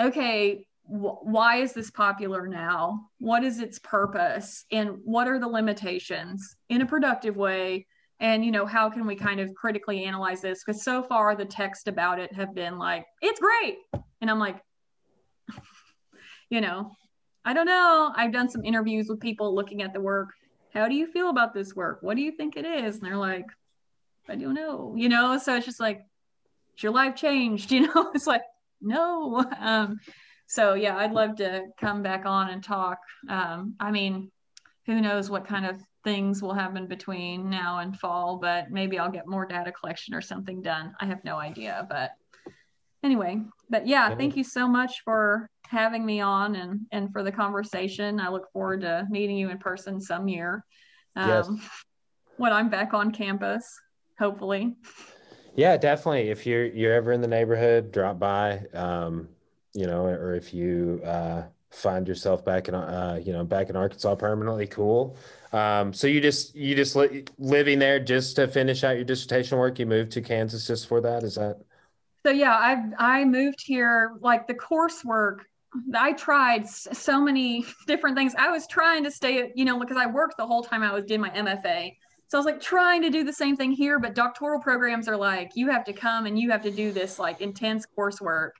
okay, 0.00 0.66
wh- 0.84 1.22
why 1.22 1.56
is 1.56 1.74
this 1.74 1.90
popular 1.90 2.46
now? 2.48 3.10
What 3.18 3.44
is 3.44 3.60
its 3.60 3.78
purpose? 3.80 4.64
And 4.72 4.96
what 5.04 5.28
are 5.28 5.38
the 5.38 5.46
limitations 5.46 6.56
in 6.70 6.80
a 6.80 6.86
productive 6.86 7.36
way? 7.36 7.86
and 8.20 8.44
you 8.44 8.52
know 8.52 8.64
how 8.64 8.88
can 8.88 9.08
we 9.08 9.16
kind 9.16 9.40
of 9.40 9.52
critically 9.56 10.04
analyze 10.04 10.40
this 10.40 10.62
because 10.64 10.84
so 10.84 11.02
far 11.02 11.34
the 11.34 11.44
text 11.44 11.88
about 11.88 12.20
it 12.20 12.32
have 12.32 12.54
been 12.54 12.78
like 12.78 13.04
it's 13.20 13.40
great 13.40 13.78
and 14.24 14.30
i'm 14.30 14.38
like 14.38 14.58
you 16.50 16.62
know 16.62 16.90
i 17.44 17.52
don't 17.52 17.66
know. 17.66 18.10
I've 18.16 18.32
done 18.32 18.48
some 18.48 18.64
interviews 18.64 19.06
with 19.10 19.20
people 19.20 19.54
looking 19.54 19.82
at 19.82 19.92
the 19.92 20.00
work. 20.00 20.30
How 20.72 20.88
do 20.88 20.94
you 20.94 21.06
feel 21.06 21.28
about 21.28 21.52
this 21.52 21.74
work? 21.76 21.98
What 22.00 22.16
do 22.16 22.22
you 22.22 22.32
think 22.32 22.56
it 22.56 22.64
is? 22.64 22.96
And 22.96 23.04
they're 23.04 23.18
like 23.18 23.44
i 24.30 24.34
don't 24.34 24.54
know 24.54 24.94
you 24.96 25.10
know? 25.10 25.36
So 25.36 25.54
it's 25.54 25.66
just 25.66 25.78
like 25.78 25.98
is 26.76 26.82
your 26.82 26.92
life 26.92 27.14
changed? 27.14 27.70
You 27.74 27.82
know 27.82 28.10
it's 28.14 28.26
like 28.26 28.40
no. 28.80 29.44
Um 29.60 29.98
so 30.46 30.72
yeah 30.72 30.96
i'd 30.96 31.12
love 31.12 31.36
to 31.36 31.64
come 31.78 32.02
back 32.02 32.24
on 32.24 32.48
and 32.48 32.64
talk. 32.64 32.98
Um 33.28 33.74
i 33.78 33.90
mean 33.90 34.30
who 34.86 35.02
knows 35.02 35.28
what 35.28 35.46
kind 35.46 35.66
of 35.66 35.76
things 36.02 36.40
will 36.42 36.54
happen 36.54 36.86
between 36.86 37.50
now 37.50 37.80
and 37.80 37.98
fall, 37.98 38.38
but 38.38 38.70
maybe 38.70 38.98
I'll 38.98 39.10
get 39.10 39.26
more 39.26 39.46
data 39.46 39.72
collection 39.72 40.14
or 40.14 40.20
something 40.20 40.62
done. 40.62 40.94
I 41.00 41.06
have 41.06 41.24
no 41.24 41.36
idea, 41.36 41.86
but 41.88 42.10
anyway, 43.04 43.40
but 43.70 43.86
yeah, 43.86 44.14
thank 44.16 44.36
you 44.36 44.42
so 44.42 44.66
much 44.66 45.02
for 45.04 45.48
having 45.66 46.04
me 46.04 46.20
on 46.20 46.56
and 46.56 46.80
and 46.90 47.12
for 47.12 47.22
the 47.22 47.30
conversation. 47.30 48.18
I 48.18 48.28
look 48.28 48.50
forward 48.52 48.80
to 48.80 49.06
meeting 49.10 49.36
you 49.36 49.50
in 49.50 49.58
person 49.58 50.00
some 50.00 50.26
year. 50.26 50.64
Um, 51.14 51.60
yes. 51.60 51.70
when 52.36 52.52
I'm 52.52 52.68
back 52.68 52.94
on 52.94 53.12
campus, 53.12 53.64
hopefully. 54.18 54.74
Yeah, 55.54 55.76
definitely. 55.76 56.30
If 56.30 56.46
you're 56.46 56.66
you're 56.66 56.94
ever 56.94 57.12
in 57.12 57.20
the 57.20 57.28
neighborhood, 57.28 57.92
drop 57.92 58.18
by. 58.18 58.62
Um, 58.72 59.28
you 59.74 59.86
know, 59.86 60.04
or 60.04 60.34
if 60.34 60.54
you 60.54 61.00
uh, 61.04 61.42
find 61.70 62.06
yourself 62.06 62.44
back 62.44 62.68
in 62.68 62.74
uh, 62.74 63.20
you 63.22 63.32
know 63.32 63.44
back 63.44 63.68
in 63.68 63.76
Arkansas 63.76 64.14
permanently, 64.14 64.66
cool. 64.66 65.16
Um, 65.52 65.92
so 65.92 66.06
you 66.06 66.20
just 66.20 66.54
you 66.54 66.74
just 66.74 66.96
li- 66.96 67.24
living 67.38 67.78
there 67.78 68.00
just 68.00 68.36
to 68.36 68.48
finish 68.48 68.84
out 68.84 68.96
your 68.96 69.04
dissertation 69.04 69.58
work. 69.58 69.78
You 69.78 69.86
moved 69.86 70.12
to 70.12 70.20
Kansas 70.20 70.66
just 70.66 70.88
for 70.88 71.00
that. 71.00 71.22
Is 71.22 71.34
that? 71.34 71.60
So 72.24 72.30
yeah, 72.30 72.54
I 72.54 72.82
I 72.98 73.24
moved 73.24 73.62
here 73.62 74.16
like 74.20 74.46
the 74.46 74.54
coursework. 74.54 75.40
I 75.92 76.12
tried 76.12 76.68
so 76.68 77.20
many 77.20 77.64
different 77.86 78.16
things. 78.16 78.34
I 78.38 78.50
was 78.50 78.66
trying 78.66 79.04
to 79.04 79.10
stay, 79.10 79.52
you 79.54 79.64
know, 79.64 79.78
because 79.78 79.96
I 79.96 80.06
worked 80.06 80.36
the 80.38 80.46
whole 80.46 80.62
time 80.62 80.82
I 80.82 80.92
was 80.92 81.04
doing 81.04 81.20
my 81.20 81.30
MFA. 81.30 81.92
So 82.28 82.38
I 82.38 82.40
was 82.40 82.46
like 82.46 82.60
trying 82.60 83.02
to 83.02 83.10
do 83.10 83.24
the 83.24 83.32
same 83.32 83.56
thing 83.56 83.72
here, 83.72 83.98
but 83.98 84.14
doctoral 84.14 84.58
programs 84.58 85.06
are 85.08 85.16
like, 85.16 85.50
you 85.54 85.68
have 85.68 85.84
to 85.84 85.92
come 85.92 86.24
and 86.26 86.38
you 86.38 86.50
have 86.50 86.62
to 86.62 86.70
do 86.70 86.90
this 86.90 87.18
like 87.18 87.40
intense 87.40 87.86
coursework. 87.96 88.50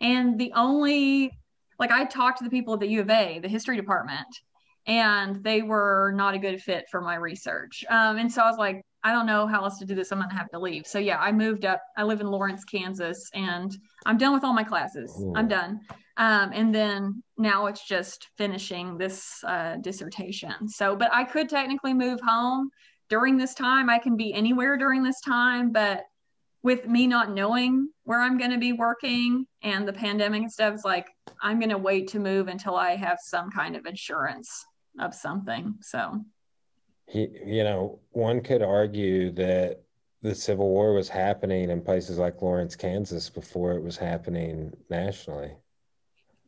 And 0.00 0.38
the 0.38 0.52
only, 0.56 1.30
like, 1.78 1.92
I 1.92 2.04
talked 2.04 2.38
to 2.38 2.44
the 2.44 2.50
people 2.50 2.74
at 2.74 2.80
the 2.80 2.88
U 2.88 3.00
of 3.02 3.10
A, 3.10 3.38
the 3.38 3.48
history 3.48 3.76
department, 3.76 4.26
and 4.86 5.42
they 5.44 5.62
were 5.62 6.12
not 6.16 6.34
a 6.34 6.38
good 6.38 6.60
fit 6.60 6.86
for 6.90 7.00
my 7.00 7.14
research. 7.14 7.84
Um, 7.88 8.18
and 8.18 8.30
so 8.30 8.42
I 8.42 8.50
was 8.50 8.58
like, 8.58 8.82
I 9.04 9.12
don't 9.12 9.26
know 9.26 9.46
how 9.46 9.64
else 9.64 9.78
to 9.78 9.84
do 9.84 9.94
this. 9.94 10.12
I'm 10.12 10.18
going 10.18 10.30
to 10.30 10.36
have 10.36 10.50
to 10.50 10.58
leave. 10.58 10.86
So 10.86 10.98
yeah, 10.98 11.18
I 11.18 11.32
moved 11.32 11.64
up. 11.64 11.82
I 11.96 12.04
live 12.04 12.20
in 12.20 12.28
Lawrence, 12.28 12.64
Kansas, 12.64 13.28
and 13.34 13.76
I'm 14.06 14.16
done 14.16 14.32
with 14.32 14.44
all 14.44 14.52
my 14.52 14.64
classes. 14.64 15.12
Ooh. 15.20 15.32
I'm 15.34 15.48
done. 15.48 15.80
Um, 16.16 16.52
and 16.54 16.74
then 16.74 17.22
now 17.38 17.66
it's 17.66 17.86
just 17.86 18.28
finishing 18.36 18.98
this 18.98 19.42
uh, 19.44 19.76
dissertation. 19.76 20.68
So, 20.68 20.94
but 20.94 21.12
I 21.12 21.24
could 21.24 21.48
technically 21.48 21.94
move 21.94 22.20
home 22.20 22.70
during 23.08 23.36
this 23.36 23.54
time. 23.54 23.90
I 23.90 23.98
can 23.98 24.16
be 24.16 24.32
anywhere 24.32 24.76
during 24.76 25.02
this 25.02 25.20
time, 25.20 25.72
but 25.72 26.04
with 26.62 26.86
me 26.86 27.06
not 27.06 27.32
knowing 27.32 27.88
where 28.04 28.20
I'm 28.20 28.38
going 28.38 28.52
to 28.52 28.58
be 28.58 28.72
working 28.72 29.46
and 29.62 29.86
the 29.86 29.92
pandemic 29.92 30.42
and 30.42 30.52
stuff, 30.52 30.74
it's 30.74 30.84
like 30.84 31.08
I'm 31.40 31.58
going 31.58 31.70
to 31.70 31.78
wait 31.78 32.08
to 32.08 32.20
move 32.20 32.48
until 32.48 32.76
I 32.76 32.94
have 32.94 33.18
some 33.20 33.50
kind 33.50 33.74
of 33.74 33.86
insurance 33.86 34.64
of 35.00 35.14
something. 35.14 35.74
So, 35.80 36.24
you 37.08 37.64
know, 37.64 38.00
one 38.10 38.42
could 38.42 38.62
argue 38.62 39.30
that 39.32 39.82
the 40.22 40.34
Civil 40.34 40.68
War 40.68 40.94
was 40.94 41.08
happening 41.08 41.70
in 41.70 41.82
places 41.82 42.18
like 42.18 42.42
Lawrence, 42.42 42.76
Kansas 42.76 43.28
before 43.28 43.72
it 43.72 43.82
was 43.82 43.96
happening 43.96 44.72
nationally 44.88 45.52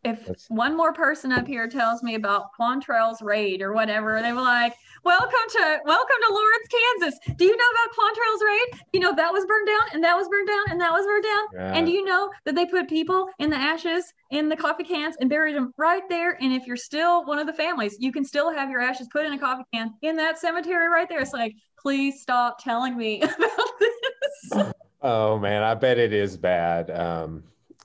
if 0.05 0.27
That's... 0.27 0.47
one 0.49 0.77
more 0.77 0.93
person 0.93 1.33
up 1.33 1.47
here 1.47 1.67
tells 1.67 2.03
me 2.03 2.15
about 2.15 2.49
Quantrill's 2.59 3.23
raid 3.23 3.63
or 3.63 3.73
whatever, 3.73 4.21
they 4.21 4.33
were 4.33 4.41
like, 4.41 4.75
"Welcome 5.03 5.49
to 5.51 5.81
welcome 5.85 6.17
to 6.27 6.33
Lawrence, 6.33 6.69
Kansas. 6.71 7.19
Do 7.37 7.45
you 7.45 7.57
know 7.57 7.65
about 7.65 7.95
Quantrill's 7.97 8.43
raid? 8.45 8.81
You 8.93 9.01
know 9.01 9.15
that 9.15 9.33
was 9.33 9.45
burned 9.47 9.67
down, 9.67 9.83
and 9.93 10.05
that 10.05 10.17
was 10.17 10.29
burned 10.29 10.49
down, 10.49 10.65
and 10.71 10.81
that 10.81 10.93
was 10.93 11.07
burned 11.07 11.25
down. 11.25 11.45
Yeah. 11.55 11.79
And 11.79 11.87
do 11.87 11.93
you 11.93 12.05
know 12.05 12.31
that 12.45 12.55
they 12.55 12.67
put 12.67 12.89
people 12.89 13.29
in 13.39 13.51
the 13.51 13.57
ashes 13.57 14.13
in 14.31 14.49
the 14.49 14.57
coffee 14.57 14.85
cans 14.85 15.17
and 15.21 15.31
buried 15.31 15.57
them 15.57 15.73
right 15.79 16.07
there? 16.09 16.37
And 16.43 16.53
if 16.53 16.67
you're 16.67 16.77
still 16.77 17.25
one 17.25 17.39
of 17.39 17.47
the 17.47 17.53
families, 17.53 17.97
you 17.99 18.13
can 18.13 18.25
still 18.25 18.53
have 18.53 18.71
your 18.71 18.81
ashes 18.81 19.09
put 19.11 19.25
in 19.25 19.33
a 19.33 19.39
coffee 19.39 19.65
can 19.73 19.95
in 20.03 20.17
that 20.17 20.39
cemetery 20.39 20.89
right 20.89 21.09
there. 21.09 21.21
It's 21.21 21.33
like, 21.33 21.55
please 21.79 22.21
stop 22.21 22.63
telling 22.63 22.97
me 22.97 23.21
about 23.23 23.71
this. 23.81 24.73
Oh 25.07 25.39
man, 25.39 25.63
I 25.63 25.75
bet 25.75 25.99
it 25.99 26.15
is 26.15 26.39
bad. 26.39 26.91
Um, 26.91 27.45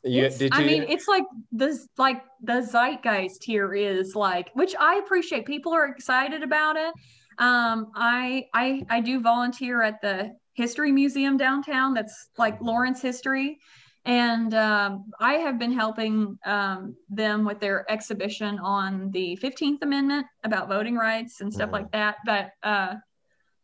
yeah, 0.10 0.30
did 0.30 0.41
you? 0.41 0.49
I 0.53 0.64
mean, 0.64 0.86
it's 0.88 1.07
like 1.07 1.26
this, 1.52 1.88
like 1.98 2.23
the 2.41 2.61
zeitgeist 2.61 3.44
here 3.44 3.73
is 3.73 4.15
like, 4.15 4.52
which 4.53 4.76
I 4.80 4.95
appreciate. 4.95 5.45
People 5.45 5.73
are 5.73 5.88
excited 5.88 6.44
about 6.44 6.76
it. 6.76 6.94
Um, 7.38 7.91
I 7.95 8.45
I 8.53 8.84
I 8.90 9.02
do 9.02 9.22
volunteer 9.22 9.81
at 9.81 10.02
the 10.02 10.36
History 10.53 10.91
Museum 10.91 11.38
downtown. 11.38 11.94
That's 11.94 12.30
like 12.38 12.60
Lawrence 12.61 13.02
history, 13.02 13.60
and 14.06 14.53
um, 14.53 15.06
I 15.19 15.34
have 15.36 15.57
been 15.57 15.72
helping 15.72 16.38
um, 16.45 16.95
them 17.10 17.45
with 17.45 17.60
their 17.60 17.90
exhibition 17.90 18.60
on 18.60 19.11
the 19.11 19.36
Fifteenth 19.38 19.81
Amendment 19.81 20.27
about 20.44 20.68
voting 20.68 20.95
rights 20.95 21.41
and 21.41 21.53
stuff 21.53 21.68
mm-hmm. 21.68 21.73
like 21.76 21.91
that. 21.91 22.18
But 22.26 22.52
uh, 22.64 22.95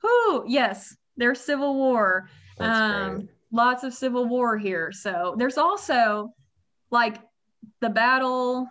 who? 0.01 0.45
Yes, 0.47 0.95
their 1.17 1.35
Civil 1.35 1.75
War. 1.75 2.29
That's 2.57 2.79
um, 2.79 3.15
great 3.15 3.34
lots 3.55 3.83
of 3.83 3.93
civil 3.93 4.25
war 4.25 4.57
here. 4.57 4.91
So 4.91 5.35
there's 5.37 5.57
also 5.57 6.33
like 6.91 7.17
the 7.81 7.89
battle, 7.89 8.67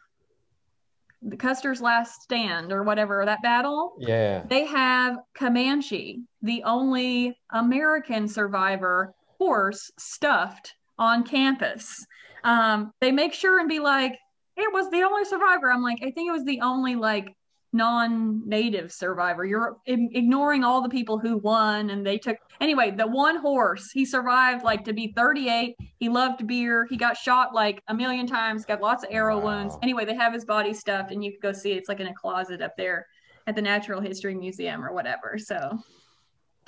the 1.23 1.36
Custer's 1.36 1.81
Last 1.81 2.23
Stand 2.23 2.70
or 2.70 2.82
whatever 2.82 3.24
that 3.24 3.43
battle. 3.43 3.94
Yeah. 3.98 4.44
They 4.48 4.66
have 4.66 5.16
Comanche, 5.35 6.20
the 6.43 6.62
only 6.65 7.36
American 7.51 8.28
survivor 8.28 9.15
horse 9.39 9.90
stuffed 9.98 10.74
on 10.98 11.24
campus. 11.24 12.05
Um, 12.44 12.93
they 13.01 13.11
make 13.11 13.32
sure 13.32 13.59
and 13.59 13.69
be 13.69 13.81
like, 13.81 14.12
it 14.56 14.73
was 14.73 14.90
the 14.90 15.02
only 15.02 15.24
survivor. 15.24 15.73
I'm 15.73 15.82
like, 15.82 15.98
I 16.02 16.11
think 16.11 16.28
it 16.28 16.32
was 16.32 16.44
the 16.44 16.61
only 16.61 16.94
like 16.94 17.35
non-native 17.74 18.92
survivor. 18.92 19.44
You're 19.44 19.76
ignoring 19.86 20.64
all 20.64 20.80
the 20.80 20.88
people 20.88 21.18
who 21.18 21.38
won 21.38 21.90
and 21.90 22.06
they 22.06 22.16
took 22.16 22.38
anyway, 22.60 22.92
the 22.92 23.06
one 23.06 23.36
horse, 23.36 23.90
he 23.90 24.05
survived 24.05 24.64
like 24.64 24.84
to 24.84 24.92
be 24.92 25.12
38. 25.14 25.76
He 25.98 26.09
loved 26.09 26.46
beer. 26.46 26.86
He 26.88 26.96
got 26.96 27.16
shot 27.16 27.55
like 27.55 27.82
a 27.88 27.94
million 27.94 28.26
times, 28.26 28.64
got 28.64 28.80
lots 28.80 29.05
of 29.05 29.10
arrow 29.12 29.38
wow. 29.38 29.44
wounds. 29.44 29.76
Anyway, 29.82 30.05
they 30.05 30.14
have 30.14 30.32
his 30.32 30.44
body 30.44 30.72
stuffed 30.72 31.10
and 31.10 31.22
you 31.22 31.32
can 31.32 31.40
go 31.40 31.52
see 31.52 31.72
it. 31.72 31.78
It's 31.78 31.88
like 31.88 32.01
in 32.01 32.06
a 32.06 32.14
closet 32.14 32.62
up 32.62 32.76
there 32.76 33.06
at 33.46 33.56
the 33.56 33.62
Natural 33.62 34.01
History 34.01 34.34
Museum 34.34 34.82
or 34.84 34.92
whatever. 34.92 35.36
So 35.36 35.78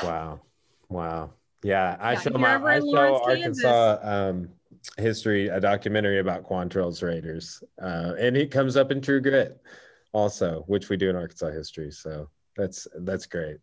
Wow. 0.02 0.40
Wow. 0.88 1.30
Yeah, 1.62 1.96
I 2.00 2.12
yeah, 2.12 2.20
show 2.20 2.30
my 2.30 2.56
I 2.56 2.80
show 2.80 3.22
Arkansas 3.22 3.98
um, 4.02 4.48
history 4.98 5.48
a 5.48 5.58
documentary 5.58 6.20
about 6.20 6.44
Quantrill's 6.44 7.02
Raiders, 7.02 7.62
uh, 7.82 8.12
and 8.18 8.36
it 8.36 8.50
comes 8.50 8.76
up 8.76 8.90
in 8.92 9.00
True 9.00 9.20
Grit 9.20 9.60
also, 10.16 10.64
which 10.66 10.88
we 10.88 10.96
do 10.96 11.10
in 11.10 11.16
Arkansas 11.16 11.50
history. 11.50 11.90
So 11.90 12.30
that's 12.56 12.88
that's 13.00 13.26
great. 13.26 13.58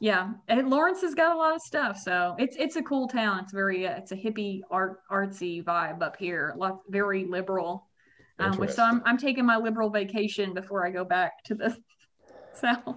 Yeah, 0.00 0.32
and 0.48 0.68
Lawrence 0.68 1.02
has 1.02 1.14
got 1.14 1.36
a 1.36 1.38
lot 1.38 1.54
of 1.54 1.62
stuff, 1.62 1.96
so 1.98 2.34
it's 2.38 2.56
it's 2.56 2.76
a 2.76 2.82
cool 2.82 3.06
town. 3.06 3.40
It's 3.44 3.52
very 3.52 3.86
uh, 3.86 3.96
it's 3.96 4.12
a 4.12 4.16
hippie 4.16 4.62
art 4.70 5.00
artsy 5.10 5.62
vibe 5.62 6.02
up 6.02 6.16
here. 6.16 6.54
Lot 6.56 6.80
very 6.88 7.24
liberal. 7.24 7.86
Um, 8.40 8.56
which 8.56 8.70
so 8.70 8.82
I'm 8.82 9.02
I'm 9.04 9.18
taking 9.18 9.46
my 9.46 9.58
liberal 9.58 9.90
vacation 9.90 10.54
before 10.54 10.84
I 10.86 10.90
go 10.90 11.04
back 11.04 11.44
to 11.44 11.54
the 11.54 11.76
south. 12.54 12.96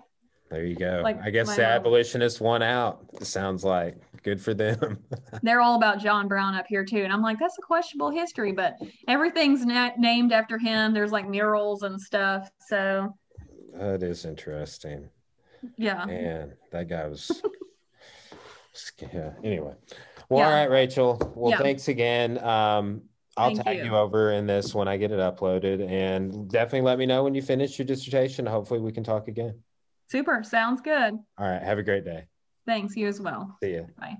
There 0.49 0.65
you 0.65 0.75
go. 0.75 1.01
Like 1.03 1.21
I 1.21 1.29
guess 1.29 1.55
the 1.55 1.65
abolitionists 1.65 2.39
won 2.39 2.63
out. 2.63 3.05
It 3.21 3.25
sounds 3.25 3.63
like 3.63 3.97
good 4.23 4.41
for 4.41 4.53
them. 4.53 4.99
They're 5.43 5.61
all 5.61 5.75
about 5.75 5.99
John 5.99 6.27
Brown 6.27 6.55
up 6.55 6.65
here 6.67 6.85
too, 6.85 7.03
and 7.03 7.11
I'm 7.11 7.21
like, 7.21 7.39
that's 7.39 7.57
a 7.57 7.61
questionable 7.61 8.09
history, 8.09 8.51
but 8.51 8.77
everything's 9.07 9.65
na- 9.65 9.91
named 9.97 10.31
after 10.31 10.57
him. 10.57 10.93
There's 10.93 11.11
like 11.11 11.27
murals 11.27 11.83
and 11.83 12.01
stuff. 12.01 12.49
So 12.67 13.13
that 13.73 14.03
is 14.03 14.25
interesting. 14.25 15.09
Yeah. 15.77 16.05
Man, 16.05 16.53
that 16.71 16.87
guy 16.89 17.07
was. 17.07 17.41
yeah. 19.13 19.33
Anyway, 19.43 19.73
well, 20.29 20.39
yeah. 20.39 20.45
all 20.45 20.51
right, 20.51 20.69
Rachel. 20.69 21.33
Well, 21.35 21.51
yeah. 21.51 21.59
thanks 21.59 21.87
again. 21.87 22.43
Um, 22.43 23.03
I'll 23.35 23.49
Thank 23.49 23.63
tag 23.63 23.77
you. 23.77 23.85
you. 23.85 23.95
over 23.95 24.33
in 24.33 24.45
this 24.45 24.75
when 24.75 24.87
I 24.87 24.97
get 24.97 25.11
it 25.11 25.19
uploaded, 25.19 25.89
and 25.89 26.49
definitely 26.49 26.81
let 26.81 26.99
me 26.99 27.05
know 27.05 27.23
when 27.23 27.33
you 27.33 27.41
finish 27.41 27.79
your 27.79 27.85
dissertation. 27.85 28.45
Hopefully, 28.45 28.79
we 28.79 28.91
can 28.91 29.03
talk 29.03 29.27
again. 29.27 29.59
Super. 30.07 30.43
Sounds 30.43 30.81
good. 30.81 31.17
All 31.37 31.47
right. 31.47 31.61
Have 31.61 31.79
a 31.79 31.83
great 31.83 32.05
day. 32.05 32.27
Thanks. 32.65 32.95
You 32.95 33.07
as 33.07 33.19
well. 33.21 33.57
See 33.61 33.71
you. 33.71 33.87
Bye. 33.99 34.17